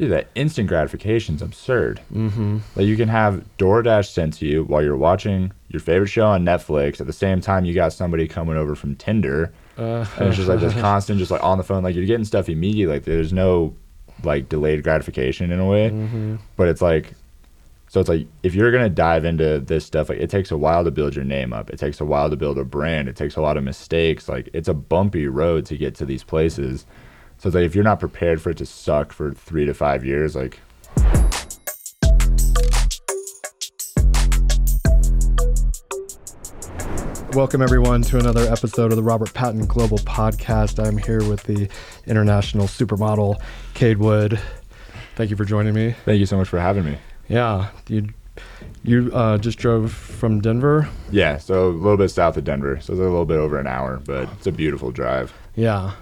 Dude, 0.00 0.12
that 0.12 0.28
instant 0.34 0.66
gratification 0.66 1.34
is 1.34 1.42
absurd. 1.42 2.00
Mm-hmm. 2.10 2.58
Like 2.74 2.86
you 2.86 2.96
can 2.96 3.10
have 3.10 3.44
DoorDash 3.58 4.08
sent 4.08 4.32
to 4.38 4.46
you 4.46 4.64
while 4.64 4.82
you're 4.82 4.96
watching 4.96 5.52
your 5.68 5.80
favorite 5.80 6.08
show 6.08 6.24
on 6.26 6.42
Netflix. 6.42 7.02
At 7.02 7.06
the 7.06 7.12
same 7.12 7.42
time, 7.42 7.66
you 7.66 7.74
got 7.74 7.92
somebody 7.92 8.26
coming 8.26 8.56
over 8.56 8.74
from 8.74 8.96
Tinder, 8.96 9.52
Uh, 9.76 10.06
and 10.16 10.28
it's 10.28 10.38
just 10.38 10.48
like 10.48 10.60
this 10.60 10.72
constant, 10.80 11.18
just 11.18 11.30
like 11.30 11.44
on 11.44 11.58
the 11.58 11.64
phone. 11.64 11.82
Like 11.82 11.94
you're 11.94 12.06
getting 12.06 12.24
stuff 12.24 12.48
immediately. 12.48 12.94
Like 12.94 13.04
there's 13.04 13.30
no 13.30 13.74
like 14.24 14.48
delayed 14.48 14.82
gratification 14.82 15.52
in 15.52 15.60
a 15.60 15.66
way. 15.66 15.90
Mm-hmm. 15.90 16.36
But 16.56 16.68
it's 16.68 16.80
like, 16.80 17.12
so 17.88 18.00
it's 18.00 18.08
like 18.08 18.26
if 18.42 18.54
you're 18.54 18.72
gonna 18.72 18.88
dive 18.88 19.26
into 19.26 19.60
this 19.60 19.84
stuff, 19.84 20.08
like 20.08 20.18
it 20.18 20.30
takes 20.30 20.50
a 20.50 20.56
while 20.56 20.82
to 20.82 20.90
build 20.90 21.14
your 21.14 21.26
name 21.26 21.52
up. 21.52 21.68
It 21.68 21.78
takes 21.78 22.00
a 22.00 22.06
while 22.06 22.30
to 22.30 22.36
build 22.36 22.56
a 22.56 22.64
brand. 22.64 23.06
It 23.06 23.16
takes 23.16 23.36
a 23.36 23.42
lot 23.42 23.58
of 23.58 23.64
mistakes. 23.64 24.30
Like 24.30 24.48
it's 24.54 24.68
a 24.68 24.72
bumpy 24.72 25.26
road 25.28 25.66
to 25.66 25.76
get 25.76 25.94
to 25.96 26.06
these 26.06 26.24
places. 26.24 26.86
So 27.40 27.48
it's 27.48 27.54
like 27.54 27.64
if 27.64 27.74
you're 27.74 27.84
not 27.84 28.00
prepared 28.00 28.42
for 28.42 28.50
it 28.50 28.58
to 28.58 28.66
suck 28.66 29.14
for 29.14 29.32
three 29.32 29.64
to 29.64 29.72
five 29.72 30.04
years, 30.04 30.36
like 30.36 30.60
Welcome, 37.32 37.62
everyone, 37.62 38.02
to 38.02 38.18
another 38.18 38.42
episode 38.42 38.92
of 38.92 38.96
the 38.96 39.02
Robert 39.02 39.32
Patton 39.32 39.64
Global 39.64 39.96
Podcast. 39.98 40.86
I'm 40.86 40.98
here 40.98 41.24
with 41.26 41.44
the 41.44 41.70
international 42.06 42.66
supermodel, 42.66 43.40
Cade 43.72 43.96
Wood. 43.96 44.38
Thank 45.16 45.30
you 45.30 45.36
for 45.36 45.46
joining 45.46 45.72
me. 45.72 45.94
thank 46.04 46.20
you 46.20 46.26
so 46.26 46.36
much 46.36 46.48
for 46.48 46.60
having 46.60 46.84
me. 46.84 46.98
Yeah, 47.26 47.70
you 47.88 48.08
you 48.82 49.10
uh, 49.14 49.38
just 49.38 49.56
drove 49.56 49.92
from 49.92 50.42
Denver. 50.42 50.90
Yeah, 51.10 51.38
so 51.38 51.68
a 51.68 51.70
little 51.70 51.96
bit 51.96 52.10
south 52.10 52.36
of 52.36 52.44
Denver, 52.44 52.78
so 52.82 52.92
it's 52.92 53.00
a 53.00 53.02
little 53.02 53.24
bit 53.24 53.38
over 53.38 53.58
an 53.58 53.66
hour, 53.66 53.98
but 54.04 54.28
it's 54.34 54.46
a 54.46 54.52
beautiful 54.52 54.90
drive. 54.90 55.32
Yeah. 55.54 55.94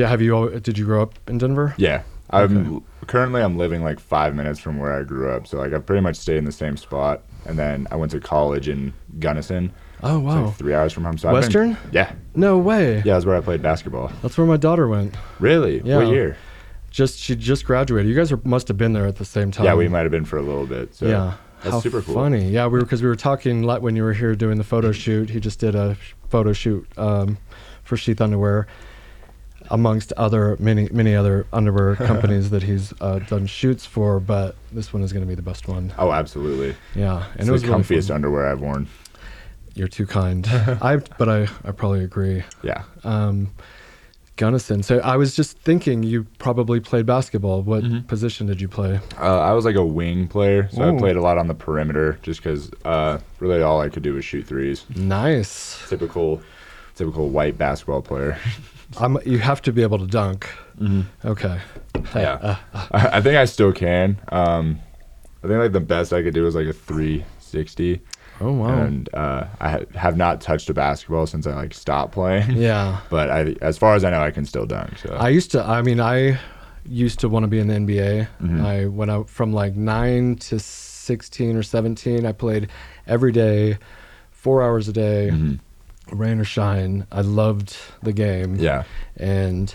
Did, 0.00 0.08
have 0.10 0.22
you? 0.22 0.36
al- 0.36 0.58
Did 0.60 0.78
you 0.78 0.84
grow 0.84 1.02
up 1.02 1.14
in 1.28 1.38
Denver? 1.38 1.74
Yeah, 1.78 2.02
I'm 2.30 2.84
currently 3.06 3.42
I'm 3.42 3.56
living 3.58 3.82
like 3.82 4.00
five 4.00 4.34
minutes 4.34 4.58
from 4.60 4.78
where 4.78 4.92
I 4.92 5.02
grew 5.02 5.30
up, 5.30 5.46
so 5.46 5.58
like 5.58 5.72
I've 5.72 5.86
pretty 5.86 6.02
much 6.02 6.16
stayed 6.16 6.36
in 6.38 6.44
the 6.44 6.52
same 6.52 6.76
spot. 6.76 7.22
And 7.46 7.58
then 7.58 7.86
I 7.90 7.96
went 7.96 8.12
to 8.12 8.20
college 8.20 8.68
in 8.68 8.92
Gunnison, 9.18 9.72
Oh 10.02 10.16
it's 10.18 10.24
wow. 10.26 10.44
like 10.46 10.56
three 10.56 10.74
hours 10.74 10.92
from 10.92 11.04
home. 11.04 11.16
So 11.16 11.28
I've 11.28 11.32
been- 11.34 11.40
Western? 11.42 11.76
yeah, 11.90 12.12
No 12.34 12.58
way. 12.58 12.96
yeah, 12.96 13.14
that's 13.14 13.24
where 13.24 13.34
I 13.36 13.40
played 13.40 13.62
basketball. 13.62 14.12
That's 14.22 14.36
where 14.36 14.46
my 14.46 14.58
daughter 14.58 14.86
went. 14.88 15.14
Really? 15.38 15.80
Yeah. 15.82 15.96
What 15.96 16.08
year? 16.08 16.36
Just 16.90 17.18
she 17.18 17.36
just 17.36 17.64
graduated. 17.64 18.08
You 18.10 18.14
guys 18.16 18.30
are, 18.32 18.40
must 18.44 18.68
have 18.68 18.76
been 18.76 18.92
there 18.92 19.06
at 19.06 19.16
the 19.16 19.24
same 19.24 19.50
time. 19.52 19.64
yeah, 19.64 19.74
we 19.74 19.88
might 19.88 20.00
have 20.02 20.10
been 20.10 20.24
for 20.26 20.36
a 20.38 20.42
little 20.42 20.66
bit. 20.66 20.94
So 20.94 21.06
yeah. 21.06 21.34
that's 21.62 21.74
How 21.76 21.80
super 21.80 22.02
cool. 22.02 22.14
funny. 22.14 22.50
Yeah, 22.50 22.66
we 22.66 22.72
were 22.78 22.84
because 22.84 23.00
we 23.02 23.08
were 23.08 23.16
talking 23.16 23.62
like 23.62 23.80
when 23.80 23.96
you 23.96 24.02
were 24.02 24.12
here 24.12 24.34
doing 24.34 24.58
the 24.58 24.64
photo 24.64 24.90
shoot. 24.92 25.30
He 25.30 25.40
just 25.40 25.60
did 25.60 25.74
a 25.74 25.94
sh- 25.94 26.14
photo 26.28 26.52
shoot 26.52 26.86
um, 26.98 27.38
for 27.84 27.96
Sheath 27.96 28.20
Underwear, 28.20 28.66
amongst 29.70 30.12
other 30.14 30.56
many 30.58 30.88
many 30.92 31.14
other 31.14 31.46
underwear 31.52 31.96
companies 32.10 32.50
that 32.50 32.62
he's 32.62 32.92
uh, 33.00 33.20
done 33.20 33.46
shoots 33.46 33.86
for. 33.86 34.20
But 34.20 34.56
this 34.72 34.92
one 34.92 35.02
is 35.02 35.12
going 35.12 35.24
to 35.24 35.28
be 35.28 35.34
the 35.34 35.42
best 35.42 35.68
one. 35.68 35.92
Oh, 35.98 36.12
absolutely. 36.12 36.74
Yeah, 36.94 37.24
and 37.38 37.46
the 37.46 37.50
it 37.50 37.52
was 37.52 37.64
really 37.66 37.82
comfiest 37.82 38.08
fun. 38.08 38.16
underwear 38.16 38.46
I've 38.48 38.60
worn. 38.60 38.88
You're 39.74 39.88
too 39.88 40.06
kind. 40.06 40.46
I 40.82 40.96
but 41.18 41.28
I 41.28 41.42
I 41.64 41.70
probably 41.72 42.02
agree. 42.04 42.42
Yeah. 42.62 42.82
Um, 43.04 43.50
Gunnison. 44.36 44.82
So 44.82 45.00
I 45.00 45.16
was 45.16 45.36
just 45.36 45.58
thinking 45.58 46.02
you 46.02 46.24
probably 46.38 46.80
played 46.80 47.04
basketball. 47.04 47.60
What 47.62 47.84
Mm-hmm. 47.84 48.06
position 48.06 48.46
did 48.46 48.58
you 48.60 48.68
play? 48.68 48.98
Uh, 49.18 49.38
I 49.38 49.52
was 49.52 49.66
like 49.66 49.76
a 49.76 49.84
wing 49.84 50.28
player, 50.28 50.66
so 50.72 50.82
Ooh. 50.82 50.96
I 50.96 50.98
played 50.98 51.16
a 51.16 51.20
lot 51.20 51.36
on 51.36 51.46
the 51.46 51.54
perimeter, 51.54 52.18
just 52.22 52.42
because 52.42 52.70
uh, 52.86 53.18
really 53.38 53.60
all 53.60 53.80
I 53.82 53.90
could 53.90 54.02
do 54.02 54.14
was 54.14 54.24
shoot 54.24 54.46
threes. 54.46 54.86
Nice. 54.96 55.78
Typical, 55.90 56.40
typical 56.94 57.28
white 57.28 57.58
basketball 57.58 58.00
player. 58.02 58.38
I'm, 58.98 59.18
you 59.24 59.38
have 59.38 59.62
to 59.62 59.72
be 59.72 59.82
able 59.82 59.98
to 59.98 60.06
dunk. 60.06 60.48
Okay. 61.24 61.60
yeah, 62.14 62.56
I, 62.74 63.08
I 63.18 63.20
think 63.20 63.36
I 63.36 63.44
still 63.44 63.72
can. 63.72 64.18
Um, 64.30 64.80
I 65.44 65.46
think 65.48 65.58
like 65.60 65.72
the 65.72 65.80
best 65.80 66.12
I 66.12 66.22
could 66.22 66.34
do 66.34 66.42
was 66.44 66.54
like 66.54 66.66
a 66.66 66.72
360, 66.72 68.00
Oh 68.40 68.52
wow. 68.52 68.82
and 68.82 69.08
uh, 69.14 69.44
I 69.60 69.68
ha- 69.70 69.78
have 69.94 70.16
not 70.16 70.40
touched 70.40 70.70
a 70.70 70.74
basketball 70.74 71.26
since 71.26 71.46
I 71.46 71.54
like 71.54 71.74
stopped 71.74 72.12
playing. 72.12 72.56
yeah. 72.56 73.00
But 73.10 73.30
I, 73.30 73.54
as 73.60 73.76
far 73.78 73.94
as 73.94 74.04
I 74.04 74.10
know, 74.10 74.22
I 74.22 74.30
can 74.30 74.44
still 74.46 74.66
dunk. 74.66 74.98
So 74.98 75.14
I 75.14 75.28
used 75.28 75.50
to. 75.52 75.62
I 75.62 75.82
mean, 75.82 76.00
I 76.00 76.38
used 76.86 77.20
to 77.20 77.28
want 77.28 77.44
to 77.44 77.48
be 77.48 77.58
in 77.58 77.68
the 77.68 77.74
NBA. 77.74 78.28
Mm-hmm. 78.40 78.64
I 78.64 78.86
went 78.86 79.10
I 79.10 79.22
from 79.24 79.52
like 79.52 79.76
nine 79.76 80.36
to 80.36 80.58
sixteen 80.58 81.56
or 81.56 81.62
seventeen, 81.62 82.24
I 82.24 82.32
played 82.32 82.68
every 83.06 83.32
day, 83.32 83.76
four 84.30 84.62
hours 84.62 84.88
a 84.88 84.92
day, 84.92 85.30
rain 86.12 86.38
or 86.40 86.44
shine. 86.44 87.06
I 87.12 87.20
loved 87.22 87.76
the 88.02 88.12
game. 88.12 88.54
Mm-hmm. 88.54 88.62
yeah, 88.64 88.84
and 89.16 89.74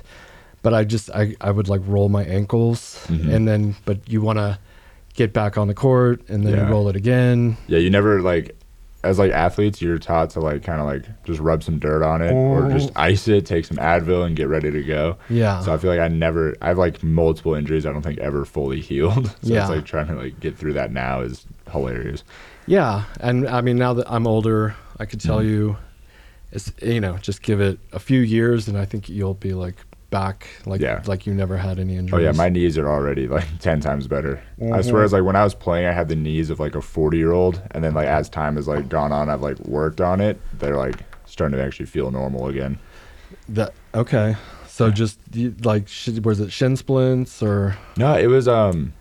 but 0.62 0.74
I 0.74 0.84
just 0.84 1.10
I 1.12 1.36
I 1.42 1.52
would 1.52 1.68
like 1.70 1.82
roll 1.86 2.10
my 2.10 2.24
ankles, 2.24 3.06
Mm-hmm. 3.08 3.32
and 3.32 3.48
then 3.48 3.76
but 3.86 4.08
you 4.10 4.22
want 4.22 4.38
to 4.40 4.58
get 5.14 5.32
back 5.34 5.58
on 5.58 5.68
the 5.68 5.74
court, 5.74 6.22
and 6.30 6.46
then 6.46 6.54
Yeah. 6.56 6.66
you 6.66 6.72
roll 6.72 6.90
it 6.90 6.96
again. 6.96 7.58
yeah. 7.68 7.80
You 7.80 7.90
never 7.90 8.22
like. 8.22 8.56
As 9.04 9.20
like 9.20 9.32
athletes, 9.34 9.84
you're 9.84 10.00
taught 10.00 10.32
to 10.32 10.40
like 10.40 10.64
kind 10.64 10.82
of 10.82 10.88
like 10.88 11.06
just 11.26 11.40
rub 11.40 11.62
some 11.62 11.78
dirt 11.78 12.02
on 12.02 12.24
it 12.24 12.32
or 12.34 12.68
just 12.72 12.92
ice 12.96 13.28
it, 13.28 13.46
take 13.46 13.64
some 13.64 13.78
Advil, 13.78 14.26
and 14.26 14.36
get 14.36 14.48
ready 14.48 14.72
to 14.72 14.82
go. 14.82 15.18
Yeah. 15.30 15.60
So 15.60 15.72
I 15.72 15.78
feel 15.78 15.92
like 15.92 16.00
I 16.00 16.08
never, 16.08 16.56
I 16.60 16.70
have 16.70 16.80
like 16.80 17.04
multiple 17.04 17.54
injuries. 17.54 17.86
I 17.86 17.92
don't 17.92 18.02
think 18.02 18.18
ever 18.18 18.46
fully 18.46 18.82
healed. 18.90 19.28
So 19.28 19.34
Yeah. 19.44 19.62
it's 19.62 19.70
like 19.70 19.86
trying 19.86 20.08
to 20.08 20.16
like 20.16 20.40
get 20.40 20.58
through 20.58 20.74
that 20.74 20.92
now 20.92 21.22
is 21.22 21.46
hilarious. 21.72 22.24
Yeah, 22.66 23.04
and 23.20 23.48
I 23.48 23.62
mean 23.62 23.78
now 23.78 23.94
that 23.94 24.12
I'm 24.12 24.26
older, 24.26 24.76
I 25.00 25.06
could 25.06 25.20
Mm-hmm. 25.20 25.30
tell 25.30 25.44
you, 25.44 25.78
it's 26.52 26.72
you 26.82 27.02
know 27.02 27.18
just 27.18 27.42
give 27.42 27.60
it 27.62 27.80
a 27.92 28.00
few 28.00 28.20
years, 28.22 28.68
and 28.68 28.78
I 28.78 28.86
think 28.86 29.10
you'll 29.10 29.34
be 29.34 29.54
like 29.54 29.76
back 30.12 30.48
like 30.66 30.80
Yeah. 30.82 31.02
like 31.08 31.26
you 31.28 31.34
never 31.34 31.58
had 31.58 31.78
any 31.80 31.96
injuries. 31.98 32.14
Oh 32.14 32.24
yeah, 32.24 32.32
my 32.32 32.48
knees 32.50 32.78
are 32.78 32.88
already 32.88 33.28
like 33.28 33.46
ten 33.60 33.80
times 33.82 34.08
better. 34.08 34.42
I 34.60 34.62
Mm-hmm. 34.64 34.90
swear, 34.90 35.04
it's 35.04 35.14
like 35.14 35.24
when 35.24 35.36
I 35.36 35.44
was 35.44 35.54
playing, 35.56 35.88
I 35.88 35.92
had 35.92 36.08
the 36.10 36.16
knees 36.16 36.50
of 36.50 36.60
like 36.60 36.76
a 36.76 36.82
forty 36.82 37.18
year 37.18 37.32
old, 37.34 37.62
and 37.72 37.84
then 37.84 37.94
like 37.94 38.08
as 38.08 38.30
time 38.30 38.56
has 38.56 38.68
like 38.68 38.88
gone 38.90 39.12
on, 39.12 39.30
I've 39.30 39.42
like 39.42 39.60
worked 39.62 40.00
on 40.02 40.22
it. 40.22 40.40
They're 40.58 40.78
like 40.78 41.02
starting 41.26 41.58
to 41.58 41.64
actually 41.64 41.88
feel 41.88 42.12
normal 42.12 42.48
again. 42.48 42.78
that 43.50 43.74
okay. 43.94 44.36
So 44.68 44.92
just 44.92 45.20
like 45.64 45.88
sh- 45.88 46.10
was 46.24 46.40
it 46.42 46.52
shin 46.52 46.76
splints 46.76 47.42
or 47.42 47.78
No, 47.98 48.18
it 48.18 48.28
was 48.28 48.48
um 48.48 48.94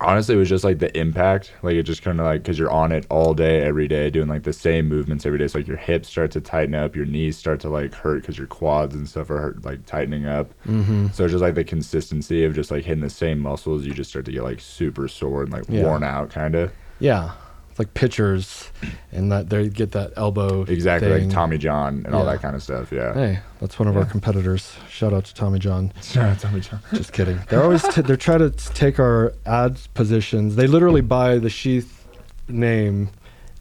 honestly 0.00 0.34
it 0.34 0.38
was 0.38 0.48
just 0.48 0.64
like 0.64 0.78
the 0.78 0.96
impact. 0.98 1.52
Like 1.62 1.74
it 1.74 1.82
just 1.84 2.02
kind 2.02 2.20
of 2.20 2.26
like 2.26 2.42
because 2.42 2.58
you're 2.58 2.70
on 2.70 2.92
it 2.92 3.06
all 3.10 3.34
day, 3.34 3.62
every 3.62 3.88
day, 3.88 4.10
doing 4.10 4.28
like 4.28 4.42
the 4.42 4.52
same 4.52 4.88
movements 4.88 5.24
every 5.26 5.38
day. 5.38 5.48
So 5.48 5.58
like 5.58 5.66
your 5.68 5.76
hips 5.76 6.08
start 6.08 6.30
to 6.32 6.40
tighten 6.40 6.74
up, 6.74 6.94
your 6.96 7.06
knees 7.06 7.36
start 7.36 7.60
to 7.60 7.68
like 7.68 7.94
hurt 7.94 8.20
because 8.22 8.36
your 8.38 8.46
quads 8.46 8.94
and 8.94 9.08
stuff 9.08 9.30
are 9.30 9.38
hurt, 9.38 9.64
like 9.64 9.84
tightening 9.86 10.26
up. 10.26 10.50
Mm-hmm. 10.66 11.08
So 11.12 11.24
it's 11.24 11.32
just 11.32 11.42
like 11.42 11.54
the 11.54 11.64
consistency 11.64 12.44
of 12.44 12.54
just 12.54 12.70
like 12.70 12.84
hitting 12.84 13.02
the 13.02 13.10
same 13.10 13.38
muscles, 13.40 13.84
you 13.86 13.92
just 13.94 14.10
start 14.10 14.24
to 14.26 14.32
get 14.32 14.42
like 14.42 14.60
super 14.60 15.08
sore 15.08 15.42
and 15.44 15.52
like 15.52 15.64
Yeah. 15.68 15.84
worn 15.84 16.02
out, 16.04 16.30
kind 16.30 16.54
of. 16.54 16.72
yeah, 16.98 17.32
like 17.78 17.92
pitchers, 17.94 18.70
and 19.12 19.30
that 19.32 19.50
they 19.50 19.68
get 19.68 19.92
that 19.92 20.12
elbow 20.16 20.62
Exactly, 20.62 21.08
thing. 21.10 21.24
like 21.28 21.34
Tommy 21.34 21.58
John 21.58 22.02
and 22.06 22.14
all 22.14 22.24
Yeah. 22.24 22.32
that 22.32 22.42
kind 22.42 22.56
of 22.56 22.62
stuff. 22.62 22.90
Yeah. 22.92 23.12
Hey, 23.14 23.38
that's 23.60 23.78
one 23.78 23.86
of 23.88 23.96
our 23.96 24.04
competitors. 24.04 24.74
Shout 24.88 25.12
out 25.12 25.24
to 25.26 25.34
Tommy 25.34 25.58
John. 25.58 25.92
Tommy 26.12 26.60
John. 26.60 26.80
Just 26.94 27.12
kidding. 27.12 27.38
They're 27.48 27.62
always 27.62 27.82
t- 27.82 28.00
they're 28.02 28.16
trying 28.16 28.38
to 28.40 28.50
t- 28.50 28.70
take 28.74 28.98
our 28.98 29.34
ad 29.44 29.78
positions. 29.94 30.56
They 30.56 30.66
literally 30.66 31.02
buy 31.02 31.38
the 31.38 31.50
Sheath 31.50 32.06
name, 32.48 33.10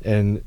and 0.04 0.44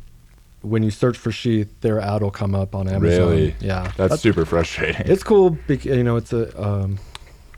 when 0.63 0.83
you 0.83 0.91
search 0.91 1.17
for 1.17 1.31
Sheath, 1.31 1.69
their 1.83 2.01
ad 2.01 2.23
will 2.23 2.31
come 2.31 2.55
up 2.55 2.75
on 2.75 2.89
Amazon. 2.89 3.29
Really? 3.29 3.55
Yeah, 3.61 3.93
That's, 3.97 4.21
super 4.21 4.45
frustrating. 4.45 5.03
It's 5.07 5.23
cool. 5.23 5.51
Bec- 5.69 5.85
you 5.85 6.03
know, 6.03 6.17
it's 6.17 6.33
a 6.33 6.61
um, 6.63 6.99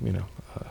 you 0.02 0.12
know, 0.12 0.24
uh, 0.58 0.64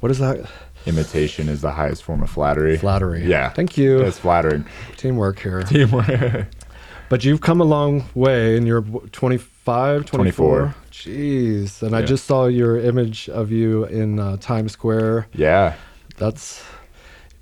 what 0.00 0.10
is 0.12 0.18
that? 0.18 0.48
Imitation 0.86 1.48
is 1.48 1.60
the 1.60 1.70
highest 1.72 2.02
form 2.02 2.22
of 2.22 2.30
flattery. 2.30 2.76
Flattery. 2.76 3.24
Yeah. 3.24 3.50
Thank 3.50 3.76
you. 3.78 3.98
That's 3.98 4.18
flattering. 4.18 4.66
Teamwork 4.96 5.38
here. 5.38 5.62
Teamwork. 5.62 6.46
But 7.08 7.24
you've 7.24 7.40
come 7.42 7.60
a 7.60 7.64
long 7.64 8.04
way, 8.14 8.56
and 8.56 8.66
you're 8.66 8.80
25, 8.80 10.06
24? 10.06 10.58
24. 10.60 10.74
Jeez. 10.90 11.82
And 11.82 11.94
I 11.94 12.02
just 12.02 12.24
saw 12.26 12.46
your 12.46 12.78
image 12.78 13.28
of 13.28 13.50
you 13.50 13.84
in 13.84 14.18
uh, 14.18 14.36
Times 14.38 14.72
Square. 14.72 15.28
yeah. 15.34 15.74
That's. 16.16 16.62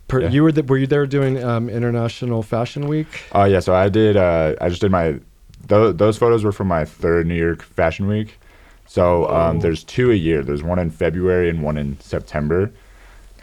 Per, 0.09 0.23
Yeah. 0.23 0.31
You 0.31 0.43
were 0.43 0.53
th- 0.53 0.67
were 0.67 0.77
you 0.79 0.87
there 0.89 1.07
doing 1.07 1.43
um, 1.43 1.69
International 1.69 2.43
Fashion 2.43 2.89
Week? 2.89 3.07
Oh 3.33 3.45
yeah, 3.45 3.61
so 3.61 3.75
I 3.75 3.89
did. 3.89 4.17
Uh, 4.17 4.55
I 4.61 4.69
just 4.69 4.81
did 4.81 4.91
my. 4.91 5.21
Those, 5.69 5.97
those 5.97 6.19
photos 6.19 6.43
were 6.43 6.53
from 6.53 6.67
my 6.69 6.85
third 6.85 7.27
New 7.29 7.35
York 7.35 7.63
Fashion 7.63 8.07
Week. 8.09 8.39
So 8.87 9.29
um, 9.31 9.61
there's 9.61 9.85
two 9.85 10.11
a 10.11 10.15
year. 10.15 10.43
There's 10.43 10.65
one 10.65 10.81
in 10.81 10.91
February 10.91 11.49
and 11.49 11.63
one 11.63 11.77
in 11.79 12.01
September. 12.01 12.73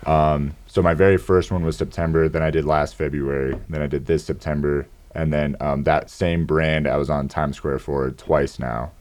Um, 0.05 0.55
so 0.67 0.81
my 0.81 0.94
very 0.94 1.17
first 1.17 1.51
one 1.51 1.63
was 1.65 1.77
September. 1.77 2.29
Then 2.29 2.44
I 2.44 2.51
did 2.51 2.65
last 2.65 2.95
February. 2.95 3.59
Then 3.69 3.81
I 3.81 3.88
did 3.88 4.05
this 4.05 4.23
September, 4.25 4.88
and 5.15 5.33
then 5.33 5.55
um, 5.59 5.83
that 5.83 6.09
same 6.09 6.45
brand 6.45 6.88
I 6.88 6.97
was 6.97 7.09
on 7.09 7.27
Times 7.27 7.57
Square 7.57 7.79
for 7.79 8.11
twice 8.11 8.59
now. 8.59 8.91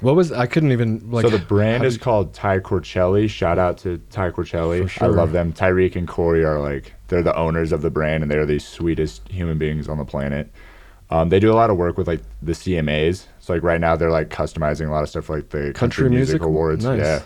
What 0.00 0.16
was 0.16 0.32
I 0.32 0.46
couldn't 0.46 0.72
even 0.72 1.10
like. 1.10 1.24
so 1.24 1.30
the 1.30 1.38
brand 1.38 1.84
is 1.84 1.96
called 1.96 2.34
Ty 2.34 2.60
Corcelli. 2.60 3.26
Shout 3.28 3.58
out 3.58 3.78
to 3.78 3.98
Ty 4.10 4.30
Corcelli. 4.32 4.86
Sure. 4.86 5.08
I 5.08 5.10
love 5.10 5.32
them. 5.32 5.52
Tyreek 5.52 5.96
and 5.96 6.06
Corey 6.06 6.44
are 6.44 6.60
like 6.60 6.92
they're 7.08 7.22
the 7.22 7.34
owners 7.36 7.72
of 7.72 7.80
the 7.82 7.90
brand, 7.90 8.22
and 8.22 8.30
they're 8.30 8.44
the 8.46 8.58
sweetest 8.58 9.26
human 9.28 9.56
beings 9.56 9.88
on 9.88 9.98
the 9.98 10.04
planet. 10.04 10.50
Um, 11.10 11.28
they 11.28 11.38
do 11.38 11.52
a 11.52 11.54
lot 11.54 11.70
of 11.70 11.76
work 11.76 11.96
with 11.96 12.08
like 12.08 12.20
the 12.42 12.52
CMAs. 12.52 13.26
So 13.38 13.52
like 13.54 13.62
right 13.62 13.80
now 13.80 13.94
they're 13.96 14.10
like 14.10 14.30
customizing 14.30 14.88
a 14.88 14.90
lot 14.90 15.02
of 15.02 15.08
stuff 15.08 15.26
for 15.26 15.36
like 15.36 15.50
the 15.50 15.58
country, 15.58 15.74
Country 15.74 16.10
music, 16.10 16.34
music? 16.34 16.42
awards. 16.42 16.84
Nice. 16.84 16.98
Yeah. 17.00 17.22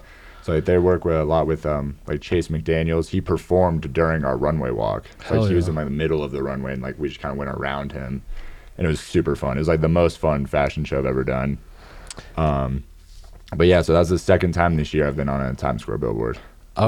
So 0.48 0.54
like 0.54 0.64
they 0.64 0.78
work 0.78 1.04
with 1.04 1.14
a 1.14 1.24
lot 1.24 1.46
with 1.46 1.66
um 1.66 1.98
like 2.06 2.22
Chase 2.22 2.48
McDaniels. 2.48 3.08
He 3.08 3.20
performed 3.20 3.92
during 3.92 4.24
our 4.24 4.34
runway 4.34 4.70
walk. 4.70 5.04
Hell 5.22 5.42
like 5.42 5.50
he 5.50 5.54
was 5.54 5.68
in 5.68 5.74
like 5.74 5.84
the 5.84 5.90
middle 5.90 6.24
of 6.24 6.32
the 6.32 6.42
runway 6.42 6.72
and 6.72 6.80
like 6.80 6.98
we 6.98 7.08
just 7.08 7.20
kind 7.20 7.32
of 7.32 7.38
went 7.38 7.50
around 7.50 7.92
him, 7.92 8.22
and 8.78 8.86
it 8.86 8.88
was 8.88 8.98
super 8.98 9.36
fun. 9.36 9.58
It 9.58 9.60
was 9.60 9.68
like 9.68 9.82
the 9.82 9.88
most 9.88 10.16
fun 10.16 10.46
fashion 10.46 10.86
show 10.86 10.98
I've 10.98 11.04
ever 11.04 11.22
done. 11.22 11.58
Um, 12.38 12.82
but 13.54 13.66
yeah, 13.66 13.82
so 13.82 13.92
that's 13.92 14.08
the 14.08 14.18
second 14.18 14.52
time 14.52 14.76
this 14.76 14.94
year 14.94 15.06
I've 15.06 15.16
been 15.16 15.28
on 15.28 15.42
a 15.42 15.52
Times 15.52 15.82
Square 15.82 15.98
billboard. 15.98 16.36
Which 16.36 16.42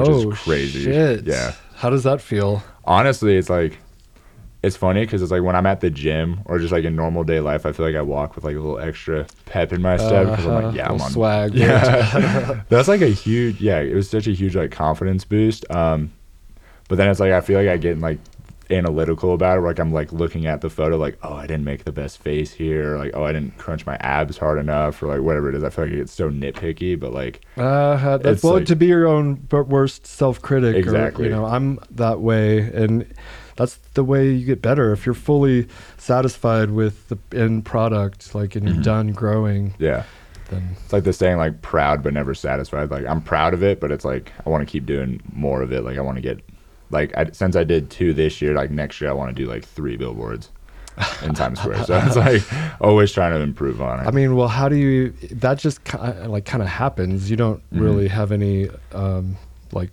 oh, 0.08 0.30
is 0.30 0.38
crazy. 0.38 0.84
Shit. 0.84 1.26
Yeah. 1.26 1.52
How 1.74 1.90
does 1.90 2.04
that 2.04 2.22
feel? 2.22 2.62
Honestly, 2.86 3.36
it's 3.36 3.50
like 3.50 3.76
it's 4.62 4.76
funny 4.76 5.00
because 5.00 5.22
it's 5.22 5.30
like 5.30 5.42
when 5.42 5.56
I'm 5.56 5.64
at 5.66 5.80
the 5.80 5.88
gym 5.90 6.40
or 6.44 6.58
just 6.58 6.70
like 6.72 6.84
in 6.84 6.94
normal 6.94 7.24
day 7.24 7.40
life, 7.40 7.64
I 7.64 7.72
feel 7.72 7.86
like 7.86 7.94
I 7.96 8.02
walk 8.02 8.34
with 8.34 8.44
like 8.44 8.56
a 8.56 8.60
little 8.60 8.78
extra 8.78 9.26
pep 9.46 9.72
in 9.72 9.80
my 9.80 9.96
step 9.96 10.26
because 10.30 10.44
I'm 10.46 10.52
Uh-huh. 10.52 10.66
like, 10.68 10.76
yeah, 10.76 10.88
I'm 10.90 11.00
on 11.00 11.10
swag. 11.10 11.54
Yeah, 11.54 12.62
that's 12.68 12.88
like 12.88 13.00
a 13.00 13.08
huge 13.08 13.60
yeah. 13.60 13.78
It 13.80 13.94
was 13.94 14.08
such 14.10 14.26
a 14.26 14.32
huge 14.32 14.54
like 14.56 14.70
confidence 14.70 15.24
boost. 15.24 15.64
Um, 15.70 16.12
but 16.88 16.96
then 16.96 17.08
it's 17.08 17.20
like 17.20 17.32
I 17.32 17.40
feel 17.40 17.58
like 17.58 17.68
I 17.68 17.76
get 17.78 17.98
like 17.98 18.18
analytical 18.70 19.34
about 19.34 19.58
it. 19.58 19.62
Like 19.62 19.78
I'm 19.78 19.92
like 19.92 20.12
looking 20.12 20.46
at 20.46 20.60
the 20.60 20.70
photo, 20.70 20.96
like 20.96 21.18
oh 21.22 21.34
I 21.34 21.46
didn't 21.46 21.64
make 21.64 21.84
the 21.84 21.92
best 21.92 22.18
face 22.18 22.52
here, 22.52 22.94
or, 22.94 22.98
like 22.98 23.12
oh 23.14 23.24
I 23.24 23.32
didn't 23.32 23.56
crunch 23.58 23.86
my 23.86 23.96
abs 24.00 24.36
hard 24.38 24.58
enough, 24.58 25.02
or 25.02 25.06
like 25.06 25.22
whatever 25.22 25.48
it 25.48 25.54
is. 25.54 25.64
I 25.64 25.70
feel 25.70 25.84
like 25.86 25.94
it 25.94 25.96
gets 25.96 26.12
so 26.12 26.30
nitpicky, 26.30 26.98
but 27.00 27.12
like 27.12 27.40
Uh, 27.56 28.18
that's 28.18 28.26
It's 28.36 28.42
well 28.44 28.54
like- 28.54 28.66
to 28.66 28.76
be 28.76 28.86
your 28.86 29.06
own 29.08 29.46
worst 29.50 30.06
self-critic. 30.06 30.76
Exactly. 30.76 31.24
Or, 31.26 31.28
you 31.30 31.34
know, 31.34 31.46
I'm 31.46 31.78
that 31.92 32.20
way, 32.20 32.58
and 32.74 33.06
that's 33.60 33.76
the 33.94 34.02
way 34.04 34.30
you 34.30 34.46
get 34.46 34.62
better. 34.62 34.92
If 34.92 35.04
you're 35.04 35.14
fully 35.14 35.68
satisfied 35.98 36.70
with 36.70 37.08
the 37.08 37.18
end 37.36 37.64
product, 37.64 38.34
like, 38.34 38.56
and 38.56 38.66
you're 38.66 38.78
Mhm. 38.78 38.82
done 38.82 39.12
growing, 39.12 39.74
yeah. 39.78 40.04
then 40.48 40.76
It's 40.82 40.92
like 40.92 41.04
the 41.04 41.12
saying, 41.12 41.36
like 41.36 41.62
proud 41.62 42.02
but 42.02 42.12
never 42.14 42.34
satisfied. 42.34 42.90
Like 42.90 43.06
I'm 43.06 43.20
proud 43.20 43.54
of 43.54 43.62
it, 43.62 43.78
but 43.80 43.92
it's 43.92 44.04
like 44.04 44.32
I 44.44 44.48
want 44.50 44.66
to 44.66 44.70
keep 44.70 44.84
doing 44.86 45.20
more 45.32 45.62
of 45.62 45.72
it. 45.72 45.84
Like 45.84 45.96
I 45.96 46.00
want 46.00 46.16
to 46.16 46.22
get, 46.22 46.40
like 46.90 47.16
I, 47.16 47.26
since 47.32 47.54
I 47.54 47.62
did 47.64 47.88
two 47.90 48.12
this 48.14 48.40
year, 48.42 48.54
like 48.54 48.70
next 48.70 49.00
year 49.00 49.10
I 49.10 49.12
want 49.12 49.34
to 49.36 49.42
do 49.44 49.48
like 49.48 49.64
three 49.64 49.96
billboards 49.96 50.48
in 51.22 51.34
Times 51.34 51.60
Square. 51.60 51.84
So 51.84 51.96
it's 52.04 52.16
like 52.26 52.42
always 52.80 53.12
trying 53.12 53.32
to 53.34 53.40
improve 53.40 53.80
on 53.80 54.00
it. 54.00 54.08
I 54.08 54.10
mean, 54.10 54.34
well, 54.34 54.48
how 54.48 54.68
do 54.68 54.76
you? 54.76 55.10
That 55.30 55.58
just 55.58 55.84
ki- 55.84 55.98
like 56.26 56.46
kind 56.46 56.62
of 56.62 56.68
happens. 56.68 57.30
You 57.30 57.36
don't 57.36 57.62
Mhm. 57.72 57.80
really 57.82 58.08
have 58.08 58.32
any 58.32 58.70
um, 58.92 59.36
like 59.72 59.90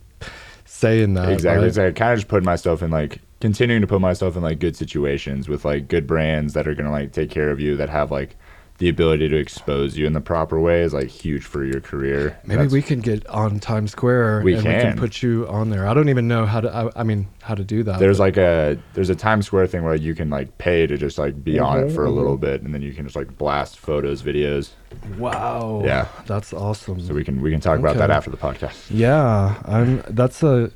say 0.66 1.02
in 1.04 1.14
that. 1.16 1.30
exactly. 1.30 1.60
right? 1.62 1.68
It's 1.68 1.78
like 1.78 1.96
kind 1.96 2.14
of 2.14 2.18
just 2.20 2.30
put 2.30 2.44
myself 2.44 2.82
in 2.82 2.90
like 2.90 3.20
continuing 3.40 3.82
to 3.82 3.88
put 3.88 4.02
myself 4.02 4.36
in 4.36 4.42
like 4.44 4.60
good 4.60 4.76
situations 4.76 5.48
with 5.48 5.64
like 5.66 5.88
good 5.88 6.08
brands 6.08 6.54
that 6.54 6.68
are 6.68 6.76
gonna 6.76 6.92
like 6.92 7.12
take 7.12 7.30
care 7.30 7.50
of 7.52 7.60
you 7.60 7.76
that 7.78 7.90
have 7.90 8.12
like 8.12 8.36
the 8.80 8.90
ability 8.90 9.28
to 9.28 9.36
expose 9.36 9.98
you 9.98 10.06
in 10.06 10.14
the 10.14 10.22
proper 10.22 10.60
way 10.60 10.82
is 10.84 10.94
like 10.94 11.08
huge 11.08 11.44
for 11.44 11.66
your 11.66 11.82
career. 11.82 12.38
Maybe 12.46 12.58
That's- 12.58 12.72
we 12.72 12.84
can 12.84 13.00
get 13.00 13.26
on 13.26 13.60
Times 13.60 13.92
Square 13.92 14.42
We 14.44 14.54
and 14.54 14.64
we 14.64 14.70
can. 14.72 14.82
can 14.92 14.98
put 15.00 15.24
you 15.24 15.48
on 15.48 15.72
there. 15.72 15.88
I 15.88 15.96
don't 15.96 16.10
even 16.10 16.28
know 16.28 16.46
how 16.46 16.62
to. 16.62 16.70
I, 16.72 17.00
I 17.00 17.04
mean, 17.04 17.28
how 17.42 17.56
to 17.56 17.64
do 17.64 17.82
that. 17.82 17.98
there's 18.00 18.20
but- 18.20 18.24
like 18.26 18.38
a 18.38 18.78
there's 18.94 19.10
a 19.10 19.16
Times 19.16 19.48
Square 19.48 19.66
thing 19.68 19.84
where 19.84 19.96
you 19.96 20.14
can 20.14 20.30
like 20.30 20.56
pay 20.60 20.86
to 20.86 20.96
just 20.96 21.18
like 21.18 21.44
be 21.44 21.58
on 21.58 21.80
it 21.80 21.88
Mhm, 21.88 21.96
for 21.96 22.06
a 22.06 22.12
little 22.12 22.38
mhm. 22.38 22.42
bit, 22.42 22.62
and 22.62 22.72
then 22.72 22.84
you 22.84 22.94
can 22.94 23.04
just 23.06 23.16
like 23.16 23.36
blast 23.36 23.80
photos, 23.80 24.22
videos. 24.22 24.70
wow. 25.18 25.82
Yeah. 25.84 26.08
that's 26.28 26.54
awesome. 26.54 27.00
So 27.02 27.16
we 27.16 27.24
can 27.24 27.42
we 27.42 27.50
can 27.52 27.60
talk 27.60 27.80
about 27.80 27.98
that 27.98 28.12
after 28.12 28.30
the 28.30 28.38
podcast. 28.38 28.76
Yeah, 28.92 29.56
I'm. 29.66 30.04
That's 30.10 30.44
a. 30.44 30.72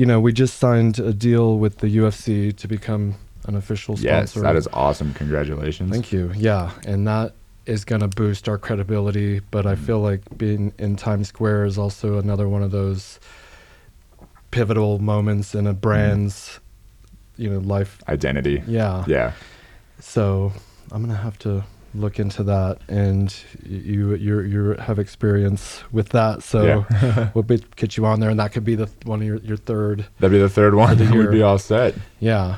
You 0.00 0.06
know, 0.06 0.18
we 0.18 0.32
just 0.32 0.56
signed 0.56 0.98
a 0.98 1.12
deal 1.12 1.58
with 1.58 1.80
the 1.80 1.88
UFC 1.98 2.56
to 2.56 2.66
become 2.66 3.16
an 3.46 3.54
official 3.54 3.98
sponsor. 3.98 4.06
Yes, 4.08 4.32
that 4.32 4.56
is 4.56 4.66
awesome. 4.72 5.12
Congratulations. 5.12 5.90
Thank 5.90 6.10
you. 6.10 6.32
Yeah, 6.34 6.70
and 6.86 7.06
that 7.06 7.34
is 7.66 7.84
going 7.84 8.00
to 8.00 8.08
boost 8.08 8.48
our 8.48 8.56
credibility. 8.56 9.40
But 9.50 9.66
I 9.66 9.74
Mhm. 9.74 9.78
feel 9.84 10.00
like 10.00 10.22
being 10.38 10.72
in 10.78 10.96
Times 10.96 11.28
Square 11.28 11.66
is 11.66 11.76
also 11.76 12.16
another 12.18 12.48
one 12.48 12.62
of 12.62 12.70
those 12.70 13.20
pivotal 14.52 15.00
moments 15.00 15.54
in 15.54 15.66
a 15.66 15.74
brand's, 15.74 16.60
you 17.36 17.50
know, 17.50 17.58
life. 17.58 17.98
Identity. 18.08 18.62
Yeah. 18.66 19.04
Yeah. 19.06 19.32
So 19.98 20.54
I'm 20.90 21.02
gonna 21.02 21.14
have 21.28 21.38
to 21.40 21.64
look 21.94 22.18
into 22.20 22.42
that, 22.44 22.78
and 22.88 23.34
you 23.64 24.14
you 24.14 24.40
you 24.40 24.70
have 24.78 24.98
experience 24.98 25.82
with 25.92 26.10
that. 26.10 26.42
So 26.42 26.64
Yeah. 26.64 27.30
we'll 27.34 27.42
be, 27.44 27.58
get 27.76 27.96
you 27.96 28.06
on 28.06 28.20
there, 28.20 28.30
and 28.30 28.38
that 28.40 28.52
could 28.52 28.64
be 28.64 28.74
the 28.74 28.88
one 29.04 29.20
of 29.20 29.26
your 29.26 29.38
your 29.38 29.56
third. 29.56 30.06
That'd 30.18 30.32
be 30.32 30.38
the 30.38 30.48
third 30.48 30.74
one. 30.74 30.96
the 30.96 31.04
We'd 31.16 31.30
be 31.30 31.42
all 31.42 31.58
set. 31.58 31.94
Yeah. 32.20 32.56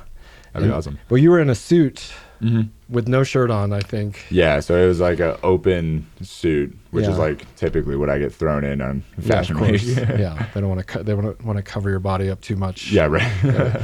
That'd 0.52 0.69
be 0.69 0.73
awesome. 0.75 0.99
Well, 1.08 1.19
you 1.19 1.31
were 1.31 1.40
in 1.40 1.50
a 1.50 1.55
suit 1.55 2.12
Mm-hmm. 2.43 2.62
with 2.93 3.06
no 3.06 3.23
shirt 3.23 3.52
on, 3.52 3.73
I 3.73 3.79
think. 3.79 4.25
Yeah, 4.29 4.58
so 4.58 4.75
it 4.76 4.88
was 4.88 4.99
like 4.99 5.20
a 5.20 5.38
open 5.44 6.05
suit, 6.23 6.76
which 6.90 7.06
is 7.06 7.17
like 7.17 7.46
typically 7.55 7.94
what 7.94 8.11
I 8.11 8.19
get 8.19 8.34
thrown 8.34 8.64
in 8.64 8.81
on 8.82 9.02
Fashion 9.20 9.58
yeah, 9.58 9.70
Week. 9.70 9.81
yeah, 9.84 10.46
they 10.52 10.61
don't 10.61 10.69
want 10.69 10.81
to. 10.81 10.84
Co- 10.84 11.02
they 11.05 11.14
want 11.14 11.38
to 11.38 11.46
want 11.46 11.58
to 11.58 11.62
cover 11.62 11.88
your 11.88 12.00
body 12.00 12.29
up 12.31 12.40
too 12.40 12.56
much. 12.56 12.90
yeah, 12.90 13.06
right. 13.06 13.81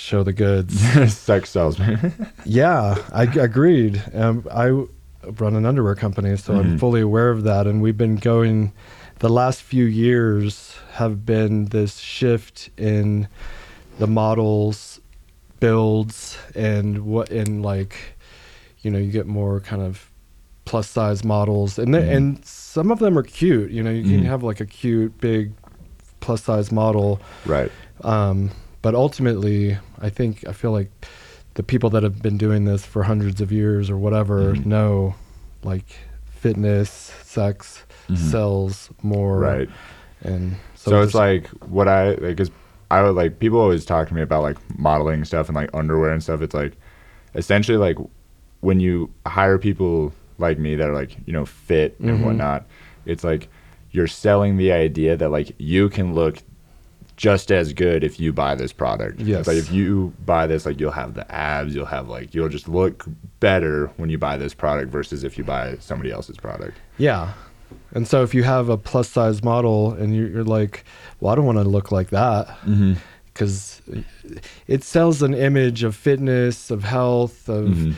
Show 0.00 0.22
the 0.22 0.32
goods. 0.32 0.80
Sex 1.14 1.50
sells 1.50 1.78
me. 1.82 1.96
yeah, 2.44 2.96
I 3.12 3.24
agreed. 3.24 4.02
Um, 4.14 4.46
I 4.52 4.68
run 5.38 5.54
an 5.54 5.66
underwear 5.66 5.94
company, 5.94 6.36
so 6.36 6.54
I'm 6.56 6.76
Mhm. 6.76 6.80
fully 6.80 7.00
aware 7.02 7.30
of 7.30 7.44
that. 7.44 7.66
And 7.66 7.82
we've 7.82 7.98
been 7.98 8.16
going. 8.16 8.72
The 9.18 9.28
last 9.28 9.60
few 9.60 9.84
years 9.84 10.74
have 10.92 11.26
been 11.26 11.66
this 11.66 11.98
shift 11.98 12.70
in 12.78 13.28
the 13.98 14.06
models, 14.06 14.98
builds, 15.60 16.38
and 16.54 17.04
what 17.04 17.28
in 17.30 17.60
like, 17.62 17.94
you 18.80 18.90
know, 18.90 18.98
you 18.98 19.12
get 19.12 19.26
more 19.26 19.60
kind 19.60 19.82
of 19.82 20.06
plus 20.64 20.88
size 20.88 21.22
models, 21.22 21.78
and 21.78 21.94
Mhm. 21.94 22.16
and 22.16 22.44
some 22.46 22.90
of 22.90 22.98
them 22.98 23.18
are 23.18 23.22
cute. 23.22 23.70
You 23.70 23.82
know, 23.82 23.90
you 23.90 24.04
can 24.04 24.22
Mhm. 24.22 24.26
have 24.26 24.42
like 24.42 24.60
a 24.60 24.66
cute 24.66 25.20
big 25.20 25.52
plus 26.20 26.42
size 26.44 26.72
model. 26.72 27.20
right. 27.44 27.70
Um, 28.02 28.50
but 28.82 28.94
ultimately, 28.94 29.76
I 30.00 30.10
think 30.10 30.46
I 30.48 30.52
feel 30.52 30.72
like 30.72 30.90
the 31.54 31.62
people 31.62 31.90
that 31.90 32.02
have 32.02 32.22
been 32.22 32.38
doing 32.38 32.64
this 32.64 32.84
for 32.86 33.02
hundreds 33.02 33.40
of 33.40 33.50
years 33.52 33.90
or 33.90 33.96
whatever 33.98 34.54
Mhm. 34.54 34.66
know, 34.66 35.14
like 35.62 35.86
fitness, 36.24 36.88
sex 37.22 37.84
Mhm. 38.08 38.16
sells 38.16 38.90
more, 39.02 39.38
Right. 39.38 39.68
And 40.22 40.56
So, 40.74 40.90
so, 40.92 41.02
it's 41.02 41.14
like 41.14 41.46
what 41.68 41.88
I 41.88 42.14
like 42.14 42.40
is 42.40 42.50
I 42.90 43.02
would 43.02 43.14
like 43.14 43.38
people 43.38 43.58
always 43.60 43.84
talk 43.84 44.08
to 44.08 44.14
me 44.14 44.22
about 44.22 44.42
like 44.42 44.56
modeling 44.78 45.24
stuff 45.24 45.48
and 45.48 45.56
like 45.56 45.70
underwear 45.74 46.10
and 46.10 46.22
stuff. 46.22 46.40
It's 46.42 46.54
like 46.54 46.76
essentially 47.34 47.78
like 47.78 47.96
when 48.60 48.80
you 48.80 49.10
hire 49.26 49.58
people 49.58 50.12
like 50.38 50.58
me 50.58 50.74
that 50.76 50.88
are 50.88 50.94
like 50.94 51.16
you 51.26 51.32
know 51.32 51.44
fit 51.46 51.98
and 52.00 52.18
Mhm. 52.20 52.24
whatnot. 52.24 52.66
It's 53.06 53.24
like 53.24 53.48
you're 53.92 54.06
selling 54.06 54.56
the 54.56 54.72
idea 54.72 55.16
that 55.16 55.30
like 55.30 55.52
you 55.58 55.88
can 55.88 56.14
look 56.14 56.38
just 57.28 57.52
as 57.52 57.74
good 57.74 58.02
if 58.02 58.18
you 58.18 58.32
buy 58.32 58.54
this 58.54 58.72
product. 58.72 59.20
Yes. 59.20 59.44
But 59.44 59.56
if 59.56 59.70
you 59.70 60.10
buy 60.24 60.46
this, 60.46 60.64
like 60.64 60.80
you'll 60.80 60.90
have 61.02 61.12
the 61.12 61.30
abs, 61.30 61.74
you'll 61.74 61.84
have 61.98 62.08
like 62.08 62.34
you'll 62.34 62.48
just 62.48 62.66
look 62.66 63.04
better 63.40 63.88
when 63.98 64.08
you 64.08 64.16
buy 64.16 64.38
this 64.38 64.54
product 64.54 64.90
versus 64.90 65.22
if 65.22 65.36
you 65.36 65.44
buy 65.44 65.76
somebody 65.80 66.10
else's 66.10 66.38
product. 66.38 66.78
yeah. 66.96 67.34
And 67.94 68.08
so 68.08 68.22
if 68.22 68.34
you 68.34 68.42
have 68.44 68.68
a 68.68 68.76
plus 68.76 69.08
size 69.08 69.44
model 69.44 69.92
and 69.92 70.14
you're, 70.16 70.28
you're 70.28 70.44
like, 70.44 70.84
well, 71.20 71.30
I 71.32 71.36
don't 71.36 71.44
want 71.44 71.58
to 71.58 71.64
look 71.76 71.92
like 71.92 72.08
that 72.10 72.46
Mm-hmm. 72.64 72.94
because 73.26 73.82
it 74.66 74.82
sells 74.82 75.22
an 75.22 75.34
image 75.34 75.82
of 75.84 75.94
fitness, 75.94 76.70
of 76.70 76.84
health, 76.84 77.48
of 77.48 77.66
Mhm. 77.68 77.94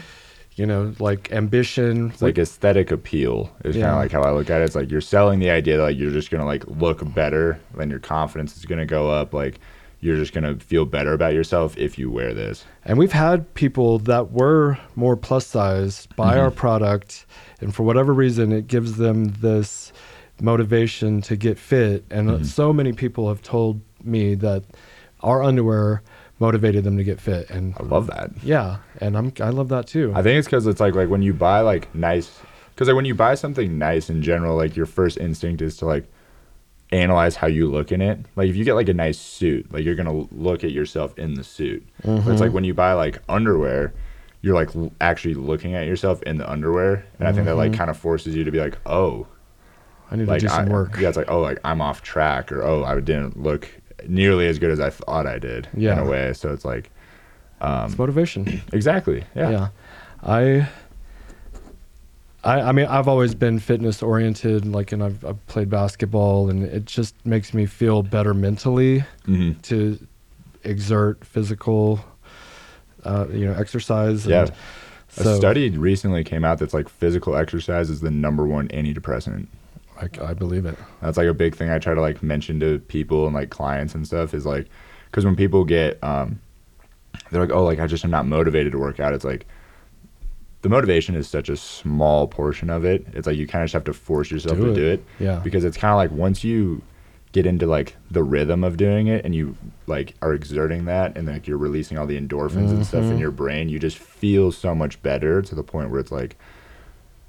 You 0.57 0.67
know, 0.67 0.95
like 0.99 1.33
ambition. 1.33 2.11
It's 2.11 2.23
like 2.23 2.39
aesthetic 2.39 2.91
appeal 2.91 3.51
is 3.65 3.75
kind 3.77 3.87
of 3.89 3.97
like 3.97 4.13
how 4.13 4.23
I 4.23 4.33
look 4.33 4.51
at 4.51 4.61
it. 4.61 4.65
It's 4.65 4.75
like 4.77 4.91
you're 4.91 5.01
selling 5.01 5.39
the 5.39 5.51
idea 5.51 5.77
that 5.79 5.83
like 5.83 5.97
you're 5.99 6.11
just 6.11 6.31
gonna 6.31 6.45
like 6.45 6.67
look 6.67 7.03
better, 7.15 7.59
then 7.77 7.91
your 7.91 7.99
confidence 8.01 8.57
is 8.57 8.65
gonna 8.67 8.87
go 8.87 9.11
up. 9.11 9.33
Like 9.33 9.61
you're 10.01 10.17
just 10.17 10.33
gonna 10.35 10.57
feel 10.57 10.85
better 10.85 11.13
about 11.13 11.33
yourself 11.33 11.77
if 11.79 11.99
you 11.99 12.11
wear 12.11 12.35
this. 12.35 12.65
And 12.85 12.99
we've 12.99 13.13
had 13.13 13.55
people 13.55 13.99
that 14.01 14.33
were 14.33 14.77
more 14.97 15.17
plus 15.17 15.47
size 15.47 16.07
buy 16.17 16.39
our 16.39 16.51
Mhm. 16.51 16.57
product, 16.57 17.25
and 17.61 17.75
for 17.75 17.85
whatever 17.85 18.13
reason, 18.13 18.53
it 18.53 18.67
gives 18.67 18.97
them 18.97 19.27
this 19.41 19.93
motivation 20.41 21.21
to 21.23 21.37
get 21.37 21.57
fit. 21.59 22.05
And 22.11 22.29
Mhm. 22.29 22.45
so 22.47 22.73
many 22.73 22.93
people 22.93 23.29
have 23.29 23.43
told 23.43 23.81
me 24.03 24.35
that 24.35 24.65
our 25.21 25.43
underwear 25.43 26.03
motivated 26.43 26.85
them 26.85 26.97
to 26.99 27.05
get 27.05 27.19
fit. 27.21 27.49
And 27.49 27.75
I 27.79 27.83
love 27.85 28.07
that. 28.09 28.31
yeah, 28.43 28.79
and 29.01 29.17
I'm 29.17 29.33
I 29.41 29.49
love 29.51 29.69
that 29.71 29.87
too. 29.87 30.13
I 30.15 30.23
think 30.23 30.39
it's 30.39 30.47
because 30.49 30.67
it's 30.67 30.81
like 30.81 30.95
like 30.95 31.09
when 31.09 31.23
you 31.23 31.33
buy 31.33 31.61
like 31.61 31.95
nice, 31.95 32.29
because 32.75 32.89
like 32.89 32.97
when 32.97 33.05
you 33.07 33.15
buy 33.15 33.35
something 33.37 33.79
nice 33.79 34.11
in 34.11 34.21
general, 34.23 34.57
like 34.57 34.77
your 34.77 34.87
first 34.87 35.17
instinct 35.19 35.63
is 35.63 35.77
to 35.79 35.87
like 35.87 36.05
analyze 36.91 37.37
how 37.37 37.47
you 37.47 37.71
look 37.71 37.91
in 37.93 38.03
it. 38.03 38.19
Like 38.37 38.49
if 38.51 38.57
you 38.57 38.65
get 38.65 38.75
like 38.75 38.89
a 38.89 38.95
nice 38.95 39.19
suit, 39.19 39.73
like 39.73 39.85
you're 39.85 39.95
gonna 39.95 40.27
look 40.33 40.63
at 40.65 40.73
yourself 40.73 41.19
in 41.19 41.35
the 41.35 41.45
suit. 41.45 41.87
But 42.05 42.27
it's 42.29 42.41
like 42.41 42.53
when 42.53 42.65
you 42.65 42.75
buy 42.75 42.93
like 42.93 43.19
underwear, 43.29 43.95
you're 44.43 44.55
like 44.55 44.75
l- 44.77 44.93
actually 45.01 45.35
looking 45.35 45.75
at 45.75 45.87
yourself 45.87 46.23
in 46.25 46.37
the 46.39 46.51
underwear, 46.51 47.05
and 47.19 47.29
I 47.29 47.33
think 47.33 47.47
that 47.47 47.57
like 47.57 47.73
Mhm. 47.73 47.77
kind 47.79 47.91
of 47.91 47.97
forces 47.97 48.35
you 48.37 48.45
to 48.45 48.51
be 48.51 48.59
like, 48.61 48.77
oh, 48.85 49.27
I 50.11 50.17
need 50.17 50.29
like 50.29 50.41
to 50.41 50.47
do 50.49 50.53
some 50.53 50.69
I- 50.69 50.71
work. 50.73 50.99
Yeah, 50.99 51.09
it's 51.09 51.17
like 51.17 51.31
oh, 51.31 51.41
like 51.41 51.59
I'm 51.65 51.81
off 51.81 52.03
track, 52.03 52.53
or 52.53 52.63
oh, 52.63 52.85
I 52.85 52.95
didn't 53.01 53.41
look 53.41 53.69
nearly 54.09 54.47
as 54.47 54.59
good 54.59 54.71
as 54.71 54.81
I 54.81 54.91
thought 54.91 55.27
I 55.27 55.39
did 55.39 55.69
in 55.75 55.99
a 55.99 56.05
way. 56.05 56.33
So 56.33 56.53
it's 56.53 56.65
like, 56.65 56.91
um, 57.61 57.87
It's 57.91 57.99
motivation. 57.99 58.63
exactly, 58.73 59.25
yeah, 59.35 59.51
yeah. 59.51 59.69
I 60.23 60.69
I, 62.45 62.61
I 62.61 62.73
mean, 62.73 62.87
I've 62.87 63.07
always 63.07 63.35
been 63.35 63.59
fitness 63.61 64.03
oriented, 64.03 64.67
like, 64.67 64.91
and 64.93 65.03
I've, 65.03 65.25
I've 65.25 65.47
played 65.47 65.71
basketball, 65.71 66.51
and 66.51 66.65
it 66.65 66.87
just 66.87 67.15
makes 67.25 67.55
me 67.55 67.67
feel 67.67 68.03
better 68.03 68.35
mentally 68.35 69.05
hmm 69.25 69.53
to 69.63 69.99
exert 70.65 71.25
physical, 71.25 72.05
uh, 73.05 73.27
you 73.31 73.45
know, 73.47 73.55
exercise. 73.55 74.27
Yeah. 74.27 74.43
and 74.43 74.51
A 75.19 75.23
so 75.25 75.37
study 75.37 75.71
recently 75.71 76.25
came 76.25 76.45
out 76.45 76.59
that's 76.59 76.75
like 76.75 76.89
physical 76.89 77.37
exercise 77.37 77.91
is 77.91 78.01
the 78.01 78.11
number 78.11 78.45
one 78.47 78.69
antidepressant. 78.69 79.47
I, 80.03 80.09
I 80.31 80.35
believe 80.35 80.67
it. 80.67 80.77
That's 81.01 81.17
like 81.17 81.29
a 81.29 81.35
big 81.35 81.55
thing 81.55 81.71
I 81.71 81.79
try 81.79 81.95
to 81.95 82.01
like 82.01 82.23
mention 82.23 82.59
to 82.61 82.79
people 82.81 83.27
and 83.27 83.35
like 83.35 83.51
clients 83.51 83.95
and 83.95 84.07
stuff 84.07 84.35
is 84.35 84.45
like, 84.45 84.67
because 85.11 85.25
when 85.25 85.37
people 85.37 85.65
get, 85.65 86.03
um, 86.03 86.41
they're 87.31 87.43
like, 87.43 87.55
oh, 87.55 87.65
like 87.65 87.79
I 87.79 87.87
just 87.87 88.05
am 88.05 88.11
not 88.11 88.27
motivated 88.27 88.73
to 88.73 88.79
work 88.79 88.99
out. 89.01 89.13
It's 89.15 89.25
like 89.25 89.47
the 90.63 90.69
motivation 90.69 91.15
is 91.15 91.29
such 91.29 91.49
a 91.49 91.57
small 91.57 92.27
portion 92.29 92.71
of 92.71 92.85
it. 92.85 93.07
It's 93.13 93.27
like 93.27 93.37
you 93.37 93.47
kind 93.47 93.63
of 93.63 93.67
just 93.67 93.75
have 93.75 93.85
to 93.85 93.93
force 93.93 94.31
yourself 94.31 94.57
Do 94.57 94.65
to 94.67 94.71
it. 94.73 94.75
do 94.75 94.87
it 94.89 95.05
Yeah. 95.19 95.41
because 95.43 95.65
it's 95.65 95.77
kind 95.77 95.93
of 95.93 95.97
like 95.97 96.11
once 96.11 96.43
you 96.45 96.83
get 97.33 97.47
into 97.47 97.67
like 97.67 97.97
the 98.11 98.23
rhythm 98.23 98.63
of 98.63 98.77
doing 98.77 99.07
it 99.07 99.25
and 99.25 99.35
you 99.35 99.57
like 99.87 100.15
are 100.21 100.35
exerting 100.35 100.85
that 100.85 101.17
and 101.17 101.27
like 101.27 101.47
you're 101.47 101.57
releasing 101.59 101.97
all 101.97 102.07
the 102.07 102.21
endorphins 102.21 102.71
and 102.71 102.87
stuff 102.87 103.05
in 103.05 103.13
Mhm. 103.17 103.21
your 103.21 103.31
brain, 103.31 103.69
you 103.71 103.79
just 103.79 103.97
feel 103.99 104.53
so 104.53 104.75
much 104.75 105.03
better 105.03 105.41
to 105.43 105.55
the 105.55 105.63
point 105.63 105.91
where 105.91 105.99
it's 106.01 106.13
like 106.13 106.37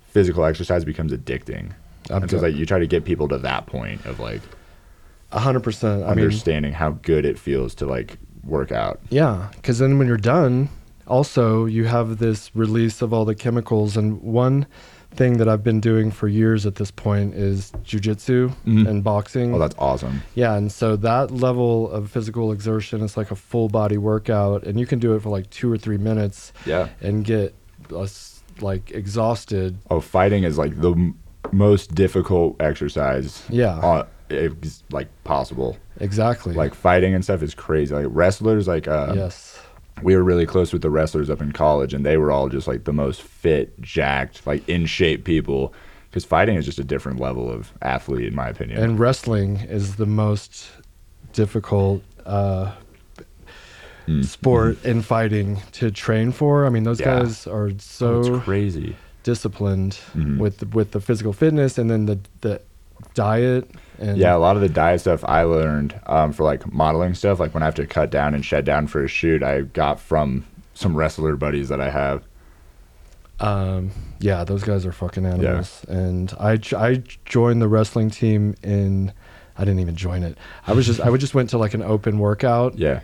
physical 0.07 0.43
exercise 0.45 0.83
becomes 0.85 1.11
addicting. 1.13 1.71
I'm 2.09 2.23
it's 2.23 2.33
like 2.33 2.55
you 2.55 2.65
try 2.65 2.79
to 2.79 2.87
get 2.87 3.05
people 3.05 3.27
to 3.29 3.37
that 3.39 3.65
point 3.65 4.05
of 4.05 4.19
like 4.19 4.41
A 5.31 5.39
hundred 5.39 5.61
percent. 5.63 6.03
I 6.03 6.09
mean, 6.15 6.25
understanding 6.25 6.73
how 6.73 6.91
good 7.01 7.25
it 7.25 7.39
feels 7.39 7.73
to 7.75 7.85
like 7.85 8.17
work 8.43 8.71
out. 8.71 8.99
Yeah, 9.09 9.49
because 9.55 9.79
then 9.79 9.97
when 9.97 10.07
you're 10.07 10.17
done, 10.17 10.69
also 11.07 11.65
you 11.65 11.85
have 11.85 12.17
this 12.19 12.51
release 12.55 13.01
of 13.01 13.13
all 13.13 13.25
the 13.25 13.35
chemicals. 13.35 13.95
And 13.97 14.21
one 14.21 14.65
thing 15.11 15.37
that 15.37 15.47
I've 15.47 15.63
been 15.63 15.79
doing 15.79 16.09
for 16.11 16.27
years 16.27 16.65
at 16.65 16.75
this 16.75 16.89
point 16.89 17.35
is 17.35 17.71
jujitsu 17.85 18.51
Mhm. 18.65 18.87
and 18.87 19.03
boxing. 19.03 19.53
Oh, 19.53 19.59
that's 19.59 19.75
awesome. 19.77 20.23
yeah, 20.33 20.55
and 20.55 20.71
so 20.71 20.95
that 20.97 21.29
level 21.31 21.89
of 21.91 22.09
physical 22.09 22.51
exertion 22.51 23.01
is 23.01 23.15
like 23.15 23.29
a 23.31 23.35
full 23.35 23.69
body 23.69 23.97
workout, 23.97 24.63
and 24.63 24.79
you 24.79 24.85
can 24.87 24.97
do 24.99 25.13
it 25.15 25.21
for 25.21 25.29
like 25.29 25.49
two 25.51 25.71
or 25.71 25.77
three 25.77 25.97
minutes 25.99 26.51
Yeah. 26.65 26.89
and 27.01 27.23
get 27.23 27.53
us 27.95 28.41
like 28.59 28.91
exhausted. 28.91 29.77
Oh, 29.91 29.99
fighting 29.99 30.43
is 30.43 30.57
like 30.57 30.81
the 30.81 31.13
most 31.51 31.93
difficult 31.93 32.55
exercise. 32.61 33.43
Yeah. 33.49 33.77
Uh, 33.79 34.05
it's 34.29 34.83
like 34.91 35.07
possible. 35.23 35.77
Exactly. 35.99 36.53
Like 36.53 36.73
fighting 36.73 37.13
and 37.13 37.23
stuff 37.23 37.43
is 37.43 37.53
crazy. 37.53 37.93
Like 37.93 38.07
wrestlers, 38.09 38.67
like 38.67 38.87
uh, 38.87 39.13
yes. 39.15 39.59
we 40.01 40.15
were 40.15 40.23
really 40.23 40.45
close 40.45 40.73
with 40.73 40.81
the 40.81 40.89
wrestlers 40.89 41.29
up 41.29 41.41
in 41.41 41.51
college, 41.51 41.93
and 41.93 42.05
they 42.05 42.17
were 42.17 42.31
all 42.31 42.49
just 42.49 42.67
like 42.67 42.85
the 42.85 42.93
most 42.93 43.21
fit, 43.21 43.79
jacked, 43.81 44.45
like 44.47 44.67
in 44.67 44.85
shape 44.85 45.23
people. 45.23 45.73
Because 46.09 46.25
fighting 46.25 46.55
is 46.55 46.65
just 46.65 46.79
a 46.79 46.83
different 46.83 47.19
level 47.19 47.49
of 47.49 47.73
athlete, 47.81 48.25
in 48.27 48.35
my 48.35 48.47
opinion. 48.47 48.81
And 48.83 48.99
wrestling 48.99 49.57
is 49.61 49.95
the 49.95 50.05
most 50.05 50.69
difficult 51.33 52.03
uh, 52.25 52.71
Mm. 54.07 54.25
sport 54.25 54.83
in 54.83 55.01
fighting 55.01 55.61
to 55.73 55.89
train 55.89 56.33
for. 56.33 56.65
I 56.65 56.69
mean, 56.69 56.83
those 56.83 56.99
Yeah. 56.99 57.19
guys 57.21 57.47
are 57.47 57.67
Oh, 57.67 57.75
so 57.77 58.39
crazy. 58.41 58.97
Disciplined 59.23 59.97
Mhm. 60.15 60.37
with 60.37 60.59
the, 60.59 60.65
with 60.67 60.91
the 60.91 60.99
physical 61.01 61.33
fitness 61.33 61.77
and 61.77 61.89
then 61.89 62.05
the 62.05 62.19
the 62.41 62.61
diet 63.15 63.69
and 63.99 64.17
Yeah, 64.17 64.35
a 64.35 64.37
lot 64.39 64.55
of 64.55 64.61
the 64.61 64.69
diet 64.69 65.01
stuff 65.01 65.23
I 65.25 65.43
learned 65.43 65.93
um, 66.07 66.31
for 66.33 66.43
like 66.43 66.71
modeling 66.71 67.13
stuff, 67.15 67.39
like 67.39 67.53
when 67.53 67.61
I 67.63 67.65
have 67.65 67.75
to 67.75 67.85
cut 67.85 68.09
down 68.11 68.33
and 68.35 68.43
shed 68.45 68.65
down 68.65 68.87
for 68.87 69.03
a 69.03 69.07
shoot, 69.07 69.43
I 69.43 69.61
got 69.61 69.99
from 69.99 70.45
some 70.73 70.95
wrestler 70.95 71.35
buddies 71.35 71.69
that 71.69 71.79
I 71.81 71.89
have. 71.89 72.23
um, 73.39 73.91
yeah, 74.19 74.43
those 74.43 74.63
guys 74.63 74.85
are 74.85 74.91
fucking 74.91 75.25
animals. 75.25 75.83
yeah. 75.87 75.95
And 75.95 76.33
I, 76.39 76.59
I 76.77 77.03
joined 77.25 77.61
the 77.61 77.67
wrestling 77.67 78.09
team 78.09 78.55
in. 78.63 79.11
I 79.57 79.65
didn't 79.65 79.81
even 79.81 79.95
join 79.95 80.23
it. 80.23 80.37
I 80.65 80.73
was 80.73 80.85
just 80.87 80.99
I 80.99 81.09
would 81.09 81.19
just 81.21 81.35
went 81.35 81.49
to 81.51 81.57
like 81.57 81.73
an 81.73 81.83
open 81.83 82.17
workout, 82.19 82.77
Yeah. 82.79 83.01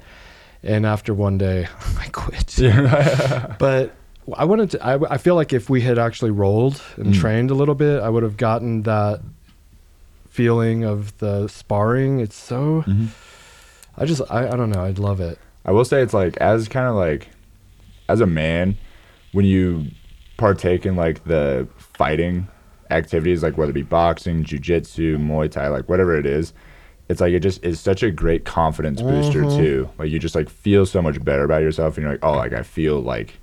and 0.64 0.86
after 0.86 1.14
one 1.14 1.38
day, 1.38 1.68
I 2.00 2.08
quit. 2.12 2.56
But 3.60 3.94
I 4.38 4.46
wanted 4.46 4.72
to. 4.72 4.86
I, 4.86 5.14
I 5.14 5.18
feel 5.18 5.36
like 5.36 5.54
if 5.54 5.70
we 5.70 5.82
had 5.82 5.98
actually 6.00 6.32
rolled 6.32 6.82
and 6.98 7.14
Mm. 7.14 7.20
trained 7.20 7.52
a 7.52 7.54
little 7.56 7.76
bit, 7.76 8.02
I 8.02 8.10
would 8.10 8.24
have 8.24 8.38
gotten 8.38 8.84
that 8.84 9.22
feeling 10.30 10.84
of 10.84 11.18
the 11.20 11.48
sparring. 11.48 12.20
It's 12.20 12.36
so. 12.36 12.84
Mhm. 12.88 13.08
I 13.98 14.06
just. 14.06 14.22
I, 14.30 14.48
I 14.48 14.56
don't 14.56 14.70
know. 14.70 14.84
I'd 14.84 15.00
love 15.00 15.20
it. 15.20 15.40
I 15.66 15.72
will 15.72 15.86
say 15.86 16.02
it's 16.02 16.14
like 16.14 16.38
as 16.38 16.68
kind 16.68 16.88
of 16.88 16.96
like 16.96 17.30
as 18.08 18.22
a 18.22 18.26
man, 18.26 18.78
when 19.34 19.46
you 19.46 19.88
partake 20.38 20.86
in 20.86 20.96
like 20.96 21.24
the 21.26 21.68
fighting 21.78 22.48
activities, 22.90 23.44
like 23.44 23.58
whether 23.58 23.72
it 23.72 23.74
be 23.74 23.84
boxing, 23.84 24.44
jujitsu, 24.44 25.18
Muay 25.18 25.52
Thai, 25.52 25.68
like 25.68 25.88
whatever 25.90 26.18
it 26.18 26.26
is, 26.26 26.54
it's 27.10 27.22
like 27.22 27.34
it 27.34 27.42
just 27.42 27.64
is 27.64 27.80
such 27.80 28.02
a 28.04 28.10
great 28.10 28.46
confidence 28.46 29.02
booster 29.02 29.44
Mhm. 29.44 29.58
too. 29.58 29.90
Like 30.00 30.10
you 30.10 30.18
just 30.18 30.34
like 30.36 30.50
feel 30.50 30.86
so 30.86 31.02
much 31.02 31.24
better 31.24 31.44
about 31.44 31.62
yourself, 31.62 31.98
and 31.98 32.04
you're 32.04 32.14
like, 32.14 32.24
oh, 32.24 32.34
like 32.38 32.54
I 32.54 32.64
feel 32.64 33.00
like 33.02 33.39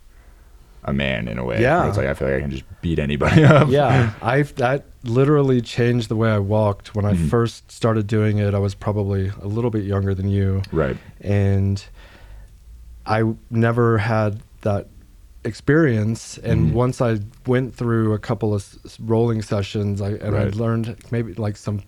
a 0.86 0.92
man 0.92 1.28
in 1.28 1.38
a 1.38 1.44
way. 1.44 1.60
Yeah. 1.60 1.88
It's 1.88 1.96
like 1.96 2.06
I 2.06 2.14
feel 2.14 2.28
like 2.28 2.38
I 2.38 2.40
can 2.40 2.50
just 2.50 2.64
beat 2.80 2.98
anybody 2.98 3.44
up. 3.56 3.68
yeah, 3.68 4.12
I 4.22 4.42
that 4.42 4.84
literally 5.04 5.60
changed 5.60 6.08
the 6.08 6.16
way 6.16 6.30
I 6.30 6.38
walked 6.38 6.94
when 6.94 7.04
I 7.04 7.12
Mhm. 7.14 7.28
first 7.28 7.70
started 7.70 8.06
doing 8.06 8.38
it. 8.38 8.54
I 8.54 8.58
was 8.58 8.74
probably 8.74 9.30
a 9.42 9.46
little 9.48 9.70
bit 9.70 9.84
younger 9.84 10.14
than 10.14 10.28
you, 10.28 10.62
Right. 10.72 10.96
and 11.20 11.84
I 13.04 13.22
never 13.50 13.98
had 13.98 14.40
that 14.62 14.88
experience. 15.44 16.38
And 16.38 16.70
Mhm. 16.70 16.72
once 16.74 17.00
I 17.00 17.18
went 17.46 17.74
through 17.74 18.14
a 18.14 18.18
couple 18.18 18.52
of 18.54 18.64
rolling 19.00 19.42
sessions, 19.42 20.00
I 20.00 20.10
and 20.10 20.36
I 20.36 20.48
learned 20.48 20.96
maybe 21.12 21.34
like 21.34 21.56
some 21.56 21.82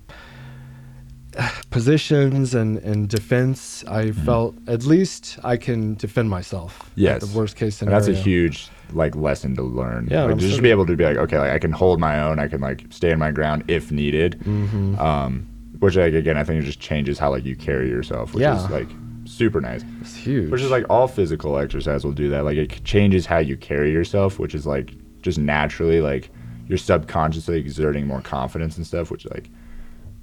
positions 1.71 2.55
and 2.55 2.79
and 2.79 3.09
defense. 3.09 3.85
I 3.87 4.13
felt 4.13 4.55
at 4.67 4.85
least 4.85 5.39
I 5.45 5.57
can 5.57 5.95
defend 5.95 6.31
myself. 6.31 6.79
Mm-hmm. 6.79 7.01
Yes. 7.01 7.23
the 7.27 7.39
worst 7.39 7.57
case 7.57 7.81
And 7.83 7.89
scenario. 7.91 8.01
that's 8.07 8.09
a 8.19 8.23
huge 8.23 8.69
like 8.93 9.15
lesson 9.17 9.55
to 9.57 9.63
learn. 9.63 10.09
Yeah, 10.11 10.25
like, 10.25 10.39
just 10.39 10.63
be 10.63 10.71
able 10.71 10.87
to 10.87 10.97
be 10.97 11.05
like, 11.05 11.17
okay, 11.17 11.39
like 11.39 11.53
I 11.53 11.59
can 11.59 11.73
hold 11.73 12.01
my 12.01 12.21
own. 12.23 12.39
I 12.39 12.49
can 12.49 12.61
like 12.61 12.85
stand 12.91 13.19
my 13.21 13.31
ground 13.31 13.65
if 13.69 13.91
needed. 13.93 14.39
Mhm. 14.45 14.99
Um, 14.99 15.47
which 15.79 15.97
like 15.97 16.15
again, 16.15 16.37
I 16.37 16.45
think 16.45 16.63
it 16.63 16.67
just 16.67 16.81
changes 16.81 17.19
how 17.19 17.31
like 17.31 17.45
you 17.45 17.55
carry 17.57 17.89
yourself, 17.89 18.35
which 18.35 18.43
Yeah. 18.43 18.57
is 18.65 18.71
like 18.71 18.89
super 19.25 19.61
nice. 19.61 19.85
It's 20.01 20.17
huge. 20.17 20.51
Which 20.51 20.63
is 20.63 20.71
like 20.71 20.85
all 20.91 21.07
physical 21.09 21.59
exercise 21.59 22.05
will 22.05 22.13
do 22.13 22.29
that. 22.31 22.45
Like 22.45 22.57
it 22.57 22.83
changes 22.85 23.27
how 23.27 23.39
you 23.39 23.57
carry 23.57 23.93
yourself, 23.93 24.39
which 24.39 24.55
is 24.55 24.67
like 24.67 24.95
just 25.23 25.39
naturally 25.39 26.01
like 26.01 26.31
you're 26.67 26.79
subconsciously 26.79 27.59
exerting 27.59 28.07
more 28.07 28.21
confidence 28.21 28.77
and 28.77 28.87
stuff, 28.87 29.11
which 29.11 29.25
like 29.31 29.49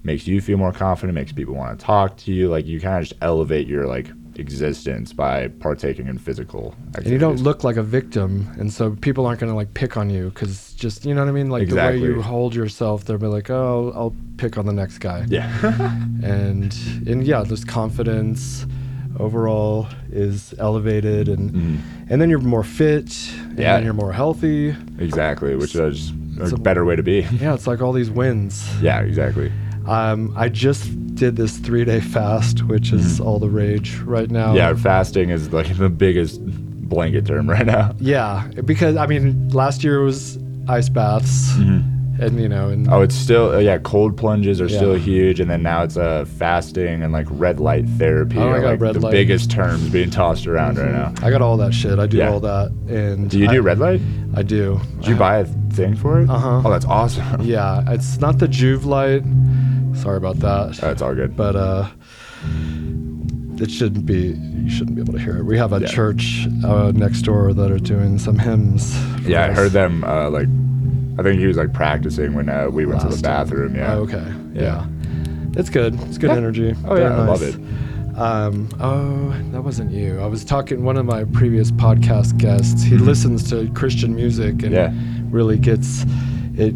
makes 0.04 0.28
you 0.28 0.40
feel 0.42 0.58
more 0.58 0.72
confident, 0.72 1.16
makes 1.16 1.32
people 1.32 1.56
want 1.56 1.78
to 1.80 1.84
talk 1.86 2.18
to 2.18 2.32
you. 2.32 2.50
Like 2.50 2.66
you 2.66 2.80
kind 2.80 2.98
of 2.98 3.08
just 3.10 3.20
elevate 3.22 3.68
your 3.68 3.88
like 3.88 4.08
existence 4.38 5.14
by 5.14 5.48
partaking 5.48 6.08
in 6.08 6.18
physical 6.18 6.76
activities. 6.90 7.06
and 7.06 7.12
you 7.14 7.18
don't 7.18 7.42
look 7.42 7.64
like 7.64 7.78
a 7.78 7.84
victim, 7.84 8.48
and 8.60 8.72
so 8.72 8.92
people 9.02 9.26
aren't 9.26 9.40
gonna 9.40 9.56
like 9.56 9.74
pick 9.74 9.98
on 9.98 10.10
you 10.10 10.30
because 10.30 10.74
just 10.74 11.06
you 11.06 11.14
know 11.14 11.22
what 11.22 11.30
I 11.30 11.34
mean. 11.34 11.50
Like 11.50 11.70
the 11.70 11.76
way 11.76 11.98
you 11.98 12.22
hold 12.22 12.54
yourself, 12.56 13.06
they'll 13.06 13.18
be 13.18 13.28
like, 13.28 13.50
"Oh, 13.50 13.92
I'll, 13.96 14.16
pick 14.38 14.58
on 14.58 14.66
the 14.66 14.74
next 14.74 14.98
guy." 15.00 15.26
Yeah. 15.30 15.50
And 16.24 16.76
and 17.08 17.26
yeah, 17.26 17.44
this 17.44 17.64
confidence 17.64 18.66
overall 19.20 19.88
is 20.12 20.54
elevated, 20.60 21.30
and 21.30 21.52
Mhm. 21.52 21.78
and 22.10 22.22
then 22.22 22.30
you're 22.30 22.40
more 22.40 22.64
fit, 22.64 23.10
and 23.50 23.60
Yeah. 23.60 23.76
then 23.76 23.84
you're 23.86 23.94
more 23.94 24.12
healthy. 24.14 24.76
Exactly, 25.00 25.56
which 25.56 25.76
is 25.76 26.12
a 26.42 26.50
So- 26.50 26.58
better 26.58 26.84
way 26.84 26.96
to 26.98 27.04
be. 27.04 27.26
Yeah, 27.40 27.54
it's 27.54 27.68
like 27.68 27.82
all 27.82 27.94
these 27.94 28.12
wins. 28.12 28.68
yeah, 28.82 29.00
exactly. 29.02 29.52
Um, 29.88 30.34
I 30.36 30.50
just 30.50 31.16
did 31.16 31.36
this 31.36 31.58
three 31.58 31.86
day 31.86 32.00
fast, 32.02 32.64
which 32.64 32.92
is 32.92 33.20
all 33.20 33.40
the 33.40 33.50
rage 33.50 33.98
right 34.00 34.30
now. 34.30 34.48
Mm-hmm. 34.48 34.58
Yeah, 34.58 34.74
fasting 34.76 35.30
is 35.30 35.54
like 35.54 35.78
the 35.78 35.90
biggest 35.90 36.42
blanket 36.90 37.26
term 37.26 37.50
right 37.50 37.66
now. 37.66 37.96
Yeah, 38.00 38.48
because 38.66 38.96
I 38.98 39.06
mean, 39.08 39.50
last 39.50 39.84
year 39.84 40.02
was 40.02 40.38
ice 40.68 40.90
baths, 40.90 41.56
and 41.58 42.40
you 42.42 42.50
know, 42.50 42.70
and 42.70 42.88
Oh, 42.92 43.02
it's 43.02 43.14
still 43.16 43.52
uh, 43.56 43.60
yeah. 43.60 43.78
Cold 43.78 44.18
plunges 44.18 44.60
are 44.60 44.70
still 44.70 44.96
huge, 44.96 45.40
and 45.40 45.50
then 45.52 45.62
now 45.62 45.84
it's 45.84 45.98
uh, 45.98 46.26
fasting 46.26 47.04
and 47.04 47.14
like 47.14 47.28
red 47.30 47.60
light 47.60 47.86
therapy. 47.98 48.38
Oh, 48.40 48.50
are, 48.50 48.62
like 48.62 48.80
red 48.80 48.96
the 48.96 49.00
light. 49.02 49.12
biggest 49.12 49.52
terms 49.52 49.90
being 49.90 50.10
tossed 50.10 50.48
around 50.48 50.78
right 50.80 50.92
now. 50.92 51.14
I 51.22 51.30
got 51.30 51.42
all 51.44 51.58
that 51.58 51.74
shit. 51.74 52.00
I 52.00 52.08
do 52.08 52.18
Yeah. 52.18 52.30
all 52.32 52.40
that, 52.40 52.72
and 52.88 53.30
Do 53.30 53.38
you 53.40 53.50
I, 53.50 53.54
do 53.54 53.62
red 53.62 53.78
light? 53.80 54.02
I 54.36 54.42
do. 54.42 54.80
Did 55.00 55.08
you 55.10 55.16
buy 55.16 55.38
a 55.40 55.46
thing 55.74 55.96
for 55.96 56.22
it? 56.22 56.30
Uh-huh. 56.30 56.62
Oh, 56.66 56.70
that's 56.72 56.86
awesome. 56.86 57.42
Yeah, 57.42 57.84
it's 57.88 58.18
not 58.20 58.40
the 58.40 58.48
Joovv 58.48 58.86
light. 58.86 59.22
Sorry 59.96 60.18
about 60.18 60.38
that, 60.40 60.76
That's 60.78 61.02
all 61.02 61.16
good. 61.16 61.36
but 61.36 61.56
uh, 61.56 61.88
it 63.58 63.72
shouldn't 63.72 64.06
be. 64.06 64.34
You 64.64 64.70
shouldn't 64.70 64.96
be 64.96 65.02
able 65.02 65.14
to 65.14 65.20
hear 65.20 65.38
it. 65.38 65.44
We 65.46 65.58
have 65.58 65.74
a 65.74 65.80
Yeah. 65.80 65.88
church 65.88 66.48
uh, 66.66 66.92
next 66.94 67.22
door 67.22 67.54
that 67.54 67.72
are 67.72 67.80
doing 67.80 68.18
some 68.20 68.38
hymns. 68.38 68.96
yeah, 69.26 69.46
I 69.46 69.52
heard 69.52 69.72
them. 69.72 70.04
Uh, 70.04 70.30
like, 70.30 70.48
I 71.18 71.24
think 71.24 71.40
he 71.40 71.48
was 71.48 71.56
like 71.58 71.72
practicing 71.74 72.34
when 72.34 72.50
uh, 72.50 72.68
we 72.70 72.86
went 72.86 73.00
to 73.02 73.08
the 73.08 73.14
last 73.14 73.24
time. 73.24 73.46
bathroom. 73.48 73.76
Yeah. 73.76 73.94
Oh, 73.94 74.00
okay. 74.02 74.24
Yeah. 74.54 74.62
Yeah. 74.62 74.86
It's 75.58 75.70
good. 75.70 76.00
It's 76.04 76.18
good 76.18 76.32
Yeah. 76.32 76.38
energy. 76.38 76.76
Oh, 76.86 76.98
yeah, 76.98 77.16
I 77.16 77.26
love 77.26 77.42
it. 77.42 77.56
Um, 78.18 78.70
oh, 78.80 79.34
that 79.52 79.62
wasn't 79.64 79.92
you. 79.92 80.20
I 80.20 80.26
was 80.28 80.44
talking. 80.44 80.84
One 80.84 80.98
of 80.98 81.06
my 81.06 81.24
previous 81.26 81.72
podcast 81.72 82.38
guests. 82.38 82.84
He 82.84 82.98
listens 82.98 83.50
to 83.50 83.70
Christian 83.74 84.14
music 84.16 84.64
and 84.64 84.72
Yeah. 84.74 84.94
really 85.30 85.58
gets 85.58 86.06
it 86.58 86.74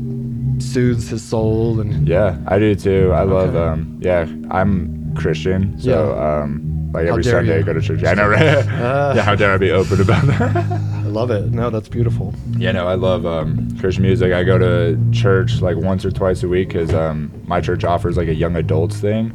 soothes 0.62 1.10
his 1.10 1.22
soul 1.24 1.80
and 1.80 2.08
Yeah, 2.08 2.38
I 2.48 2.60
do 2.60 2.76
too. 2.76 3.12
I 3.14 3.24
love. 3.24 3.56
Okay. 3.56 3.60
Um, 3.82 4.00
yeah, 4.02 4.28
I'm 4.52 5.14
Christian, 5.16 5.80
so 5.80 5.90
Yeah. 6.16 6.42
um, 6.44 6.92
like 6.94 7.06
every 7.08 7.24
Sunday 7.24 7.60
I 7.60 7.62
go 7.62 7.74
to 7.74 7.82
church. 7.82 8.04
I 8.04 8.14
know, 8.14 8.28
right? 8.28 8.66
Ah. 8.70 9.14
yeah, 9.16 9.22
how 9.22 9.36
dare 9.36 9.52
I 9.54 9.58
be 9.58 9.72
open 9.72 10.02
about 10.02 10.26
that? 10.28 10.56
I 10.56 11.04
love 11.12 11.32
it. 11.32 11.52
No, 11.52 11.70
that's 11.70 11.90
beautiful. 11.90 12.34
yeah, 12.58 12.72
no, 12.72 12.88
I 12.88 12.96
love 12.96 13.26
um, 13.26 13.76
Christian 13.80 14.04
music. 14.04 14.32
I 14.34 14.44
go 14.44 14.58
to 14.58 14.98
church 15.12 15.62
like 15.62 15.78
once 15.78 16.06
or 16.06 16.12
twice 16.12 16.44
a 16.44 16.48
week 16.48 16.70
because 16.70 16.94
um, 16.94 17.32
my 17.46 17.62
church 17.62 17.84
offers 17.84 18.18
like 18.18 18.28
a 18.28 18.34
young 18.36 18.56
adults 18.56 18.98
thing, 19.00 19.30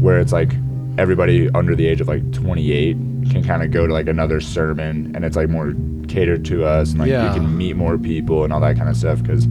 where 0.00 0.18
it's 0.20 0.32
like 0.32 0.52
everybody 0.98 1.48
under 1.54 1.74
the 1.74 1.86
age 1.86 2.00
of 2.00 2.08
like 2.08 2.30
28 2.32 2.96
can 3.30 3.44
kind 3.44 3.62
of 3.62 3.70
go 3.70 3.86
to 3.86 3.92
like 3.92 4.08
another 4.08 4.40
sermon, 4.40 5.12
and 5.14 5.24
it's 5.24 5.36
like 5.36 5.48
more 5.48 5.72
catered 6.08 6.44
to 6.46 6.64
us, 6.64 6.90
and 6.90 7.00
like 7.00 7.08
Yeah. 7.10 7.28
you 7.34 7.40
can 7.40 7.56
meet 7.56 7.76
more 7.76 7.96
people 7.98 8.44
and 8.44 8.52
all 8.52 8.60
that 8.60 8.76
kind 8.76 8.88
of 8.88 8.96
stuff. 8.96 9.22
Because 9.22 9.46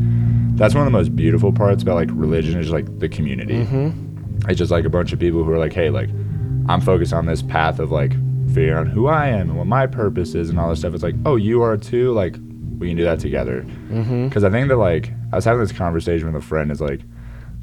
that's 0.60 0.76
one 0.76 0.86
of 0.86 0.92
the 0.92 0.98
most 0.98 1.16
beautiful 1.16 1.54
parts 1.54 1.82
about 1.84 1.96
like 1.96 2.10
religion 2.12 2.60
is 2.60 2.70
like 2.70 3.00
the 3.00 3.08
community. 3.10 3.64
Mm-hmm. 3.64 4.50
it's 4.50 4.58
just 4.58 4.72
like 4.72 4.86
a 4.86 4.90
bunch 4.90 5.14
of 5.14 5.20
people 5.20 5.44
who 5.44 5.52
are 5.52 5.58
like, 5.58 5.74
hey, 5.74 5.90
like 5.90 6.10
I'm 6.68 6.82
focused 6.82 7.14
on 7.14 7.26
this 7.26 7.42
path 7.42 7.80
of 7.80 7.92
like 7.92 8.12
figuring 8.54 8.78
out 8.78 8.88
who 8.88 9.08
I 9.08 9.28
am 9.30 9.50
and 9.50 9.58
what 9.58 9.68
my 9.68 9.88
purpose 9.88 10.36
is 10.36 10.50
and 10.50 10.60
all 10.60 10.70
this 10.70 10.80
stuff. 10.80 10.94
It's 10.94 11.04
like, 11.04 11.16
oh, 11.26 11.38
you 11.38 11.64
are 11.64 11.78
too. 11.78 12.12
Like 12.12 12.36
we 12.78 12.90
can 12.90 12.98
do 12.98 13.06
that 13.06 13.20
together. 13.20 13.62
Mm-hmm. 13.90 14.28
Because 14.28 14.44
I 14.44 14.50
think 14.50 14.68
that 14.68 14.78
like 14.78 15.12
I 15.32 15.38
was 15.38 15.46
having 15.46 15.62
this 15.62 15.72
conversation 15.72 16.32
with 16.32 16.44
a 16.44 16.46
friend. 16.46 16.72
Is 16.72 16.82
like 16.82 17.02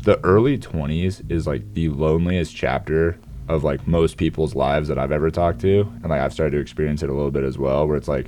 the 0.03 0.19
early 0.25 0.57
20s 0.57 1.31
is 1.31 1.47
like 1.47 1.75
the 1.75 1.91
loneliest 1.91 2.57
chapter 2.57 3.19
of 3.49 3.63
like 3.63 3.87
most 3.87 4.17
people's 4.17 4.55
lives 4.55 4.89
that 4.89 4.99
I've 4.99 5.13
ever 5.13 5.31
talked 5.31 5.61
to, 5.61 5.81
and 6.03 6.09
like 6.09 6.21
I've 6.21 6.33
started 6.33 6.53
to 6.53 6.61
experience 6.61 7.03
it 7.03 7.11
a 7.11 7.15
little 7.15 7.31
bit 7.31 7.45
as 7.45 7.59
well, 7.59 7.87
where 7.87 7.97
it's 7.97 8.09
like. 8.09 8.27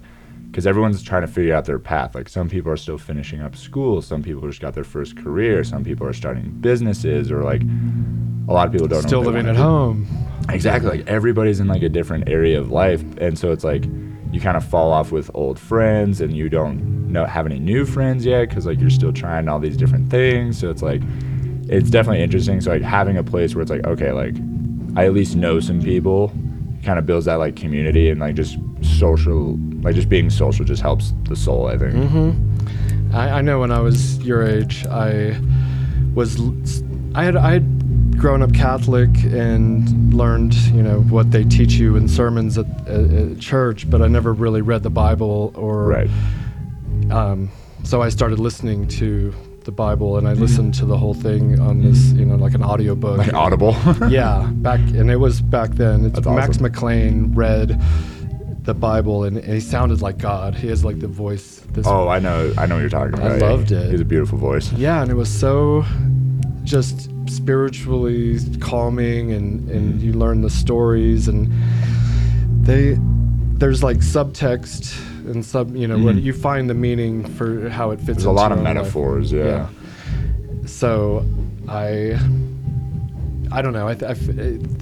Because 0.50 0.66
everyone's 0.66 1.02
trying 1.02 1.22
to 1.22 1.28
figure 1.28 1.54
out 1.54 1.66
their 1.66 1.78
path. 1.78 2.14
Like 2.14 2.28
some 2.28 2.48
people 2.48 2.72
are 2.72 2.76
still 2.76 2.98
finishing 2.98 3.40
up 3.40 3.54
school, 3.54 4.00
some 4.02 4.22
people 4.22 4.48
just 4.48 4.60
got 4.60 4.74
their 4.74 4.84
first 4.84 5.16
career, 5.16 5.62
some 5.62 5.84
people 5.84 6.06
are 6.06 6.12
starting 6.12 6.50
businesses, 6.60 7.30
or 7.30 7.42
like 7.44 7.62
a 8.48 8.52
lot 8.52 8.66
of 8.66 8.72
people 8.72 8.88
don't 8.88 9.02
Still 9.02 9.20
living 9.20 9.46
at 9.46 9.56
do. 9.56 9.62
home. 9.62 10.06
Exactly. 10.48 10.90
Like 10.98 11.06
everybody's 11.06 11.60
in 11.60 11.66
like 11.68 11.82
a 11.82 11.88
different 11.88 12.28
area 12.28 12.58
of 12.58 12.70
life, 12.70 13.02
and 13.18 13.38
so 13.38 13.52
it's 13.52 13.64
like 13.64 13.84
you 14.32 14.40
kind 14.40 14.56
of 14.56 14.64
fall 14.64 14.90
off 14.92 15.12
with 15.12 15.30
old 15.34 15.58
friends, 15.58 16.20
and 16.20 16.34
you 16.34 16.48
don't 16.48 17.12
know 17.12 17.24
have 17.26 17.46
any 17.46 17.58
new 17.58 17.84
friends 17.84 18.24
yet 18.24 18.48
because 18.48 18.66
like 18.66 18.80
you're 18.80 18.90
still 18.90 19.12
trying 19.12 19.48
all 19.48 19.58
these 19.58 19.76
different 19.76 20.10
things. 20.10 20.58
So 20.58 20.70
it's 20.70 20.82
like 20.82 21.02
it's 21.68 21.90
definitely 21.90 22.22
interesting. 22.22 22.62
So 22.62 22.70
like 22.70 22.82
having 22.82 23.18
a 23.18 23.22
place 23.24 23.54
where 23.54 23.62
it's 23.62 23.70
like 23.70 23.86
okay, 23.86 24.12
like 24.12 24.34
I 24.96 25.04
at 25.04 25.12
least 25.12 25.36
know 25.36 25.60
some 25.60 25.82
people, 25.82 26.32
kind 26.82 26.98
of 26.98 27.04
builds 27.04 27.26
that 27.26 27.34
like 27.36 27.54
community 27.54 28.08
and 28.08 28.18
like 28.18 28.34
just 28.34 28.56
social, 28.80 29.58
like 29.82 29.94
just 29.94 30.08
being 30.08 30.30
social 30.30 30.64
just 30.64 30.82
helps 30.82 31.12
the 31.24 31.36
soul. 31.36 31.66
I 31.66 31.78
think. 31.78 31.94
Mm-hmm. 31.94 33.14
I, 33.14 33.30
I 33.38 33.40
know 33.40 33.60
when 33.60 33.70
I 33.72 33.80
was 33.80 34.18
your 34.18 34.42
age, 34.46 34.84
I 34.86 35.38
was, 36.14 36.38
I 37.14 37.24
had, 37.24 37.36
I 37.36 37.52
had 37.54 38.18
grown 38.18 38.42
up 38.42 38.52
Catholic 38.52 39.08
and 39.24 40.12
learned, 40.12 40.54
you 40.54 40.82
know, 40.82 41.00
what 41.02 41.30
they 41.30 41.44
teach 41.44 41.74
you 41.74 41.96
in 41.96 42.06
sermons 42.08 42.58
at, 42.58 42.66
at, 42.86 43.10
at 43.10 43.38
church, 43.38 43.88
but 43.88 44.02
I 44.02 44.08
never 44.08 44.32
really 44.34 44.60
read 44.60 44.82
the 44.82 44.90
Bible 44.90 45.52
or, 45.54 45.86
Right. 45.86 46.10
um, 47.10 47.50
so 47.84 48.02
I 48.02 48.08
started 48.10 48.38
listening 48.40 48.88
to 48.88 49.32
the 49.64 49.72
Bible 49.72 50.18
and 50.18 50.26
I 50.28 50.32
listened 50.32 50.74
to 50.74 50.84
the 50.84 50.96
whole 50.98 51.14
thing 51.14 51.58
on 51.60 51.82
this, 51.82 52.10
you 52.12 52.24
know, 52.26 52.36
like 52.36 52.54
an 52.54 52.62
audiobook. 52.62 53.18
Like 53.18 53.32
audible. 53.34 53.74
yeah, 54.10 54.50
back 54.56 54.80
and 54.80 55.10
it 55.10 55.16
was 55.16 55.40
back 55.40 55.70
then. 55.70 56.06
It's 56.06 56.14
That's 56.16 56.26
Max 56.26 56.48
awesome. 56.50 56.62
McLean 56.62 57.34
read 57.34 57.80
the 58.68 58.74
Bible 58.74 59.24
and, 59.24 59.38
and 59.38 59.54
he 59.54 59.60
sounded 59.60 60.02
like 60.02 60.18
God. 60.18 60.54
He 60.54 60.68
has 60.68 60.84
like 60.84 61.00
the 61.00 61.08
voice. 61.08 61.62
This 61.72 61.86
Oh, 61.86 62.06
I 62.08 62.18
know. 62.18 62.52
I 62.58 62.66
know 62.66 62.74
what 62.74 62.80
you're 62.82 62.90
talking 62.90 63.14
about. 63.14 63.32
I 63.32 63.38
loved 63.38 63.72
it. 63.72 63.90
He's 63.90 64.02
a 64.02 64.04
beautiful 64.04 64.36
voice. 64.36 64.70
Yeah, 64.74 65.00
and 65.00 65.10
it 65.10 65.14
was 65.14 65.30
so 65.30 65.84
just 66.64 67.08
spiritually 67.30 68.38
calming 68.60 69.32
and 69.32 69.70
and 69.70 70.02
you 70.02 70.12
learn 70.12 70.42
the 70.42 70.50
stories 70.50 71.28
and 71.28 71.48
they 72.68 72.96
there's 73.60 73.82
like 73.82 73.98
subtext 73.98 74.80
and 75.30 75.42
sub 75.44 75.74
you 75.74 75.86
know 75.88 75.98
when 75.98 76.16
Mhm. 76.18 76.22
you 76.24 76.32
find 76.34 76.68
the 76.68 76.74
meaning 76.74 77.24
for 77.36 77.70
how 77.70 77.90
it 77.90 77.96
fits 78.00 78.18
There's 78.18 78.24
a 78.26 78.30
lot 78.30 78.52
of 78.52 78.58
your 78.58 78.68
own 78.68 78.74
life. 78.76 78.84
metaphors. 78.84 79.32
yeah. 79.32 79.66
so 80.66 81.24
i 81.68 82.18
i 83.52 83.60
don't 83.62 83.72
know 83.72 83.86
i, 83.88 83.92
I 83.92 84.14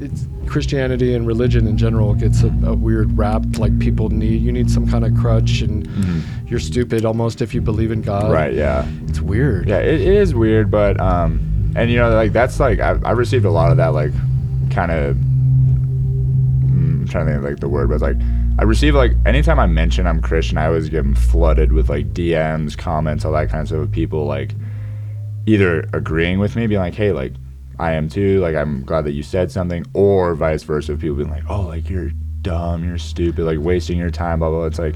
it's 0.01 0.27
christianity 0.47 1.15
and 1.15 1.27
religion 1.27 1.67
in 1.67 1.77
general 1.77 2.15
gets 2.15 2.43
a, 2.43 2.49
a 2.65 2.75
weird 2.75 3.17
rap 3.17 3.45
like 3.59 3.77
people 3.79 4.09
need 4.11 4.41
you 4.43 4.53
need 4.53 4.71
some 4.71 4.87
kind 4.89 5.05
of 5.05 5.15
crutch 5.17 5.61
and 5.63 5.87
Mhm. 5.89 6.21
you're 6.51 6.61
stupid 6.61 7.05
almost 7.05 7.43
if 7.43 7.55
you 7.55 7.61
believe 7.61 7.91
in 7.91 8.03
god 8.03 8.31
Right. 8.33 8.55
Yeah. 8.55 8.87
it's 9.09 9.21
weird 9.21 9.69
Yeah, 9.69 9.79
it, 9.79 10.01
it 10.01 10.15
is 10.15 10.35
weird, 10.35 10.71
but 10.71 11.01
um, 11.01 11.73
and 11.77 11.91
you 11.91 11.97
know, 11.99 12.11
like 12.11 12.33
that's 12.33 12.59
like 12.61 12.81
I 12.81 12.99
I 13.05 13.11
received 13.13 13.45
a 13.45 13.51
lot 13.51 13.71
of 13.71 13.77
that 13.79 13.89
like 13.93 14.13
kind 14.71 14.91
of. 14.93 15.17
mm, 15.17 17.01
I'm 17.03 17.09
trying 17.09 17.27
to 17.27 17.33
think 17.33 17.45
of 17.45 17.51
like 17.51 17.61
the 17.61 17.69
word, 17.69 17.89
but 17.91 18.01
like 18.01 18.17
I 18.59 18.63
receive 18.63 18.95
like 18.95 19.13
anytime 19.27 19.59
I 19.59 19.67
mention 19.67 20.07
I'm 20.07 20.21
Christian, 20.21 20.59
I 20.59 20.67
always 20.67 20.89
get 20.89 21.05
flooded 21.19 21.73
with 21.73 21.89
like 21.91 22.13
DMs, 22.15 22.77
comments, 22.77 23.25
all 23.25 23.33
that 23.33 23.49
kind 23.51 23.61
of 23.63 23.69
stuff. 23.69 23.81
With 23.81 23.93
people 23.93 24.25
like 24.27 24.55
either 25.47 25.89
agreeing 25.93 26.39
with 26.39 26.57
me, 26.57 26.67
being 26.67 26.81
like, 26.81 26.95
"Hey, 26.95 27.13
like 27.13 27.33
I 27.79 27.93
am 27.93 28.09
too," 28.09 28.41
like 28.41 28.55
I'm 28.57 28.83
glad 28.85 29.05
that 29.05 29.13
you 29.13 29.23
said 29.23 29.51
something, 29.51 29.85
or 29.95 30.35
vice 30.35 30.63
versa. 30.63 30.97
People 30.97 31.17
being 31.17 31.31
like, 31.31 31.45
"Oh, 31.49 31.63
like 31.63 31.89
you're 31.91 32.11
dumb, 32.43 32.85
you're 32.85 32.99
stupid, 32.99 33.45
like 33.45 33.59
wasting 33.61 33.99
your 33.99 34.11
time," 34.11 34.39
blah 34.41 34.49
blah. 34.51 34.59
blah. 34.59 34.67
It's 34.67 34.79
like 34.79 34.95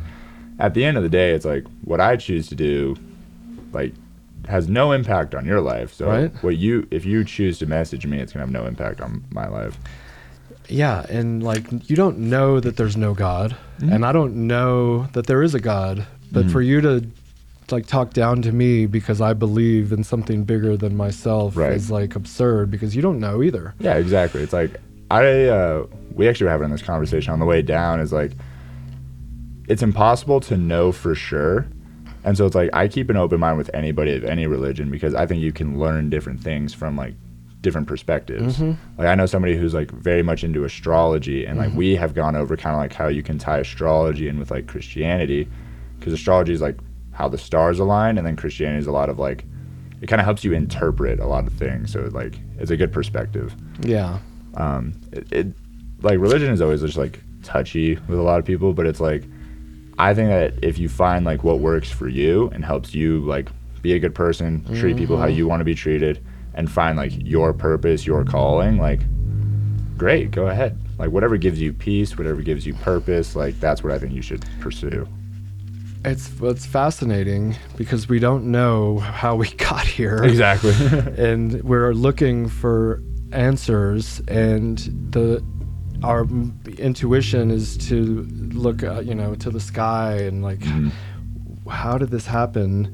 at 0.59 0.75
the 0.75 0.85
end 0.85 0.97
of 0.97 1.03
the 1.03 1.09
day, 1.09 1.33
it's 1.33 1.45
like 1.45 1.65
what 1.85 2.01
I 2.01 2.17
choose 2.17 2.49
to 2.49 2.55
do, 2.55 2.97
like 3.73 3.93
has 4.49 4.69
no 4.69 4.93
impact 4.93 5.35
on 5.35 5.45
your 5.45 5.61
life. 5.61 5.93
So 5.93 6.07
Right. 6.09 6.33
what 6.43 6.57
you 6.57 6.87
if 6.91 7.05
you 7.05 7.25
choose 7.25 7.59
to 7.61 7.67
message 7.67 8.07
me, 8.07 8.19
it's 8.19 8.33
gonna 8.33 8.45
have 8.45 8.53
no 8.53 8.67
impact 8.67 9.01
on 9.01 9.23
my 9.31 9.47
life. 9.49 9.79
Yeah, 10.69 11.05
and 11.09 11.43
like 11.43 11.65
you 11.91 11.97
don't 11.97 12.19
know 12.19 12.61
that 12.61 12.77
there's 12.77 12.97
no 12.97 13.13
God, 13.15 13.57
Mhm. 13.81 13.93
and 13.95 14.05
I 14.07 14.13
don't 14.13 14.47
know 14.47 15.07
that 15.13 15.27
there 15.27 15.43
is 15.43 15.55
a 15.55 15.61
God. 15.61 16.05
But 16.33 16.47
Mhm. 16.47 16.51
for 16.53 16.63
you 16.63 16.81
to 16.81 17.05
like 17.73 17.87
talk 17.87 18.13
down 18.13 18.43
to 18.43 18.53
me 18.53 18.87
because 18.87 19.21
I 19.21 19.33
believe 19.33 19.93
in 19.93 20.05
something 20.05 20.45
bigger 20.45 20.77
than 20.77 20.97
myself 20.97 21.57
Right. 21.57 21.73
is 21.73 21.91
like 21.91 22.15
absurd 22.17 22.71
because 22.71 22.95
you 22.97 23.03
don't 23.03 23.19
know 23.21 23.43
either. 23.43 23.75
Yeah, 23.79 23.95
exactly. 23.95 24.43
It's 24.43 24.53
like 24.53 24.77
I 25.11 25.47
uh, 25.47 25.87
we 26.15 26.29
actually 26.29 26.45
were 26.47 26.51
having 26.53 26.71
this 26.71 26.83
conversation 26.83 27.33
on 27.33 27.39
the 27.41 27.47
way 27.47 27.63
down. 27.63 28.01
Is 28.01 28.13
like 28.13 28.33
it's 29.69 29.83
impossible 29.83 30.41
to 30.41 30.57
know 30.57 30.91
for 30.93 31.15
sure, 31.15 31.67
and 32.25 32.37
so 32.37 32.47
it's 32.47 32.55
like 32.55 32.71
I 32.73 32.89
keep 32.89 33.11
an 33.11 33.17
open 33.17 33.41
mind 33.41 33.57
with 33.59 33.71
anybody 33.75 34.15
of 34.15 34.25
any 34.25 34.47
religion 34.47 34.91
because 34.91 35.15
I 35.15 35.27
think 35.27 35.43
you 35.43 35.53
can 35.53 35.79
learn 35.79 36.11
different 36.11 36.41
things 36.41 36.75
from 36.75 36.97
like 36.97 37.15
different 37.61 37.87
perspectives. 37.87 38.59
Mhm. 38.59 38.77
Like 38.99 39.07
I 39.09 39.15
know 39.15 39.27
somebody 39.27 39.57
who's 39.57 39.75
like 39.75 39.91
very 39.91 40.23
much 40.23 40.43
into 40.45 40.65
astrology, 40.65 41.45
and 41.45 41.59
like 41.59 41.71
Mhm. 41.73 41.77
we 41.77 41.97
have 41.97 42.15
gone 42.15 42.35
over 42.37 42.57
kind 42.57 42.75
of 42.75 42.81
like 42.81 42.93
how 42.95 43.09
you 43.09 43.23
can 43.23 43.39
tie 43.39 43.59
astrology 43.59 44.29
in 44.29 44.39
with 44.39 44.51
like 44.51 44.67
Christianity, 44.67 45.47
because 45.99 46.13
astrology 46.13 46.53
is 46.53 46.61
like 46.61 46.77
how 47.21 47.29
the 47.29 47.37
stars 47.39 47.79
align, 47.79 48.17
and 48.17 48.27
then 48.27 48.35
Christianity 48.35 48.79
is 48.81 48.87
a 48.87 48.93
lot 48.93 49.11
of 49.11 49.19
like 49.19 49.45
it 50.01 50.07
kind 50.09 50.21
of 50.21 50.25
helps 50.25 50.43
you 50.45 50.55
interpret 50.55 51.21
a 51.21 51.27
lot 51.27 51.47
of 51.47 51.53
things. 51.53 51.93
So 51.93 52.09
like 52.13 52.39
it's 52.59 52.71
a 52.71 52.77
good 52.77 52.93
perspective 52.93 53.55
Yeah. 53.83 54.19
um, 54.55 54.95
it, 55.13 55.31
it 55.31 55.47
like 56.03 56.19
religion 56.19 56.51
is 56.51 56.63
always 56.63 56.81
just 56.81 56.97
like 56.97 57.21
touchy 57.43 57.97
with 58.09 58.19
a 58.19 58.23
lot 58.23 58.39
of 58.39 58.47
people, 58.47 58.73
but 58.73 58.87
it's 58.87 59.01
like 59.01 59.25
I 59.99 60.15
think 60.15 60.31
that 60.31 60.65
if 60.65 60.79
you 60.79 60.89
find 60.89 61.27
like 61.27 61.45
what 61.45 61.59
works 61.59 61.91
for 61.91 62.09
you 62.09 62.49
and 62.55 62.65
helps 62.65 62.95
you 62.95 63.21
like 63.21 63.51
be 63.83 63.93
a 63.93 63.99
good 63.99 64.15
person, 64.15 64.65
treat 64.81 64.97
people 64.97 65.19
how 65.19 65.27
Mhm. 65.29 65.37
you 65.37 65.47
want 65.47 65.61
to 65.61 65.65
be 65.65 65.75
treated, 65.75 66.25
and 66.55 66.71
find 66.71 66.97
like 66.97 67.13
your 67.35 67.53
purpose, 67.53 68.07
your 68.07 68.25
calling, 68.25 68.79
like 68.79 69.01
great, 69.99 70.31
go 70.31 70.47
ahead. 70.47 70.79
Like 70.99 71.11
whatever 71.11 71.37
gives 71.37 71.61
you 71.61 71.73
peace, 71.75 72.17
whatever 72.17 72.41
gives 72.41 72.67
you 72.67 72.73
purpose, 72.75 73.37
like 73.37 73.61
that's 73.61 73.83
what 73.85 73.93
I 73.93 73.99
think 73.99 74.13
you 74.15 74.23
should 74.23 74.43
pursue. 74.61 75.07
It's 76.05 76.31
it's 76.41 76.65
fascinating 76.67 77.57
because 77.77 78.09
we 78.09 78.19
don't 78.19 78.47
know 78.51 78.99
how 78.99 79.37
we 79.37 79.49
got 79.71 79.87
here. 79.87 80.23
Exactly. 80.25 80.73
and 81.19 81.63
we're 81.63 81.93
looking 81.93 82.49
for 82.49 83.03
answers 83.33 84.21
and 84.29 84.79
the 85.13 85.45
our 86.03 86.27
intuition 86.79 87.51
is 87.51 87.77
to 87.89 88.23
look 88.55 88.83
uh, 88.83 89.01
you 89.01 89.15
know 89.15 89.35
to 89.37 89.51
the 89.51 89.61
sky 89.61 90.15
and 90.17 90.43
like 90.43 90.61
Mhm. 90.61 90.91
how 91.71 91.97
did 91.99 92.11
this 92.11 92.27
happen 92.27 92.93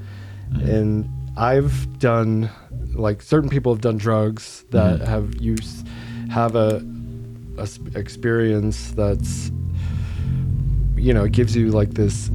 and 0.60 1.08
i've 1.38 1.98
done 2.00 2.50
like 2.94 3.22
certain 3.22 3.48
people 3.48 3.72
have 3.72 3.80
done 3.80 3.96
drugs 3.96 4.64
that 4.72 5.00
Mhm. 5.00 5.06
have 5.06 5.40
used 5.40 5.86
have 6.30 6.54
a, 6.56 6.84
a 7.56 7.68
experience 7.94 8.90
that's 8.92 9.50
you 10.96 11.14
know 11.14 11.24
it 11.24 11.32
gives 11.32 11.56
you 11.56 11.70
like 11.70 11.94
this 11.94 12.28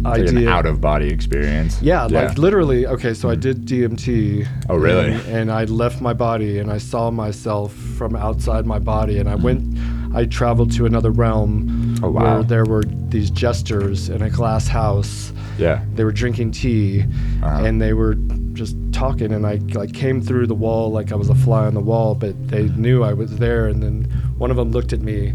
It's 0.00 0.04
like 0.04 0.20
idea 0.28 0.38
an 0.40 0.48
out 0.48 0.66
of 0.66 0.80
body 0.80 1.08
experience. 1.08 1.80
yeah, 1.82 2.04
like 2.06 2.38
literally. 2.38 2.86
Okay, 2.86 3.12
so 3.14 3.28
I 3.28 3.34
did 3.34 3.66
DMT. 3.66 4.46
Oh, 4.68 4.76
really? 4.76 5.12
And, 5.12 5.26
and 5.26 5.52
I 5.52 5.64
left 5.64 6.00
my 6.00 6.12
body, 6.14 6.58
and 6.58 6.70
I 6.70 6.78
saw 6.78 7.10
myself 7.10 7.72
from 7.74 8.16
outside 8.16 8.66
my 8.66 8.78
body, 8.78 9.18
and 9.18 9.28
I 9.28 9.34
went. 9.34 9.76
I 10.12 10.24
traveled 10.24 10.72
to 10.72 10.86
another 10.86 11.12
realm 11.12 11.96
Oh, 12.02 12.10
wow. 12.10 12.34
where 12.36 12.42
there 12.42 12.64
were 12.64 12.82
these 12.84 13.30
jesters 13.30 14.08
in 14.08 14.22
a 14.22 14.30
glass 14.30 14.66
house. 14.66 15.32
Yeah. 15.56 15.84
They 15.94 16.02
were 16.02 16.10
drinking 16.12 16.50
tea, 16.52 17.02
Uh-huh. 17.42 17.64
and 17.64 17.80
they 17.80 17.92
were 17.92 18.14
just 18.54 18.74
talking. 18.92 19.32
And 19.32 19.46
I 19.46 19.60
like 19.74 19.92
came 19.92 20.20
through 20.20 20.48
the 20.48 20.54
wall 20.54 20.90
like 20.90 21.12
I 21.12 21.14
was 21.14 21.28
a 21.28 21.34
fly 21.36 21.64
on 21.66 21.74
the 21.74 21.80
wall, 21.80 22.14
but 22.16 22.34
they 22.48 22.64
knew 22.70 23.04
I 23.04 23.12
was 23.12 23.36
there. 23.36 23.66
And 23.68 23.80
then 23.82 24.04
one 24.38 24.50
of 24.50 24.56
them 24.56 24.72
looked 24.72 24.92
at 24.92 25.00
me, 25.00 25.28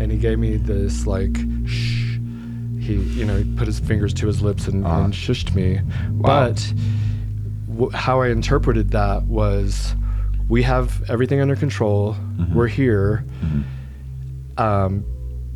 and 0.00 0.10
he 0.10 0.18
gave 0.18 0.38
me 0.40 0.56
this 0.56 1.06
like 1.06 1.36
shh. 1.66 2.07
He, 2.88 2.94
you 2.94 3.24
know, 3.26 3.36
he 3.36 3.44
put 3.56 3.66
his 3.66 3.78
fingers 3.80 4.14
to 4.14 4.26
his 4.26 4.40
lips 4.40 4.66
and, 4.66 4.84
Uh-huh. 4.86 5.02
and 5.02 5.12
shushed 5.12 5.54
me. 5.54 5.78
Wow. 6.10 6.48
But 6.48 6.72
w- 7.68 7.90
how 7.92 8.22
I 8.22 8.28
interpreted 8.30 8.90
that 8.92 9.24
was, 9.24 9.94
we 10.48 10.62
have 10.62 11.02
everything 11.10 11.40
under 11.40 11.54
control. 11.54 12.14
Mm-hmm. 12.14 12.54
We're 12.54 12.66
here. 12.68 13.24
Um, 14.56 15.04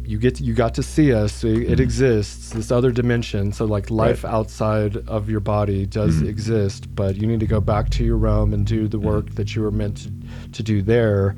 you 0.05 0.19
get 0.19 0.41
you 0.41 0.53
got 0.53 0.75
to 0.75 0.83
see 0.83 1.13
us. 1.13 1.43
It, 1.45 1.63
it 1.73 1.81
exists. 1.81 2.51
This 2.51 2.71
other 2.71 2.91
dimension. 2.91 3.53
So 3.53 3.65
like 3.65 3.91
life 3.91 4.19
Mm-hmm. 4.19 4.27
Right. 4.27 4.35
outside 4.35 4.97
of 5.09 5.31
your 5.31 5.41
body 5.41 5.87
does 5.87 6.17
Mhm. 6.17 6.29
exist, 6.29 6.95
but 6.95 7.17
you 7.17 7.27
need 7.27 7.41
to 7.41 7.47
go 7.47 7.61
back 7.61 7.89
to 7.91 8.05
your 8.05 8.17
realm 8.19 8.53
and 8.53 8.67
do 8.67 8.89
the 8.89 8.99
Mm-hmm. 8.99 9.07
work 9.07 9.31
that 9.37 9.55
you 9.57 9.63
were 9.63 9.71
meant 9.71 9.97
to, 9.99 10.11
to 10.53 10.63
do 10.63 10.83
there. 10.83 11.35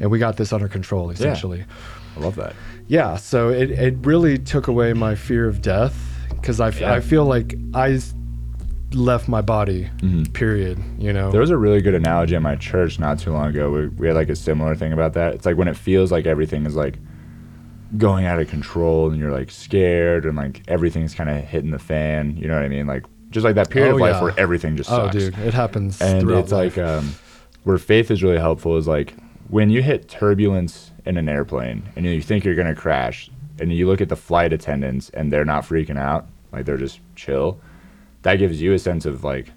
And 0.00 0.10
we 0.10 0.18
got 0.18 0.36
this 0.36 0.52
under 0.52 0.68
control, 0.68 1.08
essentially. 1.10 1.64
I 2.16 2.20
love 2.20 2.34
that. 2.36 2.54
Yeah, 2.86 3.16
so 3.16 3.48
it, 3.48 3.70
it 3.70 3.94
really 4.02 4.38
took 4.38 4.68
away 4.68 4.92
my 4.92 5.14
fear 5.14 5.48
of 5.48 5.62
death 5.62 5.96
because 6.30 6.60
I, 6.60 6.68
f- 6.68 6.80
Yeah. 6.80 6.92
I 6.92 7.00
feel 7.00 7.24
like 7.24 7.54
I 7.72 7.98
left 8.92 9.26
my 9.28 9.40
body, 9.40 9.88
Mhm. 9.98 10.32
period. 10.34 10.78
You 10.98 11.12
know? 11.12 11.30
There 11.30 11.40
was 11.40 11.50
a 11.50 11.56
really 11.56 11.80
good 11.80 11.94
analogy 11.94 12.36
at 12.36 12.42
my 12.42 12.56
church 12.56 12.98
not 13.00 13.18
too 13.18 13.32
long 13.32 13.48
ago. 13.48 13.70
We, 13.70 13.88
we 13.88 14.06
had 14.06 14.14
like 14.16 14.28
a 14.28 14.36
similar 14.36 14.74
thing 14.76 14.92
about 14.92 15.14
that. 15.14 15.34
It's 15.34 15.46
like 15.46 15.56
when 15.56 15.68
it 15.68 15.76
feels 15.76 16.12
like 16.12 16.26
everything 16.26 16.66
is 16.66 16.76
like 16.76 16.98
going 17.96 18.24
out 18.26 18.40
of 18.40 18.48
control 18.48 19.10
and 19.10 19.18
you're 19.18 19.30
like 19.32 19.50
scared 19.50 20.24
and 20.26 20.36
like 20.36 20.62
everything's 20.68 21.14
kind 21.14 21.30
of 21.30 21.36
hitting 21.44 21.70
the 21.70 21.78
fan. 21.78 22.36
You 22.36 22.48
know 22.48 22.54
what 22.54 22.64
I 22.64 22.68
mean? 22.68 22.86
Like 22.86 23.04
just 23.30 23.44
like 23.44 23.54
that 23.56 23.70
period 23.70 23.92
Oh, 23.92 23.94
of 23.94 24.00
life 24.00 24.14
yeah. 24.16 24.22
where 24.22 24.34
everything 24.38 24.76
just 24.76 24.90
oh, 24.92 25.10
dude, 25.10 25.36
it 25.38 25.54
happens. 25.54 26.00
and 26.00 26.28
it's 26.30 26.52
life. 26.52 26.76
like 26.76 26.78
um, 26.86 27.14
where 27.64 27.78
faith 27.78 28.10
is 28.10 28.22
really 28.22 28.38
helpful 28.38 28.76
is 28.76 28.86
like 28.86 29.14
when 29.48 29.70
you 29.70 29.82
hit 29.82 30.08
turbulence 30.08 30.90
in 31.06 31.16
an 31.16 31.28
airplane 31.28 31.82
and 31.96 32.04
you 32.06 32.20
think 32.22 32.44
you're 32.44 32.54
gonna 32.54 32.74
crash 32.74 33.30
and 33.58 33.72
you 33.72 33.86
look 33.86 34.00
at 34.00 34.08
the 34.08 34.16
flight 34.16 34.52
attendants 34.52 35.10
and 35.10 35.32
they're 35.32 35.44
not 35.44 35.64
freaking 35.64 35.98
out 35.98 36.26
like 36.52 36.64
they're 36.64 36.76
just 36.78 37.00
chill 37.16 37.60
that 38.22 38.36
gives 38.36 38.60
you 38.60 38.72
a 38.72 38.78
sense 38.78 39.04
of 39.06 39.22
like 39.22 39.50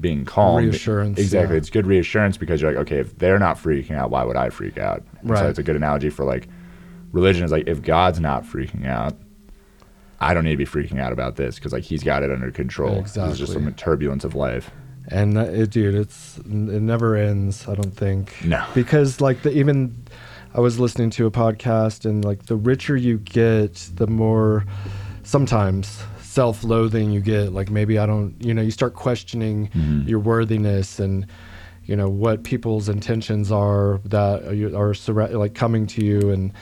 being 0.00 0.24
calm 0.24 0.56
Reassurance, 0.56 1.18
exactly 1.18 1.54
yeah. 1.54 1.58
it's 1.58 1.70
good 1.70 1.86
reassurance 1.86 2.36
because 2.36 2.60
you're 2.60 2.72
like 2.72 2.80
okay 2.80 2.98
if 2.98 3.16
they're 3.18 3.38
not 3.38 3.56
freaking 3.56 3.96
out 3.96 4.10
why 4.10 4.24
would 4.24 4.36
i 4.36 4.50
freak 4.50 4.76
out 4.78 5.02
And 5.22 5.36
so 5.38 5.48
it's 5.48 5.58
a 5.58 5.62
good 5.62 5.76
analogy 5.76 6.10
for 6.10 6.24
like 6.24 6.48
religion 7.12 7.44
is 7.44 7.52
like 7.52 7.66
if 7.66 7.80
god's 7.82 8.20
not 8.20 8.44
freaking 8.44 8.86
out 8.86 9.14
i 10.20 10.34
don't 10.34 10.44
need 10.44 10.50
to 10.50 10.56
be 10.56 10.66
freaking 10.66 11.00
out 11.00 11.12
about 11.12 11.36
this 11.36 11.54
because 11.56 11.72
like 11.72 11.84
he's 11.84 12.02
got 12.02 12.22
it 12.22 12.30
under 12.30 12.50
control 12.50 12.98
it's 13.00 13.14
just 13.14 13.40
Exactly. 13.40 13.54
some 13.64 13.74
turbulence 13.74 14.24
of 14.24 14.34
life 14.34 14.70
and 15.08 15.36
that- 15.36 15.52
it, 15.54 15.70
dude, 15.70 15.94
it's 15.94 16.38
it 16.38 16.46
never 16.46 17.14
ends. 17.14 17.68
I 17.68 17.74
don't 17.74 17.94
think. 17.94 18.34
No. 18.42 18.64
because 18.74 19.20
like 19.20 19.42
the 19.42 19.52
even 19.52 19.94
I 20.54 20.60
was 20.60 20.78
listening 20.78 21.10
to 21.10 21.26
a 21.26 21.30
podcast 21.30 22.04
and 22.04 22.24
like 22.24 22.46
the 22.46 22.56
richer 22.56 22.96
you 22.96 23.18
get, 23.18 23.74
the 23.96 24.06
more 24.06 24.64
sometimes 25.24 26.02
self-loathing 26.20 27.10
you 27.10 27.20
get. 27.20 27.52
Like 27.52 27.70
maybe 27.70 27.98
I 27.98 28.06
don't, 28.06 28.34
you 28.40 28.54
know, 28.54 28.62
you 28.62 28.70
start 28.70 28.94
questioning 28.94 29.68
Mhm. 29.74 30.08
your 30.08 30.18
worthiness 30.20 30.98
and 30.98 31.26
you 31.86 31.96
know 31.96 32.08
what 32.08 32.44
people's 32.44 32.88
intentions 32.88 33.52
are 33.52 34.00
that 34.06 34.44
are, 34.46 34.54
you- 34.54 34.76
are 34.76 34.94
like 35.36 35.54
coming 35.54 35.86
to 35.88 36.04
you 36.04 36.30
and. 36.30 36.52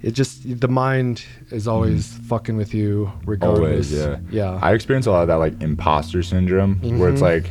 It 0.00 0.12
just 0.12 0.60
the 0.60 0.68
mind 0.68 1.24
is 1.50 1.66
always 1.66 2.06
fucking 2.28 2.56
with 2.56 2.72
you 2.72 3.10
regardless. 3.26 3.90
Mm-hmm. 3.90 4.10
Always, 4.12 4.32
yeah. 4.32 4.52
Yeah. 4.52 4.58
I 4.62 4.72
experience 4.72 5.06
a 5.06 5.10
lot 5.10 5.22
of 5.22 5.26
that 5.26 5.40
like 5.40 5.60
imposter 5.60 6.22
syndrome 6.22 6.76
where 7.00 7.08
it's 7.08 7.18
Mhm. 7.20 7.24
like 7.24 7.50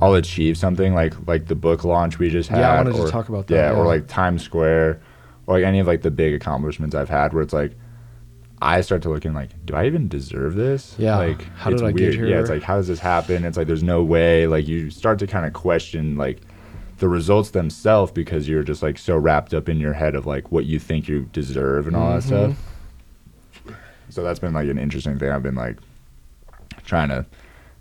I'll 0.00 0.14
achieve 0.14 0.56
something 0.56 0.94
like 0.94 1.12
like 1.26 1.46
the 1.46 1.56
book 1.56 1.82
launch 1.82 2.20
we 2.20 2.30
just 2.30 2.50
had. 2.50 2.60
Yeah, 2.60 2.70
I 2.70 2.76
wanted 2.76 2.94
to 3.04 3.08
talk 3.10 3.28
about 3.30 3.48
that, 3.48 3.54
Yeah, 3.56 3.72
or 3.76 3.84
like 3.84 4.06
Times 4.06 4.42
Square 4.44 5.00
or 5.46 5.56
like 5.58 5.64
any 5.64 5.78
of 5.80 5.86
like 5.86 6.02
the 6.02 6.10
big 6.10 6.34
accomplishments 6.34 6.94
I've 6.94 7.08
had 7.08 7.32
where 7.32 7.42
it's 7.42 7.52
like 7.52 7.72
I 8.60 8.80
start 8.80 9.02
to 9.02 9.08
look 9.08 9.24
in 9.24 9.34
like, 9.34 9.50
do 9.66 9.74
I 9.74 9.86
even 9.86 10.06
deserve 10.08 10.54
this? 10.54 10.94
Yeah. 10.98 11.16
Like 11.16 11.42
How 11.56 11.70
it's 11.72 11.80
did 11.82 11.88
I 11.88 11.92
get 11.92 12.16
weird. 12.16 12.28
Yeah, 12.30 12.40
it's 12.40 12.50
like 12.50 12.62
how 12.62 12.76
does 12.76 12.86
this 12.88 13.00
happen? 13.00 13.44
It's 13.44 13.56
like 13.56 13.66
there's 13.66 13.82
no 13.82 14.02
way. 14.04 14.46
Like 14.46 14.68
you 14.68 14.90
start 14.90 15.18
to 15.18 15.26
kind 15.26 15.44
of 15.46 15.52
question 15.52 16.16
like 16.16 16.40
the 16.98 17.08
results 17.08 17.50
themselves 17.50 18.12
because 18.12 18.48
you're 18.48 18.62
just 18.62 18.80
like 18.82 18.98
so 18.98 19.16
wrapped 19.16 19.52
up 19.52 19.68
in 19.68 19.80
your 19.80 19.92
head 19.94 20.14
of 20.14 20.26
like 20.26 20.52
what 20.52 20.64
you 20.66 20.78
think 20.78 21.08
you 21.08 21.28
deserve 21.32 21.88
and 21.88 21.96
all 21.96 22.12
that 22.12 22.22
Mhm. 22.22 22.26
stuff. 22.54 23.74
So 24.10 24.22
that's 24.22 24.38
been 24.38 24.52
like 24.52 24.68
an 24.68 24.78
interesting 24.78 25.18
thing 25.18 25.30
I've 25.30 25.42
been 25.42 25.54
like 25.56 25.78
trying 26.84 27.08
to 27.08 27.24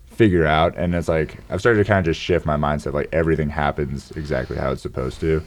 figure 0.07 0.45
out 0.45 0.75
and 0.77 0.93
it's 0.95 1.07
like 1.07 1.37
I've 1.49 1.59
started 1.59 1.79
to 1.79 1.85
kind 1.85 1.99
of 1.99 2.05
just 2.05 2.19
shift 2.19 2.45
my 2.45 2.55
mindset 2.57 2.93
like 2.93 3.09
everything 3.11 3.49
happens 3.49 4.11
exactly 4.11 4.57
how 4.57 4.71
it's 4.71 4.81
supposed 4.81 5.19
to. 5.21 5.43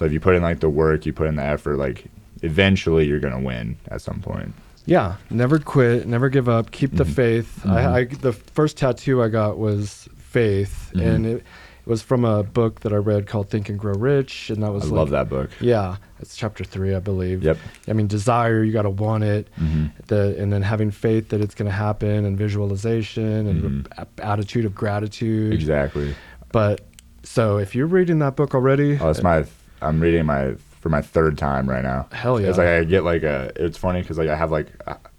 So 0.00 0.06
if 0.06 0.14
you 0.14 0.18
put 0.20 0.34
in 0.34 0.40
like 0.40 0.60
the 0.60 0.70
work, 0.70 1.04
you 1.04 1.12
put 1.12 1.26
in 1.26 1.36
the 1.36 1.44
effort, 1.44 1.76
like 1.76 2.06
eventually 2.42 3.04
you're 3.06 3.20
gonna 3.20 3.38
win 3.38 3.76
at 3.90 4.00
some 4.00 4.22
point. 4.22 4.54
Yeah, 4.86 5.16
never 5.28 5.58
quit, 5.58 6.08
never 6.08 6.30
give 6.30 6.48
up, 6.48 6.70
keep 6.70 6.96
the 6.96 7.04
Mhm. 7.04 7.12
faith. 7.14 7.60
Mhm. 7.64 7.70
I, 7.70 7.98
I 7.98 8.04
the 8.06 8.32
first 8.32 8.78
tattoo 8.78 9.22
I 9.22 9.28
got 9.28 9.58
was 9.58 10.08
faith, 10.16 10.90
Mhm. 10.94 11.02
and 11.06 11.26
it, 11.26 11.44
was 11.84 12.00
from 12.02 12.24
a 12.24 12.42
book 12.44 12.80
that 12.80 12.92
I 12.92 12.96
read 12.96 13.26
called 13.26 13.50
Think 13.50 13.68
and 13.68 13.78
Grow 13.78 13.92
Rich, 13.94 14.48
and 14.48 14.62
that 14.62 14.72
was 14.72 14.84
I 14.84 14.86
like, 14.86 14.94
love 14.94 15.10
that 15.10 15.28
book. 15.28 15.50
Yeah, 15.60 15.96
it's 16.20 16.34
chapter 16.36 16.62
three, 16.62 16.94
I 16.94 17.00
believe. 17.00 17.42
Yep. 17.42 17.58
I 17.88 17.92
mean, 17.94 18.06
desire, 18.06 18.62
you 18.62 18.72
got 18.72 18.82
to 18.82 18.90
want 18.90 19.24
it, 19.24 19.48
mm-hmm. 19.60 19.86
the 20.06 20.34
and 20.38 20.50
then 20.52 20.62
having 20.62 20.90
faith 20.92 21.28
that 21.30 21.40
it's 21.42 21.54
going 21.54 21.68
to 21.70 21.76
happen, 21.76 22.24
and 22.24 22.38
visualization, 22.38 23.46
and 23.48 23.62
Mhm. 23.62 23.86
a- 23.98 24.24
attitude 24.24 24.64
of 24.66 24.74
gratitude. 24.74 25.52
Exactly. 25.52 26.14
But 26.52 26.80
so 27.22 27.58
if 27.58 27.74
you're 27.74 27.86
reading 27.86 28.20
that 28.20 28.34
book 28.36 28.54
already, 28.54 28.96
Oh, 28.98 29.10
it's 29.10 29.22
my. 29.22 29.44
I'm 29.82 30.00
reading 30.00 30.26
my 30.26 30.54
for 30.80 30.88
my 30.88 31.02
third 31.02 31.36
time 31.38 31.68
right 31.68 31.82
now. 31.82 32.08
Hell 32.12 32.40
yeah! 32.40 32.48
It's 32.48 32.58
like 32.58 32.68
I 32.68 32.84
get 32.84 33.04
like 33.04 33.22
a. 33.22 33.52
It's 33.56 33.76
funny 33.78 34.00
because 34.02 34.18
like 34.18 34.28
I 34.28 34.36
have 34.36 34.50
like 34.50 34.68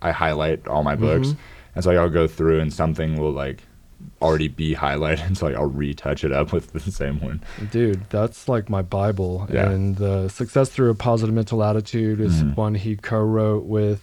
I- 0.02 0.12
highlight 0.12 0.68
all 0.68 0.84
my 0.84 0.96
books, 0.96 1.30
Mhm. 1.30 1.38
and 1.76 1.84
so 1.84 1.90
like, 1.92 2.00
I'll 2.00 2.10
go 2.10 2.28
through 2.28 2.60
and 2.60 2.74
something 2.74 3.18
will 3.20 3.32
like 3.32 3.64
already 4.22 4.48
be 4.48 4.74
highlighted, 4.76 5.36
so 5.38 5.46
like 5.46 5.56
I'll 5.56 5.68
retouch 5.68 6.24
it 6.24 6.32
up 6.32 6.52
with 6.52 6.74
the 6.74 6.80
same 6.92 7.20
one. 7.20 7.42
Dude, 7.72 8.10
that's 8.10 8.50
like 8.50 8.70
my 8.70 8.82
Bible. 8.82 9.48
Yeah. 9.52 9.70
And 9.70 9.96
the 9.98 10.28
Success 10.30 10.70
Through 10.70 10.90
a 10.90 10.96
Positive 10.96 11.34
Mental 11.36 11.64
Attitude 11.64 12.20
is 12.20 12.42
Mhm. 12.44 12.56
one 12.58 12.76
he 12.76 12.96
co 12.96 13.20
wrote 13.24 13.66
with 13.66 14.02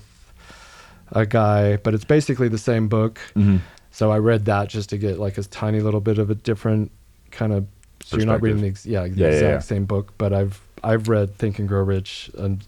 a 1.13 1.27
guy, 1.27 1.77
but 1.77 1.95
it's 1.95 2.05
basically 2.05 2.49
the 2.49 2.59
same 2.59 2.87
book. 2.89 3.19
Mm-hmm. 3.35 3.57
So 3.91 4.13
I 4.13 4.19
read 4.19 4.45
that 4.45 4.69
just 4.69 4.91
to 4.91 4.99
get 4.99 5.19
like 5.19 5.39
a 5.39 5.43
tiny 5.43 5.81
little 5.81 6.01
bit 6.01 6.19
of 6.19 6.31
a 6.31 6.35
different 6.35 6.93
kind 7.33 7.53
of. 7.53 7.67
So 8.05 8.17
you're 8.17 8.27
not 8.27 8.41
reading 8.43 8.61
the, 8.63 8.69
ex- 8.69 8.87
yeah, 8.87 9.03
the 9.03 9.09
Yeah, 9.11 9.27
exact 9.29 9.43
yeah. 9.43 9.59
same 9.59 9.85
book, 9.85 10.13
but 10.19 10.33
I've 10.33 10.61
I've 10.83 11.09
read 11.09 11.35
Think 11.37 11.59
and 11.59 11.69
Grow 11.69 11.83
Rich 11.83 12.31
and 12.39 12.65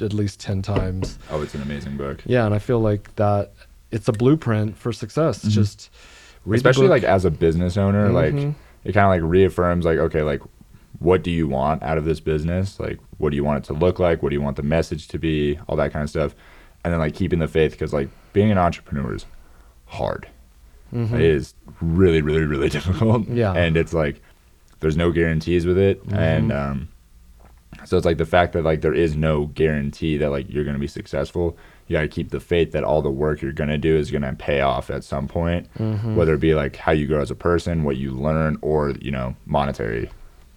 at 0.00 0.12
least 0.12 0.40
10 0.40 0.62
times. 0.62 1.18
Oh, 1.30 1.42
it's 1.42 1.54
an 1.54 1.62
amazing 1.62 1.96
book. 1.96 2.20
Yeah, 2.26 2.44
and 2.44 2.54
I 2.54 2.58
feel 2.58 2.80
like 2.80 3.14
that 3.16 3.52
it's 3.90 4.08
a 4.08 4.12
blueprint 4.12 4.76
for 4.76 4.92
success. 4.92 5.44
Mhm. 5.44 5.50
Just 5.50 5.90
Especially 6.50 6.88
like 6.88 7.04
as 7.04 7.24
a 7.24 7.30
business 7.30 7.76
owner, 7.76 8.08
like 8.10 8.34
Mhm. 8.34 8.54
it 8.84 8.92
kind 8.92 9.04
of 9.04 9.10
like 9.10 9.30
reaffirms 9.30 9.84
like 9.84 9.98
okay, 9.98 10.22
like 10.22 10.42
what 10.98 11.22
do 11.22 11.30
you 11.30 11.46
want 11.48 11.82
out 11.82 11.98
of 11.98 12.04
this 12.04 12.20
business? 12.20 12.78
Like 12.80 12.98
what 13.18 13.30
do 13.30 13.36
you 13.36 13.44
want 13.44 13.64
it 13.64 13.66
to 13.68 13.74
look 13.74 13.98
like? 14.00 14.22
What 14.22 14.30
do 14.30 14.34
you 14.34 14.42
want 14.42 14.56
the 14.56 14.62
message 14.64 15.06
to 15.08 15.18
be? 15.18 15.58
All 15.68 15.76
that 15.76 15.92
kind 15.92 16.02
of 16.02 16.10
stuff, 16.10 16.34
and 16.84 16.92
then 16.92 16.98
like 17.00 17.14
keeping 17.14 17.38
the 17.38 17.48
faith 17.48 17.72
because 17.72 17.92
like 17.92 18.08
being 18.32 18.50
an 18.50 18.58
entrepreneur 18.58 19.14
is 19.14 19.24
hard. 19.86 20.26
Mhm. 20.92 21.12
It 21.14 21.20
is 21.22 21.54
really, 21.80 22.20
really, 22.22 22.42
really 22.44 22.68
difficult. 22.78 23.28
Yeah. 23.28 23.52
And 23.52 23.76
it's 23.76 23.92
like 23.94 24.20
there's 24.82 24.96
no 24.96 25.10
guarantees 25.10 25.64
with 25.66 25.78
it. 25.78 26.02
And 26.12 26.50
Mhm. 26.50 26.70
um 26.70 26.88
so 27.84 27.96
it's 27.96 28.04
like 28.06 28.18
the 28.18 28.26
fact 28.26 28.52
that 28.52 28.62
like 28.64 28.82
there 28.82 28.94
is 28.94 29.16
no 29.16 29.46
guarantee 29.46 30.16
that 30.18 30.30
like 30.30 30.46
you're 30.52 30.64
gonna 30.64 30.78
be 30.78 30.86
successful. 30.86 31.56
You 31.88 31.94
gotta 31.96 32.08
keep 32.08 32.30
the 32.30 32.38
faith 32.40 32.72
that 32.72 32.84
all 32.84 33.00
the 33.02 33.10
work 33.10 33.40
you're 33.42 33.52
gonna 33.52 33.78
do 33.78 33.96
is 33.96 34.10
gonna 34.10 34.34
pay 34.38 34.60
off 34.60 34.90
at 34.90 35.02
some 35.04 35.26
point. 35.26 35.66
Mhm. 35.78 36.14
Whether 36.14 36.34
it 36.34 36.40
be 36.40 36.54
like 36.54 36.76
how 36.76 36.92
you 36.92 37.06
grow 37.06 37.20
as 37.20 37.30
a 37.30 37.34
person, 37.34 37.82
what 37.84 37.96
you 37.96 38.10
learn, 38.12 38.56
or, 38.60 38.90
you 39.00 39.10
know, 39.10 39.34
monetary 39.46 40.10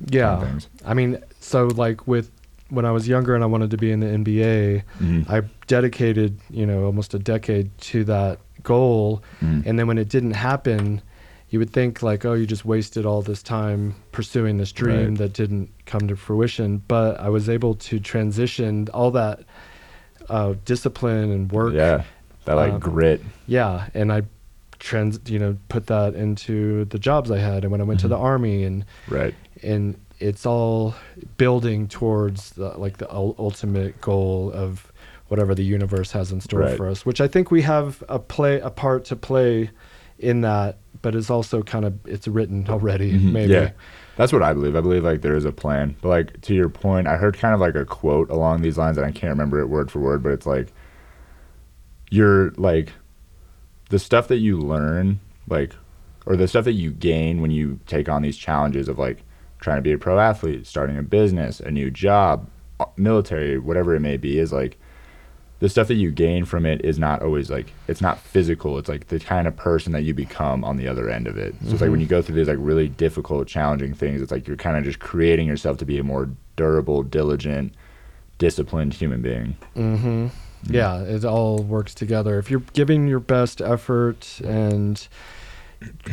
yeah. 0.09 0.39
things. 0.41 0.67
I 0.85 0.93
mean, 0.93 1.17
so 1.39 1.67
like 1.67 2.05
with 2.07 2.31
when 2.69 2.83
I 2.85 2.91
was 2.91 3.07
younger 3.07 3.33
and 3.35 3.43
I 3.43 3.47
wanted 3.47 3.69
to 3.71 3.77
be 3.77 3.91
in 3.91 3.99
the 4.01 4.07
NBA, 4.07 4.83
Mhm. 5.01 5.29
I 5.29 5.41
dedicated, 5.67 6.37
you 6.49 6.65
know, 6.65 6.83
almost 6.85 7.13
a 7.13 7.19
decade 7.19 7.69
to 7.91 8.03
that 8.05 8.39
goal. 8.63 9.23
Mhm. 9.41 9.65
And 9.65 9.79
then 9.79 9.87
when 9.87 9.97
it 9.97 10.09
didn't 10.09 10.31
happen, 10.31 11.01
you 11.49 11.59
would 11.59 11.69
think 11.69 12.01
like, 12.01 12.25
oh, 12.25 12.33
you 12.33 12.45
just 12.45 12.65
wasted 12.65 13.05
all 13.05 13.21
this 13.21 13.41
time 13.43 13.95
pursuing 14.11 14.57
this 14.57 14.71
dream 14.71 15.09
Right. 15.09 15.17
that 15.19 15.33
didn't 15.33 15.69
come 15.85 16.07
to 16.07 16.15
fruition. 16.15 16.81
But 16.87 17.19
I 17.19 17.29
was 17.29 17.47
able 17.49 17.75
to 17.75 17.99
transition 17.99 18.87
all 18.93 19.11
that 19.11 19.41
uh, 20.29 20.55
discipline 20.65 21.31
and 21.31 21.51
work. 21.51 21.73
Yeah. 21.75 22.03
That 22.45 22.55
like 22.55 22.73
Um, 22.73 22.79
grit. 22.79 23.21
Yeah, 23.47 23.87
and 23.93 24.11
I 24.11 24.23
trans, 24.79 25.19
you 25.27 25.39
know, 25.39 25.55
put 25.69 25.87
that 25.87 26.15
into 26.15 26.85
the 26.85 26.99
jobs 26.99 27.31
I 27.31 27.37
had, 27.37 27.63
and 27.63 27.71
when 27.71 27.79
I 27.79 27.83
went 27.85 27.99
to 28.01 28.07
Mhm. 28.07 28.09
the 28.09 28.17
army, 28.17 28.63
and 28.63 28.85
Right. 29.07 29.33
and 29.63 29.95
it's 30.19 30.45
all 30.45 30.95
building 31.37 31.87
towards 31.87 32.51
the, 32.51 32.69
like 32.77 32.97
the 32.97 33.09
ul- 33.11 33.35
ultimate 33.39 33.99
goal 34.01 34.51
of 34.53 34.91
whatever 35.27 35.53
the 35.55 35.63
universe 35.63 36.11
has 36.11 36.31
in 36.31 36.41
store 36.41 36.61
Right. 36.61 36.77
for 36.77 36.87
us, 36.87 37.05
which 37.05 37.21
I 37.21 37.27
think 37.27 37.51
we 37.51 37.61
have 37.63 38.03
a 38.09 38.17
play 38.19 38.59
a 38.59 38.69
part 38.69 39.05
to 39.05 39.15
play 39.15 39.69
in 40.19 40.41
that, 40.41 40.77
but 41.05 41.13
it's 41.13 41.29
also 41.29 41.61
kind 41.61 41.85
of 41.85 41.93
it's 42.07 42.27
written 42.27 42.65
already. 42.67 43.13
Mhm, 43.13 43.31
Maybe. 43.31 43.53
Yeah. 43.53 43.71
That's 44.15 44.33
what 44.33 44.41
I 44.41 44.53
believe. 44.53 44.75
I 44.75 44.81
believe 44.81 45.03
like 45.03 45.21
there 45.21 45.35
is 45.35 45.45
a 45.45 45.51
plan. 45.51 45.95
But 46.01 46.09
like 46.09 46.41
to 46.41 46.55
your 46.55 46.67
point, 46.67 47.05
I 47.07 47.15
heard 47.15 47.37
kind 47.37 47.53
of 47.53 47.59
like 47.59 47.75
a 47.75 47.85
quote 47.85 48.31
along 48.31 48.63
these 48.63 48.75
lines 48.75 48.97
and 48.97 49.05
I 49.05 49.11
can't 49.11 49.29
remember 49.29 49.59
it 49.59 49.67
word 49.67 49.91
for 49.91 49.99
word, 49.99 50.23
but 50.23 50.31
it's 50.31 50.47
like 50.47 50.73
you're 52.09 52.49
like 52.57 52.93
the 53.91 53.99
stuff 53.99 54.29
that 54.29 54.37
you 54.37 54.57
learn, 54.57 55.19
like 55.47 55.75
or 56.25 56.35
the 56.35 56.47
stuff 56.47 56.65
that 56.65 56.73
you 56.73 56.89
gain 56.89 57.39
when 57.39 57.51
you 57.51 57.79
take 57.85 58.09
on 58.09 58.23
these 58.23 58.35
challenges 58.35 58.87
of 58.87 58.97
like 58.97 59.21
trying 59.59 59.77
to 59.77 59.83
be 59.83 59.91
a 59.91 59.99
pro 59.99 60.17
athlete, 60.17 60.65
starting 60.65 60.97
a 60.97 61.03
business, 61.03 61.59
a 61.59 61.69
new 61.69 61.91
job, 61.91 62.49
uh, 62.79 62.85
military, 62.97 63.59
whatever 63.59 63.93
it 63.93 63.99
may 63.99 64.17
be, 64.17 64.39
is 64.39 64.51
like 64.51 64.79
the 65.59 65.69
stuff 65.69 65.87
that 65.87 65.95
you 65.95 66.11
gain 66.11 66.45
from 66.45 66.65
it 66.65 66.83
is 66.83 66.99
not 66.99 67.21
always 67.21 67.49
like 67.49 67.71
it's 67.87 68.01
not 68.01 68.19
physical. 68.19 68.77
It's 68.77 68.89
like 68.89 69.07
the 69.07 69.19
kind 69.19 69.47
of 69.47 69.55
person 69.55 69.93
that 69.93 70.01
you 70.01 70.13
become 70.13 70.63
on 70.63 70.77
the 70.77 70.87
other 70.87 71.09
end 71.09 71.27
of 71.27 71.37
it. 71.37 71.55
So 71.63 71.71
it's 71.71 71.81
like 71.81 71.91
when 71.91 72.01
you 72.01 72.07
go 72.07 72.21
through 72.21 72.35
these 72.35 72.47
like 72.47 72.57
really 72.59 72.89
difficult, 72.89 73.47
challenging 73.47 73.93
things, 73.93 74.21
it's 74.21 74.31
like 74.31 74.47
you're 74.47 74.57
kind 74.57 74.77
of 74.77 74.83
just 74.83 74.99
creating 74.99 75.47
yourself 75.47 75.77
to 75.77 75.85
be 75.85 75.97
a 75.97 76.03
more 76.03 76.29
durable, 76.55 77.03
diligent, 77.03 77.73
disciplined 78.37 78.93
human 78.93 79.21
being. 79.21 79.55
Mm-hmm. 79.75 80.27
Yeah, 80.67 81.01
it 81.01 81.23
all 81.23 81.59
works 81.59 81.93
together. 81.93 82.39
If 82.39 82.49
you're 82.49 82.63
giving 82.73 83.07
your 83.07 83.19
best 83.19 83.61
effort 83.61 84.41
and 84.43 85.07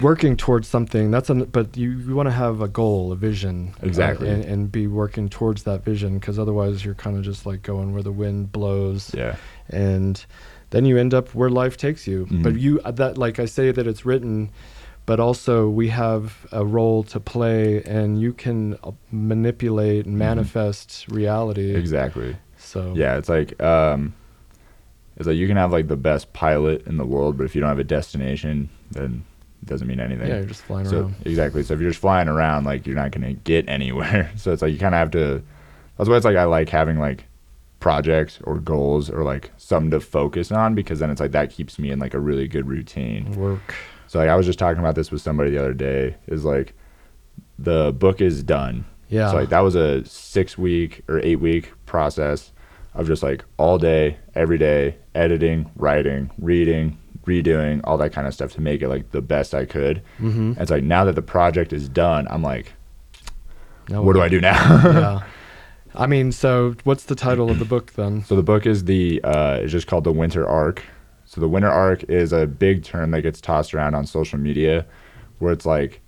working 0.00 0.36
towards 0.36 0.68
something, 0.68 1.10
that's 1.10 1.30
an. 1.30 1.44
But 1.44 1.76
you, 1.76 1.90
you 1.92 2.14
want 2.14 2.26
to 2.28 2.32
have 2.32 2.60
a 2.60 2.68
goal, 2.68 3.12
a 3.12 3.16
vision, 3.16 3.74
uh, 3.82 3.86
Exactly. 3.86 4.28
and, 4.28 4.44
and 4.44 4.72
be 4.72 4.86
working 4.86 5.28
towards 5.28 5.62
that 5.64 5.84
vision. 5.84 6.18
Because 6.18 6.38
otherwise, 6.38 6.84
you're 6.84 6.94
kind 6.94 7.16
of 7.16 7.22
just 7.22 7.46
like 7.46 7.62
going 7.62 7.92
where 7.92 8.02
the 8.02 8.12
wind 8.12 8.52
blows, 8.52 9.12
Yeah. 9.14 9.36
and 9.68 10.24
then 10.70 10.84
you 10.84 10.96
end 10.98 11.12
up 11.14 11.34
where 11.34 11.50
life 11.50 11.76
takes 11.76 12.06
you. 12.06 12.26
But 12.30 12.54
Mhm. 12.54 12.60
you 12.60 12.80
uh, 12.84 12.90
that 12.92 13.18
like 13.18 13.38
I 13.38 13.46
say 13.46 13.70
that 13.72 13.86
it's 13.86 14.04
written. 14.04 14.50
But 15.04 15.18
also, 15.18 15.68
we 15.68 15.88
have 15.88 16.46
a 16.52 16.64
role 16.64 17.02
to 17.04 17.18
play, 17.18 17.82
and 17.82 18.20
you 18.20 18.32
can 18.32 18.74
uh, 18.84 18.92
manipulate 19.10 20.06
and 20.06 20.16
manifest 20.16 21.06
reality. 21.08 21.74
Exactly. 21.74 22.36
So 22.56 22.92
Yeah, 22.96 23.16
it's 23.18 23.28
like 23.28 23.60
um 23.60 24.14
it's 25.16 25.26
like 25.26 25.36
you 25.36 25.48
can 25.48 25.56
have 25.56 25.72
like 25.72 25.88
the 25.88 25.96
best 25.96 26.32
pilot 26.32 26.86
in 26.86 26.96
the 26.98 27.04
world, 27.04 27.36
but 27.36 27.44
if 27.44 27.54
you 27.56 27.60
don't 27.60 27.68
have 27.68 27.80
a 27.80 27.84
destination, 27.84 28.68
then 28.92 29.24
it 29.62 29.66
doesn't 29.68 29.86
mean 29.86 30.00
anything. 30.00 30.28
yeah, 30.28 30.36
you're 30.38 30.44
just 30.46 30.62
flying 30.62 30.86
So 30.88 31.02
around. 31.02 31.14
exactly. 31.24 31.62
So 31.62 31.74
if 31.74 31.80
you're 31.80 31.90
just 31.90 32.00
flying 32.00 32.28
around, 32.28 32.64
like 32.64 32.86
you're 32.86 32.96
not 32.96 33.10
gonna 33.12 33.32
get 33.34 33.68
anywhere. 33.68 34.30
So 34.36 34.52
it's 34.52 34.62
like 34.62 34.72
you 34.72 34.78
kind 34.78 34.94
of 34.94 34.98
have 34.98 35.10
to. 35.12 35.42
That's 35.96 36.08
why 36.08 36.16
it's 36.16 36.24
like 36.24 36.36
I 36.36 36.44
like 36.44 36.68
having 36.68 36.98
like 36.98 37.24
projects 37.80 38.38
or 38.44 38.58
goals 38.58 39.10
or 39.10 39.24
like 39.24 39.50
something 39.56 39.90
to 39.90 40.00
focus 40.00 40.52
on 40.52 40.74
because 40.74 40.98
then 41.00 41.10
it's 41.10 41.20
like 41.20 41.32
that 41.32 41.50
keeps 41.50 41.78
me 41.78 41.90
in 41.90 41.98
like 41.98 42.14
a 42.14 42.20
really 42.20 42.46
good 42.48 42.66
routine. 42.66 43.32
Work. 43.32 43.74
So 44.08 44.18
like 44.18 44.28
I 44.28 44.36
was 44.36 44.46
just 44.46 44.58
talking 44.58 44.78
about 44.80 44.94
this 44.94 45.10
with 45.10 45.20
somebody 45.22 45.50
the 45.50 45.58
other 45.58 45.74
day. 45.74 46.16
Is 46.26 46.44
like 46.44 46.74
the 47.58 47.92
book 47.92 48.20
is 48.20 48.42
done. 48.42 48.84
Yeah. 49.08 49.30
So 49.30 49.36
like 49.36 49.48
that 49.50 49.60
was 49.60 49.74
a 49.74 50.04
six 50.04 50.56
week 50.58 51.02
or 51.08 51.18
eight 51.20 51.36
week 51.36 51.72
process 51.86 52.52
of 52.94 53.06
just 53.06 53.22
like 53.22 53.44
all 53.58 53.78
day, 53.78 54.16
every 54.34 54.58
day, 54.58 54.96
editing, 55.14 55.70
writing, 55.76 56.30
reading, 56.38 56.98
redoing, 57.26 57.80
all 57.84 57.96
that 57.98 58.12
kind 58.12 58.26
of 58.26 58.34
stuff 58.34 58.52
to 58.52 58.60
make 58.60 58.82
it 58.82 58.88
like 58.88 59.10
the 59.10 59.22
best 59.22 59.54
I 59.54 59.64
could. 59.64 60.02
Mm-hmm. 60.18 60.52
And 60.52 60.58
it's 60.58 60.70
like 60.70 60.84
now 60.84 61.04
that 61.04 61.14
the 61.14 61.22
project 61.22 61.72
is 61.72 61.88
done, 61.88 62.26
I'm 62.30 62.42
like, 62.42 62.72
what 63.88 64.14
do 64.14 64.22
I 64.22 64.28
do 64.28 64.40
now? 64.40 64.82
yeah. 64.84 65.22
I 65.94 66.06
mean, 66.06 66.32
so 66.32 66.74
what's 66.84 67.04
the 67.04 67.14
title 67.14 67.50
of 67.50 67.58
the 67.58 67.66
book 67.66 67.92
then? 67.92 68.24
So 68.24 68.34
the 68.34 68.42
book 68.42 68.64
is 68.64 68.84
the 68.84 69.20
uh, 69.22 69.58
is 69.62 69.72
just 69.72 69.86
called 69.86 70.04
the 70.04 70.12
Winter 70.12 70.48
Arc. 70.48 70.82
So 71.26 71.40
the 71.40 71.48
Winter 71.48 71.68
Arc 71.68 72.04
is 72.04 72.32
a 72.32 72.46
big 72.46 72.82
term 72.82 73.10
that 73.10 73.22
gets 73.22 73.40
tossed 73.40 73.74
around 73.74 73.94
on 73.94 74.06
social 74.06 74.38
media, 74.38 74.86
where 75.38 75.52
it's 75.52 75.66
like 75.66 76.00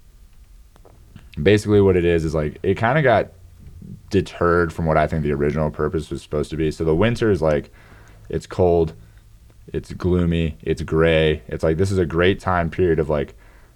basically 1.42 1.80
what 1.80 1.96
it 1.96 2.04
is 2.04 2.24
is 2.24 2.34
like 2.34 2.58
it 2.62 2.76
kind 2.76 2.96
of 2.96 3.04
got 3.04 3.32
deterred 4.10 4.72
from 4.72 4.86
what 4.86 4.96
I 4.96 5.06
think 5.06 5.22
the 5.22 5.32
original 5.32 5.70
purpose 5.70 6.10
was 6.10 6.22
supposed 6.22 6.50
to 6.50 6.56
be. 6.56 6.70
So 6.70 6.84
the 6.84 6.94
winter 6.94 7.30
is 7.30 7.42
like 7.42 7.70
it's 8.30 8.46
cold, 8.46 8.94
it's 9.74 9.92
gloomy, 9.92 10.56
it's 10.62 10.82
gray. 10.82 11.42
It's 11.48 11.62
like 11.64 11.76
this 11.76 11.90
is 11.90 11.98
a 11.98 12.06
great 12.06 12.40
time 12.40 12.70
period 12.70 12.98
of 12.98 13.08
like 13.08 13.34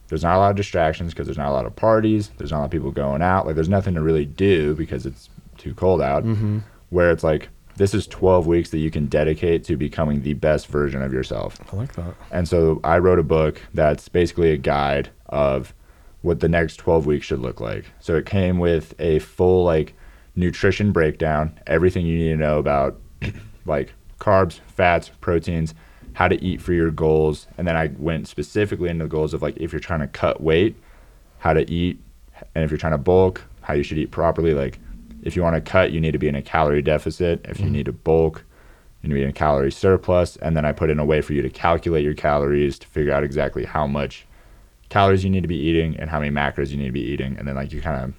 there's 0.08 0.22
not 0.22 0.37
a 0.37 0.38
lot 0.38 0.50
of 0.50 0.56
distractions 0.56 1.12
because 1.12 1.26
there's 1.26 1.37
not 1.38 1.48
a 1.50 1.52
lot 1.52 1.66
of 1.66 1.76
parties, 1.76 2.30
there's 2.38 2.50
not 2.50 2.58
a 2.58 2.61
lot 2.61 2.64
of 2.66 2.70
people 2.70 2.90
going 2.90 3.20
out, 3.22 3.46
like 3.46 3.54
there's 3.54 3.68
nothing 3.68 3.94
to 3.94 4.02
really 4.02 4.24
do 4.24 4.74
because 4.74 5.04
it's 5.06 5.28
too 5.58 5.74
cold 5.74 6.00
out 6.00 6.24
Mm-hmm. 6.24 6.58
where 6.90 7.11
it's 7.11 7.24
like 7.24 7.48
this 7.76 7.94
is 7.94 8.06
12 8.08 8.46
weeks 8.46 8.70
that 8.70 8.78
you 8.78 8.90
can 8.90 9.06
dedicate 9.06 9.62
to 9.64 9.76
becoming 9.76 10.22
the 10.22 10.34
best 10.34 10.66
version 10.66 11.00
of 11.02 11.12
yourself. 11.12 11.58
I 11.72 11.76
like 11.76 11.92
that. 11.94 12.14
And 12.32 12.48
so 12.48 12.80
I 12.82 12.98
wrote 12.98 13.18
a 13.20 13.22
book 13.22 13.61
that's 13.74 14.08
basically 14.08 14.50
a 14.50 14.56
guide 14.56 15.11
of 15.26 15.74
what 16.22 16.40
the 16.40 16.48
next 16.48 16.76
12 16.78 17.06
weeks 17.06 17.26
should 17.26 17.38
look 17.38 17.61
like. 17.61 17.84
So 18.00 18.16
it 18.16 18.26
came 18.26 18.58
with 18.58 18.94
a 18.98 19.20
full 19.20 19.62
like 19.64 19.94
nutrition 20.34 20.90
breakdown, 20.90 21.58
everything 21.66 22.04
you 22.06 22.18
need 22.18 22.30
to 22.30 22.37
know 22.37 22.58
about 22.58 22.98
like 23.66 23.92
carbs, 24.18 24.58
fats, 24.66 25.11
proteins, 25.20 25.74
how 26.18 26.26
to 26.26 26.42
eat 26.44 26.61
for 26.61 26.72
your 26.72 26.90
goals, 26.90 27.46
and 27.57 27.68
then 27.68 27.76
I 27.76 27.92
went 27.96 28.26
specifically 28.26 28.88
into 28.88 29.04
the 29.04 29.09
goals 29.09 29.33
of 29.35 29.40
like 29.40 29.57
if 29.57 29.72
you're 29.72 29.78
trying 29.78 30.00
to 30.00 30.09
cut 30.09 30.40
weight, 30.40 30.74
how 31.38 31.52
to 31.52 31.70
eat, 31.70 32.00
and 32.57 32.64
if 32.64 32.72
you're 32.72 32.78
trying 32.78 32.90
to 32.90 32.98
bulk, 32.98 33.44
how 33.61 33.74
you 33.74 33.85
should 33.85 33.98
eat 33.98 34.11
properly 34.11 34.52
like 34.52 34.81
if 35.22 35.37
you 35.37 35.42
want 35.42 35.54
to 35.54 35.61
cut, 35.61 35.92
you 35.92 36.00
need 36.00 36.11
to 36.11 36.18
be 36.18 36.26
in 36.26 36.35
a 36.35 36.42
calorie 36.42 36.83
deficit. 36.83 37.40
If 37.44 37.61
you 37.61 37.66
Mhm. 37.66 37.70
need 37.70 37.87
to 37.87 37.92
bulk, 37.92 38.44
you 39.00 39.09
need 39.09 39.14
to 39.14 39.18
be 39.20 39.22
in 39.22 39.28
a 39.31 39.33
calorie 39.33 39.70
surplus. 39.70 40.35
And 40.38 40.57
then 40.57 40.64
I 40.64 40.72
put 40.72 40.90
in 40.90 40.98
a 40.98 41.04
way 41.04 41.20
for 41.20 41.35
you 41.35 41.42
to 41.42 41.50
calculate 41.50 42.02
your 42.04 42.14
calories 42.14 42.81
to 42.81 42.88
figure 42.88 43.12
out 43.12 43.22
exactly 43.22 43.64
how 43.64 43.87
much 43.87 44.26
calories 44.88 45.22
you 45.22 45.31
need 45.31 45.42
to 45.42 45.48
be 45.48 45.57
eating 45.68 45.96
and 46.00 46.11
how 46.11 46.18
many 46.18 46.33
macros 46.33 46.70
you 46.70 46.78
need 46.78 46.87
to 46.87 46.92
be 46.92 47.00
eating. 47.12 47.37
And 47.38 47.46
then 47.46 47.54
like 47.54 47.72
you 47.72 47.81
kind 47.81 48.02
of 48.02 48.14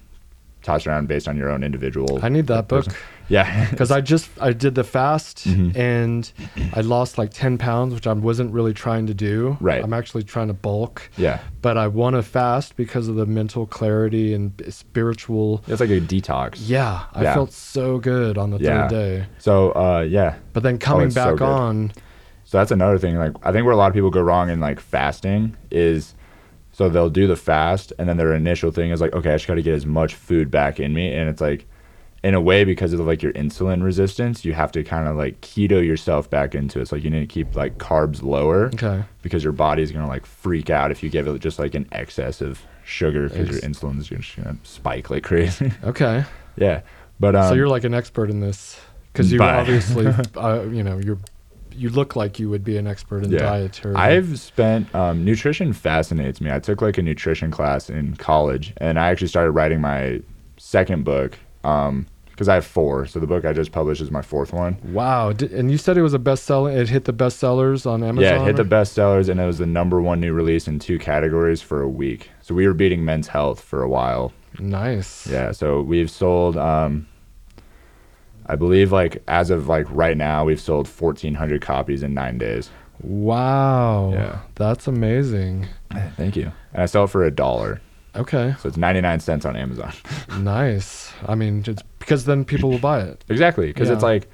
toss 0.62 0.86
around 0.86 1.08
based 1.08 1.26
on 1.28 1.36
your 1.36 1.48
own 1.50 1.62
individual. 1.62 2.18
I 2.22 2.28
need 2.28 2.46
that 2.48 2.68
book 2.68 2.84
person. 2.86 2.98
Yeah. 3.30 3.70
because 3.70 3.92
I 3.92 4.00
just 4.00 4.28
I 4.40 4.52
did 4.52 4.74
the 4.74 4.82
fast 4.82 5.46
Mhm. 5.46 5.76
and 5.76 6.32
I 6.74 6.80
lost 6.80 7.16
like 7.16 7.30
ten 7.30 7.58
pounds, 7.58 7.94
which 7.94 8.08
I 8.08 8.12
wasn't 8.12 8.52
really 8.52 8.74
trying 8.74 9.06
to 9.06 9.14
do. 9.14 9.56
Right. 9.60 9.84
I'm 9.84 9.92
actually 9.92 10.24
trying 10.24 10.48
to 10.48 10.52
bulk, 10.52 11.08
yeah. 11.16 11.38
but 11.62 11.78
I 11.78 11.86
want 11.86 12.16
to 12.16 12.24
fast 12.24 12.74
because 12.74 13.06
of 13.06 13.14
the 13.14 13.26
mental 13.26 13.66
clarity 13.66 14.34
and 14.34 14.60
spiritual. 14.68 15.62
It's 15.68 15.80
like 15.80 15.90
a 15.90 16.00
detox. 16.00 16.56
Yeah, 16.66 17.02
I 17.14 17.22
Yeah. 17.22 17.34
felt 17.34 17.52
so 17.52 17.98
good 17.98 18.36
on 18.36 18.50
the 18.50 18.58
Yeah. 18.58 18.88
third 18.88 18.90
day, 18.90 19.26
So 19.38 19.70
uh 19.76 20.00
yeah. 20.08 20.34
but 20.52 20.64
then 20.64 20.78
coming 20.78 21.06
it's 21.06 21.14
so 21.14 21.24
back 21.30 21.36
good. 21.36 21.44
on, 21.48 21.92
So 22.44 22.58
that's 22.58 22.72
another 22.72 22.98
thing. 22.98 23.16
Like 23.16 23.32
I 23.44 23.52
think 23.52 23.64
where 23.64 23.72
a 23.74 23.76
lot 23.76 23.86
of 23.86 23.94
people 23.94 24.10
go 24.10 24.20
wrong 24.22 24.50
in 24.50 24.58
like 24.58 24.80
fasting 24.80 25.56
is 25.70 26.14
so 26.80 26.88
they'll 26.88 27.10
do 27.10 27.26
the 27.26 27.36
fast 27.36 27.92
and 27.98 28.08
then 28.08 28.16
their 28.16 28.32
initial 28.32 28.70
thing 28.70 28.90
is 28.90 29.02
like, 29.02 29.12
okay, 29.12 29.32
I 29.32 29.34
just 29.34 29.46
got 29.46 29.56
to 29.56 29.62
get 29.62 29.74
as 29.74 29.84
much 29.84 30.14
food 30.14 30.50
back 30.50 30.80
in 30.80 30.94
me, 30.94 31.12
and 31.12 31.28
it's 31.28 31.42
like, 31.42 31.66
in 32.22 32.32
a 32.32 32.40
way, 32.40 32.64
because 32.64 32.94
of 32.94 33.00
like 33.00 33.22
your 33.22 33.34
insulin 33.34 33.82
resistance, 33.82 34.46
you 34.46 34.54
have 34.54 34.72
to 34.72 34.82
kind 34.82 35.06
of 35.06 35.14
like 35.14 35.38
keto 35.42 35.86
yourself 35.86 36.30
back 36.30 36.54
into 36.54 36.80
it. 36.80 36.88
So 36.88 36.96
like 36.96 37.04
you 37.04 37.10
need 37.10 37.20
to 37.20 37.26
keep 37.26 37.54
like 37.54 37.76
carbs 37.76 38.22
lower 38.22 38.68
okay, 38.68 39.04
because 39.20 39.44
your 39.44 39.52
body's 39.52 39.92
gonna 39.92 40.08
like 40.08 40.24
freak 40.24 40.70
out 40.70 40.90
if 40.90 41.02
you 41.02 41.10
give 41.10 41.28
it 41.28 41.38
just 41.40 41.58
like 41.58 41.74
an 41.74 41.86
excess 41.92 42.40
of 42.40 42.62
sugar 42.82 43.28
because 43.28 43.48
your 43.48 43.58
Ex- 43.58 43.66
insulin's 43.66 44.08
just 44.08 44.36
gonna 44.36 44.56
spike 44.62 45.10
like 45.10 45.22
crazy. 45.22 45.70
okay. 45.84 46.24
yeah, 46.56 46.80
but 47.18 47.36
um, 47.36 47.48
so 47.50 47.54
you're 47.54 47.68
like 47.68 47.84
an 47.84 47.92
expert 47.92 48.30
in 48.30 48.40
this 48.40 48.80
because 49.12 49.30
you 49.30 49.42
obviously, 49.42 50.06
uh, 50.34 50.62
you 50.62 50.82
know, 50.82 50.98
you're 50.98 51.18
you 51.74 51.88
look 51.90 52.16
like 52.16 52.38
you 52.38 52.48
would 52.50 52.64
be 52.64 52.76
an 52.76 52.86
expert 52.86 53.24
in 53.24 53.30
Yeah. 53.30 53.38
dietary. 53.40 53.94
I've 53.94 54.38
spent 54.38 54.92
um, 54.94 55.24
nutrition 55.24 55.72
fascinates 55.72 56.40
me. 56.40 56.50
I 56.50 56.58
took 56.58 56.82
like 56.82 56.98
a 56.98 57.02
nutrition 57.02 57.50
class 57.50 57.88
in 57.90 58.16
college, 58.16 58.72
and 58.78 58.98
I 58.98 59.08
actually 59.10 59.28
started 59.28 59.52
writing 59.52 59.80
my 59.80 60.20
second 60.56 61.04
book 61.04 61.38
because 61.62 62.48
I 62.48 62.54
have 62.54 62.64
four. 62.64 63.06
So 63.06 63.20
the 63.20 63.26
book 63.26 63.44
I 63.44 63.52
just 63.52 63.70
published 63.72 64.00
is 64.00 64.10
my 64.10 64.22
fourth 64.22 64.52
one. 64.52 64.78
wow, 64.92 65.32
Di- 65.32 65.54
and 65.54 65.70
you 65.70 65.76
said 65.78 65.96
it 65.98 66.02
was 66.02 66.14
a 66.14 66.18
bestseller. 66.18 66.74
It 66.74 66.88
hit 66.88 67.04
the 67.04 67.12
bestsellers 67.12 67.84
on 67.86 68.02
Amazon. 68.02 68.22
yeah, 68.22 68.42
it 68.42 68.46
hit 68.46 68.56
the 68.56 68.62
or- 68.62 68.64
bestsellers, 68.64 69.28
and 69.28 69.38
it 69.40 69.44
was 69.46 69.58
the 69.58 69.66
number 69.66 70.00
one 70.00 70.20
new 70.20 70.32
release 70.32 70.66
in 70.66 70.78
two 70.78 70.98
categories 70.98 71.60
for 71.60 71.82
a 71.82 71.88
week. 71.88 72.30
So 72.40 72.54
we 72.54 72.66
were 72.66 72.74
beating 72.74 73.04
Men's 73.04 73.28
Health 73.28 73.60
for 73.60 73.82
a 73.82 73.88
while. 73.88 74.32
Nice. 74.58 75.26
Yeah, 75.26 75.52
so 75.52 75.80
we've 75.82 76.10
sold. 76.10 76.56
Um, 76.56 77.06
I 78.50 78.56
believe 78.56 78.90
like 78.90 79.22
as 79.28 79.50
of 79.50 79.68
like 79.68 79.86
right 79.90 80.16
now, 80.16 80.44
we've 80.44 80.60
sold 80.60 80.88
1,400 80.88 81.62
copies 81.62 82.02
in 82.02 82.14
nine 82.14 82.36
days. 82.36 82.68
Wow. 83.00 84.10
Yeah. 84.12 84.40
That's 84.56 84.88
amazing. 84.88 85.68
Thank 86.16 86.34
you. 86.34 86.50
And 86.72 86.82
I 86.82 86.86
sell 86.86 87.04
it 87.04 87.10
for 87.10 87.24
a 87.24 87.30
dollar, 87.30 87.80
Okay. 88.16 88.54
so 88.60 88.68
it's 88.68 88.76
99 88.76 89.20
cents 89.20 89.44
on 89.44 89.54
Amazon. 89.56 89.92
nice. 90.40 91.12
I 91.28 91.36
mean, 91.36 91.62
it's 91.64 91.82
because 92.00 92.24
then 92.24 92.44
people 92.44 92.70
will 92.70 92.80
buy 92.80 93.02
it. 93.02 93.24
Exactly, 93.28 93.68
because 93.68 93.88
it's 93.88 94.02
like, 94.02 94.28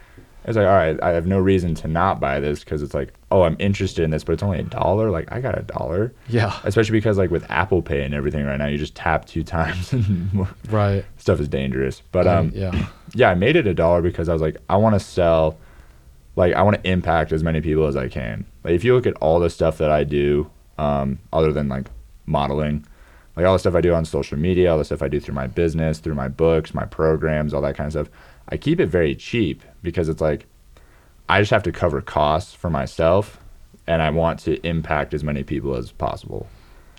It's 0.46 0.56
like, 0.56 0.66
all 0.66 0.74
right, 0.74 0.96
I 1.02 1.10
have 1.10 1.26
no 1.26 1.38
reason 1.40 1.74
to 1.76 1.88
not 1.88 2.20
buy 2.20 2.38
this 2.38 2.60
because 2.60 2.80
it's 2.82 2.94
like, 2.94 3.12
oh, 3.32 3.42
I'm 3.42 3.56
interested 3.58 4.04
in 4.04 4.10
this, 4.10 4.22
but 4.22 4.32
it's 4.34 4.42
only 4.44 4.60
a 4.60 4.62
dollar. 4.62 5.10
Like, 5.10 5.30
I 5.32 5.40
got 5.40 5.58
a 5.58 5.62
dollar. 5.62 6.12
Yeah. 6.28 6.56
Especially 6.62 6.92
because, 6.92 7.18
like, 7.18 7.30
with 7.32 7.44
Apple 7.50 7.82
Pay 7.82 8.02
and 8.04 8.14
everything 8.14 8.46
right 8.46 8.56
now, 8.56 8.66
you 8.66 8.78
just 8.78 8.94
tap 8.94 9.24
two 9.24 9.42
times 9.42 9.92
and 9.92 10.46
Right. 10.70 11.04
stuff 11.16 11.40
is 11.40 11.48
dangerous. 11.48 12.00
But, 12.12 12.28
um, 12.28 12.52
yeah. 12.54 12.86
yeah, 13.14 13.30
I 13.30 13.34
made 13.34 13.56
it 13.56 13.66
a 13.66 13.74
dollar 13.74 14.02
because 14.02 14.28
I 14.28 14.32
was 14.32 14.40
like, 14.40 14.56
I 14.70 14.76
want 14.76 14.94
to 14.94 15.00
sell, 15.00 15.58
like, 16.36 16.54
I 16.54 16.62
want 16.62 16.80
to 16.82 16.88
impact 16.88 17.32
as 17.32 17.42
many 17.42 17.60
people 17.60 17.86
as 17.86 17.96
I 17.96 18.06
can. 18.08 18.46
Like, 18.62 18.74
if 18.74 18.84
you 18.84 18.94
look 18.94 19.06
at 19.06 19.14
all 19.16 19.40
the 19.40 19.50
stuff 19.50 19.78
that 19.78 19.90
I 19.90 20.04
do, 20.04 20.48
um, 20.78 21.18
other 21.32 21.52
than 21.52 21.68
like 21.68 21.86
modeling, 22.26 22.86
like 23.34 23.46
all 23.46 23.52
the 23.54 23.58
stuff 23.58 23.74
I 23.74 23.80
do 23.80 23.94
on 23.94 24.04
social 24.04 24.38
media, 24.38 24.70
all 24.70 24.78
the 24.78 24.84
stuff 24.84 25.02
I 25.02 25.08
do 25.08 25.18
through 25.20 25.34
my 25.34 25.46
business, 25.46 25.98
through 25.98 26.14
my 26.14 26.28
books, 26.28 26.72
my 26.74 26.84
programs, 26.84 27.52
all 27.52 27.62
that 27.62 27.76
kind 27.76 27.86
of 27.86 27.92
stuff, 27.92 28.08
I 28.48 28.56
keep 28.56 28.80
it 28.80 28.86
very 28.86 29.14
cheap 29.14 29.62
because 29.82 30.08
it's 30.08 30.20
like, 30.20 30.46
I 31.28 31.40
just 31.40 31.50
have 31.50 31.62
to 31.64 31.72
cover 31.72 32.00
costs 32.00 32.54
for 32.54 32.70
myself 32.70 33.38
and 33.86 34.00
I 34.02 34.10
want 34.10 34.38
to 34.40 34.64
impact 34.66 35.14
as 35.14 35.24
many 35.24 35.42
people 35.42 35.74
as 35.76 35.90
possible. 35.92 36.46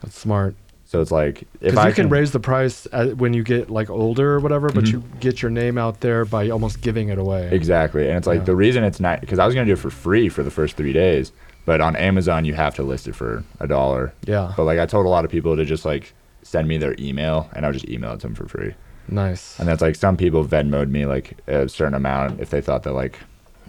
That's 0.02 0.18
smart. 0.18 0.56
So 0.86 1.02
it's 1.02 1.12
like, 1.12 1.44
if 1.60 1.78
I 1.78 1.90
you 1.90 1.94
can, 1.94 2.08
raise 2.10 2.32
the 2.32 2.40
price 2.40 2.88
when 3.18 3.34
you 3.34 3.44
get 3.44 3.70
like 3.70 3.90
older 3.90 4.36
or 4.36 4.40
whatever, 4.40 4.70
but 4.70 4.86
Mhm. 4.86 4.92
you 4.94 5.04
get 5.20 5.42
your 5.42 5.52
name 5.52 5.78
out 5.78 6.00
there 6.00 6.24
by 6.24 6.50
almost 6.50 6.80
giving 6.82 7.10
it 7.10 7.18
away. 7.18 7.50
Exactly. 7.52 8.08
And 8.08 8.18
it's 8.18 8.28
like 8.28 8.40
Yeah. 8.40 8.46
the 8.46 8.56
reason 8.56 8.84
it's 8.86 9.00
not 9.02 9.20
because 9.20 9.38
I 9.40 9.46
was 9.46 9.54
going 9.54 9.68
to 9.68 9.70
do 9.70 9.78
it 9.78 9.82
for 9.82 9.90
free 9.90 10.30
for 10.30 10.44
the 10.44 10.52
first 10.52 10.78
three 10.78 10.94
days, 10.94 11.34
but 11.66 11.82
on 11.82 11.98
Amazon, 11.98 12.46
you 12.46 12.54
have 12.54 12.74
to 12.76 12.84
list 12.84 13.06
it 13.08 13.16
for 13.16 13.44
a 13.60 13.68
dollar. 13.68 14.14
Yeah. 14.26 14.54
But 14.56 14.64
like 14.64 14.80
I 14.80 14.86
told 14.86 15.06
a 15.06 15.10
lot 15.10 15.26
of 15.26 15.32
people 15.32 15.58
to 15.58 15.66
just 15.66 15.84
like 15.84 16.14
send 16.44 16.70
me 16.70 16.78
their 16.78 16.96
email 17.00 17.50
and 17.54 17.66
I'll 17.66 17.74
just 17.74 17.90
email 17.90 18.12
it 18.14 18.22
to 18.22 18.28
them 18.28 18.36
for 18.36 18.48
free. 18.48 18.74
Nice. 19.10 19.58
And 19.60 19.68
that's 19.68 19.82
like 19.82 19.96
some 19.96 20.18
people 20.18 20.46
Venmoed 20.46 20.90
me 20.90 21.06
like 21.06 21.38
a 21.48 21.68
certain 21.70 21.94
amount 21.94 22.40
if 22.40 22.50
they 22.50 22.62
thought 22.62 22.84
that 22.84 22.94
like 22.94 23.20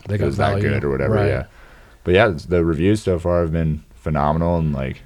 They 0.09 0.17
it 0.17 0.19
got 0.19 0.27
was 0.27 0.37
that 0.39 0.61
good 0.61 0.85
or 0.85 0.91
whatever. 0.91 1.15
Right. 1.15 1.29
Yeah. 1.29 1.47
But 2.05 2.15
yeah, 2.15 2.29
the 2.49 2.65
reviews 2.65 3.03
so 3.03 3.19
far 3.19 3.43
have 3.43 3.53
been 3.53 3.85
phenomenal 3.95 4.59
and 4.59 4.73
like 4.73 5.03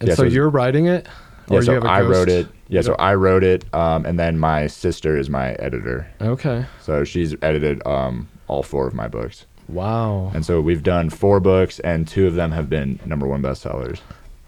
And 0.00 0.08
Yeah, 0.08 0.14
so, 0.14 0.22
so- 0.24 0.28
you're 0.28 0.48
writing 0.48 0.86
it? 0.86 1.06
yeah, 1.50 1.60
so 1.60 1.72
you 1.72 1.74
have 1.76 1.84
a 1.84 1.88
I 1.88 2.02
wrote 2.02 2.28
it. 2.28 2.48
Yeah, 2.70 2.82
so 2.82 2.94
I 2.98 3.14
wrote 3.14 3.44
it, 3.44 3.64
um, 3.74 4.04
and 4.04 4.18
then 4.18 4.38
my 4.38 4.66
sister 4.66 5.16
is 5.16 5.30
my 5.30 5.52
editor. 5.54 6.06
Okay. 6.20 6.66
So 6.82 7.02
she's 7.02 7.34
edited 7.40 7.80
um, 7.86 8.28
all 8.46 8.62
four 8.62 8.86
of 8.86 8.92
my 8.92 9.08
books. 9.08 9.46
Wow. 9.68 10.30
And 10.34 10.44
so 10.44 10.60
we've 10.60 10.82
done 10.82 11.08
four 11.08 11.40
books, 11.40 11.78
and 11.80 12.06
two 12.06 12.26
of 12.26 12.34
them 12.34 12.52
have 12.52 12.68
been 12.68 13.00
number 13.06 13.26
one 13.26 13.40
bestsellers. 13.42 14.00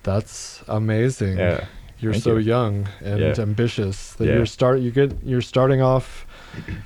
That's 0.02 0.62
amazing. 0.68 1.38
Yeah. 1.38 1.64
You're 2.00 2.12
Thank 2.12 2.24
so 2.24 2.32
you. 2.36 2.38
young 2.54 2.88
and 3.04 3.20
Yeah. 3.20 3.34
ambitious 3.38 4.14
that 4.14 4.26
Yeah. 4.26 4.34
you're 4.36 4.46
start 4.46 4.80
you 4.80 4.90
get 4.90 5.12
you're 5.24 5.42
starting 5.42 5.82
off, 5.82 6.26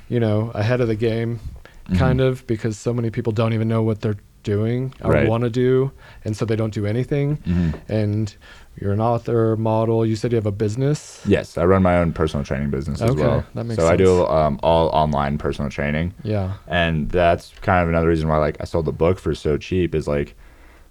you 0.09 0.19
know, 0.19 0.51
ahead 0.53 0.81
of 0.81 0.87
the 0.87 0.95
game, 0.95 1.39
Mm-hmm. 1.87 1.97
kind 1.99 2.19
of 2.21 2.45
because 2.47 2.77
so 2.77 2.93
many 2.93 3.09
people 3.11 3.31
don't 3.31 3.53
even 3.53 3.67
know 3.67 3.83
what 3.83 4.01
they're 4.01 4.17
doing 4.43 4.93
or 5.03 5.11
Right. 5.11 5.27
want 5.29 5.43
to 5.43 5.49
do, 5.49 5.91
and 6.23 6.35
so 6.37 6.45
they 6.45 6.55
don't 6.55 6.73
do 6.73 6.85
anything. 6.85 7.37
Mhm. 7.47 7.73
And 7.89 8.35
you're 8.79 8.91
an 8.91 8.99
author, 9.01 9.55
model. 9.55 10.05
You 10.05 10.15
said 10.15 10.31
you 10.31 10.35
have 10.35 10.45
a 10.47 10.51
business. 10.51 11.21
Yes, 11.27 11.57
I 11.57 11.65
run 11.65 11.81
my 11.83 11.97
own 11.97 12.11
personal 12.11 12.43
training 12.43 12.69
business 12.71 13.01
as 13.01 13.11
Okay, 13.11 13.21
well. 13.21 13.43
that 13.55 13.65
makes 13.65 13.79
so 13.81 13.87
I 13.87 13.95
do 13.95 14.25
um, 14.27 14.59
all 14.63 14.89
online 14.89 15.37
personal 15.37 15.69
training, 15.71 16.13
Yeah. 16.23 16.53
and 16.67 17.09
that's 17.09 17.53
kind 17.61 17.81
of 17.83 17.89
another 17.89 18.07
reason 18.07 18.27
why 18.29 18.37
like 18.37 18.57
I 18.59 18.65
sold 18.65 18.85
the 18.85 18.91
book 18.91 19.17
for 19.19 19.33
so 19.35 19.57
cheap. 19.57 19.93
Is 19.95 20.07
like 20.07 20.35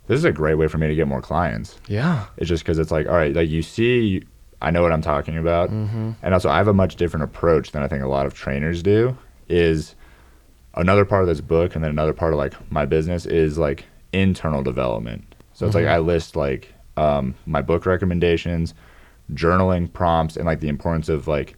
this 0.06 0.18
is 0.18 0.24
a 0.24 0.32
great 0.32 0.54
way 0.56 0.68
for 0.68 0.78
me 0.78 0.86
to 0.88 0.94
get 0.94 1.08
more 1.08 1.22
clients. 1.22 1.78
Yeah. 1.88 2.26
It's 2.36 2.48
just 2.48 2.62
because 2.64 2.78
it's 2.78 2.90
like 2.90 3.06
all 3.08 3.14
right, 3.16 3.34
like 3.34 3.48
you 3.48 3.62
see, 3.62 4.22
I 4.62 4.70
know 4.70 4.82
what 4.82 4.92
I'm 4.92 5.02
talking 5.02 5.36
about, 5.38 5.70
Mm-hmm. 5.70 6.12
and 6.22 6.34
also 6.34 6.48
I 6.48 6.56
have 6.58 6.68
a 6.68 6.72
much 6.74 6.96
different 6.96 7.24
approach 7.24 7.72
than 7.72 7.82
I 7.82 7.88
think 7.88 8.02
a 8.02 8.08
lot 8.08 8.26
of 8.26 8.34
trainers 8.34 8.82
do. 8.82 9.16
Is 9.48 9.94
another 10.74 11.04
part 11.04 11.22
of 11.22 11.28
this 11.28 11.40
book, 11.40 11.74
and 11.74 11.84
then 11.84 11.90
another 11.90 12.12
part 12.12 12.32
of 12.32 12.38
like 12.38 12.54
my 12.70 12.86
business 12.86 13.26
is 13.26 13.58
like 13.58 13.84
internal 14.12 14.62
development. 14.62 15.34
So 15.52 15.66
it's 15.66 15.74
Mhm. 15.76 15.80
like 15.80 15.88
I 15.88 15.98
list 15.98 16.34
like 16.36 16.72
um, 16.96 17.34
my 17.46 17.60
book 17.62 17.86
recommendations, 17.86 18.72
journaling 19.32 19.92
prompts, 19.92 20.36
and 20.36 20.46
like 20.46 20.60
the 20.60 20.68
importance 20.68 21.08
of 21.08 21.26
like 21.28 21.56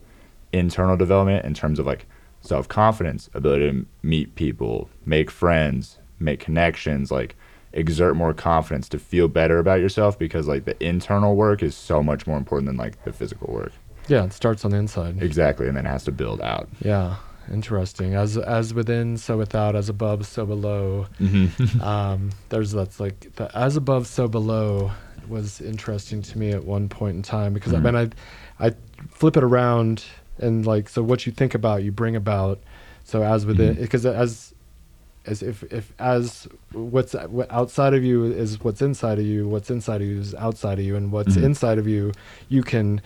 internal 0.52 0.96
development 0.96 1.44
in 1.44 1.54
terms 1.54 1.78
of 1.78 1.87
like 1.87 2.06
self 2.40 2.68
confidence, 2.68 3.28
ability 3.35 3.70
to 3.70 3.87
meet 4.02 4.35
people, 4.35 4.88
make 5.04 5.30
friends, 5.30 5.98
make 6.18 6.40
connections, 6.40 7.11
like 7.11 7.37
exert 7.76 8.16
more 8.16 8.34
confidence 8.34 8.88
to 8.88 8.98
feel 8.98 9.28
better 9.28 9.58
about 9.58 9.80
yourself 9.80 10.18
because 10.18 10.48
like 10.48 10.64
the 10.64 10.76
internal 10.84 11.36
work 11.36 11.62
is 11.62 11.74
so 11.76 12.02
much 12.02 12.26
more 12.26 12.36
important 12.38 12.66
than 12.66 12.76
like 12.76 13.02
the 13.04 13.12
physical 13.12 13.52
work. 13.52 13.72
Yeah. 14.08 14.24
It 14.24 14.32
starts 14.32 14.64
on 14.64 14.70
the 14.72 14.76
inside. 14.78 15.22
Exactly, 15.22 15.68
and 15.68 15.76
then 15.76 15.86
it 15.86 15.90
has 15.90 16.04
to 16.04 16.12
build 16.12 16.40
out. 16.40 16.68
Yeah. 16.80 17.16
Interesting. 17.52 18.14
As 18.14 18.36
as 18.36 18.74
within, 18.74 19.16
so 19.16 19.36
without. 19.38 19.76
As 19.76 19.88
above, 19.88 20.26
so 20.26 20.44
below. 20.46 21.06
Mm-hmm. 21.20 21.80
um, 21.92 22.30
there's 22.48 22.72
that's 22.72 22.98
like 22.98 23.34
the 23.36 23.56
as 23.56 23.76
above 23.76 24.06
so 24.08 24.26
below 24.26 24.90
was 25.28 25.60
interesting 25.60 26.22
to 26.22 26.38
me 26.38 26.50
at 26.50 26.64
one 26.64 26.88
point 26.88 27.16
in 27.16 27.22
time 27.22 27.52
because 27.52 27.72
Mhm. 27.72 27.76
I 27.76 27.80
mean 27.80 27.96
I 28.58 28.66
I 28.68 28.74
flip 29.10 29.36
it 29.36 29.42
around 29.44 30.04
and 30.38 30.64
like 30.66 30.88
so 30.88 31.02
what 31.02 31.26
you 31.26 31.32
think 31.32 31.54
about 31.54 31.82
you 31.82 31.90
bring 31.92 32.14
about 32.16 32.60
so 33.04 33.22
as 33.22 33.44
within 33.46 33.74
Mhm. 33.76 33.80
because 33.80 34.06
as 34.06 34.54
as 35.26 35.42
if 35.42 35.62
if 35.72 35.92
as 35.98 36.46
what's 36.72 37.14
what 37.28 37.50
outside 37.50 37.94
of 37.94 38.04
you 38.04 38.24
is 38.24 38.62
what's 38.62 38.80
inside 38.82 39.18
of 39.18 39.24
you 39.26 39.48
what's 39.48 39.70
inside 39.70 40.00
of 40.00 40.06
you 40.06 40.20
is 40.20 40.34
outside 40.36 40.78
of 40.78 40.84
you 40.84 40.96
and 40.96 41.12
what's 41.12 41.36
Mhm. 41.36 41.44
inside 41.44 41.78
of 41.78 41.86
you 41.88 42.12
you 42.48 42.62
can 42.62 43.00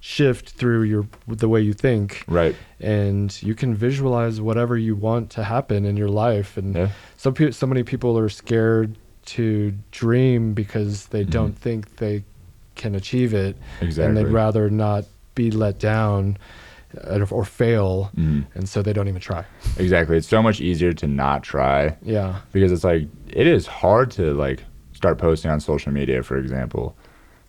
shift 0.00 0.50
through 0.50 0.82
your 0.82 1.06
the 1.26 1.48
way 1.48 1.60
you 1.62 1.72
think 1.72 2.24
right. 2.28 2.54
and 2.80 3.42
you 3.42 3.54
can 3.54 3.74
visualize 3.74 4.40
whatever 4.40 4.76
you 4.76 4.94
want 4.94 5.30
to 5.30 5.42
happen 5.44 5.84
in 5.86 5.96
your 5.96 6.08
life 6.08 6.56
and 6.58 6.74
Yeah. 6.74 6.88
so 7.16 7.32
pe- 7.32 7.50
so 7.52 7.66
many 7.66 7.82
people 7.82 8.18
are 8.18 8.28
scared 8.28 8.96
to 9.26 9.72
dream 9.90 10.52
because 10.52 11.06
they 11.06 11.24
Mhm. 11.24 11.30
don't 11.30 11.58
think 11.58 11.96
they 11.96 12.22
can 12.74 12.94
achieve 12.94 13.32
it 13.32 13.56
Exactly. 13.80 14.04
and 14.04 14.16
they'd 14.16 14.30
rather 14.32 14.68
not 14.68 15.06
be 15.34 15.50
let 15.50 15.78
down 15.78 16.36
or 17.30 17.44
fail 17.44 18.10
Mhm. 18.16 18.44
and 18.54 18.68
so 18.68 18.82
they 18.82 18.92
don't 18.92 19.08
even 19.08 19.20
try 19.20 19.44
Exactly. 19.78 20.16
It's 20.16 20.28
so 20.28 20.42
much 20.42 20.60
easier 20.60 20.92
to 20.92 21.06
not 21.06 21.42
try 21.42 21.96
yeah 22.02 22.40
because 22.52 22.70
it's 22.72 22.84
like 22.84 23.08
it 23.28 23.46
is 23.46 23.66
hard 23.66 24.10
to 24.12 24.32
like 24.34 24.62
start 24.92 25.18
posting 25.18 25.50
on 25.50 25.60
social 25.60 25.92
media, 25.92 26.22
for 26.22 26.36
example. 26.38 26.96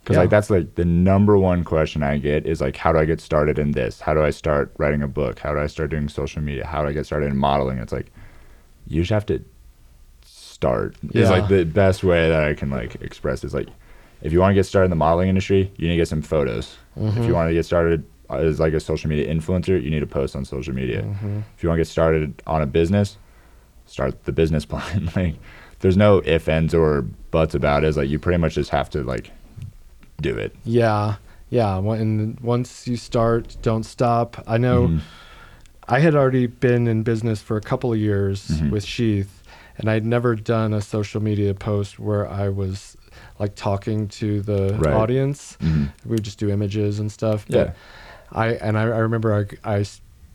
Because 0.03 0.15
Yeah. 0.15 0.21
like 0.21 0.29
that's 0.29 0.49
like 0.49 0.75
the 0.75 0.85
number 0.85 1.37
one 1.37 1.63
question 1.63 2.03
I 2.03 2.17
get 2.17 2.45
is 2.45 2.61
like, 2.61 2.75
how 2.77 2.91
do 2.91 2.99
I 2.99 3.05
get 3.05 3.19
started 3.21 3.57
in 3.57 3.71
this? 3.71 4.01
How 4.01 4.13
do 4.13 4.21
I 4.23 4.29
start 4.29 4.71
writing 4.77 5.01
a 5.01 5.07
book? 5.07 5.39
How 5.39 5.51
do 5.53 5.59
I 5.59 5.67
start 5.67 5.89
doing 5.89 6.07
social 6.09 6.41
media? 6.41 6.65
How 6.65 6.81
do 6.83 6.87
I 6.89 6.93
get 6.93 7.05
started 7.05 7.27
in 7.31 7.37
modeling? 7.37 7.77
It's 7.79 7.93
like 7.93 8.11
you 8.87 9.01
just 9.01 9.11
have 9.11 9.25
to 9.27 9.39
start. 10.23 10.95
Is 11.13 11.29
Yeah. 11.29 11.29
like 11.29 11.47
the 11.47 11.63
best 11.65 12.03
way 12.03 12.29
that 12.29 12.43
I 12.43 12.53
can 12.53 12.69
like 12.69 12.95
express 13.01 13.43
is 13.43 13.53
like 13.53 13.67
if 14.21 14.31
you 14.33 14.39
want 14.39 14.51
to 14.51 14.55
get 14.55 14.65
started 14.65 14.85
in 14.85 14.89
the 14.89 14.95
modeling 14.95 15.29
industry, 15.29 15.71
you 15.77 15.87
need 15.87 15.93
to 15.95 15.97
get 16.01 16.07
some 16.07 16.21
photos. 16.21 16.77
If 16.95 17.15
Mhm. 17.15 17.27
you 17.27 17.33
want 17.33 17.49
to 17.49 17.53
get 17.53 17.65
started 17.65 18.03
as 18.29 18.59
like 18.59 18.73
a 18.73 18.79
social 18.79 19.09
media 19.09 19.33
influencer, 19.33 19.81
you 19.81 19.89
need 19.89 19.99
to 20.01 20.07
post 20.07 20.35
on 20.35 20.45
social 20.45 20.73
media. 20.73 21.01
Mhm. 21.03 21.43
If 21.55 21.63
you 21.63 21.69
want 21.69 21.77
to 21.77 21.81
get 21.81 21.87
started 21.87 22.41
on 22.47 22.61
a 22.61 22.65
business, 22.65 23.17
start 23.85 24.23
the 24.25 24.31
business 24.31 24.65
plan. 24.71 25.09
like 25.15 25.35
there's 25.79 25.97
no 25.97 26.19
if, 26.25 26.47
ends, 26.47 26.73
or 26.73 27.01
buts 27.31 27.53
about 27.55 27.83
it. 27.83 27.87
It's 27.87 27.97
like 27.97 28.09
you 28.09 28.17
pretty 28.19 28.37
much 28.39 28.55
just 28.55 28.69
have 28.71 28.89
to 28.91 29.03
like 29.03 29.31
do 30.21 30.35
it. 30.35 30.55
yeah 30.63 31.15
yeah 31.49 31.77
When- 31.77 31.99
and 31.99 32.39
once 32.39 32.87
you 32.87 32.95
start 32.95 33.55
don't 33.61 33.83
stop 33.83 34.41
i 34.47 34.57
know 34.57 34.87
Mhm. 34.87 34.99
I 35.87 35.99
had 35.99 36.15
already 36.15 36.47
been 36.47 36.87
in 36.87 37.03
business 37.03 37.41
for 37.43 37.57
a 37.57 37.61
couple 37.61 37.93
of 37.93 37.99
years 37.99 38.47
Mhm. 38.47 38.71
with 38.71 38.83
Sheath, 38.83 39.43
and 39.77 39.87
I'd 39.87 40.03
never 40.03 40.33
done 40.35 40.73
a 40.73 40.81
social 40.81 41.21
media 41.21 41.53
post 41.53 41.99
where 41.99 42.27
I 42.27 42.49
was 42.49 42.97
like 43.39 43.53
talking 43.53 44.07
to 44.07 44.41
the 44.41 44.73
Right. 44.79 44.93
audience. 44.95 45.57
Mhm. 45.61 45.91
We 46.05 46.11
would 46.15 46.23
just 46.23 46.39
do 46.39 46.49
images 46.49 46.97
and 46.99 47.11
stuff. 47.11 47.45
Yeah. 47.47 47.65
But 47.65 47.75
I 48.31 48.49
and 48.49 48.77
I, 48.77 48.83
I 48.83 48.99
remember 48.99 49.47
I, 49.63 49.77
I 49.77 49.85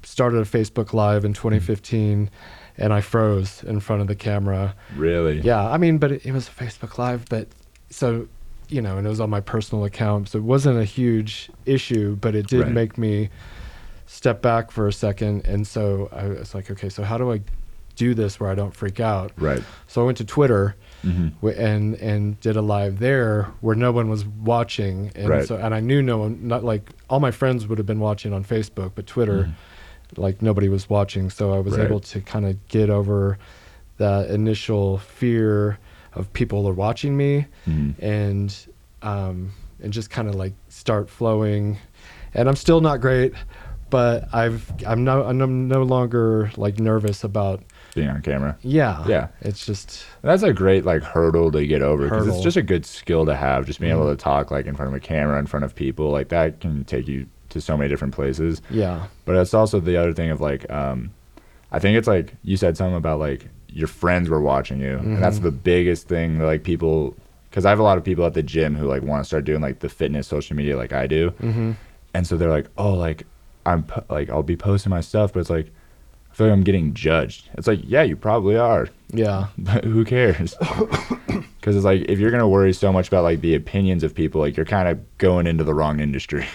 started 0.03 0.38
a 0.38 0.44
Facebook 0.44 0.92
Live 0.92 1.24
in 1.24 1.33
mm-hmm. 1.33 1.42
2015, 1.42 2.31
and 2.79 2.92
I 2.92 3.00
froze 3.00 3.62
in 3.64 3.81
front 3.81 4.03
of 4.03 4.09
the 4.09 4.14
camera. 4.14 4.74
Really? 4.96 5.40
Yeah, 5.40 5.68
I 5.68 5.76
mean, 5.76 5.98
but 5.98 6.12
it, 6.12 6.26
it 6.26 6.33
was 6.33 6.48
a 6.48 6.53
Facebook 6.53 6.98
Live, 6.98 7.26
but 7.29 7.48
so 7.90 8.29
you 8.68 8.81
know, 8.81 8.96
and 8.98 9.07
it 9.07 9.11
was 9.11 9.20
on 9.20 9.31
my 9.31 9.40
personal 9.40 9.85
account, 9.85 10.29
so 10.29 10.38
it 10.38 10.44
wasn't 10.44 10.79
a 10.79 10.85
huge 10.85 11.50
issue, 11.66 12.16
but 12.16 12.35
it 12.35 12.46
did 12.46 12.62
Right. 12.62 12.72
make 12.72 12.96
me 12.96 13.29
step 14.07 14.40
back 14.42 14.70
for 14.70 14.87
a 14.87 14.92
second, 14.92 15.46
and 15.46 15.66
so 15.66 16.09
I 16.12 16.29
was 16.29 16.55
like, 16.55 16.70
okay, 16.70 16.88
so 16.88 17.03
how 17.03 17.18
do 17.18 17.33
I 17.33 17.40
do 17.96 18.14
this 18.14 18.38
where 18.38 18.48
I 18.48 18.55
don't 18.55 18.74
freak 18.74 19.00
out? 19.00 19.33
Right. 19.37 19.62
So 19.88 20.03
I 20.03 20.05
went 20.05 20.18
to 20.18 20.24
Twitter 20.24 20.76
hmm 21.02 21.28
and 21.42 21.94
and 21.96 22.38
did 22.40 22.56
a 22.56 22.60
live 22.62 22.98
there 22.98 23.44
where 23.62 23.74
no 23.76 23.90
one 23.92 24.08
was 24.10 24.24
watching, 24.26 25.10
and 25.14 25.28
Right. 25.28 25.46
so 25.48 25.56
and 25.56 25.74
I 25.74 25.80
knew 25.80 26.02
no 26.02 26.18
one, 26.18 26.46
not 26.46 26.64
like 26.64 26.90
all 27.08 27.20
my 27.20 27.31
friends 27.31 27.66
would 27.66 27.79
have 27.79 27.87
been 27.87 28.00
watching 28.00 28.33
on 28.33 28.44
Facebook, 28.44 28.92
but 28.94 29.06
Twitter, 29.06 29.48
like 30.16 30.42
nobody 30.42 30.68
was 30.68 30.90
watching, 30.90 31.31
so 31.31 31.52
I 31.54 31.60
was 31.60 31.72
Mm-hmm. 31.75 31.81
Right. 31.83 31.88
able 31.90 32.00
to 32.00 32.20
kind 32.20 32.44
of 32.46 32.68
get 32.68 32.90
over 32.90 33.38
that 33.98 34.31
initial 34.31 34.98
fear 34.98 35.79
of 36.14 36.33
people 36.33 36.66
are 36.68 36.75
watching 36.75 37.16
me 37.16 37.46
Mhm. 37.66 37.94
and 38.02 38.54
um, 39.02 39.52
and 39.83 39.92
just 39.92 40.10
kind 40.10 40.29
of 40.29 40.35
like 40.35 40.52
start 40.68 41.08
flowing. 41.08 41.79
And 42.35 42.48
I'm 42.48 42.56
still 42.56 42.81
not 42.81 43.00
great 43.00 43.33
but 43.90 44.33
I've 44.33 44.72
I'm 44.87 45.02
no 45.02 45.25
I'm 45.25 45.66
no 45.68 45.83
longer 45.83 46.52
like 46.56 46.79
nervous 46.79 47.25
about 47.25 47.62
being 47.94 48.08
on 48.08 48.22
camera. 48.22 48.56
yeah 48.62 49.04
Yeah. 49.06 49.28
It's 49.40 49.64
just 49.66 50.04
That's 50.22 50.42
a 50.42 50.52
great 50.52 50.84
like 50.84 51.02
hurdle 51.02 51.50
to 51.52 51.66
get 51.66 51.82
over 51.82 52.04
because 52.04 52.26
it's 52.28 52.40
just 52.42 52.56
a 52.56 52.62
good 52.62 52.86
skill 52.86 53.26
to 53.26 53.34
have. 53.34 53.66
Just 53.66 53.80
being 53.80 53.92
able 53.92 54.04
Mhm. 54.06 54.10
to 54.10 54.16
talk 54.16 54.50
like 54.50 54.66
in 54.66 54.76
front 54.76 54.90
of 54.90 54.94
a 54.94 55.00
camera, 55.00 55.38
in 55.38 55.46
front 55.46 55.64
of 55.64 55.74
people, 55.74 56.10
like 56.10 56.28
that 56.28 56.60
can 56.60 56.84
take 56.84 57.08
you 57.08 57.26
to 57.50 57.60
so 57.60 57.76
many 57.76 57.88
different 57.88 58.14
places. 58.14 58.62
yeah 58.70 59.06
But 59.24 59.36
it's 59.36 59.54
also 59.54 59.80
the 59.80 59.96
other 59.96 60.12
thing 60.12 60.30
of 60.30 60.40
like, 60.40 60.70
um, 60.70 61.10
I 61.72 61.78
think 61.78 61.96
it's 61.98 62.08
like 62.08 62.34
you 62.42 62.56
said 62.56 62.76
something 62.76 62.96
about 62.96 63.18
like 63.20 63.48
your 63.68 63.86
friends 63.88 64.28
were 64.28 64.40
watching 64.40 64.80
you, 64.80 64.98
and 64.98 65.22
that's 65.22 65.38
Mhm. 65.38 65.42
the 65.42 65.50
biggest 65.52 66.08
thing. 66.08 66.38
that, 66.38 66.44
Like 66.46 66.62
people, 66.64 67.14
because 67.48 67.64
I 67.64 67.70
have 67.70 67.78
a 67.78 67.84
lot 67.84 67.98
of 67.98 68.04
people 68.04 68.24
at 68.24 68.34
the 68.34 68.42
gym 68.42 68.74
who 68.76 68.86
like 68.86 69.02
want 69.02 69.22
to 69.22 69.24
start 69.26 69.44
doing 69.44 69.60
like 69.60 69.78
the 69.80 69.88
fitness 69.88 70.26
social 70.28 70.56
media 70.56 70.76
like 70.76 70.92
I 70.92 71.06
do, 71.06 71.30
hmm 71.40 71.72
and 72.14 72.26
so 72.26 72.36
they're 72.36 72.50
like, 72.50 72.66
oh, 72.76 72.94
like 72.94 73.24
I'm 73.66 73.84
like 74.08 74.30
I'll 74.30 74.42
be 74.42 74.56
posting 74.56 74.90
my 74.90 75.00
stuff, 75.00 75.32
but 75.32 75.40
it's 75.40 75.50
like 75.50 75.70
I 76.31 76.35
feel 76.35 76.46
like 76.46 76.52
I'm 76.54 76.62
getting 76.64 76.94
judged. 76.94 77.48
It's 77.54 77.66
like 77.66 77.81
yeah, 77.85 78.02
you 78.02 78.16
probably 78.16 78.56
are, 78.56 78.88
yeah 79.12 79.48
but 79.58 79.85
who 79.85 80.04
cares? 80.04 80.56
Because 81.60 81.76
it's 81.76 81.85
like 81.85 82.02
if 82.08 82.18
you're 82.18 82.31
gonna 82.31 82.48
worry 82.48 82.72
so 82.72 82.90
much 82.90 83.08
about 83.08 83.22
like 83.22 83.42
the 83.42 83.54
opinions 83.54 84.02
of 84.02 84.14
people, 84.14 84.40
like 84.40 84.56
you're 84.56 84.64
kind 84.64 84.88
of 84.88 85.18
going 85.18 85.46
into 85.46 85.62
the 85.62 85.74
wrong 85.74 86.00
industry. 86.00 86.46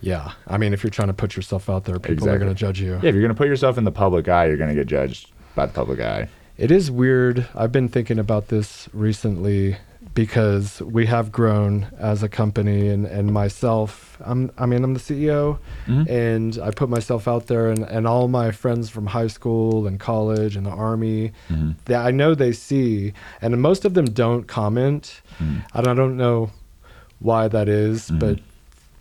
yeah 0.00 0.32
I 0.46 0.58
mean 0.58 0.72
if 0.72 0.84
you're 0.84 0.92
trying 0.92 1.08
to 1.08 1.14
put 1.14 1.34
yourself 1.34 1.68
out 1.68 1.84
there 1.86 1.98
people 1.98 2.28
are 2.28 2.38
going 2.38 2.48
to 2.48 2.54
judge 2.54 2.80
you 2.80 2.92
Yeah, 3.02 3.08
if 3.08 3.14
you're 3.16 3.22
gonna 3.22 3.34
put 3.34 3.48
yourself 3.48 3.78
in 3.78 3.82
the 3.84 3.90
public 3.90 4.28
eye, 4.28 4.46
you're 4.46 4.56
gonna 4.56 4.76
get 4.76 4.86
judged 4.86 5.32
by 5.56 5.66
the 5.66 5.72
public 5.72 5.98
eye. 6.00 6.28
It 6.56 6.70
is 6.70 6.88
weird. 6.88 7.48
I've 7.54 7.72
been 7.72 7.88
thinking 7.88 8.18
about 8.20 8.46
this 8.46 8.88
recently 8.92 9.76
because 10.22 10.82
we 10.82 11.06
have 11.06 11.30
grown 11.30 11.86
as 11.96 12.24
a 12.24 12.28
company 12.28 12.88
and, 12.88 13.06
and 13.06 13.32
myself 13.32 14.16
I'm 14.30 14.50
I 14.58 14.66
mean 14.66 14.82
I'm 14.82 14.94
the 14.94 15.04
CEO 15.08 15.58
Mhm. 15.86 16.08
and 16.26 16.58
I 16.66 16.70
put 16.72 16.88
myself 16.96 17.28
out 17.28 17.46
there 17.46 17.66
and, 17.70 17.84
and 17.96 18.04
all 18.12 18.26
my 18.26 18.50
friends 18.50 18.90
from 18.90 19.06
high 19.06 19.28
school 19.28 19.86
and 19.86 20.00
college 20.00 20.56
and 20.56 20.66
the 20.66 20.76
army 20.90 21.30
Mhm. 21.48 21.76
that 21.84 22.00
I 22.04 22.10
know 22.10 22.34
they 22.34 22.50
see 22.52 23.12
and 23.40 23.62
most 23.62 23.84
of 23.84 23.92
them 23.94 24.06
don't 24.06 24.44
comment. 24.48 25.04
Mhm. 25.40 25.62
And 25.74 25.86
I 25.86 25.94
don't 25.94 26.16
know 26.16 26.50
why 27.20 27.46
that 27.56 27.68
is, 27.68 28.10
Mhm. 28.10 28.18
but 28.18 28.36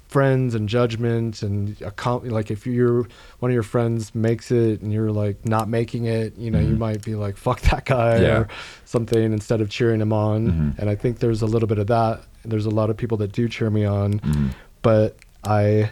friends 0.07 0.55
and 0.55 0.69
judgment 0.69 1.41
and 1.43 1.79
a 1.81 1.91
com- 1.91 2.23
like 2.29 2.49
if 2.49 2.65
you're 2.65 3.05
one 3.39 3.51
of 3.51 3.53
your 3.53 3.61
friends 3.63 4.15
makes 4.15 4.51
it 4.51 4.81
and 4.81 4.93
you're 4.93 5.11
like 5.11 5.45
not 5.45 5.67
making 5.67 6.05
it 6.05 6.35
you 6.37 6.49
know 6.49 6.59
you 6.59 6.75
Mhm. 6.75 6.77
might 6.79 7.03
be 7.03 7.15
like 7.15 7.35
fuck 7.35 7.59
that 7.61 7.83
guy 7.85 8.21
Yeah. 8.21 8.37
or 8.39 8.47
something 8.85 9.33
instead 9.33 9.59
of 9.59 9.69
cheering 9.69 9.99
him 9.99 10.13
on 10.13 10.47
Mhm. 10.47 10.79
and 10.79 10.89
i 10.89 10.95
think 10.95 11.19
there's 11.19 11.41
a 11.41 11.45
little 11.45 11.67
bit 11.67 11.77
of 11.77 11.87
that 11.87 12.21
there's 12.45 12.65
a 12.65 12.69
lot 12.69 12.89
of 12.89 12.95
people 12.95 13.17
that 13.17 13.33
do 13.33 13.49
cheer 13.49 13.69
me 13.69 13.83
on 13.83 14.19
Mhm. 14.21 14.49
but 14.81 15.17
i 15.43 15.89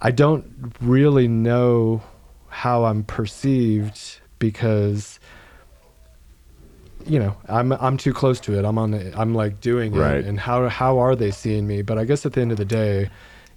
i 0.00 0.10
don't 0.12 0.44
really 0.80 1.26
know 1.26 2.02
how 2.48 2.84
i'm 2.84 3.02
perceived 3.02 4.20
because 4.38 5.18
you 7.06 7.18
know 7.18 7.36
i'm 7.48 7.72
i'm 7.72 7.96
too 7.96 8.12
close 8.12 8.40
to 8.40 8.58
it. 8.58 8.64
I'm 8.64 8.78
on 8.78 8.94
it 8.94 9.14
i'm 9.16 9.34
like 9.34 9.60
doing 9.60 9.92
Right. 9.92 10.16
it 10.18 10.24
and 10.26 10.38
how 10.40 10.68
how 10.68 10.98
are 10.98 11.14
they 11.16 11.30
seeing 11.30 11.66
me? 11.66 11.82
But 11.82 11.98
i 11.98 12.04
guess 12.04 12.26
at 12.26 12.32
the 12.32 12.40
end 12.40 12.50
of 12.52 12.58
the 12.58 12.64
day 12.64 13.08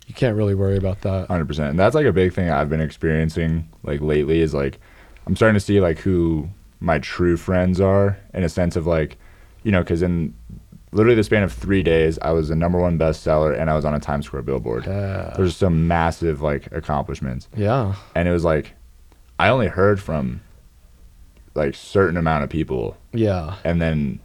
you 0.08 0.14
can't 0.16 0.36
really 0.36 0.56
worry 0.56 0.76
about 0.78 1.02
that. 1.02 1.28
Hundred 1.28 1.48
percent. 1.48 1.70
And 1.70 1.80
that's 1.80 1.94
like 1.94 2.08
a 2.08 2.12
big 2.12 2.34
thing 2.34 2.50
I've 2.50 2.70
been 2.70 2.82
experiencing 2.82 3.70
like 3.84 4.02
lately 4.02 4.40
is 4.42 4.54
like 4.56 4.80
I'm 5.28 5.36
starting 5.36 5.54
to 5.54 5.60
see 5.60 5.80
like 5.80 6.00
who 6.00 6.50
my 6.80 6.98
true 7.00 7.38
friends 7.38 7.80
are 7.80 8.18
in 8.34 8.44
a 8.44 8.50
sense 8.50 8.76
of 8.76 8.88
like, 8.88 9.18
you 9.64 9.72
know, 9.72 9.82
because 9.82 10.02
in 10.02 10.34
literally 10.92 11.16
the 11.16 11.24
span 11.24 11.44
of 11.44 11.54
three 11.54 11.84
days, 11.84 12.18
I 12.24 12.32
was 12.32 12.48
the 12.50 12.56
number 12.56 12.80
one 12.80 12.98
bestseller 12.98 13.56
and 13.60 13.70
I 13.70 13.76
was 13.76 13.86
on 13.86 13.94
a 13.94 14.00
Times 14.00 14.26
Square 14.26 14.42
billboard. 14.44 14.88
Uh, 14.88 15.32
There's 15.36 15.56
some 15.56 15.88
massive 15.88 16.42
like 16.42 16.72
accomplishments, 16.72 17.48
yeah. 17.56 17.94
And 18.16 18.28
it 18.28 18.32
was 18.32 18.44
like 18.44 18.74
I 19.38 19.50
only 19.50 19.68
heard 19.68 20.02
from 20.02 20.42
like 21.60 21.76
certain 21.76 22.18
amount 22.18 22.44
of 22.44 22.50
people, 22.50 22.98
yeah. 23.14 23.56
And 23.64 23.82
then 23.82 24.20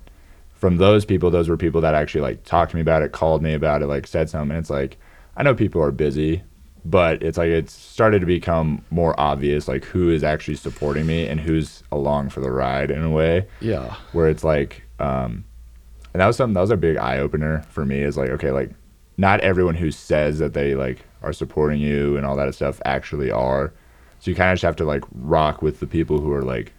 from 0.54 0.78
those 0.78 1.04
people, 1.04 1.30
those 1.30 1.48
were 1.48 1.56
people 1.56 1.82
that 1.82 1.94
actually 1.94 2.22
like 2.22 2.44
talked 2.44 2.70
to 2.70 2.76
me 2.76 2.80
about 2.80 3.02
it, 3.02 3.12
called 3.12 3.42
me 3.42 3.52
about 3.52 3.82
it, 3.82 3.86
like 3.86 4.06
said 4.06 4.30
something. 4.30 4.56
And 4.56 4.60
it's 4.60 4.70
like 4.70 4.96
I 5.36 5.42
know 5.42 5.54
people 5.54 5.82
are 5.82 5.90
busy, 5.90 6.42
but 6.84 7.22
it's 7.22 7.36
like 7.36 7.48
it's 7.48 7.72
started 7.72 8.20
to 8.20 8.26
become 8.26 8.84
more 8.90 9.18
obvious 9.18 9.68
like 9.68 9.84
who 9.84 10.10
is 10.10 10.24
actually 10.24 10.56
supporting 10.56 11.06
me 11.06 11.26
and 11.26 11.40
who's 11.40 11.82
along 11.92 12.30
for 12.30 12.40
the 12.40 12.50
ride 12.50 12.90
in 12.90 13.02
a 13.02 13.10
way. 13.10 13.46
Yeah. 13.60 13.96
Where 14.12 14.28
it's 14.28 14.44
like 14.44 14.82
um 14.98 15.44
and 16.12 16.20
that 16.20 16.26
was 16.26 16.36
something 16.36 16.54
that 16.54 16.60
was 16.60 16.70
a 16.70 16.76
big 16.76 16.96
eye 16.96 17.18
opener 17.18 17.62
for 17.68 17.84
me 17.84 18.00
is 18.00 18.16
like 18.16 18.30
okay 18.30 18.50
like 18.50 18.70
not 19.16 19.40
everyone 19.40 19.74
who 19.74 19.90
says 19.90 20.38
that 20.38 20.54
they 20.54 20.74
like 20.74 21.04
are 21.22 21.32
supporting 21.32 21.80
you 21.80 22.16
and 22.16 22.26
all 22.26 22.36
that 22.36 22.54
stuff 22.54 22.80
actually 22.84 23.30
are. 23.30 23.72
So 24.18 24.30
you 24.30 24.34
kind 24.34 24.50
of 24.50 24.56
just 24.56 24.64
have 24.64 24.76
to 24.76 24.84
like 24.84 25.04
rock 25.12 25.62
with 25.62 25.80
the 25.80 25.86
people 25.86 26.20
who 26.20 26.32
are 26.32 26.42
like 26.42 26.72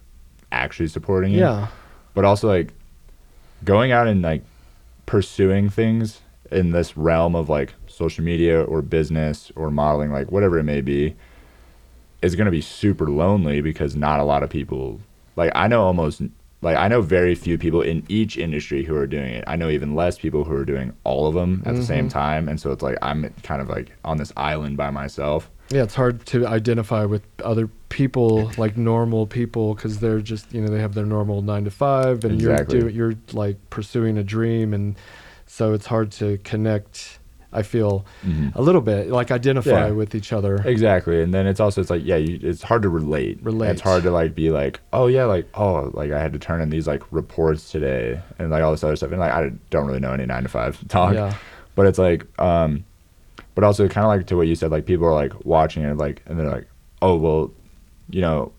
actually 0.52 0.88
supporting 0.88 1.32
you 1.32 1.40
yeah 1.42 1.68
but 2.14 2.24
also 2.26 2.48
like 2.48 2.74
going 3.64 3.92
out 3.92 4.08
and 4.08 4.22
like 4.22 4.42
pursuing 5.06 5.70
things 5.70 6.22
in 6.52 6.72
this 6.72 6.96
realm 6.96 7.36
of 7.36 7.50
like 7.50 7.74
social 7.88 8.24
media 8.24 8.64
or 8.64 8.82
business 8.82 9.52
or 9.56 9.70
modeling 9.72 10.12
like 10.12 10.32
whatever 10.32 10.58
it 10.60 10.64
may 10.64 10.82
be 10.82 11.16
is 12.22 12.36
going 12.36 12.46
to 12.46 12.52
be 12.52 12.62
super 12.62 13.10
lonely 13.10 13.62
because 13.62 13.96
not 13.96 14.20
a 14.20 14.24
lot 14.24 14.44
of 14.44 14.50
people 14.50 15.00
like 15.36 15.52
I 15.56 15.68
know 15.68 15.84
almost 15.84 16.22
like 16.62 16.78
I 16.78 16.88
know 16.88 17.02
very 17.02 17.36
few 17.36 17.58
people 17.58 17.82
in 17.82 18.04
each 18.08 18.38
industry 18.38 18.84
who 18.84 18.96
are 18.96 19.06
doing 19.06 19.34
it. 19.34 19.44
I 19.46 19.56
know 19.56 19.70
even 19.70 19.94
less 19.94 20.18
people 20.18 20.46
who 20.46 20.56
are 20.56 20.66
doing 20.66 20.94
all 21.04 21.28
of 21.28 21.36
them 21.36 21.62
at 21.66 21.76
the 21.76 21.84
same 21.84 22.08
Mhm. 22.08 22.12
time 22.14 22.48
and 22.50 22.60
so 22.60 22.72
it's 22.72 22.82
like 22.82 22.98
I'm 23.02 23.32
kind 23.44 23.62
of 23.62 23.70
like 23.70 23.92
on 24.04 24.18
this 24.18 24.32
island 24.38 24.78
by 24.78 24.90
myself. 24.90 25.52
Yeah 25.70 25.84
it's 25.84 25.96
hard 25.96 26.26
to 26.28 26.46
identify 26.48 27.06
with 27.06 27.24
other 27.44 27.68
people 27.90 28.52
like 28.58 28.78
normal 28.78 29.26
people 29.26 29.74
because 29.74 30.00
they're 30.00 30.20
just 30.22 30.52
you 30.54 30.62
know 30.62 30.68
they 30.68 30.80
have 30.80 30.94
their 30.94 31.06
normal 31.06 31.42
nine 31.42 31.64
to 31.64 31.72
five 31.72 32.24
and 32.26 32.36
Exactly. 32.36 32.80
you're 32.80 32.90
do, 32.90 32.96
you're 32.96 33.14
like 33.34 33.58
pursuing 33.70 34.18
a 34.18 34.24
dream 34.24 34.74
and 34.74 34.96
so 35.46 35.74
it's 35.74 35.86
hard 35.86 36.12
to 36.12 36.38
connect 36.44 37.20
i 37.54 37.62
feel 37.62 38.06
Mhm. 38.28 38.54
a 38.56 38.62
little 38.62 38.82
bit 38.82 39.08
like 39.10 39.32
identify 39.32 39.88
Yeah. 39.88 39.92
with 39.92 40.14
each 40.14 40.34
other 40.34 40.56
Exactly, 40.66 41.22
and 41.22 41.34
then 41.34 41.48
it's 41.48 41.60
also 41.62 41.80
it's 41.80 41.90
like 41.90 42.02
yeah, 42.04 42.18
you, 42.18 42.38
it's 42.44 42.62
hard 42.64 42.82
to 42.82 42.90
relate. 42.90 43.40
Relate. 43.42 43.70
It's 43.72 43.82
hard 43.82 44.04
to 44.04 44.12
like 44.12 44.36
be 44.36 44.50
like, 44.52 44.82
oh 44.92 45.08
yeah, 45.08 45.24
like 45.26 45.48
oh 45.54 45.90
like 45.94 46.12
I 46.12 46.20
had 46.20 46.34
to 46.34 46.40
turn 46.40 46.60
in 46.62 46.70
these 46.70 46.86
like 46.86 47.02
reports 47.12 47.72
today 47.72 48.20
and 48.40 48.50
like 48.52 48.62
all 48.62 48.72
this 48.72 48.84
other 48.84 48.96
stuff, 48.98 49.12
and 49.12 49.20
like 49.22 49.32
I 49.32 49.52
don't 49.70 49.86
really 49.88 50.02
know 50.02 50.12
any 50.12 50.26
nine 50.26 50.44
to 50.44 50.50
five 50.50 50.86
talk. 50.90 51.14
yeah 51.14 51.34
But 51.76 51.86
it's 51.88 51.98
like, 52.00 52.26
um, 52.42 52.84
but 53.56 53.64
also 53.64 53.88
kind 53.88 54.06
of 54.06 54.10
like 54.10 54.28
to 54.28 54.38
what 54.38 54.48
you 54.48 54.56
said, 54.56 54.70
like 54.72 54.86
people 54.86 55.08
are 55.08 55.14
like 55.14 55.34
watching 55.46 55.84
it, 55.84 55.98
like 55.98 56.22
and 56.28 56.38
they're 56.40 56.50
like, 56.52 56.68
oh 57.02 57.16
well, 57.16 57.52
you 58.10 58.22
know, 58.22 58.52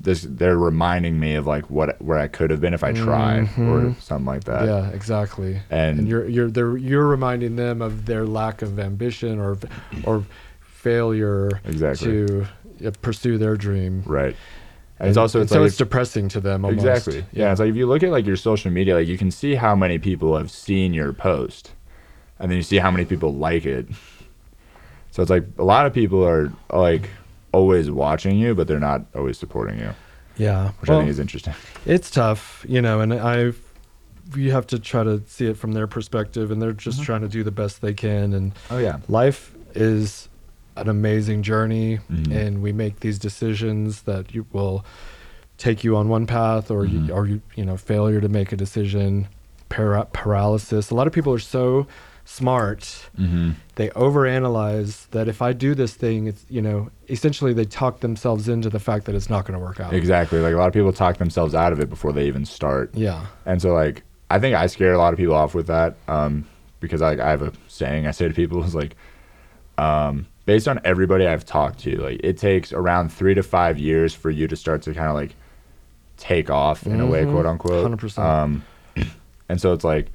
this 0.00 0.26
they're 0.28 0.58
reminding 0.58 1.18
me 1.18 1.34
of 1.34 1.46
like 1.46 1.70
what 1.70 2.00
where 2.02 2.18
I 2.18 2.28
could 2.28 2.50
have 2.50 2.60
been 2.60 2.74
if 2.74 2.84
I 2.84 2.92
tried 2.92 3.44
or 3.58 3.80
Mhm. 3.90 4.00
something 4.00 4.26
like 4.26 4.44
that. 4.44 4.66
yeah 4.66 4.88
exactly 4.90 5.60
And, 5.70 6.00
and 6.00 6.08
you're 6.08 6.28
you're 6.28 6.50
they're, 6.50 6.76
you're 6.76 7.06
reminding 7.06 7.56
them 7.56 7.80
of 7.80 8.04
their 8.06 8.26
lack 8.26 8.60
of 8.60 8.78
ambition 8.78 9.38
or 9.38 9.56
or 10.04 10.24
failure 10.60 11.60
Exactly. 11.64 12.06
to 12.26 12.46
uh, 12.86 12.90
pursue 13.00 13.38
their 13.38 13.56
dream 13.56 14.02
right. 14.04 14.36
And, 14.98 15.08
it's 15.08 15.16
also 15.16 15.38
and 15.40 15.44
it's 15.44 15.52
so 15.52 15.60
like 15.60 15.68
it's 15.68 15.76
depressing 15.76 16.28
to 16.30 16.40
them 16.40 16.64
almost. 16.64 16.84
Exactly. 16.86 17.24
Yeah. 17.32 17.50
It's 17.50 17.60
like 17.60 17.70
if 17.70 17.76
you 17.76 17.86
look 17.86 18.02
at 18.04 18.10
like 18.10 18.26
your 18.26 18.36
social 18.36 18.70
media, 18.70 18.94
like 18.94 19.08
you 19.08 19.18
can 19.18 19.30
see 19.30 19.54
how 19.56 19.74
many 19.74 19.98
people 19.98 20.36
have 20.36 20.50
seen 20.52 20.94
your 20.94 21.12
post, 21.12 21.72
and 22.38 22.48
then 22.50 22.56
you 22.56 22.62
see 22.62 22.78
how 22.78 22.90
many 22.92 23.04
people 23.04 23.34
like 23.34 23.66
it. 23.66 23.88
So 25.14 25.22
it's 25.22 25.30
like 25.30 25.44
a 25.58 25.62
lot 25.62 25.86
of 25.86 25.92
people 25.94 26.26
are 26.26 26.52
like 26.72 27.08
always 27.52 27.88
watching 27.88 28.36
you, 28.36 28.52
but 28.52 28.66
they're 28.66 28.80
not 28.80 29.02
always 29.14 29.38
supporting 29.38 29.78
you, 29.78 29.90
yeah 30.36 30.72
which 30.80 30.90
I 30.90 30.96
think 30.98 31.08
is 31.08 31.20
interesting. 31.20 31.54
it's 31.86 32.10
tough 32.10 32.66
you 32.68 32.82
know 32.82 32.98
and 33.00 33.14
i 33.14 33.52
you 34.34 34.50
have 34.50 34.66
to 34.66 34.78
try 34.80 35.04
to 35.04 35.22
see 35.28 35.46
it 35.46 35.56
from 35.56 35.70
their 35.72 35.86
perspective 35.86 36.50
and 36.50 36.60
they're 36.60 36.72
just 36.72 37.00
Mhm. 37.00 37.04
trying 37.04 37.20
to 37.20 37.28
do 37.28 37.44
the 37.44 37.52
best 37.52 37.80
they 37.80 37.94
can 37.94 38.32
and 38.32 38.52
Oh 38.70 38.78
yeah. 38.78 38.96
life 39.06 39.54
is 39.76 40.28
an 40.76 40.88
amazing 40.88 41.44
journey 41.44 42.00
Mhm. 42.10 42.32
and 42.34 42.60
we 42.62 42.72
make 42.72 42.98
these 43.00 43.20
decisions 43.20 44.02
that 44.02 44.34
you 44.34 44.46
will 44.52 44.84
take 45.58 45.84
you 45.84 45.96
on 45.96 46.08
one 46.08 46.26
path 46.26 46.72
or 46.72 46.84
Mhm. 46.84 47.06
you 47.06 47.14
or 47.14 47.26
you 47.28 47.40
you 47.54 47.64
know 47.64 47.76
failure 47.76 48.20
to 48.20 48.28
make 48.28 48.50
a 48.50 48.56
decision 48.56 49.28
para- 49.68 50.08
paralysis 50.12 50.90
a 50.90 50.94
lot 50.96 51.06
of 51.06 51.12
people 51.12 51.32
are 51.32 51.38
so 51.38 51.86
smart 52.24 52.80
Mm-hmm. 53.18 53.50
they 53.76 53.88
overanalyze 53.90 55.08
that 55.10 55.28
if 55.28 55.42
i 55.42 55.52
do 55.52 55.74
this 55.74 55.94
thing 55.94 56.26
it's 56.26 56.44
you 56.48 56.62
know 56.62 56.90
essentially 57.10 57.52
they 57.52 57.64
talk 57.66 58.00
themselves 58.00 58.48
into 58.48 58.68
the 58.70 58.80
fact 58.80 59.04
that 59.06 59.14
it's 59.14 59.28
not 59.28 59.44
going 59.44 59.58
to 59.58 59.64
work 59.64 59.78
out 59.78 59.92
Exactly. 59.92 60.40
Like 60.40 60.54
a 60.54 60.56
lot 60.56 60.66
of 60.68 60.72
people 60.72 60.92
talk 60.92 61.18
themselves 61.18 61.54
out 61.54 61.72
of 61.72 61.80
it 61.80 61.88
before 61.90 62.12
they 62.12 62.26
even 62.26 62.44
start. 62.46 62.90
yeah 62.94 63.26
And 63.46 63.60
so 63.60 63.72
like 63.74 64.02
I 64.30 64.38
think 64.38 64.56
I 64.56 64.66
scare 64.68 64.94
a 64.94 64.98
lot 64.98 65.12
of 65.12 65.18
people 65.18 65.34
off 65.34 65.54
with 65.54 65.66
that 65.66 65.96
um, 66.08 66.46
because 66.80 67.00
like 67.02 67.20
I 67.20 67.28
have 67.30 67.42
a 67.42 67.52
saying 67.68 68.06
I 68.06 68.10
say 68.10 68.26
to 68.26 68.34
people 68.34 68.64
is 68.68 68.74
like 68.74 68.96
um, 69.76 70.26
based 70.46 70.66
on 70.66 70.80
everybody 70.84 71.26
I've 71.26 71.44
talked 71.44 71.80
to 71.80 71.96
like 71.98 72.20
it 72.24 72.38
takes 72.38 72.72
around 72.72 73.10
three 73.12 73.34
to 73.34 73.42
five 73.42 73.78
years 73.78 74.14
for 74.14 74.30
you 74.30 74.48
to 74.48 74.56
start 74.56 74.82
to 74.82 74.94
kind 74.94 75.08
of 75.08 75.14
like 75.14 75.34
take 76.16 76.48
off 76.48 76.86
in 76.86 77.00
a 77.00 77.06
way 77.06 77.24
Mhm. 77.24 77.32
quote 77.32 77.46
unquote 77.46 77.90
100%. 78.00 78.18
um, 78.18 78.64
and 79.48 79.60
so 79.60 79.72
it's 79.72 79.84
like 79.84 80.10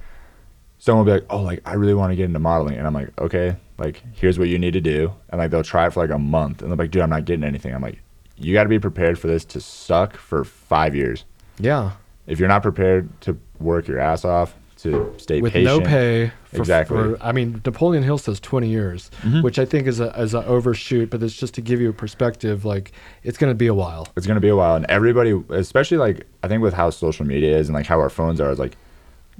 someone 0.80 1.06
will 1.06 1.12
be 1.14 1.20
like 1.20 1.26
oh 1.30 1.42
like 1.42 1.60
I 1.64 1.74
really 1.74 1.94
want 1.94 2.10
to 2.10 2.16
get 2.16 2.24
into 2.24 2.38
modeling 2.40 2.76
and 2.76 2.86
I'm 2.86 2.94
like 2.94 3.10
okay 3.20 3.56
Like, 3.78 4.02
here's 4.12 4.38
what 4.38 4.48
you 4.48 4.58
need 4.58 4.72
to 4.74 4.80
do. 4.82 5.12
And 5.30 5.38
like 5.38 5.50
they'll 5.50 5.62
try 5.62 5.86
it 5.86 5.92
for 5.94 6.00
like 6.02 6.10
a 6.14 6.18
month 6.18 6.60
and 6.60 6.70
they're 6.70 6.76
like, 6.76 6.90
dude, 6.90 7.00
I'm 7.02 7.08
not 7.10 7.24
getting 7.24 7.44
anything. 7.44 7.72
I'm 7.74 7.80
like, 7.80 7.98
you 8.36 8.52
got 8.52 8.64
to 8.64 8.68
be 8.68 8.78
prepared 8.78 9.18
for 9.18 9.26
this 9.26 9.42
to 9.46 9.60
suck 9.60 10.16
for 10.18 10.44
five 10.44 10.94
years. 10.94 11.24
Yeah. 11.58 11.92
If 12.26 12.38
you're 12.38 12.48
not 12.48 12.62
prepared 12.62 13.08
to 13.22 13.38
work 13.58 13.88
your 13.88 13.98
ass 13.98 14.24
off, 14.24 14.54
to 14.82 15.12
stay 15.18 15.40
with 15.42 15.52
patient, 15.54 15.82
no 15.82 15.86
pay. 15.86 16.32
For, 16.44 16.56
Exactly. 16.58 16.96
For, 16.96 17.22
I 17.22 17.32
mean, 17.32 17.60
Napoleon 17.66 18.02
Hill 18.02 18.16
says 18.18 18.38
20 18.40 18.68
years, 18.68 19.10
Mhm. 19.22 19.42
which 19.42 19.58
I 19.58 19.64
think 19.66 19.86
is 19.86 19.98
a 20.00 20.08
is 20.20 20.32
a 20.34 20.44
overshoot, 20.46 21.08
but 21.10 21.22
it's 21.22 21.34
just 21.36 21.54
to 21.54 21.60
give 21.62 21.80
you 21.82 21.88
a 21.90 21.92
perspective. 21.94 22.64
Like 22.66 22.92
it's 23.22 23.36
going 23.38 23.50
to 23.50 23.54
be 23.54 23.66
a 23.66 23.74
while. 23.74 24.08
it's 24.16 24.26
gonna 24.26 24.40
be 24.40 24.48
a 24.48 24.56
while. 24.56 24.76
And 24.76 24.84
everybody, 24.90 25.32
especially 25.50 25.96
like 25.98 26.26
I 26.42 26.48
think 26.48 26.62
with 26.62 26.74
how 26.74 26.88
social 26.90 27.26
media 27.26 27.56
is 27.58 27.68
and 27.68 27.74
like 27.76 27.86
how 27.86 27.98
our 28.00 28.10
phones 28.10 28.40
are, 28.40 28.50
is 28.50 28.58
like, 28.58 28.76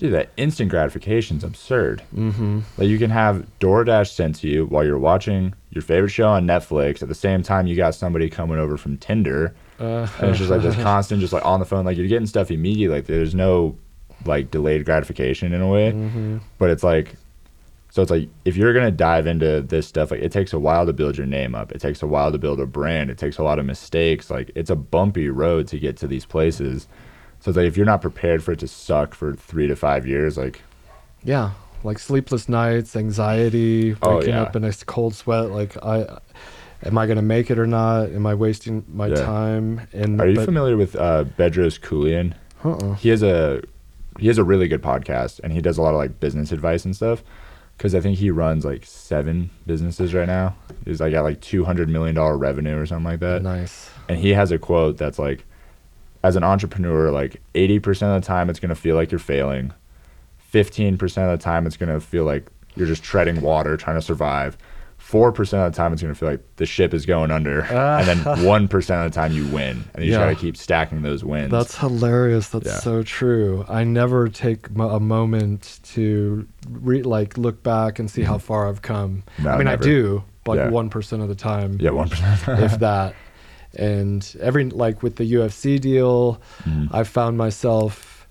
dude, 0.01 0.13
that 0.15 0.31
instant 0.37 0.71
gratification 0.71 1.37
is 1.37 1.45
absurd. 1.45 2.03
Mm-hmm. 2.17 2.61
Like 2.79 2.89
you 2.89 2.99
can 2.99 3.11
have 3.11 3.47
DoorDash 3.61 4.13
sent 4.13 4.37
to 4.37 4.49
you 4.49 4.67
while 4.67 4.85
you're 4.85 4.99
watching 4.99 5.55
your 5.71 5.83
favorite 5.83 6.09
show 6.11 6.29
on 6.29 6.47
Netflix. 6.47 7.03
At 7.03 7.09
the 7.09 7.15
same 7.15 7.43
time, 7.43 7.67
you 7.69 7.77
got 7.77 7.95
somebody 7.95 8.29
coming 8.29 8.59
over 8.59 8.77
from 8.77 8.97
Tinder, 8.97 9.55
Uh, 9.79 10.09
and 10.19 10.31
it's 10.31 10.39
just 10.39 10.51
like 10.51 10.63
this 10.63 10.75
constant, 10.83 11.21
just 11.21 11.33
like 11.33 11.45
on 11.47 11.61
the 11.61 11.67
phone. 11.67 11.85
Like 11.85 11.97
you're 11.97 12.09
getting 12.09 12.27
stuff 12.27 12.51
immediately. 12.51 12.97
Like 12.97 13.07
there's 13.07 13.35
no 13.35 13.77
like 14.25 14.51
delayed 14.51 14.85
gratification 14.85 15.53
in 15.53 15.61
a 15.61 15.69
way. 15.69 15.93
hmm 15.93 16.39
But 16.59 16.71
it's 16.71 16.83
like, 16.83 17.15
so 17.91 18.03
it's 18.03 18.11
like 18.11 18.29
if 18.45 18.57
you're 18.57 18.73
gonna 18.73 18.91
dive 18.91 19.27
into 19.27 19.61
this 19.63 19.87
stuff, 19.87 20.11
like 20.11 20.21
it 20.21 20.33
takes 20.33 20.53
a 20.53 20.59
while 20.59 20.87
to 20.87 20.93
build 20.93 21.17
your 21.19 21.27
name 21.27 21.55
up. 21.55 21.73
It 21.73 21.81
takes 21.81 22.03
a 22.03 22.07
while 22.07 22.33
to 22.33 22.39
build 22.39 22.59
a 22.61 22.67
brand. 22.67 23.11
It 23.11 23.19
takes 23.19 23.39
a 23.39 23.43
lot 23.43 23.59
of 23.59 23.67
mistakes. 23.67 24.31
Like 24.31 24.51
it's 24.55 24.71
a 24.71 24.77
bumpy 24.77 25.29
road 25.29 25.67
to 25.69 25.79
get 25.79 25.97
to 25.99 26.07
these 26.07 26.25
places. 26.25 26.87
So 27.41 27.51
it's 27.51 27.57
like 27.57 27.67
if 27.67 27.77
you're 27.77 27.87
not 27.87 28.03
prepared 28.03 28.43
for 28.43 28.53
it 28.53 28.59
to 28.61 28.69
suck 28.69 29.15
for 29.15 29.35
three 29.35 29.67
to 29.67 29.77
five 29.77 30.07
years, 30.07 30.37
like 30.37 30.63
Yeah, 31.25 31.53
like 31.85 31.99
sleepless 31.99 32.49
nights, 32.49 32.95
anxiety, 32.97 33.97
Oh, 34.03 34.17
waking 34.17 34.35
yeah. 34.35 34.43
up 34.43 34.57
in 34.57 34.65
a 34.65 34.73
cold 34.87 35.15
sweat. 35.15 35.51
Like 35.51 35.77
I, 35.83 36.19
am 36.85 36.99
I 36.99 37.07
going 37.07 37.17
to 37.17 37.23
make 37.23 37.51
it 37.51 37.59
or 37.59 37.67
not? 37.67 38.11
Am 38.11 38.27
I 38.27 38.35
wasting 38.35 38.85
my 38.93 39.07
Yeah. 39.07 39.25
time? 39.25 39.81
And 39.93 40.21
are 40.21 40.29
you 40.29 40.37
but, 40.37 40.45
familiar 40.45 40.77
with 40.77 40.95
uh, 40.97 41.25
Bedros 41.39 41.81
Keuilian? 41.81 42.35
Uh-uh. 42.63 42.95
he 42.97 43.09
has 43.09 43.23
a 43.23 43.63
he 44.19 44.27
has 44.27 44.37
a 44.37 44.45
really 44.45 44.69
good 44.69 44.83
podcast 44.83 45.41
and 45.43 45.51
he 45.51 45.63
does 45.63 45.79
a 45.79 45.83
lot 45.83 45.95
of 45.95 45.97
like 45.97 46.21
business 46.21 46.53
advice 46.53 46.85
and 46.85 46.95
stuff 46.95 47.23
because 47.79 47.95
i 47.95 48.01
think 48.01 48.19
he 48.19 48.31
runs 48.31 48.67
like 48.67 48.85
seven 48.85 49.49
businesses 49.67 50.13
right 50.13 50.27
now 50.27 50.55
he's 50.85 51.01
like 51.01 51.15
at 51.15 51.23
like 51.23 51.41
200 51.41 51.89
million 51.89 52.15
dollar 52.17 52.37
revenue 52.37 52.77
or 52.77 52.85
something 52.85 53.05
like 53.13 53.21
that 53.21 53.41
Nice. 53.43 53.89
and 54.11 54.19
he 54.19 54.35
has 54.35 54.53
a 54.53 54.59
quote 54.59 54.99
that's 54.99 55.19
like 55.19 55.47
as 56.23 56.37
an 56.37 56.45
entrepreneur 56.45 57.11
like 57.11 57.41
80% 57.55 58.15
of 58.15 58.23
the 58.23 58.27
time 58.27 58.51
it's 58.51 58.61
going 58.61 58.69
to 58.71 58.75
feel 58.75 58.97
like 58.97 59.11
you're 59.11 59.19
failing 59.19 59.73
15% 60.53 61.01
of 61.33 61.39
the 61.39 61.43
time 61.43 61.67
it's 61.67 61.77
going 61.77 61.93
to 61.93 62.01
feel 62.01 62.25
like 62.25 62.47
you're 62.75 62.87
just 62.87 63.03
treading 63.03 63.41
water 63.41 63.77
trying 63.77 63.97
to 63.97 64.03
survive 64.03 64.57
4% 65.01 65.39
of 65.39 65.73
the 65.73 65.77
time 65.77 65.93
it's 65.93 66.03
going 66.03 66.13
to 66.13 66.19
feel 66.19 66.29
like 66.29 66.45
the 66.57 66.67
ship 66.67 66.93
is 66.93 67.07
going 67.07 67.31
under 67.31 67.63
and 67.63 68.07
then 68.07 68.19
1% 68.25 69.07
of 69.07 69.13
the 69.13 69.15
time 69.15 69.33
you 69.33 69.47
win 69.47 69.83
and 69.95 70.05
you 70.05 70.15
try 70.15 70.33
to 70.33 70.39
keep 70.39 70.57
stacking 70.57 71.03
those 71.03 71.25
wins 71.25 71.51
That's 71.51 71.77
hilarious. 71.77 72.51
That's 72.51 72.67
Yeah. 72.67 72.79
so 72.79 73.03
true. 73.03 73.65
I 73.69 73.83
never 73.83 74.29
take 74.29 74.69
a 74.69 75.01
moment 75.01 75.81
to 75.95 76.47
re- 76.69 77.03
like 77.03 77.39
look 77.39 77.63
back 77.63 77.99
and 77.99 78.11
see 78.11 78.23
how 78.23 78.37
mm-hmm. 78.37 78.47
far 78.47 78.69
I've 78.69 78.83
come. 78.83 79.25
No, 79.39 79.51
I 79.51 79.57
mean, 79.57 79.65
never. 79.65 79.83
I 79.83 79.87
do, 79.87 80.25
like 80.47 80.59
Yeah. 80.59 80.69
one 80.69 80.91
percent 80.91 81.23
of 81.23 81.29
the 81.29 81.35
time, 81.35 81.79
yeah 81.81 81.91
1% 81.91 82.63
if 82.63 82.79
that. 82.81 83.15
And 83.77 84.37
every 84.41 84.65
like 84.71 85.03
with 85.03 85.17
the 85.17 85.25
UFC 85.33 85.79
deal, 85.81 86.41
Mhm. 86.65 86.89
I 86.93 87.05
found 87.05 87.39
myself 87.39 88.27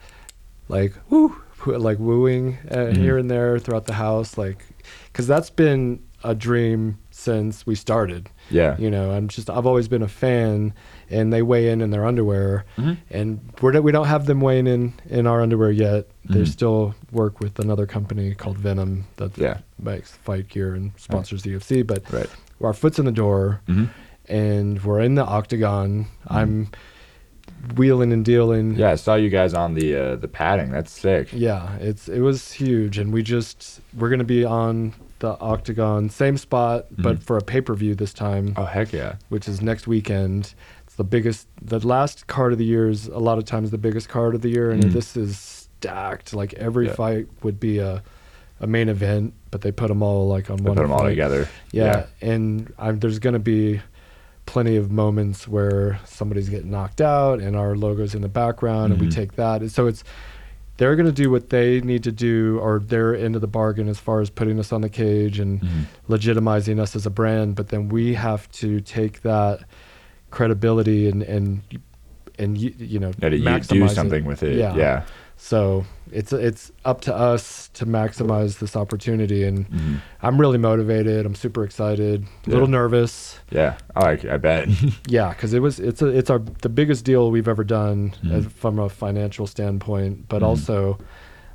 like 0.67 0.93
woo, 1.09 1.35
like 1.65 1.99
wooing 1.99 2.57
uh, 2.69 2.75
Mhm. 2.75 2.97
here 2.97 3.17
and 3.17 3.29
there 3.31 3.59
throughout 3.59 3.85
the 3.85 3.93
house, 3.93 4.37
like 4.37 4.65
because 5.11 5.27
that's 5.27 5.49
been 5.49 5.99
a 6.23 6.35
dream 6.35 6.97
since 7.11 7.65
we 7.65 7.75
started. 7.75 8.29
yeah 8.51 8.75
You 8.79 8.89
know, 8.89 9.11
I'm 9.11 9.27
just 9.27 9.49
I've 9.49 9.65
always 9.65 9.87
been 9.87 10.01
a 10.01 10.07
fan, 10.07 10.73
and 11.09 11.31
they 11.31 11.41
weigh 11.41 11.69
in 11.69 11.81
in 11.81 11.91
their 11.91 12.05
underwear, 12.05 12.65
Mhm. 12.77 12.97
and 13.11 13.39
we're, 13.61 13.79
we 13.81 13.91
don't 13.91 14.07
have 14.07 14.25
them 14.25 14.41
weighing 14.41 14.67
in 14.67 14.93
in 15.09 15.27
our 15.27 15.41
underwear 15.41 15.71
yet. 15.71 16.07
They 16.25 16.41
Mhm. 16.41 16.47
still 16.47 16.95
work 17.11 17.39
with 17.39 17.59
another 17.59 17.85
company 17.85 18.33
called 18.35 18.57
Venum 18.57 19.03
that 19.17 19.37
Yeah. 19.37 19.57
makes 19.81 20.11
fight 20.11 20.49
gear 20.49 20.73
and 20.75 20.91
sponsors 20.97 21.43
the 21.43 21.51
UFC. 21.51 21.81
But 21.83 22.01
Right. 22.11 22.29
our 22.61 22.73
foot's 22.73 22.99
in 22.99 23.05
the 23.05 23.11
door, 23.13 23.61
hmm 23.67 23.85
and 24.29 24.83
we're 24.83 24.99
in 25.01 25.15
the 25.15 25.25
octagon. 25.25 26.05
I'm 26.27 26.69
wheeling 27.75 28.13
and 28.13 28.23
dealing. 28.23 28.75
Yeah, 28.75 28.91
I 28.91 28.95
saw 28.95 29.15
you 29.15 29.29
guys 29.29 29.53
on 29.53 29.73
the 29.73 29.95
uh, 29.95 30.15
the 30.15 30.27
padding. 30.27 30.71
That's 30.71 30.91
sick. 30.91 31.29
Yeah, 31.33 31.75
it's 31.77 32.07
it 32.07 32.21
was 32.21 32.51
huge, 32.51 32.97
and 32.97 33.11
we 33.13 33.23
just 33.23 33.81
we're 33.97 34.09
gonna 34.09 34.23
be 34.23 34.45
on 34.45 34.93
the 35.19 35.37
octagon, 35.39 36.09
same 36.09 36.37
spot, 36.37 36.85
but 36.97 37.17
Mhm. 37.19 37.23
for 37.23 37.37
a 37.37 37.41
pay 37.41 37.59
per 37.61 37.73
view 37.73 37.93
this 37.95 38.13
time. 38.13 38.53
Oh 38.55 38.63
heck 38.65 38.93
yeah. 38.93 39.15
which 39.29 39.47
is 39.49 39.61
next 39.61 39.85
weekend. 39.87 40.53
It's 40.85 40.95
the 40.95 41.03
biggest, 41.03 41.47
the 41.61 41.85
last 41.85 42.27
card 42.27 42.53
of 42.53 42.57
the 42.57 42.63
year 42.65 42.89
is 42.89 43.07
a 43.07 43.17
lot 43.19 43.37
of 43.37 43.43
times 43.45 43.69
the 43.71 43.77
biggest 43.77 44.07
card 44.07 44.33
of 44.33 44.41
the 44.41 44.49
year, 44.49 44.71
and 44.71 44.81
Mhm. 44.85 44.93
this 44.93 45.17
is 45.17 45.37
stacked. 45.37 46.33
Like 46.33 46.53
every 46.53 46.87
Yeah. 46.87 46.93
fight 46.93 47.27
would 47.43 47.59
be 47.59 47.79
a, 47.79 48.01
a 48.61 48.67
main 48.67 48.87
event, 48.87 49.33
but 49.51 49.59
they 49.61 49.71
put 49.73 49.89
them 49.89 50.01
all 50.01 50.25
like 50.27 50.49
on 50.49 50.55
They 50.57 50.63
one. 50.63 50.75
put 50.77 50.81
them 50.83 50.91
all 50.93 50.99
fight. 50.99 51.09
together. 51.09 51.49
Yeah, 51.73 52.05
and 52.21 52.71
I'm, 52.79 52.99
there's 52.99 53.19
gonna 53.19 53.39
be 53.39 53.81
plenty 54.49 54.75
of 54.75 54.89
moments 54.91 55.47
where 55.47 55.99
somebody's 56.05 56.49
getting 56.49 56.71
knocked 56.71 57.01
out, 57.01 57.39
and 57.39 57.55
our 57.55 57.75
logo's 57.75 58.15
in 58.15 58.23
the 58.23 58.27
background, 58.27 58.91
and 58.91 58.99
we 58.99 59.07
Mhm. 59.07 59.13
take 59.13 59.33
that. 59.35 59.61
And 59.61 59.71
so 59.71 59.85
it's 59.85 60.03
they're 60.77 60.95
gonna 60.95 61.11
do 61.11 61.29
what 61.29 61.49
they 61.49 61.81
need 61.81 62.03
to 62.05 62.11
do, 62.11 62.57
or 62.59 62.79
their 62.79 63.13
end 63.15 63.35
of 63.35 63.41
the 63.41 63.47
bargain 63.47 63.87
as 63.87 63.99
far 63.99 64.21
as 64.21 64.29
putting 64.31 64.57
us 64.59 64.71
on 64.73 64.81
the 64.81 64.89
cage 64.89 65.37
and 65.39 65.61
Mhm. 65.61 65.67
legitimizing 66.09 66.79
us 66.79 66.95
as 66.95 67.05
a 67.05 67.09
brand, 67.11 67.53
but 67.55 67.67
then 67.67 67.89
we 67.89 68.15
have 68.15 68.49
to 68.53 68.79
take 68.81 69.21
that 69.21 69.59
credibility 70.31 71.07
and 71.09 71.21
and 71.23 71.61
and 72.39 72.57
you, 72.57 72.73
you 72.79 72.99
know 72.99 73.11
you 73.21 73.29
do 73.29 73.43
maximize 73.43 73.91
something 73.91 74.23
it. 74.23 74.27
with 74.27 74.41
it. 74.41 74.57
Yeah. 74.57 74.75
Yeah. 74.75 75.01
So 75.37 75.85
it's 76.11 76.33
it's 76.33 76.71
up 76.85 77.01
to 77.01 77.15
us 77.15 77.69
to 77.75 77.85
maximize 77.85 78.59
this 78.59 78.75
opportunity, 78.75 79.43
and 79.43 79.69
Mhm. 79.69 80.01
I'm 80.21 80.39
really 80.39 80.57
motivated. 80.57 81.25
I'm 81.25 81.35
super 81.35 81.63
excited, 81.63 82.23
a 82.23 82.25
Yeah. 82.49 82.53
little 82.53 82.67
nervous. 82.67 83.39
Yeah. 83.51 83.77
I, 83.95 84.11
I 84.29 84.37
bet. 84.37 84.69
Yeah, 85.07 85.29
because 85.29 85.53
it 85.53 85.61
was 85.61 85.79
it's 85.79 86.01
a 86.01 86.07
it's 86.07 86.29
our 86.29 86.39
the 86.61 86.69
biggest 86.69 87.05
deal 87.05 87.31
we've 87.31 87.47
ever 87.47 87.63
done 87.63 88.13
Mhm. 88.23 88.31
as, 88.31 88.45
from 88.45 88.79
a 88.79 88.89
financial 88.89 89.47
standpoint, 89.47 90.27
but 90.29 90.41
Mhm. 90.41 90.45
also 90.47 90.97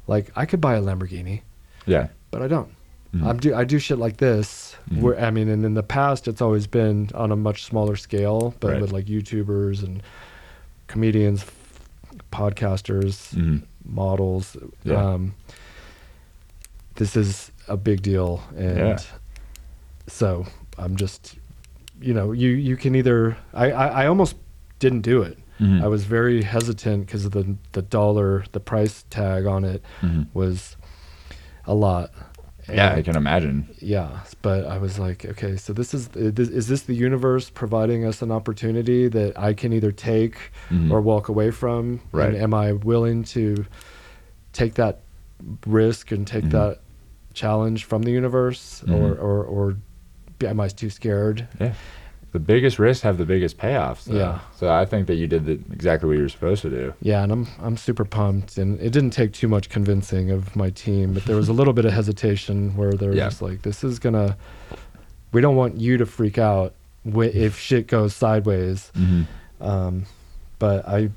like 0.06 0.30
I 0.36 0.46
could 0.46 0.60
buy 0.60 0.74
a 0.74 0.82
Lamborghini, 0.82 1.42
yeah. 1.86 2.08
but 2.30 2.42
I 2.42 2.48
don't. 2.48 2.68
Mhm. 3.14 3.26
I'm 3.26 3.38
do 3.38 3.54
I 3.54 3.64
do 3.64 3.78
shit 3.78 3.98
like 3.98 4.16
this. 4.16 4.76
Mhm. 4.90 5.00
Where 5.00 5.18
I 5.20 5.30
mean, 5.30 5.48
and 5.48 5.64
in 5.64 5.74
the 5.74 5.82
past, 5.82 6.26
it's 6.28 6.40
always 6.42 6.66
been 6.66 7.08
on 7.14 7.30
a 7.32 7.36
much 7.36 7.64
smaller 7.64 7.96
scale, 7.96 8.54
but 8.60 8.72
Right. 8.72 8.80
with 8.80 8.92
like 8.92 9.06
YouTubers 9.06 9.82
and 9.84 10.02
comedians, 10.88 11.44
podcasters, 12.32 13.34
Mhm. 13.34 13.62
Models. 13.84 14.56
Yeah. 14.84 14.96
Um, 15.14 15.34
this 16.96 17.16
is 17.16 17.50
a 17.68 17.76
big 17.76 18.02
deal, 18.02 18.42
and 18.56 18.78
Yeah. 18.78 18.98
so 20.06 20.46
I'm 20.78 20.96
just, 20.96 21.36
you 22.00 22.14
know, 22.14 22.32
you 22.32 22.50
you 22.50 22.76
can 22.76 22.94
either 22.94 23.36
I 23.52 23.70
I, 23.72 23.86
I 24.04 24.06
almost 24.06 24.36
didn't 24.78 25.00
do 25.02 25.22
it. 25.22 25.38
Mhm. 25.60 25.82
I 25.82 25.86
was 25.88 26.04
very 26.04 26.42
hesitant 26.42 27.06
because 27.06 27.24
of 27.24 27.32
the 27.32 27.56
the 27.72 27.82
dollar, 27.82 28.44
the 28.52 28.60
price 28.60 29.04
tag 29.10 29.46
on 29.46 29.64
it 29.64 29.82
Mhm. 30.02 30.26
was 30.34 30.76
a 31.66 31.74
lot. 31.74 32.10
Yeah, 32.72 32.94
I 32.94 33.02
can 33.02 33.16
imagine. 33.16 33.68
yeah, 33.80 34.20
but 34.42 34.66
I 34.66 34.78
was 34.78 34.98
like, 34.98 35.24
okay, 35.24 35.56
so 35.56 35.72
this 35.72 35.92
is 35.94 36.08
is 36.14 36.32
this- 36.34 36.48
is 36.48 36.68
this 36.68 36.82
the 36.82 36.94
universe 36.94 37.50
providing 37.50 38.04
us 38.06 38.22
an 38.22 38.30
opportunity 38.30 39.08
that 39.08 39.38
I 39.38 39.52
can 39.54 39.72
either 39.72 39.92
take 39.92 40.36
Mhm. 40.70 40.90
or 40.90 41.00
walk 41.00 41.28
away 41.28 41.50
from? 41.50 42.00
Right. 42.12 42.28
And 42.34 42.36
am 42.42 42.54
I 42.54 42.72
willing 42.72 43.24
to 43.24 43.66
take 44.52 44.74
that 44.74 45.00
risk 45.66 46.10
and 46.12 46.26
take 46.26 46.44
Mhm. 46.44 46.50
that 46.52 46.80
challenge 47.34 47.84
from 47.84 48.02
the 48.02 48.12
universe, 48.12 48.82
or 48.84 49.14
Mhm. 49.14 49.22
or 49.22 49.44
or 49.44 49.76
be- 50.38 50.46
am 50.46 50.60
I 50.60 50.68
too 50.68 50.90
scared? 50.90 51.46
Yeah. 51.60 51.74
The 52.34 52.40
biggest 52.40 52.80
risks 52.80 53.02
have 53.04 53.16
the 53.16 53.24
biggest 53.24 53.58
payoffs. 53.58 54.06
though. 54.06 54.16
Yeah. 54.18 54.40
So 54.56 54.68
I 54.68 54.84
think 54.86 55.06
that 55.06 55.14
you 55.14 55.28
did 55.28 55.46
the, 55.46 55.52
exactly 55.72 56.08
what 56.08 56.16
you 56.16 56.22
were 56.24 56.28
supposed 56.28 56.62
to 56.62 56.68
do. 56.70 56.92
Yeah, 57.00 57.22
and 57.22 57.30
I'm 57.30 57.46
I'm 57.62 57.76
super 57.76 58.04
pumped, 58.04 58.58
and 58.58 58.80
it 58.80 58.90
didn't 58.90 59.10
take 59.10 59.32
too 59.32 59.46
much 59.46 59.68
convincing 59.68 60.32
of 60.32 60.56
my 60.56 60.70
team, 60.70 61.14
but 61.14 61.24
there 61.26 61.36
was 61.36 61.48
a 61.48 61.52
little 61.52 61.72
bit 61.72 61.84
of 61.84 61.92
hesitation 61.92 62.76
where 62.76 62.92
they're 62.92 63.14
Yeah. 63.14 63.26
just 63.28 63.40
like, 63.40 63.62
"This 63.62 63.84
is 63.84 64.00
gonna, 64.00 64.36
we 65.30 65.40
don't 65.40 65.54
want 65.54 65.76
you 65.80 65.96
to 65.96 66.06
freak 66.06 66.36
out 66.36 66.74
if 67.06 67.56
shit 67.56 67.86
goes 67.86 68.16
sideways." 68.16 68.90
Mm-hmm. 68.96 69.22
Um, 69.64 70.04
but 70.58 70.88
I, 70.88 71.10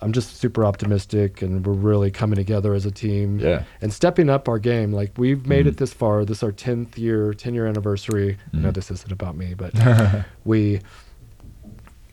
I'm 0.00 0.12
just 0.12 0.36
super 0.36 0.64
optimistic, 0.64 1.42
and 1.42 1.66
we're 1.66 1.72
really 1.72 2.10
coming 2.10 2.36
together 2.36 2.72
as 2.74 2.86
a 2.86 2.90
team 2.90 3.38
Yeah. 3.40 3.64
and 3.80 3.92
stepping 3.92 4.30
up 4.30 4.48
our 4.48 4.58
game. 4.58 4.92
Like 4.92 5.12
we've 5.16 5.46
made 5.46 5.66
Mhm. 5.66 5.70
it 5.70 5.76
this 5.78 5.92
far. 5.92 6.24
This 6.24 6.38
is 6.38 6.42
our 6.44 6.52
tenth 6.52 6.96
year, 6.98 7.34
ten 7.34 7.52
year 7.54 7.66
anniversary. 7.66 8.36
I 8.52 8.56
know 8.58 8.70
Mhm. 8.70 8.74
this 8.74 8.90
isn't 8.90 9.10
about 9.12 9.36
me, 9.36 9.54
but 9.54 9.72
we 10.44 10.80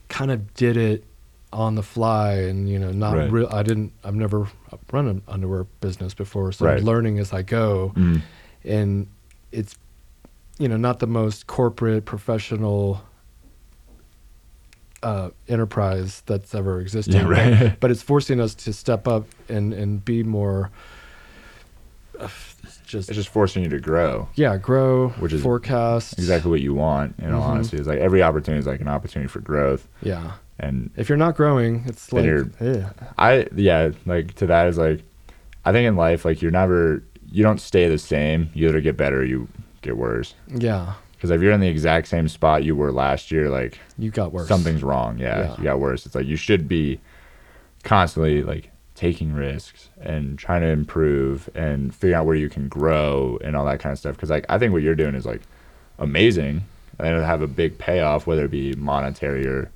kind 0.08 0.30
of 0.30 0.54
did 0.54 0.76
it 0.76 1.04
on 1.52 1.74
the 1.76 1.82
fly 1.82 2.32
and 2.34 2.68
you 2.68 2.78
know 2.78 2.90
not 2.92 3.16
Right. 3.16 3.30
real 3.30 3.48
i 3.50 3.62
didn't 3.62 3.92
i've 4.04 4.14
never 4.16 4.46
run 4.92 5.06
an 5.06 5.22
underwear 5.28 5.64
business 5.80 6.12
before 6.12 6.50
so 6.52 6.66
Right. 6.66 6.78
i'm 6.78 6.84
learning 6.84 7.18
as 7.18 7.32
i 7.32 7.42
go 7.42 7.92
Mhm. 7.96 8.20
and 8.64 9.06
it's 9.52 9.76
you 10.58 10.68
know, 10.68 10.76
not 10.78 11.00
the 11.00 11.06
most 11.06 11.46
corporate 11.46 12.04
professional 12.06 13.02
uh, 15.06 15.30
enterprise 15.48 16.22
that's 16.26 16.54
ever 16.54 16.80
existed. 16.80 17.14
Yeah, 17.14 17.28
right. 17.28 17.58
But, 17.60 17.80
but 17.80 17.90
it's 17.92 18.02
forcing 18.02 18.40
us 18.40 18.54
to 18.64 18.72
step 18.72 19.06
up 19.08 19.24
and 19.48 19.72
and 19.72 20.04
be 20.04 20.22
more. 20.22 20.70
Uh, 22.18 22.28
just, 22.86 23.08
It's 23.10 23.16
just 23.16 23.28
forcing 23.28 23.62
you 23.64 23.68
to 23.70 23.80
grow. 23.80 24.28
yeah, 24.36 24.56
grow, 24.56 25.08
Which 25.20 25.32
is 25.32 25.42
forecast 25.42 26.12
Exactly 26.18 26.50
what 26.50 26.60
you 26.60 26.72
want. 26.72 27.14
In 27.18 27.32
all 27.34 27.42
Mhm. 27.42 27.46
honesty, 27.52 27.76
is 27.78 27.86
like 27.86 27.98
every 27.98 28.22
opportunity 28.22 28.60
is 28.60 28.66
like 28.66 28.80
an 28.80 28.88
opportunity 28.88 29.28
for 29.28 29.40
growth. 29.40 29.88
Yeah, 30.02 30.32
And 30.58 30.90
if 30.96 31.08
you're 31.08 31.18
not 31.18 31.36
growing, 31.36 31.82
it's 31.86 32.12
like 32.12 32.24
yeah, 32.60 32.90
I 33.18 33.46
yeah, 33.56 33.90
like 34.06 34.34
to 34.36 34.46
that 34.46 34.68
is 34.68 34.78
like, 34.78 35.02
I 35.64 35.72
think 35.72 35.86
in 35.86 35.96
life 35.96 36.24
like 36.24 36.40
you're 36.42 36.52
never 36.52 37.02
you 37.30 37.42
don't 37.42 37.60
stay 37.60 37.88
the 37.88 37.98
same. 37.98 38.50
You 38.54 38.68
either 38.68 38.80
get 38.80 38.96
better, 38.96 39.18
or 39.20 39.24
you 39.24 39.48
get 39.82 39.96
worse. 39.96 40.34
yeah, 40.48 40.94
Because 41.16 41.30
if 41.30 41.40
you're 41.40 41.52
in 41.52 41.60
the 41.60 41.68
exact 41.68 42.08
same 42.08 42.28
spot 42.28 42.62
you 42.64 42.76
were 42.76 42.92
last 42.92 43.30
year, 43.32 43.48
like 43.48 43.78
you 43.98 44.10
got 44.10 44.32
worse. 44.32 44.48
something's 44.48 44.82
wrong. 44.82 45.18
Yeah, 45.18 45.38
Yeah. 45.40 45.54
you 45.58 45.64
got 45.64 45.80
worse. 45.80 46.06
It's 46.06 46.14
like 46.14 46.26
you 46.26 46.36
should 46.36 46.68
be 46.68 47.00
constantly 47.84 48.42
like 48.42 48.70
taking 48.94 49.32
risks 49.32 49.90
and 50.00 50.38
trying 50.38 50.62
to 50.62 50.68
improve 50.68 51.48
and 51.54 51.94
figuring 51.94 52.14
out 52.20 52.26
where 52.26 52.34
you 52.34 52.48
can 52.48 52.68
grow 52.68 53.38
and 53.44 53.54
all 53.56 53.64
that 53.66 53.80
kind 53.80 53.92
of 53.92 53.98
stuff. 53.98 54.14
Because 54.16 54.30
like 54.30 54.44
I 54.48 54.58
think 54.58 54.72
what 54.72 54.82
you're 54.82 54.94
doing 54.94 55.14
is 55.14 55.26
like 55.26 55.42
amazing 55.98 56.62
and 56.98 57.08
it'll 57.08 57.24
have 57.24 57.42
a 57.42 57.46
big 57.46 57.78
payoff, 57.78 58.26
whether 58.26 58.44
it 58.44 58.50
be 58.50 58.74
monetary 58.74 59.46
or 59.46 59.70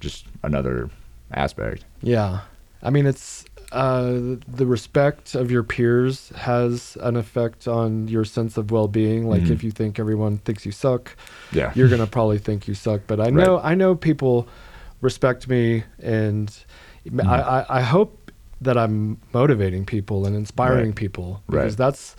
just 0.00 0.26
another 0.42 0.90
aspect. 1.32 1.84
Yeah. 2.02 2.40
I 2.82 2.90
mean, 2.90 3.06
it's 3.06 3.44
uh, 3.72 4.36
the 4.46 4.64
respect 4.66 5.34
of 5.34 5.50
your 5.50 5.62
peers 5.62 6.30
has 6.36 6.96
an 7.02 7.16
effect 7.16 7.68
on 7.68 8.08
your 8.08 8.24
sense 8.24 8.56
of 8.56 8.70
well 8.70 8.88
being. 8.88 9.28
Like, 9.28 9.42
Mhm. 9.42 9.50
if 9.50 9.62
you 9.62 9.70
think 9.70 9.98
everyone 9.98 10.38
thinks 10.38 10.64
you 10.64 10.72
suck, 10.72 11.14
Yeah, 11.52 11.72
you're 11.76 11.88
going 11.88 12.00
to 12.00 12.06
probably 12.06 12.38
think 12.38 12.66
you 12.66 12.74
suck. 12.74 13.02
But 13.06 13.20
I 13.20 13.28
know, 13.30 13.60
I 13.60 13.74
know 13.74 13.94
people 13.94 14.48
respect 15.02 15.48
me, 15.48 15.84
and 16.02 16.48
Mhm. 17.06 17.26
I, 17.28 17.40
I, 17.60 17.78
I 17.78 17.82
hope 17.82 18.32
that 18.62 18.76
I'm 18.78 19.18
motivating 19.34 19.84
people 19.84 20.26
and 20.26 20.34
inspiring 20.34 20.86
Right. 20.86 20.94
people 20.96 21.42
Right. 21.48 21.62
because 21.62 21.76
that's 21.76 22.16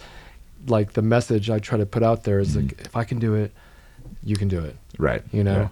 like 0.68 0.94
the 0.94 1.02
message 1.02 1.50
I 1.50 1.60
try 1.60 1.78
to 1.78 1.86
put 1.86 2.04
out 2.04 2.24
there 2.26 2.40
is 2.40 2.56
Mhm. 2.56 2.62
like, 2.62 2.82
if 2.86 2.96
I 2.96 3.04
can 3.06 3.18
do 3.20 3.34
it, 3.34 3.52
you 4.24 4.36
can 4.36 4.48
do 4.50 4.60
it, 4.60 4.76
right. 5.00 5.24
you 5.32 5.44
know? 5.44 5.70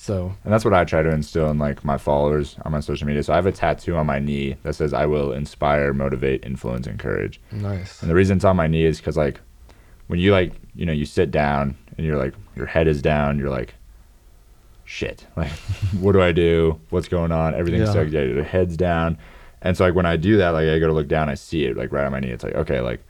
So, 0.00 0.32
And 0.44 0.52
that's 0.52 0.64
what 0.64 0.72
I 0.72 0.84
try 0.86 1.02
to 1.02 1.10
instill 1.10 1.50
in 1.50 1.58
like 1.58 1.84
my 1.84 1.98
followers 1.98 2.56
on 2.64 2.72
my 2.72 2.80
social 2.80 3.06
media. 3.06 3.22
So 3.22 3.34
I 3.34 3.36
have 3.36 3.44
a 3.44 3.52
tattoo 3.52 3.96
on 3.96 4.06
my 4.06 4.18
knee 4.18 4.56
that 4.62 4.74
says 4.74 4.94
I 4.94 5.04
will 5.04 5.30
inspire, 5.30 5.92
motivate, 5.92 6.42
influence, 6.42 6.86
encourage. 6.86 7.38
nice. 7.52 8.00
And 8.00 8.10
the 8.10 8.14
reason 8.14 8.36
it's 8.38 8.44
on 8.46 8.56
my 8.56 8.66
knee 8.66 8.84
is 8.86 8.96
because 8.96 9.18
like 9.18 9.40
when 10.06 10.18
you 10.18 10.32
like 10.32 10.54
you 10.74 10.86
know 10.86 10.92
you 10.94 11.04
sit 11.04 11.30
down 11.30 11.76
and 11.98 12.06
you're 12.06 12.16
like 12.16 12.32
your 12.56 12.64
head 12.64 12.88
is 12.88 13.02
down, 13.02 13.38
you're 13.38 13.50
like 13.50 13.74
shit. 14.86 15.26
Like 15.36 15.52
what 16.00 16.12
do 16.12 16.22
I 16.22 16.32
do? 16.32 16.80
What's 16.88 17.08
going 17.08 17.30
on? 17.30 17.54
Everything's 17.54 17.88
Yeah. 17.88 17.92
so 17.92 18.00
yeah, 18.00 18.22
your 18.22 18.42
head's 18.42 18.78
down. 18.78 19.18
And 19.60 19.76
so 19.76 19.84
like 19.84 19.94
when 19.94 20.06
I 20.06 20.16
do 20.16 20.38
that, 20.38 20.50
like 20.50 20.66
I 20.66 20.78
go 20.78 20.86
to 20.86 20.94
look 20.94 21.08
down, 21.08 21.28
I 21.28 21.34
see 21.34 21.66
it 21.66 21.76
like 21.76 21.92
right 21.92 22.06
on 22.06 22.12
my 22.12 22.20
knee. 22.20 22.30
It's 22.30 22.42
like 22.42 22.54
okay, 22.54 22.80
like 22.80 23.02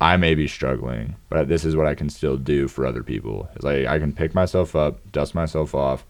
I 0.00 0.16
may 0.16 0.34
be 0.34 0.48
struggling, 0.48 1.14
but 1.28 1.46
this 1.46 1.64
is 1.64 1.76
what 1.76 1.86
I 1.86 1.94
can 1.94 2.10
still 2.10 2.36
do 2.36 2.66
for 2.66 2.84
other 2.84 3.04
people. 3.04 3.48
It's 3.54 3.64
like 3.64 3.86
I 3.86 4.00
can 4.00 4.12
pick 4.12 4.34
myself 4.34 4.74
up, 4.74 4.98
dust 5.12 5.32
myself 5.32 5.72
off, 5.72 6.04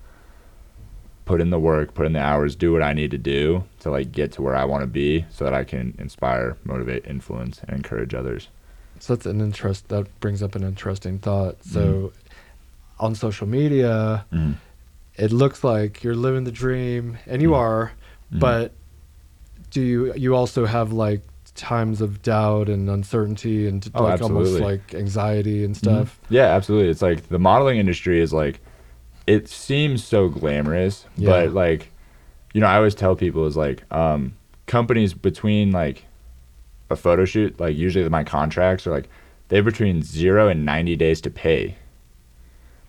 put 1.27 1.41
in 1.43 1.51
the 1.51 1.59
work, 1.59 1.93
put 1.93 2.07
in 2.07 2.13
the 2.15 2.21
hours, 2.23 2.57
do 2.57 2.73
what 2.73 2.83
I 2.83 2.93
need 2.95 3.11
to 3.11 3.19
do 3.19 3.65
to 3.81 3.91
like 3.91 4.13
get 4.13 4.33
to 4.33 4.43
where 4.43 4.57
I 4.57 4.65
want 4.65 4.83
to 4.83 4.87
be 4.87 5.27
so 5.31 5.45
that 5.45 5.53
I 5.53 5.65
can 5.65 5.95
inspire, 5.99 6.57
motivate, 6.65 7.07
influence 7.07 7.61
and 7.67 7.77
encourage 7.77 8.15
others. 8.15 8.49
So 9.01 9.15
that's 9.15 9.27
an 9.27 9.41
interest 9.43 9.89
that 9.89 10.07
brings 10.21 10.43
up 10.43 10.55
an 10.55 10.63
interesting 10.63 11.19
thought. 11.19 11.63
So 11.65 11.83
Mm-hmm. 11.83 13.05
on 13.05 13.15
social 13.15 13.47
media, 13.47 14.25
it 15.17 15.33
looks 15.33 15.63
like 15.65 16.03
you're 16.03 16.15
living 16.15 16.45
the 16.45 16.53
dream 16.53 17.19
and 17.27 17.43
you 17.43 17.51
Mhm. 17.51 17.57
are, 17.59 17.93
but 18.33 18.73
do 19.71 19.81
you 19.83 20.15
you 20.15 20.35
also 20.35 20.65
have 20.65 20.93
like 20.93 21.23
times 21.55 22.01
of 22.01 22.23
doubt 22.23 22.69
and 22.69 22.89
uncertainty 22.89 23.67
and 23.67 23.87
Oh, 23.95 24.05
like 24.05 24.23
almost 24.23 24.61
like 24.61 24.95
anxiety 24.95 25.65
and 25.65 25.77
stuff? 25.77 26.19
Yeah, 26.29 26.47
absolutely. 26.57 26.91
It's 26.91 27.03
like 27.03 27.29
the 27.29 27.39
modeling 27.39 27.79
industry 27.79 28.21
is 28.21 28.33
like 28.33 28.61
it 29.27 29.49
seems 29.49 30.05
so 30.05 30.29
glamorous, 30.29 31.05
Yeah. 31.17 31.31
but 31.31 31.53
like 31.53 31.91
you 32.55 32.61
know, 32.61 32.67
I 32.69 32.77
always 32.77 32.95
tell 32.95 33.15
people 33.17 33.47
is 33.47 33.57
like 33.57 33.83
um 33.93 34.35
companies 34.67 35.13
between 35.15 35.73
like 35.73 36.05
a 36.91 36.97
photo 36.97 37.25
shoot, 37.25 37.59
like 37.61 37.77
usually 37.77 38.09
my 38.09 38.25
contracts 38.25 38.87
are 38.87 38.91
like 38.93 39.09
they 39.49 39.57
have 39.57 39.65
between 39.65 40.03
0 40.03 40.49
and 40.49 40.65
90 40.65 40.97
days 40.97 41.21
to 41.23 41.31
pay. 41.31 41.77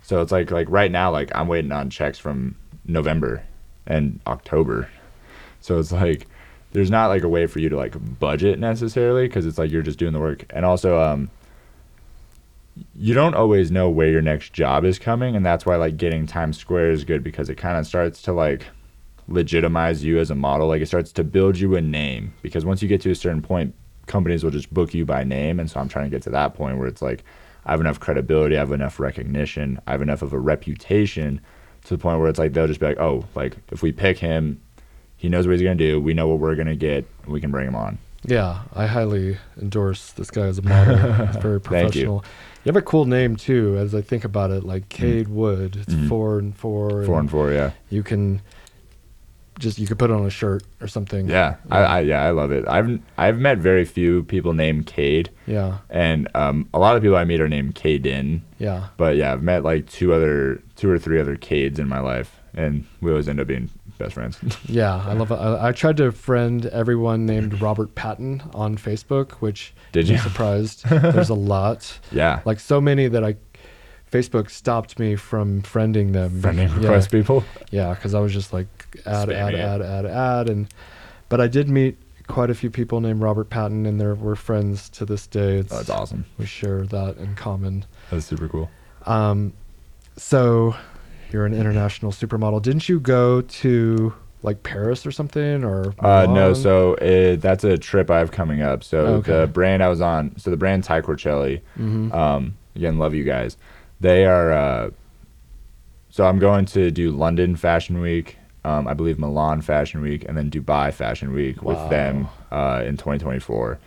So 0.03 0.21
it's 0.21 0.31
like 0.31 0.51
like 0.51 0.67
right 0.69 0.91
now 0.91 1.11
like 1.11 1.31
I'm 1.35 1.47
waiting 1.47 1.71
on 1.71 1.89
checks 1.89 2.17
from 2.19 2.55
November 2.85 3.43
and 3.85 4.19
October. 4.27 4.89
So 5.61 5.79
it's 5.79 5.91
like 5.91 6.27
there's 6.71 6.91
not 6.91 7.07
like 7.07 7.23
a 7.23 7.29
way 7.29 7.47
for 7.47 7.59
you 7.59 7.69
to 7.69 7.77
like 7.77 7.95
budget 8.19 8.59
necessarily 8.59 9.27
because 9.27 9.45
it's 9.45 9.57
like 9.57 9.71
you're 9.71 9.81
just 9.81 9.99
doing 9.99 10.13
the 10.13 10.19
work. 10.19 10.45
And 10.51 10.65
also 10.65 10.99
um 11.01 11.29
you 12.95 13.13
don't 13.13 13.33
always 13.35 13.71
know 13.71 13.89
where 13.89 14.09
your 14.09 14.21
next 14.21 14.53
job 14.53 14.85
is 14.85 14.99
coming 14.99 15.35
and 15.35 15.45
that's 15.45 15.65
why 15.65 15.75
like 15.75 15.97
getting 15.97 16.25
Times 16.25 16.57
Square 16.57 16.91
is 16.91 17.03
good 17.03 17.23
because 17.23 17.49
it 17.49 17.55
kind 17.55 17.77
of 17.77 17.85
starts 17.87 18.21
to 18.23 18.33
like 18.33 18.65
legitimize 19.27 20.03
you 20.03 20.19
as 20.19 20.31
a 20.31 20.35
model 20.35 20.67
like 20.67 20.81
it 20.81 20.87
starts 20.87 21.11
to 21.11 21.23
build 21.23 21.57
you 21.57 21.75
a 21.75 21.81
name 21.81 22.33
because 22.41 22.63
once 22.65 22.81
you 22.81 22.87
get 22.87 23.01
to 23.01 23.11
a 23.11 23.15
certain 23.15 23.41
point 23.41 23.75
companies 24.05 24.43
will 24.43 24.51
just 24.51 24.73
book 24.73 24.93
you 24.93 25.05
by 25.05 25.23
name 25.23 25.59
and 25.59 25.69
so 25.69 25.79
I'm 25.79 25.89
trying 25.89 26.05
to 26.05 26.09
get 26.09 26.21
to 26.23 26.29
that 26.29 26.53
point 26.53 26.77
where 26.77 26.87
it's 26.87 27.01
like 27.01 27.23
I 27.65 27.71
have 27.71 27.81
enough 27.81 27.99
credibility, 27.99 28.55
I 28.55 28.59
have 28.59 28.71
enough 28.71 28.97
recognition, 28.99 29.79
I 29.85 29.91
have 29.91 30.01
enough 30.01 30.21
of 30.21 30.31
a 30.31 30.39
reputation 30.39 31.41
to 31.83 31.89
the 31.95 32.01
point 32.01 32.19
where 32.19 32.29
it's 32.29 32.39
like 32.39 32.53
they'll 32.53 32.67
just 32.67 32.79
be 32.79 32.85
like, 32.85 32.99
"Oh, 32.99 33.25
like 33.35 33.57
if 33.71 33.81
we 33.83 33.91
pick 33.91 34.17
him, 34.17 34.61
he 35.17 35.27
knows 35.27 35.45
what 35.45 35.53
he's 35.53 35.63
going 35.63 35.77
to 35.77 35.83
do, 35.91 35.99
we 35.99 36.13
know 36.13 36.29
what 36.29 36.39
we're 36.39 36.55
going 36.55 36.67
to 36.67 36.77
get, 36.77 37.05
and 37.23 37.33
we 37.33 37.41
can 37.41 37.51
bring 37.51 37.67
him 37.67 37.75
on." 37.75 37.97
Yeah, 38.23 38.61
I 38.73 38.87
highly 38.87 39.37
endorse 39.61 40.13
this 40.13 40.31
guy 40.31 40.47
as 40.47 40.59
a 40.59 40.61
model. 40.61 40.95
He's 41.27 41.35
very 41.37 41.59
Thank 41.61 41.95
you. 41.95 42.21
professional. 42.21 42.25
You. 42.67 42.73
have 42.73 42.81
a 42.83 42.85
cool 42.85 43.05
name 43.05 43.35
too, 43.35 43.77
as 43.77 43.95
I 43.95 44.01
think 44.01 44.23
about 44.23 44.51
it, 44.51 44.63
like 44.63 44.89
Cade 44.89 45.27
Wood. 45.27 45.77
It's 45.81 45.93
Mhm. 45.93 46.07
four 46.09 46.37
and 46.39 46.55
four. 46.55 47.03
Four 47.05 47.19
and 47.19 47.29
four, 47.31 47.51
yeah. 47.51 47.71
You 47.89 48.03
can 48.03 48.41
just 49.59 49.79
you 49.79 49.87
could 49.87 49.97
put 49.97 50.11
it 50.11 50.13
on 50.13 50.23
a 50.25 50.29
shirt 50.29 50.63
or 50.81 50.87
something. 50.87 51.27
Yeah, 51.27 51.55
I, 51.71 51.79
I 51.79 51.99
yeah, 52.01 52.23
I 52.23 52.29
love 52.29 52.51
it. 52.51 52.63
I've 52.67 52.99
I've 53.17 53.39
met 53.39 53.57
very 53.57 53.85
few 53.85 54.23
people 54.23 54.53
named 54.53 54.85
Cade, 54.85 55.29
Yeah. 55.47 55.77
and 55.89 56.27
um, 56.35 56.67
a 56.73 56.79
lot 56.79 56.95
of 56.95 57.01
people 57.01 57.17
I 57.17 57.23
meet 57.25 57.41
are 57.41 57.49
named 57.49 57.73
Caden. 57.75 58.41
Yeah. 58.59 58.87
But 58.97 59.15
yeah, 59.15 59.33
I've 59.33 59.41
met 59.41 59.63
like 59.63 59.87
two 59.87 60.13
other, 60.13 60.61
two 60.75 60.89
or 60.91 60.99
three 60.99 61.19
other 61.19 61.35
Cades 61.37 61.79
in 61.79 61.87
my 61.87 61.99
life, 61.99 62.39
and 62.53 62.85
we 63.01 63.09
always 63.11 63.27
end 63.27 63.39
up 63.39 63.47
being 63.47 63.69
best 63.97 64.13
friends. 64.13 64.39
Yeah, 64.67 64.95
I 64.95 65.13
love 65.13 65.31
it. 65.31 65.35
I, 65.35 65.69
I 65.69 65.71
tried 65.71 65.97
to 65.97 66.11
friend 66.11 66.65
everyone 66.67 67.25
named 67.25 67.61
Robert 67.61 67.95
Patton 67.95 68.43
on 68.53 68.77
Facebook, 68.77 69.31
which 69.33 69.73
Did 69.91 70.07
you'd 70.07 70.19
surprised. 70.21 70.83
There's 70.89 71.29
a 71.29 71.33
lot, 71.35 71.99
yeah, 72.11 72.41
like 72.45 72.59
so 72.59 72.79
many 72.81 73.07
that 73.07 73.23
I 73.23 73.35
Facebook 74.11 74.49
stopped 74.49 74.99
me 74.99 75.15
from 75.15 75.61
friending 75.63 76.13
them. 76.13 76.41
friending 76.41 76.69
yeah, 76.69 76.75
request 76.75 77.11
people. 77.11 77.43
Yeah, 77.71 77.93
because 77.93 78.13
I 78.13 78.19
was 78.19 78.33
just 78.33 78.53
like 78.53 78.67
add, 79.05 79.29
add, 79.29 79.55
add, 79.55 79.81
add, 79.81 80.05
add, 80.05 80.49
and 80.49 80.67
but 81.29 81.41
I 81.41 81.47
did 81.47 81.67
meet 81.69 81.97
quite 82.27 82.49
a 82.49 82.55
few 82.55 82.69
people 82.69 82.99
named 83.01 83.21
Robert 83.21 83.49
Patton, 83.49 83.85
and 83.85 83.99
they're 83.99 84.15
we're 84.15 84.35
friends 84.35 84.89
to 84.89 85.05
this 85.05 85.27
day. 85.27 85.57
It's 85.57 85.71
Oh, 85.73 85.77
that's 85.77 85.89
awesome. 85.89 86.25
we 86.37 86.45
share 86.45 86.83
that 86.85 87.17
in 87.17 87.35
common. 87.35 87.85
That's 88.11 88.25
super 88.25 88.47
cool. 88.47 88.69
Um, 89.05 89.53
so 90.17 90.75
you're 91.31 91.45
an 91.45 91.53
international 91.53 92.11
supermodel. 92.11 92.61
Didn't 92.61 92.87
you 92.89 92.99
go 92.99 93.41
to 93.41 94.13
like 94.43 94.63
Paris 94.63 95.05
or 95.05 95.11
something 95.11 95.63
or? 95.63 95.93
Uh, 95.99 96.25
no, 96.29 96.53
so 96.53 96.93
it, 96.95 97.37
that's 97.37 97.63
a 97.63 97.77
trip 97.77 98.09
I 98.11 98.19
have 98.19 98.31
coming 98.31 98.61
up. 98.61 98.83
So 98.83 98.97
Okay. 98.99 99.31
the 99.41 99.47
brand 99.47 99.83
I 99.83 99.89
was 99.89 100.01
on, 100.01 100.37
so 100.37 100.51
the 100.51 100.57
brand 100.57 100.83
Ty 100.83 101.01
Corcelli, 101.01 101.61
Mhm. 101.77 102.13
um, 102.13 102.55
again, 102.75 102.97
love 102.99 103.13
you 103.13 103.23
guys. 103.23 103.57
They 103.99 104.25
are, 104.25 104.51
uh, 104.53 104.89
so 106.09 106.25
I'm 106.25 106.39
going 106.39 106.65
to 106.67 106.91
do 106.91 107.11
London 107.11 107.55
Fashion 107.55 107.99
Week, 107.99 108.37
um, 108.63 108.87
I 108.87 108.93
believe 108.93 109.17
Milan 109.19 109.61
Fashion 109.61 110.01
Week, 110.01 110.23
and 110.27 110.37
then 110.37 110.49
Dubai 110.49 110.93
Fashion 110.93 111.33
Week 111.33 111.61
with 111.63 111.77
them 111.89 112.27
uh, 112.51 112.83
in 112.85 112.95
2024. 112.97 113.79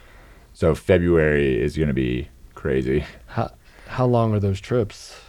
So 0.53 0.75
February 0.75 1.61
is 1.61 1.77
going 1.77 1.89
to 1.89 1.95
be 1.95 2.29
crazy. 2.55 3.05
How 3.29 3.51
how 3.87 4.07
long 4.07 4.35
are 4.35 4.41
those 4.41 4.61
trips? 4.61 5.20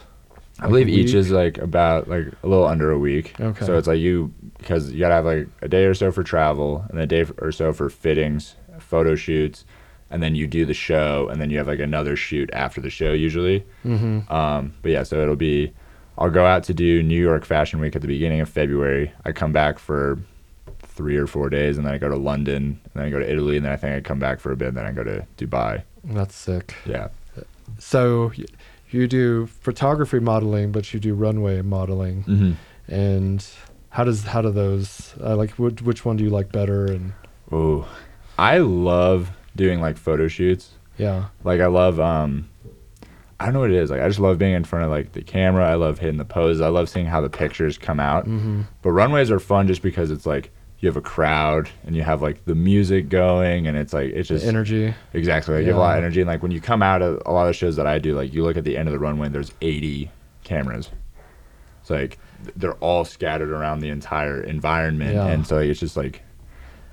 I 0.61 0.67
believe 0.67 0.87
Like 0.87 0.95
each 0.95 1.13
is 1.13 1.31
like 1.31 1.57
about 1.57 2.07
like 2.07 2.27
a 2.43 2.47
little 2.47 2.67
under 2.67 2.91
a 2.91 2.99
week. 2.99 3.39
Okay. 3.39 3.65
So 3.65 3.77
it's 3.77 3.87
like 3.87 3.99
you 3.99 4.31
because 4.57 4.91
you 4.91 4.99
gotta 4.99 5.15
have 5.15 5.25
like 5.25 5.47
a 5.61 5.67
day 5.67 5.85
or 5.85 5.93
so 5.93 6.11
for 6.11 6.23
travel 6.23 6.85
and 6.89 6.99
a 6.99 7.07
day 7.07 7.25
or 7.39 7.51
so 7.51 7.73
for 7.73 7.89
fittings, 7.89 8.55
photo 8.79 9.15
shoots, 9.15 9.65
and 10.11 10.21
then 10.21 10.35
you 10.35 10.45
do 10.45 10.65
the 10.65 10.73
show 10.73 11.27
and 11.29 11.41
then 11.41 11.49
you 11.49 11.57
have 11.57 11.67
like 11.67 11.79
another 11.79 12.15
shoot 12.15 12.49
after 12.53 12.79
the 12.79 12.91
show 12.91 13.11
usually. 13.11 13.65
Mm-hmm. 13.83 14.31
Um, 14.31 14.73
but 14.81 14.91
yeah, 14.91 15.03
so 15.03 15.21
it'll 15.21 15.35
be. 15.35 15.73
I'll 16.17 16.29
go 16.29 16.45
out 16.45 16.63
to 16.65 16.73
do 16.73 17.01
New 17.01 17.19
York 17.19 17.45
Fashion 17.45 17.79
Week 17.79 17.95
at 17.95 18.01
the 18.01 18.07
beginning 18.07 18.41
of 18.41 18.49
February. 18.49 19.11
I 19.25 19.31
come 19.31 19.51
back 19.51 19.79
for 19.79 20.19
three 20.83 21.17
or 21.17 21.25
four 21.25 21.49
days, 21.49 21.77
and 21.77 21.87
then 21.87 21.93
I 21.93 21.97
go 21.97 22.09
to 22.09 22.17
London, 22.17 22.79
and 22.83 22.91
then 22.93 23.05
I 23.05 23.09
go 23.09 23.17
to 23.17 23.27
Italy, 23.27 23.55
and 23.55 23.65
then 23.65 23.71
I 23.71 23.77
think 23.77 23.95
I 23.95 24.01
come 24.01 24.19
back 24.19 24.39
for 24.39 24.51
a 24.51 24.55
bit, 24.55 24.67
and 24.67 24.77
then 24.77 24.85
I 24.85 24.91
go 24.91 25.03
to 25.03 25.25
Dubai. 25.37 25.81
That's 26.03 26.35
sick. 26.35 26.75
Yeah. 26.85 27.07
So 27.79 28.31
you 28.93 29.07
do 29.07 29.47
photography 29.47 30.19
modeling, 30.19 30.71
but 30.71 30.93
you 30.93 30.99
do 30.99 31.13
runway 31.13 31.61
modeling. 31.61 32.23
Mm-hmm. 32.23 32.93
And 32.93 33.45
how 33.89 34.03
does 34.03 34.23
how 34.23 34.41
do 34.41 34.51
those 34.51 35.13
uh, 35.21 35.35
like 35.35 35.51
which 35.51 35.81
which 35.81 36.05
one 36.05 36.17
do 36.17 36.23
you 36.23 36.29
like 36.29 36.51
better? 36.51 36.85
And 36.85 37.13
Oh, 37.51 37.87
I 38.37 38.59
love 38.59 39.31
doing 39.55 39.81
like 39.81 39.97
photo 39.97 40.27
shoots. 40.27 40.71
yeah, 40.97 41.25
Like 41.43 41.59
I 41.61 41.67
love 41.67 41.99
um 41.99 42.47
I 43.39 43.45
don't 43.45 43.53
know 43.55 43.59
what 43.61 43.71
it 43.71 43.77
is. 43.77 43.89
Like 43.89 44.01
I 44.01 44.07
just 44.07 44.19
love 44.19 44.37
being 44.37 44.53
in 44.53 44.63
front 44.63 44.85
of 44.85 44.91
like 44.91 45.13
the 45.13 45.21
camera. 45.23 45.67
I 45.69 45.73
love 45.75 45.99
hitting 45.99 46.17
the 46.17 46.25
poses. 46.25 46.61
I 46.61 46.67
love 46.67 46.89
seeing 46.89 47.07
how 47.07 47.21
the 47.21 47.29
pictures 47.29 47.77
come 47.77 47.99
out. 47.99 48.25
mm-hmm. 48.25 48.61
But 48.81 48.91
runways 48.91 49.31
are 49.31 49.39
fun 49.39 49.67
just 49.67 49.81
because 49.81 50.11
it's 50.11 50.25
like 50.25 50.51
you 50.81 50.89
have 50.89 50.97
a 50.97 51.01
crowd 51.01 51.69
and 51.85 51.95
you 51.95 52.01
have 52.01 52.21
like 52.21 52.43
the 52.45 52.55
music 52.55 53.07
going 53.07 53.67
and 53.67 53.77
it's 53.77 53.93
like 53.93 54.11
it's 54.11 54.27
just 54.27 54.43
energy. 54.45 54.93
exactly 55.13 55.53
like 55.55 55.61
you 55.61 55.67
have 55.67 55.77
a 55.77 55.79
lot 55.79 55.97
of 55.97 56.03
energy 56.03 56.21
and 56.21 56.27
like 56.27 56.41
when 56.41 56.51
you 56.51 56.59
come 56.59 56.81
out 56.81 57.01
of 57.03 57.21
a 57.25 57.31
lot 57.31 57.47
of 57.47 57.55
shows 57.55 57.75
that 57.75 57.85
I 57.87 57.99
do 57.99 58.15
like 58.15 58.33
you 58.33 58.43
look 58.43 58.57
at 58.57 58.63
the 58.63 58.75
end 58.77 58.89
of 58.89 58.91
the 58.93 58.99
runway 58.99 59.27
and 59.27 59.35
there's 59.35 59.53
80 59.61 60.09
cameras. 60.43 60.89
It's 61.81 61.89
like 61.91 62.17
they're 62.55 62.73
all 62.75 63.05
scattered 63.05 63.49
around 63.51 63.79
the 63.81 63.89
entire 63.89 64.41
environment 64.43 65.13
Yeah. 65.13 65.27
and 65.27 65.45
so 65.45 65.59
it's 65.59 65.79
just 65.79 65.95
like 65.95 66.23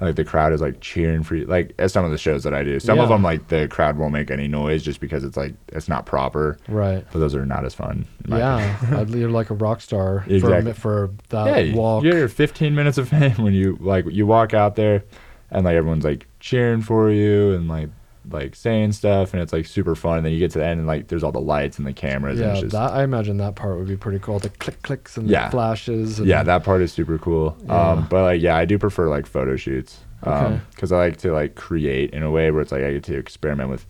like 0.01 0.14
the 0.16 0.24
crowd 0.24 0.53
is 0.53 0.61
like 0.61 0.80
cheering 0.80 1.22
for 1.22 1.34
you 1.34 1.44
like 1.46 1.74
at 1.78 1.90
some 1.90 2.05
of 2.05 2.11
the 2.12 2.18
shows 2.18 2.44
that 2.44 2.55
I 2.55 2.62
do. 2.62 2.78
Some 2.78 2.99
of 3.01 3.09
them 3.09 3.22
like 3.22 3.49
the 3.49 3.66
crowd 3.68 3.96
won't 3.99 4.12
make 4.12 4.30
any 4.30 4.46
noise 4.49 4.82
just 4.84 5.01
because 5.01 5.24
it's 5.24 5.36
like 5.36 5.55
it's 5.68 5.88
not 5.88 6.07
proper. 6.07 6.57
Right. 6.68 7.05
But 7.12 7.18
those 7.18 7.34
are 7.34 7.44
not 7.44 7.64
as 7.64 7.74
fun. 7.74 8.07
Yeah, 8.28 8.76
I'd- 8.92 9.18
you're 9.18 9.30
like 9.30 9.51
a 9.51 9.55
rock 9.55 9.80
star 9.80 10.22
for 10.26 10.32
Exactly. 10.32 10.62
mi- 10.62 10.72
for 10.72 11.11
that 11.30 11.66
yeah, 11.66 11.74
walk. 11.74 12.05
you're 12.05 12.28
15 12.28 12.74
minutes 12.74 12.96
of 12.99 13.09
fame 13.11 13.32
when 13.42 13.55
you 13.55 13.76
like 13.80 14.05
you 14.11 14.26
walk 14.26 14.55
out 14.55 14.76
there, 14.76 15.03
and 15.51 15.64
like 15.64 15.74
everyone's 15.74 16.05
like 16.05 16.26
cheering 16.40 16.82
for 16.82 17.11
you 17.11 17.53
and 17.55 17.66
like 17.68 17.88
like 18.30 18.54
saying 18.54 18.92
stuff, 18.92 19.32
and 19.32 19.42
it's 19.42 19.52
like 19.52 19.66
super 19.66 19.94
fun. 19.94 20.18
And 20.18 20.26
then 20.26 20.32
you 20.32 20.38
get 20.38 20.50
to 20.52 20.58
the 20.58 20.66
end, 20.66 20.78
and 20.78 20.86
like 20.86 21.08
there's 21.08 21.22
all 21.22 21.32
the 21.32 21.40
lights 21.40 21.78
and 21.78 21.86
the 21.86 21.92
cameras. 21.92 22.38
and 22.40 22.46
Yeah, 22.48 22.52
it's 22.52 22.60
just, 22.62 22.72
that 22.72 22.92
I 22.92 23.02
imagine 23.04 23.36
that 23.38 23.54
part 23.54 23.78
would 23.78 23.88
be 23.88 23.96
pretty 23.96 24.18
cool. 24.18 24.38
The 24.38 24.50
click 24.50 24.82
clicks 24.82 25.16
and 25.16 25.28
Yeah. 25.28 25.46
the 25.46 25.50
flashes. 25.52 26.18
And 26.18 26.28
yeah, 26.28 26.42
that 26.42 26.64
part 26.64 26.82
is 26.82 26.92
super 26.92 27.18
cool. 27.18 27.56
Yeah. 27.66 27.90
Um, 27.92 28.06
but 28.10 28.22
like 28.22 28.40
yeah, 28.42 28.56
I 28.56 28.64
do 28.64 28.78
prefer 28.78 29.08
like 29.08 29.26
photo 29.26 29.56
shoots. 29.56 29.98
Okay. 30.26 30.32
Um, 30.34 30.60
because 30.70 30.90
I 30.92 30.96
like 30.98 31.16
to 31.18 31.32
like 31.32 31.54
create 31.54 32.10
in 32.10 32.22
a 32.22 32.30
way 32.30 32.50
where 32.50 32.60
it's 32.62 32.72
like 32.72 32.82
I 32.82 32.92
get 32.92 33.04
to 33.04 33.16
experiment 33.16 33.70
with 33.70 33.86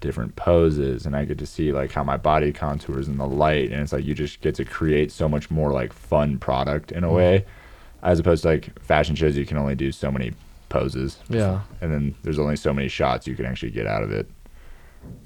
different 0.00 0.34
poses 0.36 1.04
and 1.06 1.14
I 1.14 1.24
get 1.26 1.36
to 1.38 1.46
see 1.46 1.72
like 1.72 1.92
how 1.92 2.02
my 2.02 2.16
body 2.16 2.52
contours 2.52 3.06
in 3.08 3.18
the 3.18 3.26
light 3.26 3.70
and 3.70 3.82
it's 3.82 3.92
like 3.92 4.04
you 4.04 4.14
just 4.14 4.40
get 4.40 4.54
to 4.54 4.64
create 4.64 5.12
so 5.12 5.28
much 5.28 5.50
more 5.50 5.72
like 5.72 5.92
fun 5.92 6.38
product 6.38 6.90
in 6.90 7.04
a 7.04 7.08
Mhm. 7.08 7.14
way 7.16 7.44
as 8.02 8.18
opposed 8.18 8.42
to 8.44 8.48
like 8.48 8.78
fashion 8.80 9.14
shows 9.14 9.36
you 9.36 9.44
can 9.44 9.58
only 9.58 9.74
do 9.74 9.92
so 9.92 10.10
many 10.10 10.32
poses 10.70 11.18
Yeah. 11.28 11.60
and 11.82 11.92
then 11.92 12.14
there's 12.22 12.38
only 12.38 12.56
so 12.56 12.72
many 12.72 12.88
shots 12.88 13.26
you 13.26 13.34
can 13.36 13.44
actually 13.44 13.72
get 13.72 13.86
out 13.86 14.02
of 14.02 14.10
it 14.10 14.26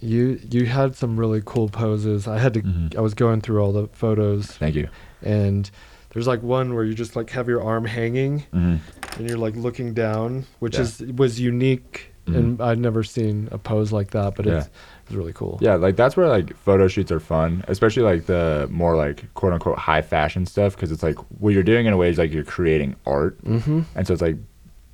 You 0.00 0.40
you 0.50 0.66
had 0.66 0.94
some 0.94 1.18
really 1.18 1.42
cool 1.44 1.68
poses. 1.68 2.28
I 2.28 2.38
had 2.38 2.54
to. 2.54 2.62
Mhm. 2.62 2.96
I 2.96 3.00
was 3.00 3.14
going 3.14 3.40
through 3.40 3.60
all 3.62 3.72
the 3.72 3.88
photos, 3.92 4.46
thank 4.46 4.74
you 4.74 4.88
and 5.22 5.70
there's 6.10 6.26
like 6.28 6.42
one 6.42 6.74
where 6.74 6.84
you 6.84 6.94
just 6.94 7.16
like 7.16 7.30
have 7.30 7.48
your 7.48 7.60
arm 7.62 7.84
hanging 7.84 8.44
mm-hmm. 8.54 8.76
and 9.18 9.28
you're 9.28 9.38
like 9.38 9.56
looking 9.56 9.94
down, 9.94 10.44
which 10.60 10.74
Yeah. 10.76 10.82
is 10.82 11.00
was 11.16 11.40
unique, 11.40 12.12
and 12.26 12.60
I'd 12.60 12.78
never 12.78 13.02
seen 13.02 13.48
a 13.50 13.58
pose 13.58 13.90
like 13.92 14.10
that, 14.12 14.36
but 14.36 14.46
it's, 14.46 14.70
it's 15.06 15.12
really 15.12 15.32
cool. 15.32 15.58
yeah 15.60 15.74
like 15.74 15.96
that's 15.96 16.16
where 16.16 16.28
like 16.28 16.56
photo 16.56 16.86
shoots 16.88 17.10
are 17.12 17.20
fun 17.20 17.64
especially 17.68 18.02
like 18.04 18.26
the 18.26 18.66
more 18.70 18.94
like 18.96 19.18
quote 19.34 19.52
unquote 19.52 19.76
high 19.78 20.00
fashion 20.02 20.46
stuff 20.46 20.74
because 20.76 20.90
it's 20.92 21.02
like 21.02 21.18
what 21.40 21.52
you're 21.52 21.62
doing 21.74 21.84
in 21.86 21.92
a 21.92 21.96
way 21.96 22.08
is 22.08 22.16
like 22.16 22.32
you're 22.32 22.44
creating 22.56 22.94
art 23.06 23.34
Mm-hmm. 23.44 23.80
And 23.96 24.06
so 24.06 24.12
it's 24.14 24.22
like 24.22 24.36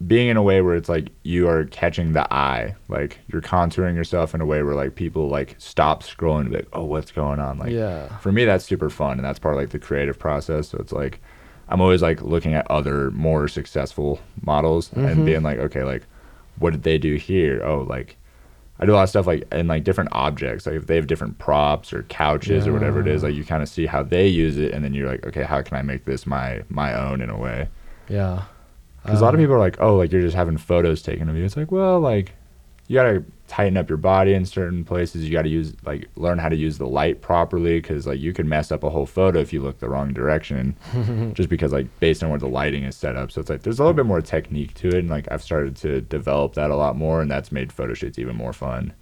being 0.06 0.28
in 0.28 0.36
a 0.36 0.42
way 0.42 0.62
where 0.62 0.76
it's 0.76 0.88
like 0.88 1.10
you 1.24 1.46
are 1.48 1.64
catching 1.66 2.12
the 2.14 2.32
eye, 2.32 2.74
like 2.88 3.18
you're 3.28 3.42
contouring 3.42 3.94
yourself 3.96 4.34
in 4.34 4.40
a 4.40 4.46
way 4.46 4.62
where 4.62 4.74
like 4.74 4.94
people 4.94 5.28
like 5.28 5.54
stop 5.58 6.02
scrolling 6.02 6.40
and 6.42 6.50
be 6.50 6.56
like, 6.56 6.68
oh, 6.72 6.84
what's 6.84 7.12
going 7.12 7.38
on? 7.38 7.58
Like 7.58 7.70
yeah. 7.72 8.16
for 8.18 8.32
me, 8.32 8.44
that's 8.46 8.64
super 8.64 8.88
fun, 8.88 9.18
and 9.18 9.24
that's 9.24 9.38
part 9.38 9.54
of 9.54 9.60
like 9.60 9.70
the 9.70 9.78
creative 9.78 10.18
process. 10.18 10.68
So 10.68 10.78
it's 10.78 10.92
like 10.92 11.20
I'm 11.68 11.80
always 11.80 12.02
like 12.02 12.22
looking 12.22 12.54
at 12.54 12.68
other 12.70 13.10
more 13.12 13.46
successful 13.46 14.20
models 14.42 14.88
Mhm. 14.90 15.10
and 15.12 15.26
being 15.26 15.42
like, 15.42 15.58
okay, 15.58 15.84
like 15.84 16.02
what 16.58 16.70
did 16.70 16.82
they 16.82 16.98
do 16.98 17.16
here? 17.16 17.62
Oh, 17.64 17.80
like. 17.88 18.16
I 18.82 18.86
do 18.86 18.92
a 18.92 18.96
lot 18.96 19.02
of 19.02 19.10
stuff 19.10 19.26
like 19.26 19.46
in 19.52 19.66
like 19.66 19.84
different 19.84 20.08
objects. 20.12 20.64
Like 20.64 20.76
if 20.76 20.86
they 20.86 20.96
have 20.96 21.06
different 21.06 21.36
props 21.36 21.92
or 21.92 22.04
couches 22.04 22.66
or 22.66 22.72
whatever 22.72 22.98
it 23.02 23.08
is, 23.08 23.22
like 23.22 23.34
you 23.34 23.44
kind 23.44 23.62
of 23.62 23.68
see 23.68 23.84
how 23.84 24.02
they 24.02 24.26
use 24.26 24.56
it, 24.56 24.72
and 24.72 24.82
then 24.82 24.94
you're 24.94 25.06
like, 25.06 25.26
okay, 25.26 25.42
how 25.42 25.60
can 25.60 25.76
I 25.76 25.82
make 25.82 26.06
this 26.06 26.26
my 26.26 26.62
my 26.70 26.94
own 26.94 27.20
in 27.20 27.28
a 27.28 27.36
way? 27.36 27.68
Yeah. 28.08 28.44
Because 29.02 29.20
a 29.20 29.24
lot 29.24 29.34
of 29.34 29.40
Um, 29.40 29.44
people 29.44 29.54
are 29.54 29.60
like, 29.60 29.80
oh, 29.80 29.96
like 29.96 30.12
you're 30.12 30.20
just 30.20 30.36
having 30.36 30.56
photos 30.56 31.02
taken 31.02 31.28
of 31.28 31.36
you. 31.36 31.44
It's 31.44 31.56
like, 31.56 31.72
well, 31.72 32.00
like 32.00 32.32
you 32.86 32.94
gotta 32.94 33.22
tighten 33.46 33.76
up 33.76 33.88
your 33.88 33.98
body 33.98 34.34
in 34.34 34.44
certain 34.44 34.84
places. 34.84 35.24
You 35.24 35.30
gotta 35.30 35.48
use 35.48 35.74
like 35.84 36.08
learn 36.16 36.38
how 36.38 36.48
to 36.48 36.56
use 36.56 36.78
the 36.78 36.88
light 36.88 37.20
properly 37.20 37.80
because 37.80 38.06
like 38.06 38.18
you 38.18 38.32
can 38.32 38.48
mess 38.48 38.72
up 38.72 38.82
a 38.82 38.90
whole 38.90 39.06
photo 39.06 39.38
if 39.38 39.52
you 39.52 39.62
look 39.62 39.78
the 39.78 39.88
wrong 39.88 40.12
direction, 40.12 40.74
just 41.34 41.48
because 41.48 41.72
like 41.72 41.86
based 42.00 42.24
on 42.24 42.30
where 42.30 42.38
the 42.38 42.48
lighting 42.48 42.82
is 42.82 42.96
set 42.96 43.16
up. 43.16 43.30
So 43.30 43.40
it's 43.40 43.48
like 43.48 43.62
there's 43.62 43.78
a 43.78 43.82
little 43.82 43.94
bit 43.94 44.06
more 44.06 44.20
technique 44.20 44.74
to 44.74 44.88
it, 44.88 44.94
and 44.96 45.08
like 45.08 45.30
I've 45.30 45.42
started 45.42 45.76
to 45.76 46.00
develop 46.00 46.54
that 46.54 46.70
a 46.70 46.76
lot 46.76 46.96
more, 46.96 47.22
and 47.22 47.30
that's 47.30 47.52
made 47.52 47.72
photo 47.72 47.94
shoots 47.94 48.18
even 48.18 48.34
more 48.34 48.52
fun 48.52 48.92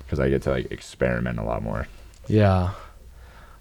because 0.00 0.18
I 0.18 0.28
get 0.28 0.42
to 0.42 0.50
like 0.50 0.72
experiment 0.72 1.38
a 1.38 1.44
lot 1.44 1.62
more. 1.62 1.86
Yeah. 2.26 2.72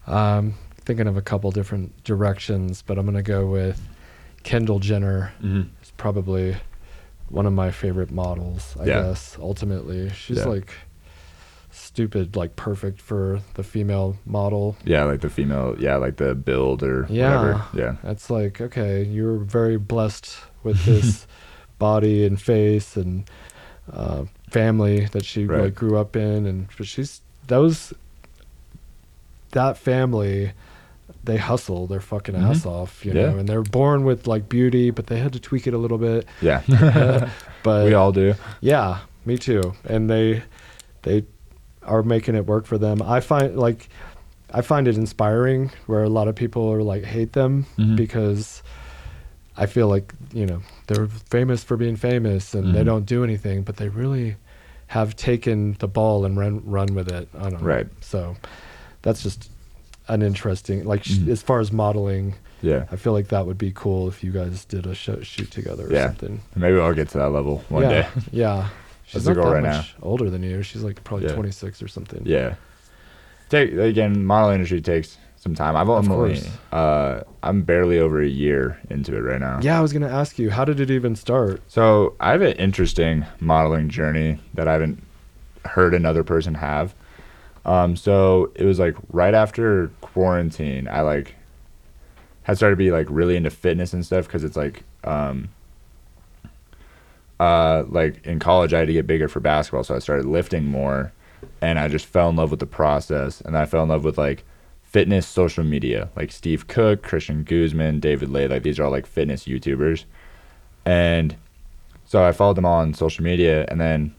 Um, 0.07 0.55
thinking 0.85 1.07
of 1.07 1.17
a 1.17 1.21
couple 1.21 1.51
different 1.51 2.03
directions, 2.03 2.81
but 2.81 2.97
I'm 2.97 3.05
gonna 3.05 3.21
go 3.21 3.45
with 3.45 3.79
Kendall 4.43 4.79
Jenner. 4.79 5.33
Mm-hmm. 5.41 5.69
Probably 5.97 6.55
one 7.29 7.45
of 7.45 7.53
my 7.53 7.71
favorite 7.71 8.11
models. 8.11 8.75
I 8.79 8.85
Yeah. 8.85 9.01
guess 9.03 9.37
ultimately, 9.41 10.09
she's 10.11 10.37
Yeah. 10.37 10.45
like 10.45 10.71
stupid, 11.71 12.35
like 12.35 12.55
perfect 12.55 13.01
for 13.01 13.41
the 13.55 13.63
female 13.63 14.17
model. 14.25 14.75
Yeah, 14.85 15.03
like 15.03 15.21
the 15.21 15.29
female, 15.29 15.75
yeah, 15.79 15.97
like 15.97 16.17
the 16.17 16.33
build 16.35 16.83
or 16.83 17.05
Yeah. 17.09 17.35
whatever. 17.41 17.63
Yeah. 17.73 17.95
It's 18.11 18.29
like 18.29 18.61
okay, 18.61 19.03
you're 19.03 19.37
very 19.37 19.77
blessed 19.77 20.37
with 20.63 20.85
this 20.85 21.27
body 21.79 22.25
and 22.25 22.39
face 22.41 22.95
and 22.97 23.29
uh, 23.91 24.25
family 24.49 25.05
that 25.11 25.23
she 25.25 25.45
Right. 25.45 25.63
like 25.63 25.75
grew 25.75 25.97
up 25.97 26.15
in, 26.15 26.45
and 26.45 26.67
but 26.77 26.87
she's 26.87 27.21
that 27.47 27.57
was, 27.57 27.93
that 29.51 29.77
family. 29.77 30.51
They 31.28 31.38
hustle 31.38 31.88
their 31.88 31.99
fucking 31.99 32.36
Mhm. 32.36 32.49
ass 32.49 32.65
off, 32.65 33.05
you 33.05 33.11
Yeah. 33.13 33.32
know, 33.32 33.38
and 33.38 33.47
they're 33.49 33.61
born 33.61 34.03
with 34.05 34.28
like 34.28 34.47
beauty, 34.49 34.91
but 34.91 35.07
they 35.07 35.19
had 35.19 35.34
to 35.34 35.39
tweak 35.39 35.67
it 35.67 35.73
a 35.73 35.78
little 35.78 35.97
bit. 35.97 36.25
Yeah. 36.41 36.61
But 37.63 37.86
we 37.86 37.93
all 37.93 38.11
do. 38.13 38.34
yeah, 38.61 38.99
me 39.25 39.38
too. 39.38 39.73
And 39.86 40.09
they 40.09 40.41
they 41.03 41.25
are 41.84 42.01
making 42.03 42.36
it 42.36 42.45
work 42.45 42.65
for 42.65 42.78
them. 42.78 43.01
I 43.01 43.19
find 43.19 43.57
like 43.57 43.89
I 44.53 44.61
find 44.61 44.88
it 44.88 44.95
inspiring 44.95 45.71
where 45.88 46.03
a 46.03 46.09
lot 46.09 46.28
of 46.30 46.36
people 46.36 46.71
are 46.71 46.82
like 46.82 47.03
hate 47.03 47.34
them 47.34 47.65
Mhm. 47.78 47.97
because 47.97 48.63
I 49.57 49.65
feel 49.65 49.88
like, 49.89 50.13
you 50.34 50.45
know, 50.45 50.61
they're 50.88 51.07
famous 51.30 51.63
for 51.63 51.75
being 51.78 51.97
famous 51.97 52.53
and 52.53 52.73
they 52.73 52.82
Mhm. 52.84 52.86
don't 52.91 53.05
do 53.05 53.23
anything, 53.23 53.63
but 53.63 53.75
they 53.78 53.89
really 53.89 54.36
have 54.88 55.15
taken 55.17 55.75
the 55.80 55.88
ball 55.89 56.23
and 56.25 56.38
run 56.38 56.61
run 56.65 56.95
with 56.95 57.11
it. 57.11 57.28
I 57.38 57.49
don't 57.49 57.61
know. 57.61 57.67
Right. 57.75 57.88
So 57.99 58.38
that's 59.01 59.21
just 59.23 59.49
an 60.09 60.21
interesting 60.21 60.85
like 60.85 61.03
sh- 61.03 61.13
Mhm. 61.17 61.29
as 61.29 61.41
far 61.41 61.59
as 61.59 61.71
modeling, 61.71 62.35
Yeah. 62.61 62.85
I 62.91 62.95
feel 62.95 63.13
like 63.13 63.27
that 63.29 63.45
would 63.45 63.57
be 63.57 63.71
cool 63.75 64.07
if 64.07 64.23
you 64.23 64.31
guys 64.31 64.65
did 64.65 64.85
a 64.85 64.95
show, 64.95 65.19
shoot 65.21 65.51
together 65.51 65.87
or 65.87 65.91
Yeah. 65.93 66.07
something. 66.07 66.41
Maybe 66.55 66.79
I'll 66.79 66.93
get 66.93 67.09
to 67.09 67.17
that 67.19 67.29
level 67.31 67.63
one 67.69 67.83
yeah, 67.83 67.89
day. 67.89 68.07
Yeah. 68.31 68.67
She's 69.05 69.23
the 69.23 69.33
not 69.33 69.43
that 69.45 69.51
right 69.53 69.63
now. 69.63 69.77
much 69.77 69.95
older 70.01 70.29
than 70.29 70.43
you. 70.43 70.61
She's 70.63 70.83
like 70.83 71.03
probably 71.03 71.27
Yeah. 71.27 71.33
26 71.35 71.81
or 71.83 71.87
something. 71.87 72.21
Yeah. 72.25 72.55
Take 73.49 73.73
again, 73.73 74.25
modeling 74.25 74.55
industry 74.55 74.81
takes 74.81 75.17
some 75.37 75.55
time. 75.55 75.75
I've 75.77 75.87
Of 75.87 76.09
only 76.11 76.33
course. 76.35 76.49
uh 76.73 77.21
I'm 77.43 77.61
barely 77.61 77.99
over 77.99 78.21
a 78.21 78.27
year 78.27 78.77
into 78.89 79.15
it 79.15 79.21
right 79.21 79.39
now. 79.39 79.59
Yeah, 79.61 79.77
I 79.77 79.81
was 79.81 79.93
gonna 79.93 80.09
ask 80.09 80.37
you, 80.39 80.49
how 80.49 80.65
did 80.65 80.79
it 80.81 80.91
even 80.91 81.15
start? 81.15 81.61
So 81.67 82.15
I 82.19 82.31
have 82.31 82.41
an 82.41 82.53
interesting 82.53 83.25
modeling 83.39 83.87
journey 83.87 84.39
that 84.55 84.67
I 84.67 84.73
haven't 84.73 85.01
heard 85.63 85.93
another 85.93 86.23
person 86.23 86.55
have. 86.55 86.93
Um, 87.68 87.97
so 87.97 88.51
it 88.55 88.63
was 88.63 88.80
like 88.80 88.95
right 89.11 89.34
after 89.34 89.91
quarantine, 89.99 90.88
I 90.88 91.01
like 91.01 91.36
had 92.43 92.55
started 92.55 92.78
to 92.78 92.78
be 92.78 92.91
like 92.91 93.07
really 93.09 93.36
into 93.36 93.49
fitness 93.49 93.91
and 93.91 94.05
stuff 94.05 94.26
because 94.26 94.45
it's 94.45 94.55
like 94.55 94.84
um, 95.03 95.49
uh, 97.41 97.84
like 97.89 98.26
in 98.26 98.39
college 98.39 98.74
I 98.74 98.80
had 98.80 98.88
to 98.88 98.93
get 98.93 99.05
bigger 99.05 99.28
for 99.28 99.41
basketball, 99.41 99.84
so 99.84 99.95
I 99.95 99.99
started 99.99 100.26
lifting 100.26 100.65
more, 100.65 101.11
and 101.61 101.78
I 101.78 101.89
just 101.89 102.05
fell 102.05 102.30
in 102.30 102.38
love 102.38 102.51
with 102.51 102.61
the 102.61 102.65
process, 102.65 103.41
and 103.41 103.57
I 103.57 103.65
fell 103.65 103.84
in 103.84 103.89
love 103.89 104.05
with 104.05 104.18
like 104.18 104.45
fitness 104.84 105.28
social 105.28 105.65
media, 105.65 106.09
like 106.15 106.32
Steve 106.32 106.68
Cook, 106.68 107.03
Christian 107.03 107.43
Guzman, 107.43 107.99
David 107.99 108.30
Laid, 108.30 108.49
like 108.49 108.63
these 108.63 108.80
are 108.80 108.86
all 108.86 108.91
like 108.91 109.05
fitness 109.05 109.43
YouTubers, 109.43 110.05
and 110.86 111.36
so 112.05 112.24
I 112.24 112.32
followed 112.32 112.55
them 112.55 112.65
all 112.65 112.80
on 112.80 112.93
social 112.93 113.26
media, 113.26 113.65
and 113.68 113.82
then 113.82 114.15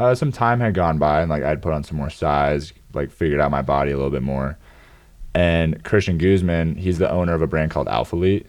uh, 0.00 0.14
some 0.14 0.32
time 0.32 0.60
had 0.60 0.74
gone 0.74 0.98
by, 0.98 1.20
and 1.20 1.30
like 1.30 1.42
I'd 1.42 1.62
put 1.62 1.72
on 1.72 1.84
some 1.84 1.96
more 1.96 2.10
size, 2.10 2.72
like 2.94 3.10
figured 3.10 3.40
out 3.40 3.50
my 3.50 3.62
body 3.62 3.90
a 3.92 3.96
little 3.96 4.10
bit 4.10 4.22
more. 4.22 4.56
And 5.34 5.82
Christian 5.84 6.18
Guzman, 6.18 6.74
he's 6.76 6.98
the 6.98 7.10
owner 7.10 7.34
of 7.34 7.42
a 7.42 7.46
brand 7.46 7.70
called 7.70 7.86
Alphalete, 7.86 8.46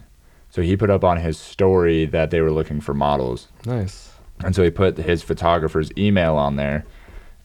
so 0.50 0.62
he 0.62 0.76
put 0.76 0.90
up 0.90 1.04
on 1.04 1.18
his 1.18 1.38
story 1.38 2.06
that 2.06 2.32
they 2.32 2.42
were 2.42 2.52
looking 2.52 2.82
for 2.82 2.94
models, 2.94 3.48
Nice. 3.66 4.12
and 4.44 4.56
so 4.56 4.64
he 4.64 4.72
put 4.72 4.98
his 4.98 5.22
photographer's 5.22 5.92
email 5.98 6.36
on 6.36 6.56
there, 6.56 6.86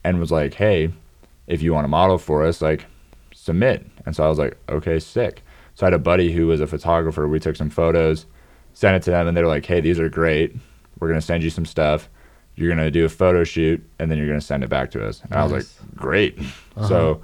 and 0.03 0.19
was 0.19 0.31
like, 0.31 0.55
"Hey, 0.55 0.91
if 1.45 1.61
you 1.61 1.73
want 1.73 1.83
to 1.85 1.89
model 1.89 2.17
for 2.17 2.43
us, 2.45 2.61
like." 2.61 2.85
submit. 3.33 3.85
And 4.05 4.13
so 4.13 4.25
I 4.25 4.27
was 4.27 4.37
like, 4.39 4.57
okay, 4.67 4.99
sick. 4.99 5.41
So 5.75 5.85
I 5.85 5.87
had 5.87 5.93
a 5.93 5.99
buddy 5.99 6.33
who 6.33 6.47
was 6.47 6.59
a 6.59 6.67
photographer. 6.67 7.27
We 7.29 7.39
took 7.39 7.55
some 7.55 7.69
photos, 7.69 8.25
sent 8.73 8.97
it 8.97 9.03
to 9.03 9.11
them, 9.11 9.25
and 9.25 9.37
they 9.37 9.41
were 9.41 9.47
like, 9.47 9.65
hey, 9.65 9.79
these 9.79 9.99
are 9.99 10.09
great. 10.09 10.53
We're 10.99 11.07
gonna 11.07 11.21
send 11.21 11.43
you 11.43 11.49
some 11.49 11.65
stuff. 11.65 12.09
You're 12.57 12.69
gonna 12.69 12.91
do 12.91 13.05
a 13.05 13.09
photo 13.09 13.43
shoot, 13.43 13.81
and 13.99 14.11
then 14.11 14.17
you're 14.17 14.27
gonna 14.27 14.41
send 14.41 14.63
it 14.63 14.69
back 14.69 14.91
to 14.91 15.07
us. 15.07 15.21
And 15.23 15.35
I 15.35 15.43
was 15.43 15.51
like, 15.51 15.95
great. 15.95 16.37
Uh-huh. 16.39 16.87
So 16.87 17.21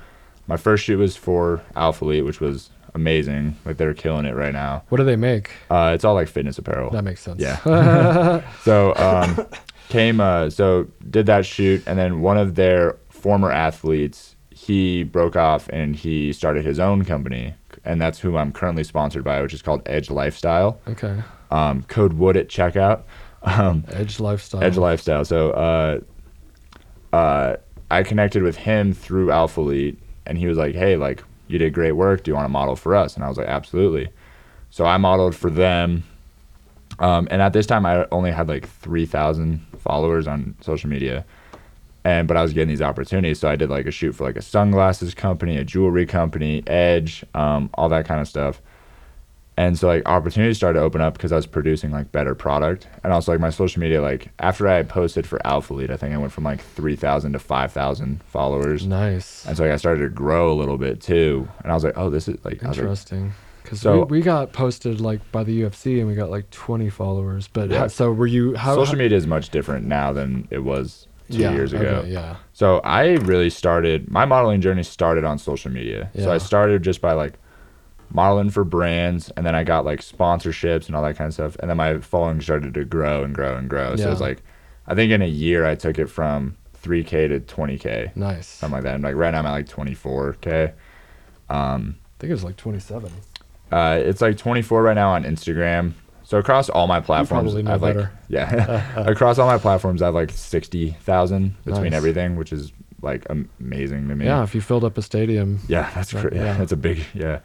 my 0.48 0.58
first 0.58 0.86
shoot 0.86 0.98
was 0.98 1.18
for 1.18 1.62
Alphalete, 1.76 2.26
which 2.26 2.40
was 2.40 2.70
amazing. 2.94 3.58
Like 3.66 3.78
they're 3.78 3.94
killing 3.94 4.26
it 4.26 4.36
right 4.36 4.54
now. 4.54 4.84
What 4.90 5.00
do 5.00 5.04
they 5.04 5.16
make? 5.16 5.52
Uh, 5.70 5.92
it's 5.94 6.06
all 6.06 6.14
like 6.14 6.28
fitness 6.28 6.58
apparel. 6.58 6.92
That 6.92 7.04
makes 7.04 7.22
sense. 7.22 7.42
Yeah. 7.42 8.44
so 8.64 8.96
um, 8.96 9.48
came 9.90 10.20
uh, 10.22 10.50
so 10.50 10.88
did 11.10 11.26
that 11.26 11.46
shoot, 11.46 11.84
and 11.88 11.98
then 11.98 12.22
one 12.22 12.38
of 12.38 12.56
their 12.56 12.98
former 13.10 13.52
athletes 13.52 14.36
he 14.52 15.04
broke 15.04 15.36
off 15.36 15.68
and 15.70 15.96
he 15.96 16.32
started 16.32 16.64
his 16.66 16.80
own 16.80 17.04
company, 17.04 17.54
and 17.84 18.00
that's 18.02 18.20
who 18.20 18.38
I'm 18.38 18.52
currently 18.52 18.84
sponsored 18.84 19.24
by, 19.24 19.42
which 19.42 19.54
is 19.54 19.62
called 19.62 19.82
Edge 19.86 20.10
Lifestyle. 20.10 20.80
okay. 20.88 21.22
Um, 21.52 21.84
code 21.84 22.14
Wood 22.14 22.36
at 22.36 22.48
checkout. 22.48 23.04
Um, 23.44 23.84
Edge 23.92 24.20
lifestyle. 24.20 24.64
Edge 24.64 24.78
Lifestyle. 24.78 25.26
So 25.26 25.52
uh, 25.52 26.00
uh, 27.16 27.58
I 27.92 28.04
connected 28.04 28.44
with 28.44 28.56
him 28.56 28.94
through 28.94 29.28
Alphalete, 29.28 29.98
and 30.26 30.38
he 30.38 30.48
was 30.48 30.58
like, 30.58 30.76
"Hey, 30.76 30.96
like 30.96 31.24
you 31.48 31.58
did 31.58 31.74
great 31.74 31.94
work. 31.94 32.24
Do 32.24 32.32
you 32.32 32.36
want 32.36 32.46
to 32.46 32.50
model 32.50 32.76
for 32.76 32.96
us?" 32.96 33.16
And 33.16 33.24
I 33.24 33.30
was 33.30 33.38
like, 33.38 33.48
"Absolutely." 33.48 34.10
So 34.70 34.86
I 34.86 34.98
modeled 34.98 35.36
for 35.36 35.50
them, 35.50 36.04
um, 37.00 37.28
and 37.30 37.42
at 37.42 37.54
this 37.54 37.66
time 37.66 37.86
I 37.86 38.08
only 38.12 38.32
had 38.32 38.48
like 38.48 38.68
three 38.68 39.06
thousand 39.06 39.66
followers 39.78 40.26
on 40.28 40.56
social 40.62 40.90
media, 40.90 41.26
and 42.06 42.28
but 42.28 42.38
I 42.38 42.42
was 42.42 42.54
getting 42.54 42.70
these 42.70 42.82
opportunities. 42.82 43.40
So 43.40 43.50
I 43.50 43.56
did 43.56 43.70
like 43.70 43.86
a 43.86 43.92
shoot 43.92 44.14
for 44.14 44.24
like 44.24 44.38
a 44.38 44.42
sunglasses 44.42 45.14
company, 45.14 45.58
a 45.58 45.64
jewelry 45.66 46.06
company, 46.06 46.64
Edge, 46.66 47.26
um, 47.34 47.70
all 47.74 47.90
that 47.90 48.06
kind 48.06 48.22
of 48.22 48.28
stuff 48.28 48.62
and 49.58 49.78
so 49.78 49.88
like 49.88 50.08
opportunities 50.08 50.58
started 50.58 50.80
to 50.80 50.86
open 50.86 51.02
up 51.02 51.14
because 51.14 51.32
I 51.32 51.36
was 51.36 51.46
producing 51.46 51.92
like 51.92 52.12
better 52.12 52.36
product, 52.36 52.88
and 53.04 53.14
also 53.14 53.32
like 53.32 53.42
my 53.42 53.50
social 53.50 53.80
media 53.82 54.02
like 54.02 54.30
after 54.40 54.68
I 54.68 54.84
posted 54.84 55.28
for 55.28 55.40
Alphalete, 55.46 55.90
I 55.92 55.98
think 55.98 56.14
I 56.14 56.18
went 56.18 56.32
from 56.32 56.44
like 56.44 56.62
three 56.62 56.96
thousand 56.96 57.34
to 57.34 57.40
five 57.40 57.72
thousand 57.72 58.24
followers, 58.24 58.86
Nice. 58.88 59.46
and 59.46 59.56
so 59.58 59.64
like 59.64 59.72
I 59.72 59.78
started 59.78 60.02
to 60.02 60.10
grow 60.10 60.52
a 60.52 60.56
little 60.56 60.78
bit 60.78 61.02
too, 61.02 61.48
and 61.64 61.72
I 61.72 61.76
was 61.76 61.84
like, 61.84 61.98
oh, 61.98 62.10
this 62.10 62.28
is 62.28 62.44
like 62.44 62.64
I 62.64 62.70
was 62.70 62.78
like, 62.78 62.84
Interesting. 62.84 63.34
Because 63.62 63.80
So- 63.80 64.00
we, 64.06 64.18
we 64.20 64.22
got 64.22 64.52
posted 64.52 65.00
like 65.00 65.20
by 65.32 65.44
the 65.44 65.62
UFC 65.62 66.00
and 66.00 66.08
we 66.08 66.16
got 66.16 66.30
like 66.30 66.50
20 66.50 66.90
followers. 66.90 67.48
But 67.48 67.70
Yeah. 67.70 67.80
how, 67.80 67.88
so 67.88 68.12
were 68.12 68.28
you 68.28 68.56
how 68.56 68.76
social 68.76 68.96
how- 68.96 69.00
media 69.00 69.18
is 69.18 69.26
much 69.26 69.50
different 69.52 69.88
now 69.88 70.12
than 70.12 70.48
it 70.52 70.60
was 70.66 71.08
two 71.32 71.38
yeah, 71.38 71.54
years 71.54 71.72
ago. 71.72 72.00
okay, 72.04 72.10
yeah. 72.12 72.36
So 72.52 72.80
I 72.80 73.12
really 73.14 73.50
started 73.50 74.12
my 74.12 74.26
modeling 74.26 74.60
journey 74.60 74.84
started 74.84 75.24
on 75.24 75.40
social 75.40 75.72
media. 75.72 76.12
Yeah. 76.14 76.26
So 76.26 76.32
I 76.34 76.40
started 76.40 76.84
just 76.84 77.00
by 77.00 77.14
like 77.14 77.36
modeling 78.14 78.50
for 78.52 78.64
brands 78.64 79.30
and 79.36 79.46
then 79.46 79.56
I 79.56 79.64
got 79.64 79.84
like 79.86 80.00
sponsorships 80.02 80.88
and 80.88 80.96
all 80.96 81.04
that 81.04 81.18
kind 81.18 81.28
of 81.28 81.34
stuff. 81.34 81.56
And 81.60 81.70
then 81.70 81.78
my 81.78 81.98
following 82.00 82.40
started 82.42 82.74
to 82.76 82.86
grow 82.86 83.24
and 83.24 83.34
grow 83.36 83.58
and 83.58 83.70
grow. 83.70 83.96
So 83.96 84.08
it 84.08 84.10
was 84.10 84.22
like 84.22 84.42
I 84.88 84.96
think 84.96 85.12
in 85.12 85.22
a 85.22 85.28
year 85.28 85.66
I 85.66 85.76
took 85.76 85.98
it 86.00 86.08
from 86.08 86.56
3k 86.84 87.30
to 87.30 87.40
20k, 87.40 88.16
Nice. 88.16 88.48
something 88.48 88.74
like 88.76 88.84
that. 88.84 88.96
And 88.96 89.04
like 89.04 89.16
right 89.16 89.32
now 89.32 89.40
I'm 89.40 89.46
at 89.46 89.52
like 89.52 89.68
24k. 89.68 90.74
Um 91.50 91.96
I 91.98 92.16
think 92.20 92.30
it 92.32 92.34
was 92.36 92.44
like 92.44 92.56
27. 92.58 93.12
uh, 93.72 94.00
it's 94.02 94.22
like 94.22 94.38
24 94.38 94.82
right 94.84 94.94
now 94.94 95.10
on 95.14 95.24
Instagram. 95.26 95.94
So 96.26 96.38
across 96.38 96.70
all 96.70 96.88
my 96.88 97.02
platforms, 97.02 97.54
I've 97.56 97.82
like 97.82 97.96
better. 97.96 98.12
yeah, 98.30 98.94
across 99.08 99.38
all 99.40 99.48
my 99.48 99.58
platforms, 99.58 100.02
I 100.02 100.06
have 100.06 100.16
like 100.16 100.30
60,000 100.32 101.56
between 101.66 101.84
Nice. 101.84 101.94
everything, 101.94 102.36
which 102.38 102.54
is 102.54 102.72
like 103.02 103.26
amazing 103.30 104.08
to 104.08 104.16
me. 104.16 104.26
Yeah, 104.26 104.42
if 104.44 104.56
you 104.56 104.62
filled 104.62 104.86
up 104.86 104.98
a 104.98 105.02
stadium, 105.02 105.60
Yeah, 105.68 105.92
that's 105.94 106.14
Right, 106.14 106.22
cra- 106.22 106.36
yeah, 106.36 106.44
yeah. 106.46 106.58
that's 106.58 106.72
a 106.72 106.78
big 106.78 107.04
yeah. 107.14 107.40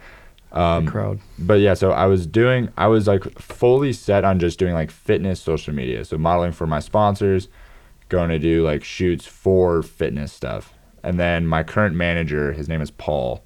Um, 0.50 0.86
crowd. 0.86 1.20
but 1.38 1.60
yeah, 1.60 1.74
so 1.74 1.92
I 1.92 2.06
was 2.06 2.26
doing, 2.26 2.70
I 2.76 2.86
was 2.86 3.06
like 3.06 3.38
fully 3.38 3.92
set 3.92 4.24
on 4.24 4.38
just 4.38 4.58
doing 4.58 4.74
like 4.74 4.90
fitness 4.90 5.40
social 5.40 5.74
media. 5.74 6.04
So 6.04 6.16
modeling 6.16 6.52
for 6.52 6.66
my 6.66 6.80
sponsors, 6.80 7.48
going 8.08 8.30
to 8.30 8.38
do 8.38 8.64
like 8.64 8.82
shoots 8.82 9.26
for 9.26 9.82
fitness 9.82 10.32
stuff. 10.32 10.72
And 11.02 11.18
then 11.18 11.46
my 11.46 11.62
current 11.62 11.94
manager, 11.94 12.52
his 12.52 12.68
name 12.68 12.80
is 12.80 12.90
Paul. 12.90 13.44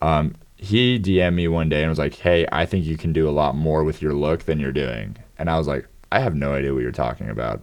Um, 0.00 0.34
he 0.56 0.98
DM'd 0.98 1.34
me 1.34 1.48
one 1.48 1.68
day 1.68 1.82
and 1.82 1.90
was 1.90 1.98
like, 1.98 2.14
"Hey, 2.14 2.46
I 2.52 2.66
think 2.66 2.84
you 2.84 2.96
can 2.96 3.12
do 3.12 3.28
a 3.28 3.30
lot 3.30 3.56
more 3.56 3.84
with 3.84 4.00
your 4.00 4.14
look 4.14 4.44
than 4.44 4.60
you're 4.60 4.72
doing." 4.72 5.16
And 5.38 5.50
I 5.50 5.58
was 5.58 5.66
like, 5.66 5.86
"I 6.10 6.20
have 6.20 6.34
no 6.34 6.54
idea 6.54 6.72
what 6.72 6.82
you're 6.82 6.92
talking 6.92 7.28
about." 7.28 7.60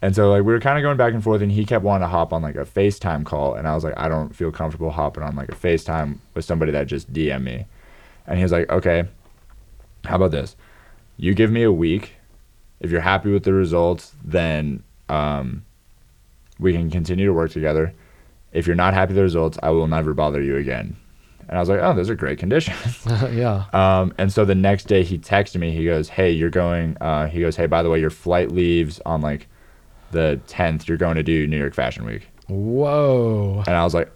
And 0.00 0.14
so 0.14 0.30
like 0.30 0.44
we 0.44 0.52
were 0.52 0.60
kind 0.60 0.78
of 0.78 0.82
going 0.82 0.96
back 0.96 1.14
and 1.14 1.22
forth, 1.22 1.42
and 1.42 1.50
he 1.50 1.64
kept 1.64 1.84
wanting 1.84 2.04
to 2.04 2.08
hop 2.08 2.32
on 2.32 2.42
like 2.42 2.56
a 2.56 2.64
FaceTime 2.64 3.24
call, 3.24 3.54
and 3.54 3.66
I 3.66 3.74
was 3.74 3.84
like, 3.84 3.94
I 3.96 4.08
don't 4.08 4.34
feel 4.34 4.50
comfortable 4.50 4.90
hopping 4.90 5.22
on 5.22 5.36
like 5.36 5.48
a 5.48 5.54
FaceTime 5.56 6.18
with 6.34 6.44
somebody 6.44 6.72
that 6.72 6.86
just 6.86 7.12
DM 7.12 7.42
me. 7.42 7.66
And 8.28 8.36
he 8.36 8.42
was 8.42 8.52
like, 8.52 8.70
okay, 8.70 9.08
how 10.04 10.16
about 10.16 10.30
this? 10.30 10.54
You 11.16 11.34
give 11.34 11.50
me 11.50 11.62
a 11.62 11.72
week. 11.72 12.14
If 12.80 12.90
you're 12.92 13.00
happy 13.00 13.32
with 13.32 13.42
the 13.42 13.52
results, 13.52 14.14
then 14.24 14.84
um, 15.08 15.64
we 16.60 16.72
can 16.72 16.90
continue 16.90 17.26
to 17.26 17.32
work 17.32 17.50
together. 17.50 17.92
If 18.52 18.66
you're 18.66 18.76
not 18.76 18.94
happy 18.94 19.10
with 19.10 19.16
the 19.16 19.22
results, 19.22 19.58
I 19.62 19.70
will 19.70 19.88
never 19.88 20.14
bother 20.14 20.40
you 20.40 20.56
again. 20.56 20.96
And 21.48 21.56
I 21.56 21.60
was 21.60 21.68
like, 21.68 21.80
oh, 21.80 21.94
those 21.94 22.10
are 22.10 22.14
great 22.14 22.38
conditions. 22.38 23.04
yeah. 23.32 23.64
Um, 23.72 24.12
and 24.18 24.30
so 24.32 24.44
the 24.44 24.54
next 24.54 24.84
day 24.84 25.02
he 25.02 25.18
texted 25.18 25.56
me. 25.56 25.70
He 25.72 25.84
goes, 25.84 26.10
"Hey, 26.10 26.30
you're 26.30 26.50
going." 26.50 26.96
Uh, 27.00 27.26
he 27.26 27.40
goes, 27.40 27.56
"Hey, 27.56 27.64
by 27.64 27.82
the 27.82 27.88
way, 27.88 27.98
your 27.98 28.10
flight 28.10 28.52
leaves 28.52 29.00
on 29.06 29.22
like 29.22 29.48
the 30.10 30.38
10th. 30.46 30.86
You're 30.86 30.98
going 30.98 31.16
to 31.16 31.22
do 31.22 31.46
New 31.46 31.56
York 31.56 31.74
Fashion 31.74 32.04
Week." 32.04 32.28
Whoa. 32.48 33.64
And 33.66 33.74
I 33.74 33.82
was 33.82 33.94
like, 33.94 34.10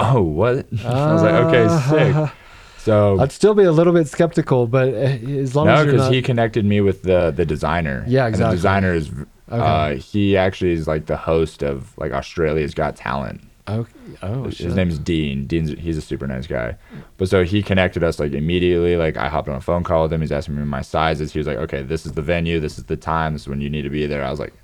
"Oh, 0.00 0.22
what?" 0.22 0.66
I 0.84 1.12
was 1.12 1.22
like, 1.22 1.34
"Okay, 1.34 1.68
sick." 1.90 2.32
So 2.86 3.18
I'd 3.20 3.32
still 3.32 3.54
be 3.54 3.64
a 3.64 3.72
little 3.72 3.92
bit 3.92 4.06
skeptical, 4.08 4.66
but 4.66 4.88
uh, 4.88 4.96
as 5.44 5.54
long 5.56 5.66
no, 5.66 5.74
as 5.74 5.84
because 5.86 6.00
not. 6.02 6.12
he 6.12 6.22
connected 6.22 6.64
me 6.64 6.80
with 6.80 7.02
the 7.02 7.32
the 7.32 7.44
designer. 7.44 8.04
Yeah, 8.06 8.26
And 8.26 8.34
exactly. 8.34 8.50
the 8.50 8.56
designer 8.56 8.94
is. 8.94 9.10
Uh, 9.50 9.90
he 9.94 10.36
actually 10.36 10.72
is 10.72 10.86
like 10.88 11.06
the 11.06 11.16
host 11.16 11.62
of 11.62 11.96
like 11.98 12.12
Australia's 12.12 12.74
Got 12.74 12.96
Talent. 12.96 13.40
okay. 13.68 13.92
Oh, 14.22 14.44
His 14.44 14.56
shit. 14.56 14.74
name's 14.74 14.98
Dean. 14.98 15.46
Dean's 15.46 15.70
he's 15.78 15.96
a 15.96 16.00
super 16.00 16.26
nice 16.28 16.46
guy. 16.46 16.76
But 17.18 17.28
so 17.28 17.44
he 17.44 17.62
connected 17.62 18.02
us 18.04 18.18
like 18.20 18.32
immediately. 18.32 18.96
Like 18.96 19.16
I 19.16 19.28
hopped 19.28 19.48
on 19.48 19.56
a 19.56 19.60
phone 19.60 19.82
call 19.84 20.02
with 20.04 20.12
him. 20.12 20.20
He's 20.20 20.32
asking 20.32 20.56
me 20.56 20.64
my 20.64 20.82
sizes. 20.82 21.32
He 21.32 21.38
was 21.40 21.46
like, 21.48 21.58
"Okay, 21.58 21.82
this 21.82 22.06
is 22.06 22.12
the 22.12 22.22
venue. 22.22 22.60
This 22.60 22.78
is 22.78 22.84
the 22.84 22.96
time. 22.96 23.32
This 23.34 23.42
is 23.42 23.48
when 23.48 23.60
you 23.60 23.68
need 23.70 23.82
to 23.82 23.90
be 23.90 24.06
there." 24.06 24.24
I 24.24 24.30
was 24.30 24.40
like, 24.40 24.54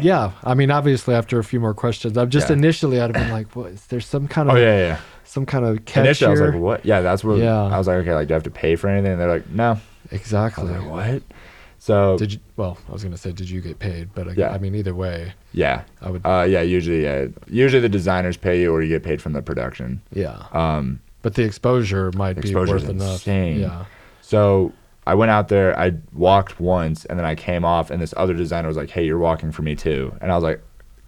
Yeah, 0.00 0.32
I 0.44 0.52
mean, 0.54 0.70
obviously, 0.70 1.14
after 1.14 1.38
a 1.38 1.44
few 1.44 1.58
more 1.60 1.74
questions, 1.74 2.16
I'm 2.16 2.30
just 2.30 2.48
Yeah. 2.50 2.56
initially 2.60 3.00
I'd 3.00 3.14
have 3.16 3.22
been 3.24 3.32
like, 3.32 3.48
"What? 3.56 3.72
Is 3.72 3.84
there 3.86 4.00
some 4.00 4.28
kind 4.28 4.48
of 4.50 4.56
"Oh 4.56 4.58
yeah, 4.60 4.76
yeah." 4.88 4.98
Some 5.32 5.46
kind 5.46 5.64
of 5.64 5.84
catch 5.84 6.04
Initially, 6.04 6.28
I 6.28 6.30
was 6.30 6.40
here?" 6.40 6.52
like, 6.52 6.60
"What?" 6.60 6.84
Yeah, 6.86 7.00
that's 7.00 7.24
what. 7.24 7.38
Yeah. 7.38 7.62
I 7.64 7.78
was 7.78 7.86
like, 7.86 7.96
"Okay, 7.98 8.14
like 8.14 8.28
do 8.28 8.34
I 8.34 8.36
have 8.36 8.42
to 8.44 8.50
pay 8.50 8.76
for 8.76 8.88
anything?" 8.88 9.12
And 9.12 9.20
they're 9.20 9.28
like, 9.28 9.48
"No." 9.50 9.72
I 10.10 10.14
exactly. 10.14 10.64
was 10.64 10.72
like, 10.72 10.90
"What?" 10.90 11.22
So 11.78 12.16
Did 12.16 12.34
you? 12.34 12.38
Well, 12.56 12.78
I 12.88 12.92
was 12.92 13.02
gonna 13.02 13.16
say, 13.16 13.32
did 13.32 13.50
you 13.50 13.60
get 13.60 13.78
paid? 13.80 14.10
But 14.14 14.28
I, 14.28 14.32
Yeah. 14.36 14.50
I 14.52 14.58
mean, 14.58 14.74
either 14.76 14.94
way, 14.94 15.32
yeah, 15.52 15.82
I 16.00 16.10
would. 16.10 16.24
uh, 16.24 16.46
yeah. 16.48 16.60
Usually, 16.62 17.02
yeah. 17.02 17.26
Usually 17.48 17.80
the 17.80 17.88
designers 17.88 18.36
pay 18.36 18.60
you, 18.60 18.72
or 18.72 18.82
you 18.82 18.88
get 18.88 19.02
paid 19.02 19.20
from 19.20 19.32
the 19.32 19.42
production. 19.42 20.00
yeah, 20.12 20.44
Um, 20.52 21.00
but 21.22 21.34
the 21.34 21.42
exposure 21.42 22.12
might 22.14 22.38
Exposure's 22.38 22.82
be 22.82 22.88
worth 22.88 22.88
enough. 22.88 23.12
insane. 23.14 23.60
Yeah. 23.60 23.84
So 24.20 24.72
I 25.08 25.14
went 25.16 25.32
out 25.32 25.48
there, 25.48 25.76
I 25.76 25.94
walked 26.12 26.60
once, 26.60 27.04
and 27.06 27.18
then 27.18 27.26
I 27.26 27.34
came 27.34 27.64
off, 27.64 27.90
and 27.90 28.00
this 28.00 28.14
other 28.16 28.34
designer 28.34 28.68
was 28.68 28.76
like, 28.76 28.90
"Hey, 28.90 29.04
you're 29.04 29.18
walking 29.18 29.50
for 29.50 29.62
me 29.62 29.74
too," 29.74 30.14
and 30.20 30.30
I 30.30 30.36
was 30.36 30.44
like, 30.44 30.62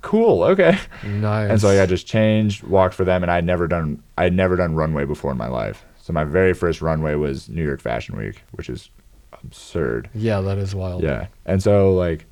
"Cool, 0.05 0.45
okay." 0.45 0.79
Nice. 1.03 1.51
And 1.51 1.61
so 1.61 1.69
like, 1.69 1.81
I 1.81 1.87
just 1.87 2.07
changed, 2.07 2.63
walked 2.63 2.95
for 2.95 3.05
them, 3.05 3.23
and 3.23 3.33
I'd 3.33 3.45
never 3.45 3.67
done 3.67 4.03
I'd 4.19 4.35
never 4.35 4.55
done 4.55 4.75
runway 4.75 5.05
before 5.07 5.33
in 5.33 5.39
my 5.39 5.49
life. 5.49 5.85
So 6.01 6.13
my 6.13 6.25
very 6.25 6.53
first 6.53 6.83
runway 6.83 7.15
was 7.15 7.49
New 7.49 7.65
York 7.65 7.81
Fashion 7.81 8.17
Week, 8.17 8.43
which 8.53 8.69
is 8.69 8.91
absurd. 9.33 10.11
Yeah, 10.15 10.43
that 10.43 10.59
is 10.59 10.75
wild. 10.75 11.03
Yeah, 11.03 11.29
and 11.47 11.63
so 11.63 11.95
like, 11.95 12.27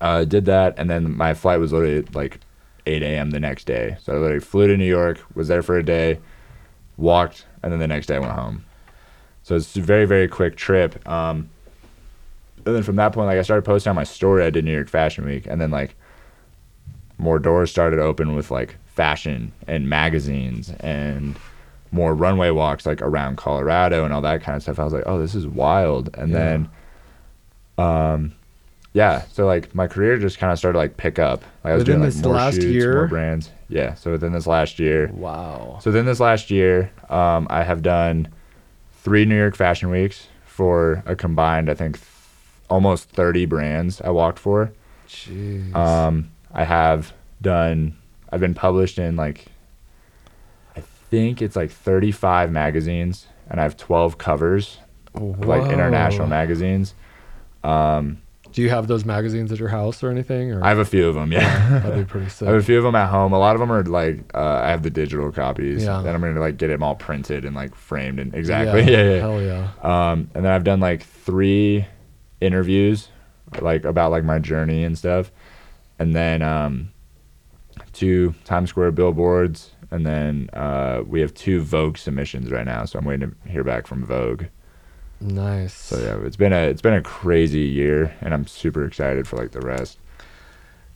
uh, 0.00 0.24
did 0.24 0.44
that, 0.44 0.74
and 0.78 0.88
then 0.88 1.16
my 1.16 1.34
flight 1.34 1.58
was 1.58 1.72
literally 1.72 2.02
like 2.14 2.38
8 2.86 3.02
a.m. 3.02 3.30
the 3.30 3.40
next 3.40 3.64
day. 3.64 3.96
So 4.00 4.12
I 4.12 4.16
literally 4.16 4.40
flew 4.40 4.68
to 4.68 4.76
New 4.76 4.86
York, 4.86 5.20
was 5.34 5.48
there 5.48 5.62
for 5.62 5.76
a 5.76 5.84
day, 5.84 6.20
walked, 6.96 7.46
and 7.62 7.72
then 7.72 7.80
the 7.80 7.88
next 7.88 8.06
day 8.06 8.16
I 8.16 8.20
went 8.20 8.32
home. 8.32 8.64
So 9.42 9.56
it's 9.56 9.76
a 9.76 9.80
very 9.80 10.06
very 10.06 10.28
quick 10.28 10.54
trip. 10.56 11.06
Um, 11.08 11.50
and 12.64 12.76
then 12.76 12.84
from 12.84 12.94
that 12.96 13.12
point, 13.12 13.26
like 13.26 13.38
I 13.38 13.42
started 13.42 13.64
posting 13.64 13.90
on 13.90 13.96
my 13.96 14.04
story, 14.04 14.44
I 14.44 14.50
did 14.50 14.64
New 14.64 14.72
York 14.72 14.88
Fashion 14.88 15.24
Week, 15.24 15.46
and 15.48 15.60
then 15.60 15.72
like 15.72 15.96
more 17.22 17.38
doors 17.38 17.70
started 17.70 17.98
open 17.98 18.34
with 18.34 18.50
like 18.50 18.76
fashion 18.86 19.52
and 19.66 19.88
magazines 19.88 20.70
and 20.80 21.36
more 21.92 22.14
runway 22.14 22.50
walks 22.50 22.84
like 22.84 23.00
around 23.00 23.36
Colorado 23.36 24.04
and 24.04 24.12
all 24.12 24.20
that 24.22 24.42
kind 24.42 24.56
of 24.56 24.62
stuff. 24.62 24.78
I 24.78 24.84
was 24.84 24.92
like, 24.92 25.04
oh, 25.06 25.18
this 25.20 25.34
is 25.34 25.46
wild. 25.46 26.10
And 26.14 26.30
Yeah. 26.30 26.38
then, 26.38 26.70
um, 27.78 28.32
yeah, 28.94 29.22
so 29.32 29.46
like 29.46 29.74
my 29.74 29.86
career 29.86 30.18
just 30.18 30.38
kind 30.38 30.52
of 30.52 30.58
started 30.58 30.78
like 30.78 30.96
pick 30.96 31.18
up. 31.18 31.42
Like 31.64 31.72
I 31.72 31.74
was 31.74 31.80
Within 31.80 31.94
doing 32.00 32.04
like 32.04 32.12
this 32.14 32.22
more 32.24 32.34
last 32.34 32.54
shoots, 32.54 32.66
year? 32.66 32.94
more 32.94 33.06
brands. 33.08 33.50
Yeah, 33.68 33.94
so 33.94 34.10
within 34.10 34.32
this 34.32 34.46
last 34.46 34.78
year. 34.78 35.10
Wow. 35.14 35.78
So 35.80 35.90
within 35.90 36.04
this 36.04 36.20
last 36.20 36.50
year, 36.50 36.90
um, 37.08 37.46
I 37.48 37.62
have 37.62 37.82
done 37.82 38.28
three 39.02 39.24
New 39.24 39.36
York 39.38 39.56
Fashion 39.56 39.88
Weeks 39.88 40.26
for 40.44 41.02
a 41.06 41.16
combined, 41.16 41.70
I 41.70 41.74
think, 41.74 41.96
th- 41.96 42.06
almost 42.68 43.08
30 43.10 43.46
brands 43.46 44.00
I 44.02 44.10
walked 44.10 44.38
for. 44.38 44.72
Jeez. 45.08 45.74
Um, 45.74 46.30
I 46.52 46.64
have 46.64 47.12
done. 47.40 47.96
I've 48.30 48.40
been 48.40 48.54
published 48.54 48.98
in 48.98 49.16
like, 49.16 49.46
I 50.76 50.80
think 51.10 51.42
it's 51.42 51.56
like 51.56 51.70
35 51.70 52.50
magazines, 52.50 53.26
and 53.50 53.60
I 53.60 53.62
have 53.62 53.76
12 53.76 54.18
covers, 54.18 54.78
of, 55.14 55.44
like 55.44 55.70
international 55.70 56.26
magazines. 56.26 56.94
Um, 57.62 58.22
Do 58.52 58.62
you 58.62 58.70
have 58.70 58.86
those 58.86 59.04
magazines 59.04 59.52
at 59.52 59.58
your 59.58 59.68
house 59.68 60.02
or 60.02 60.10
anything? 60.10 60.52
Or 60.52 60.64
I 60.64 60.68
have 60.68 60.78
a 60.78 60.84
few 60.84 61.08
of 61.08 61.14
them. 61.14 61.32
Yeah. 61.32 61.80
that'd 61.82 62.06
be 62.06 62.10
pretty 62.10 62.28
sick. 62.28 62.48
I 62.48 62.52
have 62.52 62.60
a 62.60 62.64
few 62.64 62.78
of 62.78 62.84
them 62.84 62.94
at 62.94 63.08
home. 63.08 63.32
A 63.32 63.38
lot 63.38 63.54
of 63.54 63.60
them 63.60 63.70
are 63.70 63.82
like 63.82 64.18
uh, 64.34 64.60
I 64.64 64.70
have 64.70 64.82
the 64.82 64.90
digital 64.90 65.30
copies. 65.30 65.84
Yeah. 65.84 66.00
Then 66.02 66.14
I'm 66.14 66.20
gonna 66.20 66.40
like 66.40 66.56
get 66.56 66.68
them 66.68 66.82
all 66.82 66.94
printed 66.94 67.44
and 67.44 67.54
like 67.54 67.74
framed 67.74 68.18
and 68.18 68.34
exactly. 68.34 68.82
Yeah, 68.92 69.02
yeah. 69.10 69.18
Hell 69.18 69.42
yeah. 69.42 69.70
Um, 69.82 70.30
and 70.34 70.44
then 70.44 70.52
I've 70.52 70.64
done 70.64 70.80
like 70.80 71.02
three 71.04 71.86
interviews, 72.40 73.08
like 73.60 73.84
about 73.84 74.10
like 74.10 74.24
my 74.24 74.38
journey 74.38 74.84
and 74.84 74.96
stuff, 74.98 75.30
and 76.02 76.14
then 76.14 76.42
um, 76.42 76.90
two 77.92 78.34
Times 78.44 78.70
Square 78.70 78.92
billboards, 78.92 79.70
and 79.92 80.04
then 80.04 80.50
uh, 80.52 81.02
we 81.06 81.20
have 81.20 81.32
two 81.32 81.60
Vogue 81.60 81.96
submissions 81.96 82.50
right 82.50 82.66
now. 82.66 82.84
So 82.84 82.98
I'm 82.98 83.04
waiting 83.04 83.30
to 83.30 83.48
hear 83.48 83.62
back 83.62 83.86
from 83.86 84.04
Vogue. 84.04 84.44
Nice. 85.20 85.74
So 85.74 85.98
yeah, 85.98 86.26
it's 86.26 86.36
been 86.36 86.52
a 86.52 86.62
it's 86.62 86.82
been 86.82 86.94
a 86.94 87.02
crazy 87.02 87.60
year, 87.60 88.14
and 88.20 88.34
I'm 88.34 88.46
super 88.48 88.84
excited 88.84 89.28
for 89.28 89.36
like 89.36 89.52
the 89.52 89.60
rest. 89.60 89.98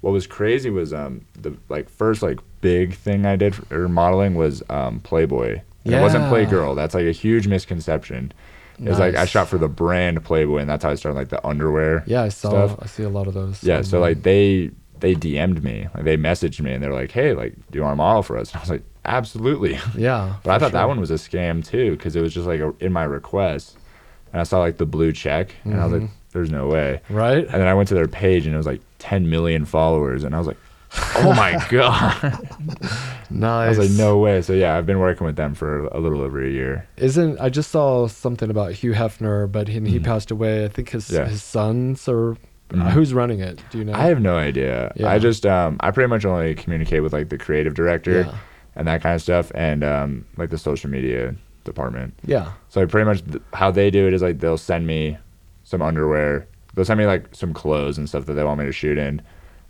What 0.00 0.10
was 0.10 0.26
crazy 0.26 0.70
was 0.70 0.92
um 0.92 1.24
the 1.40 1.56
like 1.68 1.88
first 1.88 2.22
like 2.22 2.40
big 2.60 2.94
thing 2.94 3.24
I 3.24 3.36
did 3.36 3.54
for 3.54 3.88
modeling 3.88 4.34
was 4.34 4.62
um 4.68 5.00
Playboy. 5.00 5.60
And 5.84 5.94
It 5.94 6.00
wasn't 6.00 6.24
Playgirl. 6.24 6.74
That's 6.74 6.94
like 6.94 7.06
a 7.06 7.12
huge 7.12 7.46
misconception. 7.46 8.32
It's 8.78 8.98
like 8.98 9.14
I 9.14 9.24
shot 9.24 9.48
for 9.48 9.56
the 9.58 9.68
brand 9.68 10.22
Playboy, 10.24 10.58
and 10.58 10.68
that's 10.68 10.84
how 10.84 10.90
I 10.90 10.96
started 10.96 11.16
like 11.16 11.28
the 11.28 11.44
underwear. 11.46 12.02
Yeah, 12.06 12.22
I 12.22 12.28
saw. 12.28 12.50
stuff. 12.50 12.78
I 12.82 12.86
see 12.86 13.04
a 13.04 13.08
lot 13.08 13.26
of 13.26 13.34
those. 13.34 13.62
Yeah, 13.62 13.82
so 13.82 14.00
like 14.00 14.22
they 14.22 14.70
they 15.00 15.14
DM'd 15.14 15.62
me, 15.64 15.88
like 15.94 16.04
they 16.04 16.16
messaged 16.16 16.60
me, 16.60 16.72
and 16.72 16.82
they're 16.82 16.92
like, 16.92 17.10
"Hey, 17.12 17.32
like, 17.34 17.54
do 17.70 17.78
you 17.78 17.82
want 17.82 17.92
to 17.92 17.96
model 17.96 18.22
for 18.22 18.36
us?" 18.38 18.50
And 18.52 18.58
I 18.58 18.62
was 18.62 18.70
like, 18.70 18.82
"Absolutely." 19.04 19.78
Yeah. 19.96 20.34
But 20.42 20.52
I 20.54 20.58
thought 20.58 20.72
that 20.72 20.88
one 20.88 21.00
was 21.00 21.10
a 21.10 21.14
scam 21.14 21.64
too, 21.64 21.92
because 21.92 22.16
it 22.16 22.20
was 22.22 22.32
just 22.34 22.46
like 22.46 22.60
a, 22.60 22.72
in 22.80 22.92
my 22.92 23.04
request, 23.04 23.76
and 24.32 24.40
I 24.40 24.44
saw 24.44 24.58
like 24.60 24.76
the 24.78 24.86
blue 24.86 25.12
check, 25.12 25.54
and 25.64 25.80
I 25.80 25.84
was 25.84 25.92
like, 25.92 26.02
Mhm. 26.02 26.10
"There's 26.32 26.50
no 26.50 26.66
way." 26.68 27.00
Right. 27.10 27.44
And 27.44 27.54
then 27.60 27.66
I 27.68 27.74
went 27.74 27.88
to 27.88 27.94
their 27.94 28.08
page, 28.08 28.46
and 28.46 28.54
it 28.54 28.58
was 28.58 28.66
like 28.66 28.80
10 28.98 29.28
million 29.30 29.64
followers, 29.64 30.24
and 30.24 30.34
I 30.34 30.38
was 30.38 30.46
like, 30.46 30.58
"Oh 31.16 31.32
my 31.34 31.52
god!" 31.70 32.38
Nice. 33.30 33.66
I 33.66 33.68
was 33.68 33.78
like, 33.78 33.90
"No 33.98 34.18
way!" 34.18 34.40
So 34.42 34.52
yeah, 34.52 34.76
I've 34.76 34.86
been 34.86 34.98
working 35.00 35.26
with 35.26 35.36
them 35.36 35.54
for 35.54 35.86
a 35.86 35.98
little 35.98 36.20
over 36.22 36.42
a 36.44 36.48
year. 36.50 36.86
Isn't 36.96 37.38
I 37.40 37.48
just 37.48 37.70
saw 37.70 38.06
something 38.08 38.50
about 38.50 38.72
Hugh 38.72 38.92
Hefner, 38.92 39.50
but 39.50 39.68
he, 39.68 39.80
he 39.80 39.98
Mhm. 39.98 40.04
passed 40.04 40.30
away. 40.30 40.64
I 40.64 40.68
think 40.68 40.90
his 40.90 41.10
Yeah. 41.10 41.26
his 41.26 41.42
sons 41.42 42.08
or 42.72 42.78
Mhm. 42.78 42.90
who's 42.90 43.14
running 43.14 43.40
it? 43.40 43.62
Do 43.70 43.78
you 43.78 43.84
know? 43.84 43.92
I 43.94 44.04
have 44.06 44.20
no 44.20 44.36
idea. 44.36 44.92
Yeah. 44.96 45.08
I 45.10 45.18
just 45.18 45.46
um, 45.46 45.76
I 45.80 45.90
pretty 45.90 46.08
much 46.08 46.24
only 46.24 46.54
communicate 46.54 47.02
with 47.02 47.12
like 47.12 47.28
the 47.28 47.38
creative 47.38 47.74
director 47.74 48.22
Yeah. 48.22 48.34
and 48.74 48.88
that 48.88 49.02
kind 49.02 49.14
of 49.14 49.22
stuff, 49.22 49.52
and 49.54 49.84
um, 49.84 50.24
like 50.36 50.50
the 50.50 50.58
social 50.58 50.90
media 50.90 51.34
department. 51.64 52.14
Yeah. 52.24 52.50
So 52.68 52.80
like, 52.80 52.88
pretty 52.90 53.06
much 53.06 53.24
th- 53.24 53.42
how 53.52 53.70
they 53.70 53.90
do 53.90 54.06
it 54.06 54.14
is 54.14 54.22
like 54.22 54.40
they'll 54.40 54.58
send 54.58 54.86
me 54.86 55.16
some 55.64 55.82
underwear. 55.82 56.46
They'll 56.74 56.84
send 56.84 56.98
me 56.98 57.06
like 57.06 57.28
some 57.32 57.52
clothes 57.54 57.98
and 57.98 58.08
stuff 58.08 58.26
that 58.26 58.34
they 58.34 58.44
want 58.44 58.58
me 58.60 58.66
to 58.66 58.72
shoot 58.72 58.98
in, 58.98 59.22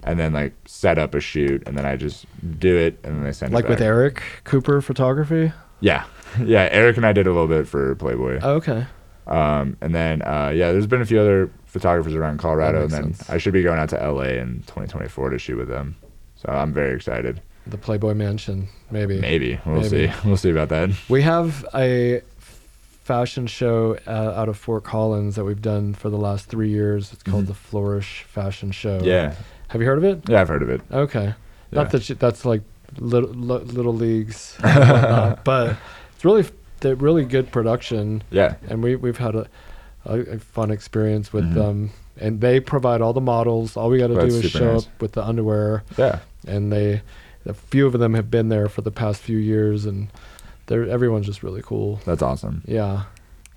and 0.02 0.18
then 0.18 0.32
like 0.32 0.54
set 0.66 0.98
up 0.98 1.14
a 1.14 1.20
shoot, 1.20 1.62
and 1.66 1.76
then 1.76 1.84
I 1.84 1.96
just 1.96 2.26
do 2.58 2.76
it, 2.76 2.98
and 3.04 3.16
then 3.16 3.24
they 3.24 3.32
send 3.32 3.52
Like 3.52 3.64
it 3.66 3.70
with. 3.70 3.80
Eric 3.82 4.22
Cooper 4.44 4.80
Photography. 4.80 5.52
Yeah, 5.80 6.04
yeah. 6.42 6.68
Eric 6.72 6.96
and 6.96 7.04
I 7.06 7.12
did 7.12 7.26
a 7.26 7.30
little 7.30 7.46
bit 7.46 7.68
for 7.68 7.94
Playboy. 7.96 8.40
Oh, 8.42 8.54
okay. 8.54 8.86
Um, 9.26 9.76
and 9.80 9.94
then 9.94 10.22
uh, 10.22 10.52
yeah, 10.54 10.72
there's 10.72 10.86
been 10.86 11.02
a 11.02 11.06
few 11.06 11.20
other 11.20 11.50
photographers 11.78 12.14
around 12.14 12.38
Colorado, 12.38 12.82
and 12.82 12.90
then 12.90 13.14
sense. 13.14 13.30
I 13.30 13.38
should 13.38 13.52
be 13.52 13.62
going 13.62 13.78
out 13.78 13.88
to 13.90 13.96
LA 13.96 14.40
in 14.40 14.62
2024 14.66 15.30
to 15.30 15.38
shoot 15.38 15.56
with 15.58 15.68
them. 15.68 15.96
So 16.36 16.48
I'm 16.50 16.72
very 16.72 16.94
excited. 16.94 17.40
The 17.66 17.76
Playboy 17.78 18.14
Mansion, 18.14 18.68
maybe. 18.90 19.20
Maybe 19.20 19.58
we'll 19.66 19.80
Maybe. 19.82 20.08
see. 20.08 20.12
We'll 20.24 20.36
see 20.36 20.50
about 20.50 20.68
that. 20.70 20.90
We 21.08 21.22
have 21.22 21.64
a 21.74 22.22
fashion 23.02 23.46
show 23.46 23.98
uh, 24.06 24.10
out 24.36 24.48
of 24.48 24.56
Fort 24.56 24.84
Collins 24.84 25.36
that 25.36 25.44
we've 25.44 25.62
done 25.62 25.94
for 25.94 26.08
the 26.10 26.16
last 26.16 26.46
three 26.46 26.68
years. 26.70 27.12
It's 27.12 27.22
called 27.22 27.44
Mhm. 27.44 27.48
the 27.48 27.54
Flourish 27.54 28.22
Fashion 28.28 28.70
Show. 28.72 29.00
Yeah, 29.02 29.34
Have 29.68 29.80
you 29.80 29.86
heard 29.86 29.98
of 29.98 30.04
it? 30.04 30.28
yeah, 30.28 30.40
I've 30.40 30.48
heard 30.48 30.62
of 30.62 30.70
it. 30.70 30.80
Okay. 30.92 31.24
Yeah. 31.26 31.32
Not 31.72 31.90
that 31.90 32.08
you, 32.08 32.14
that's 32.14 32.44
like 32.44 32.62
little, 32.98 33.30
little 33.30 33.94
leagues, 33.94 34.56
whatnot, 34.60 35.44
but 35.44 35.76
it's 36.14 36.24
really 36.24 36.44
they're 36.80 36.94
really 36.94 37.24
good 37.24 37.50
production, 37.50 38.22
Yeah, 38.30 38.56
and 38.68 38.82
we 38.82 38.96
we've 38.96 39.16
had 39.18 39.34
a, 39.34 39.46
a, 40.06 40.18
a 40.20 40.38
fun 40.38 40.70
experience 40.70 41.32
with 41.32 41.44
Mhm. 41.44 41.54
them. 41.54 41.90
And 42.18 42.40
they 42.40 42.60
provide 42.60 43.02
all 43.02 43.12
the 43.12 43.20
models. 43.20 43.76
All 43.76 43.90
we 43.90 43.98
got 43.98 44.06
to 44.06 44.14
do 44.14 44.34
is 44.34 44.50
show 44.50 44.72
nice. 44.74 44.86
up 44.86 45.02
with 45.02 45.12
the 45.12 45.22
underwear, 45.22 45.82
yeah. 45.98 46.20
and 46.46 46.72
they, 46.72 47.02
a 47.44 47.52
few 47.52 47.86
of 47.86 47.92
them 47.92 48.14
have 48.14 48.30
been 48.30 48.48
there 48.48 48.68
for 48.70 48.80
the 48.80 48.90
past 48.90 49.20
few 49.20 49.36
years, 49.36 49.84
and 49.84 50.08
they're 50.66 50.88
everyone's 50.88 51.26
just 51.26 51.42
really 51.42 51.60
cool. 51.62 52.00
That's 52.06 52.22
awesome. 52.22 52.62
Yeah, 52.66 53.02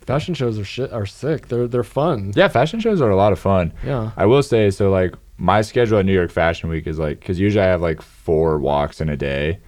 fashion 0.02 0.34
shows 0.34 0.60
are 0.60 0.66
shit 0.66 0.92
are 0.92 1.06
sick. 1.06 1.48
They're 1.48 1.68
they're 1.70 1.84
fun. 1.86 2.34
Yeah, 2.36 2.50
fashion 2.50 2.82
shows 2.82 3.00
are 3.02 3.10
a 3.10 3.16
lot 3.16 3.32
of 3.32 3.40
fun. 3.40 3.72
Yeah. 3.86 4.12
I 4.18 4.26
will 4.26 4.44
say 4.44 4.70
so. 4.72 4.90
Like 4.92 5.16
my 5.38 5.62
schedule 5.62 5.98
at 6.00 6.06
New 6.06 6.14
York 6.14 6.30
Fashion 6.32 6.70
Week 6.70 6.86
is 6.86 7.00
like 7.00 7.20
because 7.22 7.40
usually 7.40 7.64
I 7.64 7.68
have 7.68 7.82
like 7.82 8.02
four 8.02 8.60
walks 8.60 9.00
in 9.00 9.08
a 9.08 9.16
day, 9.16 9.60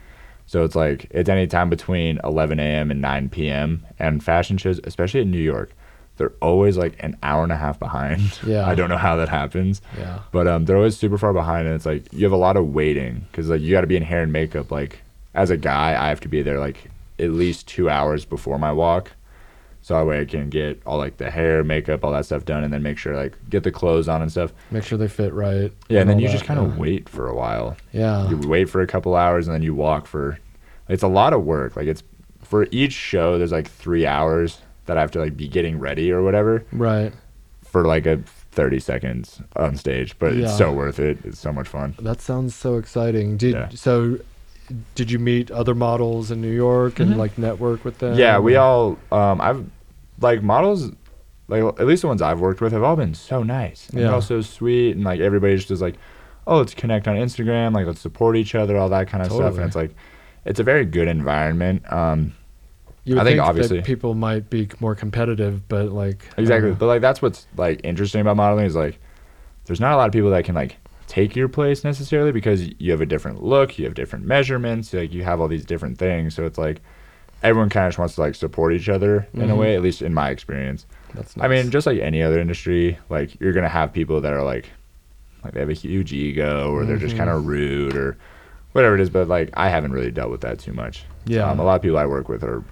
so 0.48 0.66
it's 0.66 0.76
like 0.76 1.08
it's 1.12 1.30
any 1.30 1.48
time 1.48 1.70
between 1.70 2.20
11 2.26 2.60
a.m. 2.60 2.92
and 2.92 3.00
9 3.02 3.30
p.m. 3.30 3.86
And 4.00 4.22
fashion 4.22 4.58
shows, 4.58 4.82
especially 4.84 5.22
in 5.22 5.32
New 5.32 5.38
York, 5.40 5.72
they're 6.22 6.34
always 6.40 6.78
like 6.78 6.94
an 7.00 7.18
hour 7.24 7.42
and 7.42 7.52
a 7.52 7.58
half 7.58 7.80
behind. 7.80 8.22
Yeah. 8.46 8.68
I 8.68 8.76
don't 8.76 8.90
know 8.90 8.98
how 8.98 9.16
that 9.16 9.28
happens, 9.28 9.82
Yeah. 9.98 10.20
but 10.32 10.48
um, 10.48 10.66
they're 10.66 10.78
always 10.78 10.96
super 10.96 11.18
far 11.18 11.34
behind, 11.34 11.66
and 11.66 11.76
it's 11.76 11.86
like 11.88 12.04
you 12.14 12.24
have 12.26 12.32
a 12.32 12.38
lot 12.38 12.58
of 12.58 12.76
waiting 12.76 13.26
because 13.32 13.50
like 13.50 13.60
you 13.62 13.72
got 13.72 13.82
to 13.82 13.88
be 13.88 13.96
in 13.98 14.04
hair 14.04 14.22
and 14.22 14.32
makeup. 14.32 14.70
Like 14.70 15.02
as 15.34 15.50
a 15.50 15.58
guy, 15.58 16.00
I 16.00 16.10
have 16.10 16.20
to 16.20 16.28
be 16.28 16.44
there 16.44 16.60
like 16.60 16.92
at 17.18 17.32
least 17.32 17.68
two 17.68 17.90
hours 17.90 18.24
before 18.24 18.60
my 18.60 18.72
walk. 18.72 19.14
So 19.82 19.96
that 19.96 20.06
way 20.06 20.22
I 20.22 20.26
can 20.26 20.52
get 20.52 20.80
all 20.86 21.00
like 21.00 21.18
the 21.18 21.32
hair, 21.32 21.64
makeup, 21.64 22.04
all 22.04 22.12
that 22.12 22.26
stuff 22.28 22.46
done, 22.46 22.64
and 22.64 22.72
then 22.72 22.84
make 22.84 23.00
sure 23.00 23.16
like 23.16 23.34
get 23.50 23.64
the 23.64 23.72
clothes 23.72 24.08
on 24.08 24.22
and 24.22 24.30
stuff. 24.32 24.54
Make 24.70 24.84
sure 24.84 25.00
they 25.00 25.08
fit 25.08 25.34
right. 25.34 25.74
Yeah, 25.90 26.02
and 26.02 26.08
then 26.10 26.20
you 26.20 26.28
that, 26.28 26.34
just 26.34 26.46
kind 26.46 26.60
of 26.60 26.74
yeah. 26.74 26.78
wait 26.80 27.10
for 27.10 27.28
a 27.28 27.36
while. 27.36 27.76
Yeah. 27.92 28.30
You 28.30 28.38
wait 28.48 28.70
for 28.70 28.82
a 28.82 28.88
couple 28.88 29.16
hours 29.16 29.48
and 29.48 29.56
then 29.56 29.64
you 29.64 29.74
walk 29.74 30.06
for. 30.06 30.38
It's 30.88 31.02
a 31.02 31.08
lot 31.08 31.34
of 31.34 31.44
work. 31.46 31.76
Like 31.76 31.88
it's 31.88 32.04
for 32.44 32.68
each 32.70 32.94
show. 32.94 33.40
There's 33.40 33.52
like 33.52 33.68
three 33.68 34.06
hours 34.06 34.60
that 34.86 34.98
I 34.98 35.02
have 35.02 35.12
to 35.12 35.20
like 35.20 35.38
be 35.38 35.48
getting 35.48 35.80
ready 35.80 36.12
or 36.12 36.22
whatever 36.24 36.64
Right. 36.72 37.14
for 37.64 37.86
like 37.86 38.06
a 38.06 38.18
30 38.52 38.80
seconds 38.80 39.42
on 39.56 39.76
stage. 39.78 40.18
But 40.20 40.36
Yeah. 40.36 40.46
it's 40.46 40.58
so 40.58 40.72
worth 40.74 41.00
it. 41.00 41.20
It's 41.24 41.40
so 41.40 41.54
much 41.54 41.68
fun. 41.68 41.96
That 42.02 42.20
sounds 42.22 42.54
so 42.56 42.78
exciting. 42.78 43.38
Did 43.38 43.54
Yeah. 43.56 43.70
so? 43.74 44.18
Did 44.96 45.12
you 45.12 45.20
meet 45.20 45.52
other 45.52 45.76
models 45.76 46.32
in 46.32 46.42
New 46.42 46.52
York 46.52 47.00
and 47.00 47.14
Mhm. 47.14 47.18
like 47.18 47.38
network 47.38 47.84
with 47.84 48.00
them? 48.00 48.18
yeah, 48.18 48.40
we 48.40 48.56
all. 48.56 48.98
Um, 49.12 49.40
I've 49.42 49.66
like 50.22 50.42
models. 50.44 50.92
Like 51.48 51.64
at 51.80 51.86
least 51.86 52.02
the 52.04 52.08
ones 52.08 52.22
I've 52.22 52.40
worked 52.40 52.62
with 52.62 52.72
have 52.72 52.84
all 52.84 52.96
been 52.96 53.14
so 53.14 53.44
nice. 53.44 53.90
And 53.90 54.00
Yeah. 54.00 54.06
They're 54.06 54.16
all 54.16 54.22
so 54.22 54.40
sweet 54.42 54.96
and 54.96 55.04
like 55.04 55.20
everybody 55.20 55.58
just 55.58 55.70
is 55.72 55.82
like, 55.82 55.96
oh, 56.48 56.58
let's 56.60 56.74
connect 56.74 57.08
on 57.10 57.18
Instagram. 57.18 57.74
Like 57.74 57.86
let's 57.86 58.00
support 58.00 58.38
each 58.38 58.56
other, 58.56 58.78
all 58.78 58.88
that 58.90 59.10
kind 59.10 59.22
of 59.26 59.32
stuff. 59.32 59.56
And 59.58 59.66
it's 59.66 59.76
like, 59.76 59.94
it's 60.46 60.60
a 60.62 60.64
very 60.64 60.86
good 60.86 61.10
environment. 61.10 61.84
Um, 61.92 62.34
You 63.04 63.16
I 63.20 63.24
think 63.24 63.38
think 63.38 63.48
obviously- 63.48 63.82
people 63.82 64.14
might 64.14 64.50
be 64.50 64.70
more 64.80 64.94
competitive, 64.96 65.68
but 65.68 65.92
like 65.92 66.26
Exactly. 66.38 66.72
But 66.72 66.86
like 66.86 67.02
that's 67.02 67.22
what's 67.22 67.48
like 67.58 67.82
interesting 67.84 68.22
about 68.22 68.38
modeling 68.38 68.66
is 68.66 68.76
like 68.76 69.00
there's 69.66 69.80
not 69.80 69.94
a 69.94 69.98
lot 69.98 70.08
of 70.08 70.14
people 70.14 70.30
that 70.32 70.46
can 70.46 70.56
like 70.56 70.78
take 71.08 71.36
your 71.36 71.48
place 71.50 71.84
necessarily 71.84 72.32
because 72.32 72.70
you 72.80 72.92
have 72.92 73.02
a 73.02 73.06
different 73.06 73.44
look, 73.44 73.78
you 73.80 73.86
have 73.86 73.96
different 73.96 74.26
measurements, 74.26 74.94
like 74.94 75.12
you 75.14 75.24
have 75.24 75.42
all 75.42 75.48
these 75.48 75.66
different 75.66 75.98
things. 75.98 76.36
So 76.36 76.46
it's 76.46 76.58
like 76.58 76.82
everyone 77.44 77.70
kind 77.70 77.88
of 77.88 77.90
just 77.92 78.00
wants 78.00 78.16
to 78.16 78.22
like 78.22 78.36
support 78.36 78.72
each 78.74 78.88
other 78.88 79.28
in 79.34 79.50
a 79.50 79.54
Mhm. 79.56 79.58
way, 79.58 79.76
at 79.76 79.82
least 79.82 80.02
in 80.04 80.14
my 80.14 80.30
experience. 80.30 80.86
that's 81.16 81.36
I 81.40 81.48
mean, 81.48 81.72
just 81.72 81.86
like 81.88 82.00
any 82.00 82.22
other 82.22 82.40
industry, 82.40 82.98
like 83.10 83.40
you're 83.42 83.52
gonna 83.54 83.68
have 83.68 83.92
people 83.92 84.22
that 84.22 84.32
are 84.32 84.44
like 84.44 84.70
like 85.44 85.54
they 85.56 85.60
have 85.60 85.70
a 85.70 85.74
huge 85.74 86.14
ego 86.14 86.72
or 86.72 86.86
they're 86.86 86.98
just 86.98 87.18
kind 87.18 87.30
of 87.32 87.48
rude 87.48 87.96
or 87.96 88.16
whatever 88.74 88.94
it 88.94 89.02
is. 89.02 89.10
But 89.10 89.28
like 89.28 89.50
I 89.56 89.70
haven't 89.70 89.92
really 89.92 90.12
dealt 90.12 90.30
with 90.30 90.42
that 90.42 90.60
too 90.60 90.72
much. 90.74 91.04
yeah, 91.26 91.50
Um, 91.50 91.60
a 91.60 91.64
lot 91.64 91.76
of 91.76 91.82
people 91.82 91.98
I 91.98 92.06
work 92.06 92.30
with 92.30 92.44
are 92.44 92.64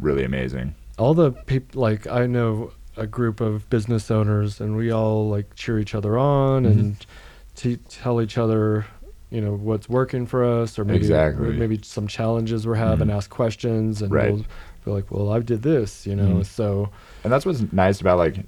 really 0.00 0.24
amazing. 0.24 0.74
all 0.98 1.14
the 1.14 1.30
people 1.30 1.80
like 1.80 2.06
I 2.08 2.26
know 2.26 2.72
a 2.96 3.06
group 3.06 3.40
of 3.40 3.68
business 3.70 4.10
owners, 4.10 4.60
and 4.60 4.76
we 4.76 4.90
all 4.92 5.28
like 5.28 5.54
cheer 5.54 5.78
each 5.78 5.94
other 5.94 6.18
on 6.18 6.64
Mhm. 6.64 6.70
and 6.70 7.06
t- 7.54 7.76
tell 7.88 8.20
each 8.20 8.36
other, 8.36 8.84
you 9.30 9.40
know, 9.40 9.52
what's 9.54 9.88
working 9.88 10.26
for 10.26 10.44
us, 10.44 10.76
or 10.78 10.84
maybe 10.84 10.98
Exactly. 10.98 11.56
maybe 11.56 11.78
some 11.84 12.08
challenges 12.08 12.66
we're 12.66 12.74
having, 12.74 13.06
Mhm. 13.08 13.14
ask 13.14 13.30
questions, 13.30 14.02
and 14.02 14.10
Right. 14.12 14.32
we'll 14.32 14.44
be 14.84 14.90
like, 14.90 15.08
well, 15.12 15.30
I 15.30 15.38
did 15.38 15.62
this, 15.62 16.04
you 16.06 16.16
know, 16.16 16.38
Mhm. 16.40 16.46
so 16.46 16.88
and 17.22 17.32
that's 17.32 17.46
what's 17.46 17.62
nice 17.72 18.00
about 18.00 18.18
like 18.18 18.44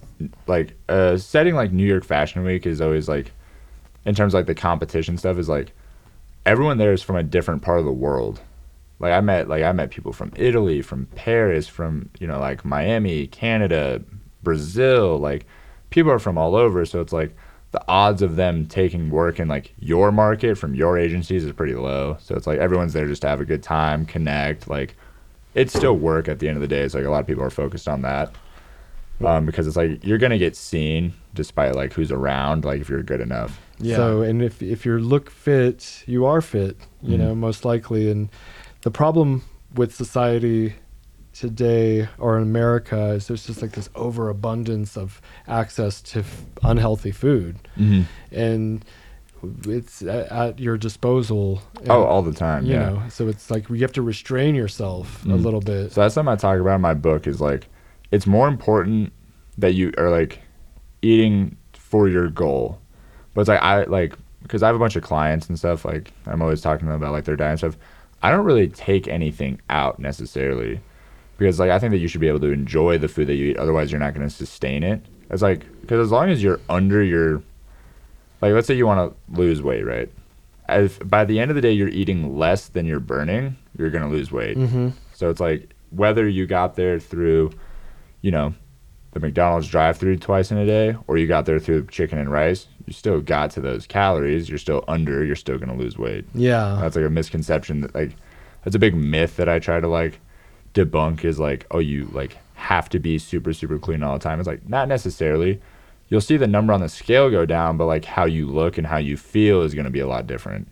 like 0.49 0.75
uh 0.89 1.17
setting 1.17 1.55
like 1.55 1.71
New 1.73 1.87
York 1.87 2.03
Fashion 2.05 2.43
Week 2.43 2.67
is 2.67 2.81
always 2.81 3.09
like 3.09 3.31
in 4.05 4.15
terms 4.17 4.35
of 4.35 4.39
like 4.39 4.47
the 4.47 4.55
competition 4.57 5.17
stuff 5.19 5.39
is 5.39 5.49
like 5.49 5.73
everyone 6.47 6.79
there 6.79 6.93
is 6.93 7.03
from 7.03 7.15
a 7.17 7.23
different 7.23 7.63
part 7.63 7.79
of 7.79 7.85
the 7.85 7.93
world. 7.93 8.41
Like 9.01 9.13
I 9.13 9.21
met 9.21 9.49
like 9.49 9.63
I 9.65 9.73
met 9.73 9.91
people 9.91 10.13
from 10.13 10.31
Italy, 10.37 10.83
from 10.83 11.07
Paris, 11.17 11.67
from 11.67 12.09
you 12.21 12.27
know 12.27 12.39
like 12.39 12.65
Miami, 12.65 13.27
Canada, 13.27 14.03
Brazil, 14.43 15.19
like 15.19 15.47
people 15.91 16.13
are 16.13 16.19
from 16.21 16.39
all 16.39 16.55
over 16.55 16.85
so 16.85 17.01
it's 17.01 17.13
like 17.13 17.35
the 17.73 17.83
odds 17.89 18.21
of 18.23 18.37
them 18.37 18.67
taking 18.67 19.11
work 19.11 19.39
in 19.41 19.47
like 19.49 19.73
your 19.79 20.11
market 20.13 20.57
from 20.59 20.75
your 20.75 20.99
agencies 20.99 21.45
is 21.45 21.53
pretty 21.53 21.75
low. 21.75 22.17
So 22.21 22.35
it's 22.35 22.47
like 22.47 22.59
everyone's 22.59 22.93
there 22.93 23.07
just 23.07 23.23
to 23.23 23.29
have 23.29 23.41
a 23.41 23.45
good 23.45 23.63
time, 23.63 24.05
connect, 24.07 24.69
like 24.69 24.97
it's 25.55 25.73
still 25.77 25.95
work 25.97 26.29
at 26.29 26.39
the 26.41 26.49
end 26.49 26.57
of 26.57 26.61
the 26.63 26.69
day. 26.69 26.81
It's 26.83 26.95
like 26.95 27.05
a 27.05 27.11
lot 27.11 27.21
of 27.21 27.27
people 27.27 27.43
are 27.43 27.51
focused 27.51 27.89
on 27.89 28.03
that. 28.03 28.35
Um, 29.25 29.45
because 29.45 29.67
it's 29.67 29.77
like 29.77 30.03
you're 30.05 30.19
gonna 30.19 30.39
get 30.39 30.57
seen 30.57 31.13
despite 31.35 31.75
like 31.75 31.93
who's 31.93 32.11
around, 32.11 32.65
like 32.65 32.81
if 32.81 32.89
you're 32.89 33.03
good 33.03 33.21
enough. 33.21 33.61
Yeah. 33.79 33.97
So, 33.97 34.23
and 34.23 34.43
if 34.43 34.63
if 34.63 34.85
you 34.87 34.99
look 34.99 35.31
fit, 35.31 36.03
you 36.07 36.25
are 36.25 36.41
fit. 36.41 36.77
You 37.03 37.17
Mhm. 37.17 37.21
know, 37.21 37.35
most 37.35 37.65
likely. 37.65 38.11
And 38.11 38.31
the 38.83 38.91
problem 38.91 39.43
with 39.75 39.95
society 39.95 40.75
today 41.33 42.09
or 42.19 42.37
in 42.37 42.43
America 42.43 43.11
is 43.11 43.29
there's 43.29 43.47
just 43.47 43.63
like 43.63 43.73
this 43.73 43.89
overabundance 43.95 44.97
of 44.97 45.21
access 45.47 46.01
to 46.03 46.21
f- 46.21 46.43
unhealthy 46.63 47.13
food, 47.13 47.57
Mm-hmm. 47.79 48.03
and 48.35 48.85
it's 49.65 50.03
at, 50.03 50.31
at 50.31 50.59
your 50.59 50.77
disposal. 50.77 51.63
and, 51.81 51.91
Oh, 51.91 52.03
all 52.05 52.21
the 52.23 52.33
time. 52.33 52.67
you 52.67 52.75
yeah. 52.75 52.91
know. 52.91 53.03
So 53.09 53.29
it's 53.29 53.51
like 53.51 53.69
you 53.71 53.77
have 53.81 53.93
to 53.93 54.03
restrain 54.03 54.55
yourself 54.55 55.25
a 55.25 55.29
Mm. 55.29 55.43
little 55.43 55.61
bit. 55.61 55.93
So 55.93 56.01
that's 56.03 56.15
something 56.15 56.33
I 56.33 56.37
talk 56.37 56.59
about 56.61 56.75
in 56.75 56.81
my 56.81 56.95
book 56.95 57.27
is 57.27 57.41
like 57.41 57.69
it's 58.11 58.27
more 58.27 58.49
important 58.49 59.13
that 59.57 59.75
you 59.75 59.93
are 59.99 60.11
like 60.11 60.41
eating 61.03 61.57
for 61.73 62.09
your 62.09 62.29
goal. 62.29 62.79
But 63.35 63.43
it's 63.43 63.49
like 63.49 63.63
I 63.63 63.85
like 63.85 64.15
because 64.43 64.63
I 64.63 64.67
have 64.67 64.77
a 64.77 64.81
bunch 64.81 64.97
of 64.97 65.03
clients 65.03 65.49
and 65.49 65.59
stuff, 65.59 65.85
like 65.85 66.13
I'm 66.27 66.43
always 66.43 66.61
talking 66.61 66.87
to 66.87 66.93
them 66.93 67.01
about 67.03 67.13
like 67.13 67.25
their 67.25 67.37
diet 67.37 67.51
and 67.51 67.59
stuff. 67.59 67.77
I 68.23 68.31
don't 68.31 68.45
really 68.45 68.69
take 68.69 69.09
anything 69.09 69.61
out 69.71 69.99
necessarily. 69.99 70.81
Because 71.39 71.59
like 71.59 71.71
I 71.71 71.79
think 71.79 71.93
that 71.93 71.99
you 71.99 72.09
should 72.09 72.21
be 72.21 72.29
able 72.29 72.41
to 72.41 72.53
enjoy 72.53 72.99
the 72.99 73.09
food 73.09 73.27
that 73.29 73.35
you 73.35 73.47
eat, 73.47 73.57
otherwise 73.57 73.91
you're 73.91 74.01
not 74.01 74.15
going 74.15 74.29
to 74.29 74.35
sustain 74.35 74.83
it. 74.83 75.03
It's 75.31 75.43
like 75.43 75.65
because 75.81 76.05
as 76.07 76.11
long 76.11 76.29
as 76.29 76.43
you're 76.43 76.61
under 76.69 77.03
your 77.03 77.43
like 78.43 78.53
let's 78.53 78.67
say 78.67 78.75
you 78.75 78.87
want 78.87 79.13
to 79.13 79.41
lose 79.41 79.63
weight, 79.63 79.85
right? 79.85 80.11
If 80.69 80.99
by 81.09 81.25
the 81.25 81.41
end 81.41 81.51
of 81.51 81.55
the 81.55 81.61
day 81.61 81.73
you're 81.73 81.89
eating 81.89 82.39
less 82.39 82.69
than 82.69 82.85
you're 82.87 83.01
burning, 83.01 83.57
you're 83.77 83.91
going 83.91 84.05
to 84.05 84.11
lose 84.11 84.31
weight. 84.31 84.57
Mm-hmm. 84.57 84.91
So 85.15 85.31
it's 85.31 85.41
like 85.41 85.71
whether 85.91 86.29
you 86.29 86.47
got 86.47 86.77
there 86.77 87.01
through, 87.01 87.53
you 88.21 88.31
know, 88.31 88.55
the 89.13 89.21
McDonald's 89.21 89.69
drive-through 89.69 90.19
twice 90.19 90.51
in 90.53 90.59
a 90.59 90.67
day, 90.67 90.97
or 91.07 91.17
you 91.19 91.27
got 91.27 91.45
there 91.47 91.59
through 91.59 91.87
chicken 91.87 92.19
and 92.19 92.31
rice, 92.31 92.67
you 92.87 92.93
still 92.93 93.21
got 93.21 93.51
to 93.53 93.61
those 93.61 93.87
calories. 93.87 94.49
You're 94.49 94.59
still 94.59 94.85
under. 94.89 95.25
You're 95.25 95.37
still 95.37 95.59
gonna 95.59 95.77
lose 95.77 95.99
weight. 95.99 96.25
Yeah. 96.35 96.79
That's 96.81 96.97
like 96.97 97.05
a 97.05 97.11
misconception. 97.11 97.81
That 97.83 97.95
like, 97.95 98.13
that's 98.65 98.77
a 98.77 98.79
big 98.79 98.95
myth 98.95 99.37
that 99.37 99.49
I 99.49 99.59
try 99.59 99.81
to 99.81 99.89
like 99.89 100.21
debunk. 100.75 101.25
Is 101.25 101.39
like, 101.41 101.67
oh, 101.71 101.79
you 101.81 102.09
like 102.13 102.37
have 102.55 102.89
to 102.91 102.99
be 102.99 103.19
super 103.19 103.53
super 103.53 103.79
clean 103.79 104.03
all 104.03 104.13
the 104.13 104.23
time. 104.23 104.39
It's 104.39 104.47
like 104.47 104.69
not 104.69 104.87
necessarily. 104.89 105.61
You'll 106.09 106.21
see 106.21 106.37
the 106.37 106.47
number 106.49 106.73
on 106.73 106.81
the 106.81 106.89
scale 106.89 107.31
go 107.31 107.47
down, 107.47 107.77
but 107.77 107.87
like 107.87 108.05
how 108.05 108.25
you 108.25 108.47
look 108.49 108.79
and 108.79 108.87
how 108.87 108.97
you 108.99 109.17
feel 109.17 109.63
is 109.63 109.75
gonna 109.75 109.91
be 109.91 110.01
a 110.01 110.07
lot 110.09 110.27
different. 110.27 110.69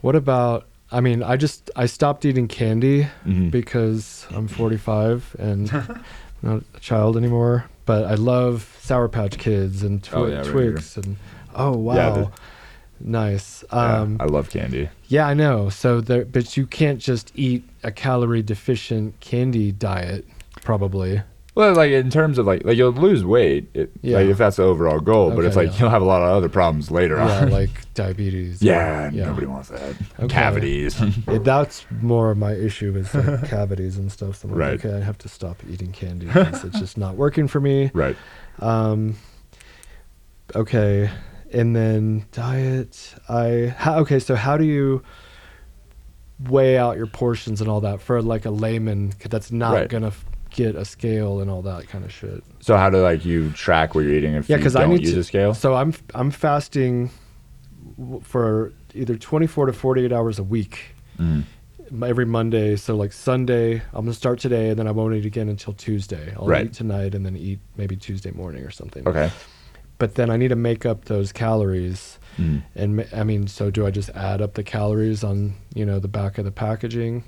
What 0.00 0.14
about? 0.16 0.66
I 0.92 1.00
mean, 1.00 1.22
I 1.22 1.36
just 1.36 1.70
I 1.76 1.86
stopped 1.86 2.24
eating 2.24 2.48
candy 2.48 3.06
Mhm. 3.24 3.50
because 3.52 4.26
I'm 4.30 4.48
45 4.48 5.36
and 5.38 5.70
not 6.42 6.62
a 6.74 6.80
child 6.80 7.16
anymore. 7.16 7.64
But 7.86 8.04
I 8.04 8.14
love 8.14 8.76
Sour 8.80 9.08
Patch 9.08 9.36
Kids 9.38 9.82
and 9.82 10.02
twi- 10.02 10.18
Oh, 10.20 10.26
yeah, 10.26 10.36
right. 10.38 10.46
Twix 10.46 10.96
and 10.96 11.16
oh 11.54 11.72
wow, 11.76 11.94
Yeah, 11.96 12.10
the- 12.10 12.30
nice. 13.00 13.64
Yeah, 13.72 14.00
Um, 14.00 14.16
I 14.20 14.24
love 14.26 14.50
candy. 14.50 14.88
yeah, 15.08 15.26
I 15.26 15.34
know. 15.34 15.70
So 15.70 16.00
there, 16.00 16.24
but 16.24 16.56
you 16.56 16.66
can't 16.66 17.00
just 17.00 17.32
eat 17.34 17.64
a 17.82 17.90
calorie 17.90 18.42
deficient 18.42 19.18
candy 19.20 19.72
diet, 19.72 20.24
probably. 20.62 21.22
Well, 21.60 21.74
like 21.74 21.90
in 21.92 22.08
terms 22.10 22.38
of 22.38 22.46
like 22.46 22.64
like 22.64 22.76
you'll 22.76 22.92
lose 22.92 23.24
weight, 23.24 23.68
it, 23.74 23.90
Yeah. 24.02 24.16
like 24.18 24.28
if 24.28 24.38
that's 24.38 24.56
the 24.56 24.62
overall 24.62 24.98
goal. 25.00 25.30
but 25.30 25.44
it's 25.44 25.56
like 25.56 25.68
yeah. 25.72 25.78
you'll 25.78 25.90
have 25.90 26.02
a 26.02 26.06
lot 26.06 26.22
of 26.22 26.28
other 26.30 26.48
problems 26.48 26.90
later 26.90 27.16
Yeah, 27.16 27.42
on. 27.42 27.50
like 27.50 27.70
diabetes. 27.94 28.62
yeah, 28.70 29.10
yeah. 29.12 29.26
nobody 29.26 29.46
wants 29.46 29.68
that. 29.68 29.94
Okay. 30.18 30.28
Cavities. 30.28 31.00
It, 31.28 31.44
that's 31.44 31.84
more 32.00 32.30
of 32.30 32.38
my 32.38 32.52
issue 32.54 32.96
is 32.96 33.14
like 33.14 33.48
cavities 33.56 33.98
and 33.98 34.10
stuff. 34.10 34.36
So 34.36 34.48
I'm 34.48 34.52
like, 34.54 34.60
Right. 34.60 34.84
okay, 34.84 34.96
I 34.96 35.00
have 35.04 35.18
to 35.18 35.28
stop 35.28 35.56
eating 35.68 35.92
candy 35.92 36.26
because 36.26 36.64
it's 36.64 36.78
just 36.78 36.96
not 36.98 37.16
working 37.16 37.46
for 37.46 37.60
me. 37.60 37.90
right. 37.94 38.16
Um, 38.58 39.16
okay, 40.54 41.10
and 41.52 41.74
then 41.76 42.24
diet. 42.32 43.14
I 43.28 43.74
how, 43.76 43.98
okay. 44.00 44.18
So 44.18 44.34
how 44.34 44.56
do 44.56 44.64
you 44.64 45.02
weigh 46.48 46.78
out 46.78 46.96
your 46.96 47.06
portions 47.06 47.60
and 47.60 47.68
all 47.68 47.82
that 47.82 48.00
for 48.00 48.22
like 48.22 48.46
a 48.46 48.50
layman 48.50 49.12
that's 49.28 49.52
not 49.52 49.74
Right. 49.74 49.88
gonna 49.90 50.06
f- 50.08 50.24
get 50.50 50.74
a 50.76 50.84
scale 50.84 51.40
and 51.40 51.50
all 51.50 51.62
that 51.62 51.88
kind 51.88 52.04
of 52.04 52.12
shit? 52.12 52.42
So 52.60 52.76
how 52.76 52.90
do 52.90 52.98
like 53.02 53.24
you 53.24 53.50
track 53.52 53.94
what 53.94 54.02
you're 54.02 54.14
eating 54.14 54.34
if 54.34 54.48
Yeah, 54.48 54.56
you 54.58 54.70
don't 54.70 54.82
I 54.82 54.86
need 54.86 55.00
use 55.02 55.14
to- 55.14 55.20
a 55.20 55.24
scale? 55.24 55.54
So 55.54 55.74
I'm 55.74 55.94
I'm 56.14 56.30
fasting 56.30 57.10
for 58.22 58.72
either 58.94 59.16
24 59.16 59.66
to 59.66 59.72
48 59.72 60.12
hours 60.12 60.38
a 60.38 60.42
week. 60.44 60.94
Mhm. 61.18 61.44
m- 61.92 62.02
every 62.04 62.24
Monday. 62.24 62.76
So 62.76 62.94
like 62.94 63.12
Sunday, 63.12 63.82
I'm 63.92 64.04
gonna 64.04 64.12
start 64.14 64.38
today, 64.38 64.68
and 64.70 64.78
then 64.78 64.86
I 64.86 64.92
won't 64.92 65.12
eat 65.14 65.26
again 65.26 65.48
until 65.48 65.72
Tuesday. 65.72 66.32
I'll 66.36 66.46
Right. 66.46 66.66
eat 66.66 66.72
tonight, 66.72 67.16
and 67.16 67.26
then 67.26 67.36
eat 67.36 67.58
maybe 67.76 67.96
Tuesday 67.96 68.30
morning 68.30 68.62
or 68.64 68.70
something. 68.70 69.06
Okay. 69.08 69.30
But 69.98 70.14
then 70.14 70.30
I 70.30 70.36
need 70.36 70.48
to 70.48 70.56
make 70.56 70.86
up 70.86 71.06
those 71.06 71.32
calories, 71.32 72.18
Mhm. 72.38 72.62
and 72.76 73.06
I 73.12 73.24
mean, 73.24 73.48
so 73.48 73.70
do 73.72 73.84
I 73.86 73.90
just 73.90 74.08
add 74.10 74.40
up 74.40 74.54
the 74.54 74.62
calories 74.62 75.24
on 75.24 75.54
you 75.74 75.84
know 75.84 75.98
the 75.98 76.06
back 76.08 76.38
of 76.38 76.44
the 76.44 76.52
packaging? 76.52 77.24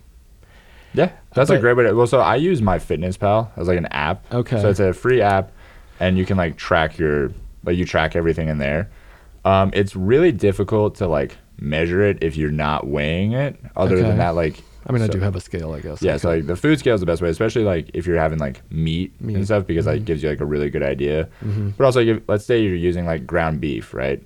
Yeah, 0.94 1.10
that's 1.34 1.50
a 1.50 1.58
great 1.58 1.76
way 1.76 1.84
to. 1.84 1.92
Well, 1.94 2.06
so 2.06 2.20
I 2.20 2.36
use 2.36 2.60
MyFitnessPal 2.60 3.50
as 3.56 3.68
like 3.68 3.78
an 3.78 3.86
app. 3.86 4.24
Okay. 4.32 4.60
So 4.60 4.68
it's 4.68 4.80
a 4.80 4.92
free 4.92 5.20
app, 5.22 5.50
and 6.00 6.18
you 6.18 6.26
can 6.26 6.36
like 6.36 6.56
track 6.56 6.98
your 6.98 7.30
like 7.64 7.76
you 7.76 7.84
track 7.84 8.14
everything 8.16 8.48
in 8.48 8.58
there. 8.58 8.90
Um, 9.44 9.70
it's 9.74 9.96
really 9.96 10.32
difficult 10.32 10.96
to 10.96 11.08
like 11.08 11.36
measure 11.58 12.02
it 12.02 12.18
if 12.22 12.36
you're 12.36 12.50
not 12.50 12.86
weighing 12.86 13.32
it. 13.32 13.56
Other 13.76 13.96
Okay. 13.96 14.02
than 14.08 14.18
that, 14.18 14.30
like 14.34 14.62
I 14.86 14.92
mean, 14.92 15.00
I 15.02 15.06
do 15.06 15.20
have 15.20 15.36
a 15.36 15.40
scale, 15.40 15.72
I 15.72 15.80
guess. 15.80 16.02
Yeah, 16.02 16.14
I 16.14 16.16
so 16.18 16.28
like 16.30 16.46
the 16.46 16.56
food 16.56 16.78
scale 16.78 16.94
is 16.94 17.00
the 17.00 17.06
best 17.06 17.22
way, 17.22 17.28
especially 17.28 17.64
like 17.64 17.88
if 17.94 18.06
you're 18.06 18.18
having 18.18 18.38
like 18.38 18.60
meat, 18.70 19.12
Meat. 19.20 19.36
and 19.36 19.44
stuff, 19.44 19.66
because 19.66 19.86
like 19.86 20.02
Mhm. 20.02 20.04
gives 20.06 20.22
you 20.22 20.28
like 20.28 20.40
a 20.40 20.44
really 20.44 20.70
good 20.70 20.82
idea. 20.82 21.28
Mhm. 21.44 21.72
But 21.76 21.84
also, 21.84 22.00
like, 22.00 22.08
if, 22.08 22.22
let's 22.28 22.44
say 22.44 22.60
you're 22.62 22.74
using 22.74 23.06
like 23.06 23.26
ground 23.26 23.60
beef, 23.60 23.94
right? 23.94 24.22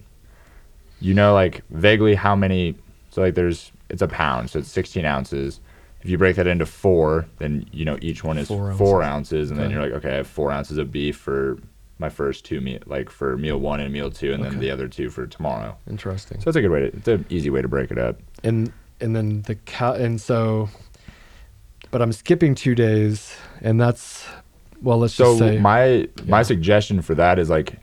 You 1.01 1.15
know, 1.15 1.35
like 1.35 1.63
vaguely 1.71 2.15
how 2.15 2.35
many. 2.35 2.75
So 3.11 3.21
like 3.23 3.35
there's 3.35 3.71
it's 3.89 4.03
a 4.03 4.09
pound, 4.09 4.51
so 4.51 4.59
it's 4.59 4.69
16 4.69 5.05
ounces. 5.05 5.61
If 6.07 6.11
you 6.11 6.19
break 6.19 6.37
that 6.37 6.47
into 6.47 6.67
four, 6.67 7.27
then 7.39 7.67
you 7.73 7.85
know 7.85 7.99
each 8.01 8.23
one 8.23 8.39
is 8.39 8.47
Four 8.47 8.73
four, 8.75 9.03
ounces. 9.03 9.41
ounces, 9.41 9.51
and 9.51 9.59
then 9.59 9.73
you're 9.73 9.83
like, 9.83 9.91
okay, 9.95 10.13
I 10.13 10.17
have 10.19 10.29
four 10.29 10.53
ounces 10.53 10.79
of 10.79 10.93
beef 10.93 11.17
for 11.17 11.59
my 11.99 12.09
first 12.09 12.45
two 12.45 12.61
meal, 12.61 12.79
like 12.87 13.11
for 13.11 13.37
meal 13.37 13.59
one 13.59 13.81
and 13.81 13.93
meal 13.93 14.09
two, 14.13 14.33
and 14.33 14.45
then 14.45 14.61
the 14.61 14.71
other 14.71 14.87
two 14.87 15.11
for 15.11 15.27
tomorrow. 15.27 15.77
Interesting. 15.91 16.39
So 16.39 16.45
that's 16.45 16.57
a 16.57 16.61
good 16.61 16.71
way 16.71 16.79
to. 16.79 16.87
It's 16.97 17.09
an 17.09 17.27
easy 17.29 17.51
way 17.51 17.61
to 17.61 17.67
break 17.67 17.91
it 17.91 17.99
up. 17.99 18.21
and 18.45 18.73
and 19.01 19.17
then 19.17 19.43
the 19.43 19.57
cal 19.57 19.95
and 19.95 20.21
so, 20.21 20.69
but 21.91 22.01
I'm 22.01 22.13
skipping 22.13 22.55
two 22.55 22.77
days, 22.77 23.35
and 23.61 23.81
that's 23.81 24.25
well, 24.81 24.99
let's 24.99 25.15
So 25.15 25.25
just 25.25 25.39
say 25.41 25.59
my 25.59 26.09
my 26.27 26.45
suggestion 26.45 27.03
for 27.03 27.17
that 27.17 27.41
is 27.41 27.51
like 27.51 27.81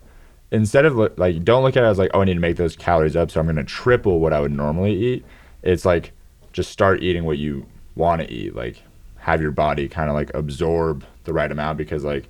instead 0.49 0.85
of 0.85 0.95
like 1.17 1.43
don't 1.43 1.61
look 1.63 1.75
at 1.75 1.83
it 1.83 1.87
as 1.87 1.97
like 1.99 2.11
oh 2.13 2.21
I 2.21 2.23
need 2.23 2.35
to 2.35 2.39
make 2.39 2.55
those 2.55 2.77
calories 2.77 3.17
up 3.17 3.31
so 3.31 3.41
I'm 3.41 3.47
gonna 3.47 3.65
triple 3.65 4.21
what 4.21 4.31
I 4.31 4.39
would 4.39 4.53
normally 4.53 4.93
eat. 4.95 5.25
It's 5.61 5.83
like 5.83 6.13
just 6.53 6.71
start 6.71 7.03
eating 7.03 7.25
what 7.25 7.37
you 7.37 7.65
want 7.95 8.21
to 8.21 8.31
eat. 8.31 8.55
Like 8.55 8.81
have 9.17 9.41
your 9.41 9.51
body 9.51 9.87
kind 9.87 10.09
of 10.09 10.15
like 10.15 10.31
absorb 10.33 11.05
the 11.23 11.33
right 11.33 11.51
amount 11.51 11.77
because 11.77 12.03
like 12.03 12.27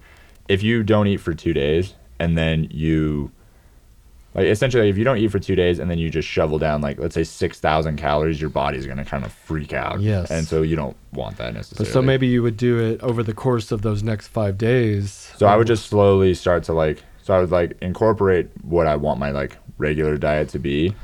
if 0.47 0.61
you 0.61 0.83
don't 0.83 1.07
eat 1.07 1.17
for 1.17 1.33
two 1.33 1.53
days 1.53 1.93
and 2.19 2.37
then 2.37 2.67
you 2.69 3.31
like 4.35 4.45
essentially 4.45 4.89
if 4.89 4.97
you 4.97 5.03
don't 5.03 5.17
eat 5.17 5.29
for 5.31 5.39
two 5.39 5.55
days 5.55 5.79
and 5.79 5.89
then 5.89 5.97
you 5.97 6.09
just 6.09 6.27
shovel 6.27 6.57
down 6.59 6.81
like 6.81 6.99
let's 6.99 7.13
say 7.15 7.23
six 7.23 7.59
thousand 7.59 7.97
calories, 7.97 8.39
your 8.41 8.49
body's 8.49 8.85
gonna 8.85 9.05
kind 9.05 9.23
of 9.25 9.31
freak 9.31 9.73
out. 9.73 10.01
Yes. 10.01 10.29
and 10.31 10.45
so 10.45 10.61
you 10.61 10.75
don't 10.75 10.95
want 11.13 11.37
that 11.37 11.47
But 11.47 11.55
necessarily. 11.55 11.91
so 11.91 12.01
maybe 12.01 12.27
you 12.27 12.41
would 12.43 12.57
do 12.57 12.79
it 12.79 13.01
over 13.01 13.23
the 13.23 13.33
course 13.33 13.71
of 13.71 13.81
those 13.83 14.03
next 14.03 14.27
five 14.27 14.57
days. 14.57 15.31
So 15.37 15.45
I 15.47 15.55
would 15.57 15.67
just 15.67 15.87
slowly 15.87 16.33
start 16.33 16.63
to 16.65 16.73
like, 16.73 17.03
so 17.21 17.33
I 17.35 17.39
would 17.39 17.51
like 17.51 17.77
incorporate 17.81 18.49
what 18.63 18.85
I 18.87 18.95
want 18.95 19.19
my 19.19 19.31
like 19.31 19.57
regular 19.77 20.17
diet 20.17 20.49
to 20.49 20.59
be. 20.59 20.95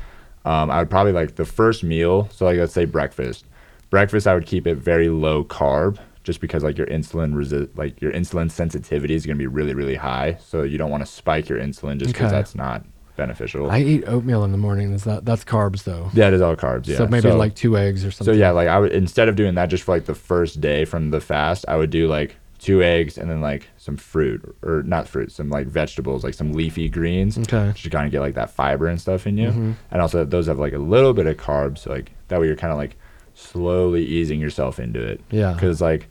Um, 0.44 0.70
I 0.70 0.78
would 0.80 0.90
probably 0.90 1.12
like 1.12 1.36
the 1.36 1.44
first 1.44 1.82
meal. 1.84 2.28
So 2.32 2.44
like 2.46 2.58
let's 2.58 2.72
say 2.72 2.84
breakfast. 2.84 3.44
Breakfast 3.90 4.26
I 4.26 4.34
would 4.34 4.46
keep 4.46 4.66
it 4.66 4.76
very 4.76 5.08
low 5.08 5.44
carb, 5.44 5.98
just 6.22 6.40
because 6.40 6.62
like 6.62 6.78
your 6.78 6.86
insulin 6.86 7.32
resi- 7.34 7.68
like 7.76 8.00
your 8.00 8.12
insulin 8.12 8.50
sensitivity 8.50 9.14
is 9.14 9.26
gonna 9.26 9.36
be 9.38 9.46
really 9.48 9.74
really 9.74 9.96
high. 9.96 10.36
So 10.40 10.62
you 10.62 10.78
don't 10.78 10.90
want 10.90 11.04
to 11.04 11.10
spike 11.10 11.48
your 11.48 11.58
insulin 11.58 11.98
just 11.98 12.12
because 12.12 12.28
Okay. 12.28 12.36
that's 12.36 12.54
not 12.54 12.84
beneficial. 13.16 13.70
I 13.70 13.80
eat 13.80 14.04
oatmeal 14.06 14.44
in 14.44 14.52
the 14.52 14.58
morning. 14.58 14.92
Is 14.92 15.04
that 15.04 15.24
that's 15.24 15.44
carbs 15.44 15.82
though? 15.84 16.08
yeah, 16.14 16.28
it 16.28 16.34
is 16.34 16.40
all 16.40 16.54
carbs. 16.56 16.86
Yeah. 16.86 16.98
So 16.98 17.08
maybe 17.08 17.30
like 17.32 17.54
two 17.54 17.76
eggs 17.76 18.04
or 18.04 18.10
something. 18.10 18.32
So 18.34 18.38
yeah, 18.38 18.50
like 18.52 18.68
I 18.68 18.78
would 18.78 18.92
instead 18.92 19.28
of 19.28 19.34
doing 19.36 19.54
that 19.56 19.66
just 19.66 19.82
for 19.82 19.92
like 19.94 20.06
the 20.06 20.14
first 20.14 20.60
day 20.60 20.84
from 20.84 21.10
the 21.10 21.20
fast, 21.20 21.64
I 21.66 21.76
would 21.76 21.90
do 21.90 22.06
like 22.06 22.36
two 22.60 22.82
eggs 22.82 23.16
and 23.18 23.30
then 23.30 23.40
like 23.40 23.66
some 23.78 23.96
fruit 23.96 24.54
or 24.62 24.82
not 24.84 25.08
fruit, 25.08 25.32
some 25.32 25.48
like 25.48 25.66
vegetables, 25.66 26.22
like 26.22 26.34
some 26.34 26.52
leafy 26.52 26.88
greens. 26.90 27.36
Okay. 27.38 27.70
Just 27.72 27.84
to 27.84 27.90
kind 27.90 28.04
of 28.06 28.12
get 28.12 28.20
like 28.20 28.34
that 28.34 28.50
fiber 28.50 28.86
and 28.86 29.00
stuff 29.00 29.26
in 29.26 29.36
you. 29.38 29.48
Mhm. 29.50 29.74
And 29.90 30.00
also 30.02 30.24
those 30.24 30.46
have 30.46 30.58
like 30.58 30.74
a 30.74 30.78
little 30.78 31.12
bit 31.14 31.26
of 31.26 31.38
carbs, 31.38 31.78
so 31.78 31.90
like 31.90 32.12
that 32.28 32.38
way 32.40 32.46
you're 32.46 32.56
kind 32.56 32.70
of 32.70 32.76
like 32.78 32.96
slowly 33.40 34.04
easing 34.04 34.40
yourself 34.40 34.78
into 34.78 35.00
it. 35.02 35.20
Yeah. 35.30 35.56
Cuz 35.58 35.80
like 35.80 36.08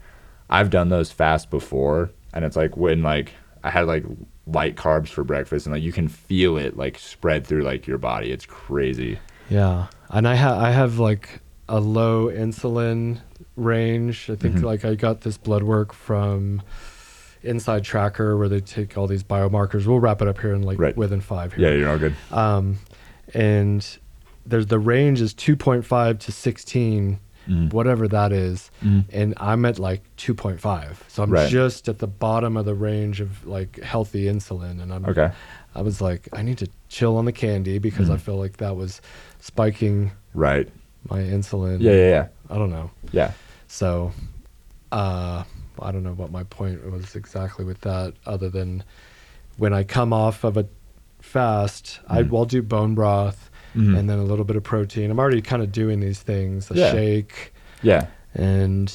I've 0.49 0.69
done 0.69 0.89
those 0.89 1.11
fast 1.11 1.49
before 1.49 2.09
and 2.33 2.43
it's 2.45 2.55
like 2.55 2.75
when 2.77 3.01
like 3.03 3.33
I 3.63 3.69
had 3.69 3.85
like 3.87 4.03
light 4.47 4.75
carbs 4.75 5.09
for 5.09 5.23
breakfast 5.23 5.65
and 5.67 5.73
like 5.75 5.83
you 5.83 5.91
can 5.91 6.07
feel 6.07 6.57
it 6.57 6.75
like 6.75 6.97
spread 6.97 7.45
through 7.45 7.61
like 7.61 7.85
your 7.87 7.97
body. 7.99 8.31
It's 8.31 8.45
crazy. 8.45 9.19
Yeah. 9.49 9.87
And 10.09 10.27
I 10.27 10.35
have 10.35 10.57
I 10.57 10.71
have 10.71 10.97
like 10.99 11.41
a 11.67 11.79
low 11.79 12.27
insulin 12.29 13.19
range. 13.55 14.27
I 14.29 14.35
think 14.35 14.55
Mhm. 14.57 14.63
like 14.63 14.85
I 14.85 14.95
got 14.95 15.21
this 15.21 15.37
blood 15.37 15.63
work 15.63 15.93
from 15.93 16.61
InsideTracker 17.43 18.37
where 18.37 18.49
they 18.49 18.59
take 18.59 18.97
all 18.97 19.07
these 19.07 19.23
biomarkers. 19.23 19.85
We'll 19.85 19.99
wrap 19.99 20.21
it 20.21 20.27
up 20.27 20.39
here 20.41 20.53
in 20.53 20.63
like 20.63 20.79
Right. 20.79 20.95
within 20.97 21.21
five 21.21 21.57
Yeah, 21.57 21.71
you're 21.71 21.89
all 21.89 21.97
good. 21.97 22.15
Um, 22.31 22.79
and 23.33 23.85
there's 24.49 24.67
the 24.67 24.79
range 24.79 25.21
is 25.21 25.33
2.5 25.33 26.19
to 26.19 26.31
16, 26.31 27.19
Mhm. 27.47 27.71
whatever 27.73 28.07
that 28.07 28.31
is. 28.31 28.69
Mhm. 28.83 29.05
And 29.11 29.33
I'm 29.37 29.65
at 29.65 29.79
like 29.79 30.01
2.5. 30.17 31.03
So 31.07 31.23
I'm 31.23 31.31
Right. 31.31 31.49
just 31.49 31.87
at 31.87 31.99
the 31.99 32.07
bottom 32.07 32.57
of 32.57 32.65
the 32.65 32.75
range 32.75 33.21
of 33.21 33.45
like 33.47 33.79
healthy 33.81 34.25
insulin. 34.25 34.81
And 34.81 34.93
I'm, 34.93 35.05
Okay. 35.05 35.31
I 35.75 35.81
was 35.81 36.01
like, 36.01 36.27
I 36.33 36.41
need 36.41 36.57
to 36.59 36.67
chill 36.89 37.17
on 37.17 37.25
the 37.25 37.31
candy 37.31 37.79
because 37.79 38.09
I 38.09 38.15
Mhm. 38.15 38.19
feel 38.21 38.37
like 38.37 38.57
that 38.57 38.75
was 38.75 39.01
spiking 39.39 40.11
Right. 40.33 40.67
my 41.09 41.19
insulin. 41.19 41.79
Yeah, 41.81 41.93
yeah, 41.93 42.09
yeah. 42.09 42.27
I 42.49 42.55
don't 42.57 42.69
know. 42.71 42.91
Yeah. 43.11 43.31
So, 43.67 44.11
uh, 44.91 45.43
I 45.81 45.91
don't 45.91 46.03
know 46.03 46.13
what 46.13 46.31
my 46.31 46.43
point 46.43 46.91
was 46.91 47.15
exactly 47.15 47.63
with 47.63 47.81
that, 47.81 48.13
other 48.25 48.49
than 48.49 48.83
when 49.57 49.73
I 49.73 49.83
come 49.83 50.11
off 50.11 50.43
of 50.43 50.57
a 50.57 50.65
fast, 51.21 51.99
I 52.07 52.23
Mhm. 52.23 52.29
will 52.29 52.45
do 52.45 52.61
bone 52.61 52.95
broth 52.95 53.48
Mhm. 53.75 53.97
and 53.97 54.09
then 54.09 54.19
a 54.19 54.23
little 54.23 54.45
bit 54.45 54.55
of 54.55 54.63
protein. 54.63 55.11
I'm 55.11 55.19
already 55.19 55.41
kind 55.41 55.61
of 55.61 55.71
doing 55.71 55.99
these 55.99 56.19
things, 56.21 56.69
a 56.71 56.75
Yeah. 56.75 56.91
shake, 56.91 57.53
Yeah. 57.83 58.07
and 58.33 58.91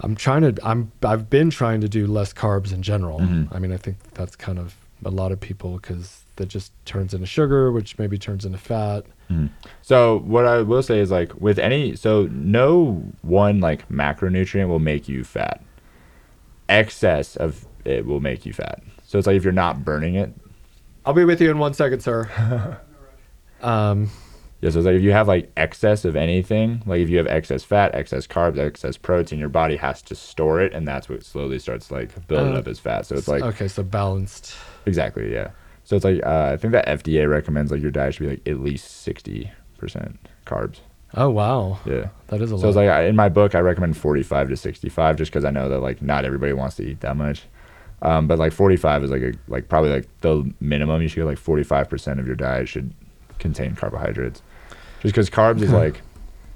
I'm 0.00 0.14
trying 0.14 0.42
to. 0.42 0.54
I'm. 0.66 0.92
I've 1.02 1.30
been 1.30 1.48
trying 1.50 1.80
to 1.80 1.88
do 1.88 2.06
less 2.06 2.32
carbs 2.34 2.72
in 2.72 2.82
general. 2.82 3.20
Mhm. 3.20 3.48
I 3.54 3.58
mean, 3.58 3.72
I 3.72 3.76
think 3.78 3.96
that's 4.14 4.36
kind 4.36 4.58
of 4.58 4.74
a 5.04 5.10
lot 5.10 5.32
of 5.32 5.40
people 5.40 5.78
because 5.80 6.22
that 6.36 6.48
just 6.48 6.72
turns 6.84 7.14
into 7.14 7.26
sugar, 7.26 7.72
which 7.72 7.98
maybe 7.98 8.18
turns 8.18 8.44
into 8.44 8.58
fat. 8.58 9.04
Mhm. 9.30 9.48
So 9.82 10.18
what 10.26 10.44
I 10.46 10.60
will 10.62 10.82
say 10.82 10.98
is 11.00 11.10
like 11.10 11.32
with 11.40 11.58
any 11.58 11.96
so 11.96 12.28
no 12.30 13.02
one 13.22 13.60
like 13.60 13.88
macronutrient 13.88 14.68
will 14.68 14.78
make 14.78 15.08
you 15.08 15.24
fat. 15.24 15.62
Excess 16.68 17.36
of 17.36 17.66
it 17.84 18.04
will 18.04 18.20
make 18.20 18.44
you 18.44 18.52
fat. 18.52 18.82
So 19.06 19.16
it's 19.18 19.26
like 19.26 19.36
if 19.36 19.44
you're 19.44 19.52
not 19.52 19.84
burning 19.84 20.14
it. 20.16 20.32
I'll 21.04 21.14
be 21.14 21.24
with 21.24 21.40
you 21.40 21.50
in 21.50 21.58
one 21.58 21.72
second, 21.74 22.00
sir. 22.00 22.28
um, 23.62 24.10
Yeah, 24.60 24.70
so 24.70 24.78
it's 24.78 24.86
like 24.86 24.94
if 24.96 25.02
you 25.02 25.12
have 25.12 25.28
like 25.28 25.50
excess 25.56 26.04
of 26.04 26.16
anything, 26.16 26.82
like 26.86 27.00
if 27.00 27.10
you 27.10 27.18
have 27.18 27.26
excess 27.26 27.62
fat, 27.62 27.94
excess 27.94 28.26
carbs, 28.26 28.58
excess 28.58 28.96
protein, 28.96 29.38
your 29.38 29.48
body 29.50 29.76
has 29.76 30.00
to 30.02 30.14
store 30.14 30.60
it, 30.60 30.72
and 30.74 30.86
that's 30.88 31.08
what 31.08 31.24
slowly 31.24 31.58
starts 31.58 31.90
like 31.90 32.26
building 32.26 32.54
Uh, 32.54 32.58
up 32.58 32.66
as 32.68 32.78
fat. 32.78 33.06
So 33.06 33.14
it's 33.16 33.28
like 33.28 33.42
okay, 33.42 33.68
so 33.68 33.82
balanced. 33.82 34.54
exactly, 34.86 35.32
yeah. 35.32 35.50
So 35.84 35.94
it's 35.94 36.04
like 36.04 36.24
uh, 36.24 36.50
I 36.52 36.56
think 36.56 36.72
that 36.72 36.86
FDA 36.86 37.28
recommends 37.30 37.70
like 37.70 37.80
your 37.82 37.90
diet 37.92 38.14
should 38.14 38.24
be 38.24 38.30
like 38.30 38.48
at 38.48 38.60
least 38.60 39.02
sixty 39.02 39.50
percent 39.78 40.18
carbs. 40.46 40.78
Oh 41.14 41.30
wow, 41.30 41.78
Yeah. 41.86 42.08
that 42.28 42.40
is 42.42 42.50
a 42.50 42.54
So 42.54 42.54
lot. 42.56 42.60
So 42.62 42.68
it's 42.68 42.76
like 42.76 42.88
I, 42.88 43.04
in 43.04 43.14
my 43.16 43.28
book, 43.28 43.54
I 43.54 43.60
recommend 43.60 43.96
45 43.96 44.48
to 44.50 44.56
65, 44.56 45.16
just 45.16 45.30
because 45.30 45.44
I 45.44 45.50
know 45.50 45.68
that 45.68 45.78
like 45.80 46.02
not 46.02 46.24
everybody 46.24 46.52
wants 46.52 46.76
to 46.76 46.82
eat 46.82 47.00
that 47.00 47.16
much. 47.16 47.44
Um, 48.02 48.26
but 48.26 48.38
like 48.38 48.52
45 48.52 49.04
is 49.04 49.10
like 49.10 49.22
a 49.22 49.32
like 49.48 49.68
probably 49.68 49.90
like 49.90 50.08
the 50.22 50.50
minimum. 50.60 51.00
You 51.02 51.08
should 51.08 51.16
get 51.20 51.24
like 51.26 51.38
45 51.38 51.88
percent 51.88 52.20
of 52.20 52.26
your 52.26 52.36
diet 52.36 52.68
should 52.68 52.92
contain 53.38 53.74
carbohydrates, 53.74 54.42
just 55.00 55.14
because 55.14 55.30
carbs 55.30 55.62
is 55.62 55.72
like 55.72 56.00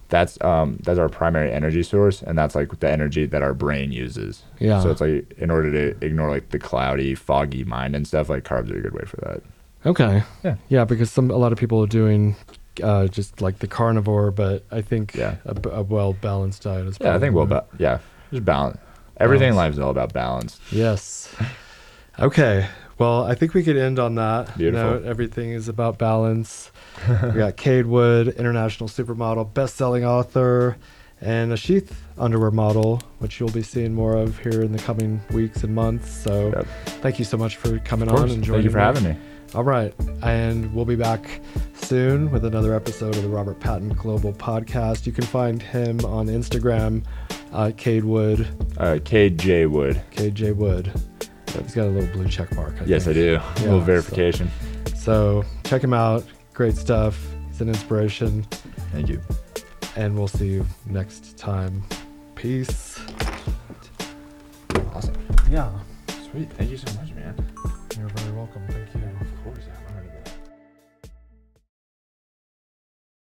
that's 0.09 0.41
um 0.43 0.79
that's 0.83 0.99
our 0.99 1.09
primary 1.09 1.53
energy 1.53 1.83
source, 1.83 2.21
and 2.23 2.37
that's 2.37 2.55
like 2.55 2.81
the 2.81 2.91
energy 2.91 3.27
that 3.27 3.43
our 3.43 3.55
brain 3.55 3.93
uses. 3.93 4.43
yeah. 4.59 4.81
So 4.81 4.91
it's 4.91 5.01
like 5.01 5.33
in 5.39 5.51
order 5.51 5.71
to 5.71 6.05
ignore 6.05 6.31
like 6.31 6.51
the 6.51 6.59
cloudy, 6.59 7.15
foggy 7.15 7.65
mind 7.65 7.95
and 7.95 8.07
stuff, 8.07 8.29
like 8.29 8.45
carbs 8.45 8.71
are 8.73 8.79
a 8.79 8.81
good 8.83 8.95
way 8.95 9.05
for 9.07 9.17
that. 9.19 9.41
okay. 9.87 10.23
Yeah. 10.45 10.57
Yeah, 10.69 10.85
because 10.85 11.11
some 11.11 11.31
a 11.31 11.37
lot 11.37 11.53
of 11.53 11.59
people 11.59 11.83
are 11.83 11.87
doing 11.87 12.35
uh, 12.83 13.07
just 13.09 13.41
like 13.41 13.59
the 13.61 13.67
carnivore, 13.69 14.31
but 14.31 14.65
I 14.71 14.81
think 14.83 15.15
Yeah. 15.15 15.37
a 15.45 15.83
well 15.83 16.13
balanced 16.15 16.63
diet 16.63 16.87
is. 16.87 16.99
Yeah, 17.01 17.15
I 17.15 17.19
think 17.19 17.35
well, 17.35 17.47
ba- 17.47 17.65
yeah, 17.79 17.99
just 18.33 18.45
balance. 18.45 18.79
Everything 19.19 19.51
in 19.51 19.55
life 19.57 19.73
is 19.75 19.79
all 19.79 19.91
about 19.91 20.13
balance. 20.13 20.59
Yes. 20.73 21.33
Okay. 22.19 22.67
Well, 23.01 23.25
I 23.25 23.35
think 23.35 23.55
we 23.55 23.63
could 23.63 23.79
end 23.79 23.99
on 23.99 24.15
that 24.17 24.57
Beautiful. 24.59 24.91
note. 25.01 25.05
Everything 25.07 25.51
is 25.53 25.69
about 25.69 25.97
balance. 25.99 26.71
we 27.09 27.31
got 27.33 27.57
Cade 27.57 27.87
Wood, 27.87 28.29
international 28.29 28.91
supermodel, 28.91 29.55
best-selling 29.55 30.05
author, 30.05 30.77
and 31.23 31.51
a 31.51 31.57
sheath 31.57 32.03
underwear 32.19 32.51
model, 32.51 33.01
which 33.19 33.41
you'll 33.41 33.51
be 33.53 33.63
seeing 33.63 33.95
more 33.95 34.17
of 34.17 34.39
here 34.41 34.61
in 34.63 34.73
the 34.73 34.79
coming 34.79 35.21
weeks 35.33 35.65
and 35.65 35.75
months. 35.75 36.11
So, 36.13 36.53
Yep. 36.55 36.67
thank 37.01 37.19
you 37.19 37.25
so 37.25 37.39
much 37.39 37.57
for 37.57 37.79
coming 37.79 38.11
on 38.11 38.29
and 38.31 38.45
joining 38.45 38.63
Thank 38.63 38.65
you 38.65 38.71
for 38.71 38.77
me. 38.77 38.83
having 38.85 39.05
me. 39.05 39.17
All 39.55 39.65
right. 39.65 39.95
And 40.23 40.73
we'll 40.75 40.85
be 40.85 40.95
back 40.97 41.41
soon 41.75 42.31
with 42.31 42.45
another 42.45 42.75
episode 42.75 43.17
of 43.17 43.23
the 43.23 43.29
Robert 43.31 43.59
Patton 43.61 43.89
Global 43.95 44.33
Podcast. 44.35 45.07
You 45.07 45.13
can 45.13 45.25
find 45.25 45.61
him 45.63 46.01
on 46.05 46.27
Instagram, 46.27 47.03
uh, 47.53 47.73
Cade 47.77 48.05
Wood, 48.05 48.47
Uh, 48.77 48.99
KJ 49.03 49.67
Wood. 49.67 50.01
KJ 50.15 50.53
Wood. 50.55 50.93
He's 51.63 51.75
got 51.75 51.87
a 51.87 51.91
little 51.91 52.13
blue 52.13 52.29
check 52.29 52.53
mark. 52.55 52.75
I 52.81 52.85
Yes, 52.85 53.03
I 53.03 53.13
think. 53.13 53.17
do. 53.17 53.29
a 53.29 53.33
Yeah, 53.33 53.63
little 53.65 53.81
so- 53.81 53.85
verification. 53.85 54.51
So 54.97 55.45
check 55.65 55.83
him 55.83 55.93
out. 55.95 56.25
Great 56.55 56.77
stuff. 56.77 57.19
He's 57.51 57.61
an 57.61 57.69
inspiration. 57.69 58.45
Thank 58.93 59.09
you. 59.09 59.21
And 59.97 60.17
we'll 60.17 60.29
see 60.29 60.47
you 60.49 60.67
next 60.87 61.37
time. 61.39 61.83
Peace. 62.35 62.99
Awesome. 64.95 65.15
Yeah. 65.51 65.71
Sweet. 66.31 66.51
Thank 66.53 66.71
you 66.71 66.77
so 66.77 66.93
much, 67.01 67.10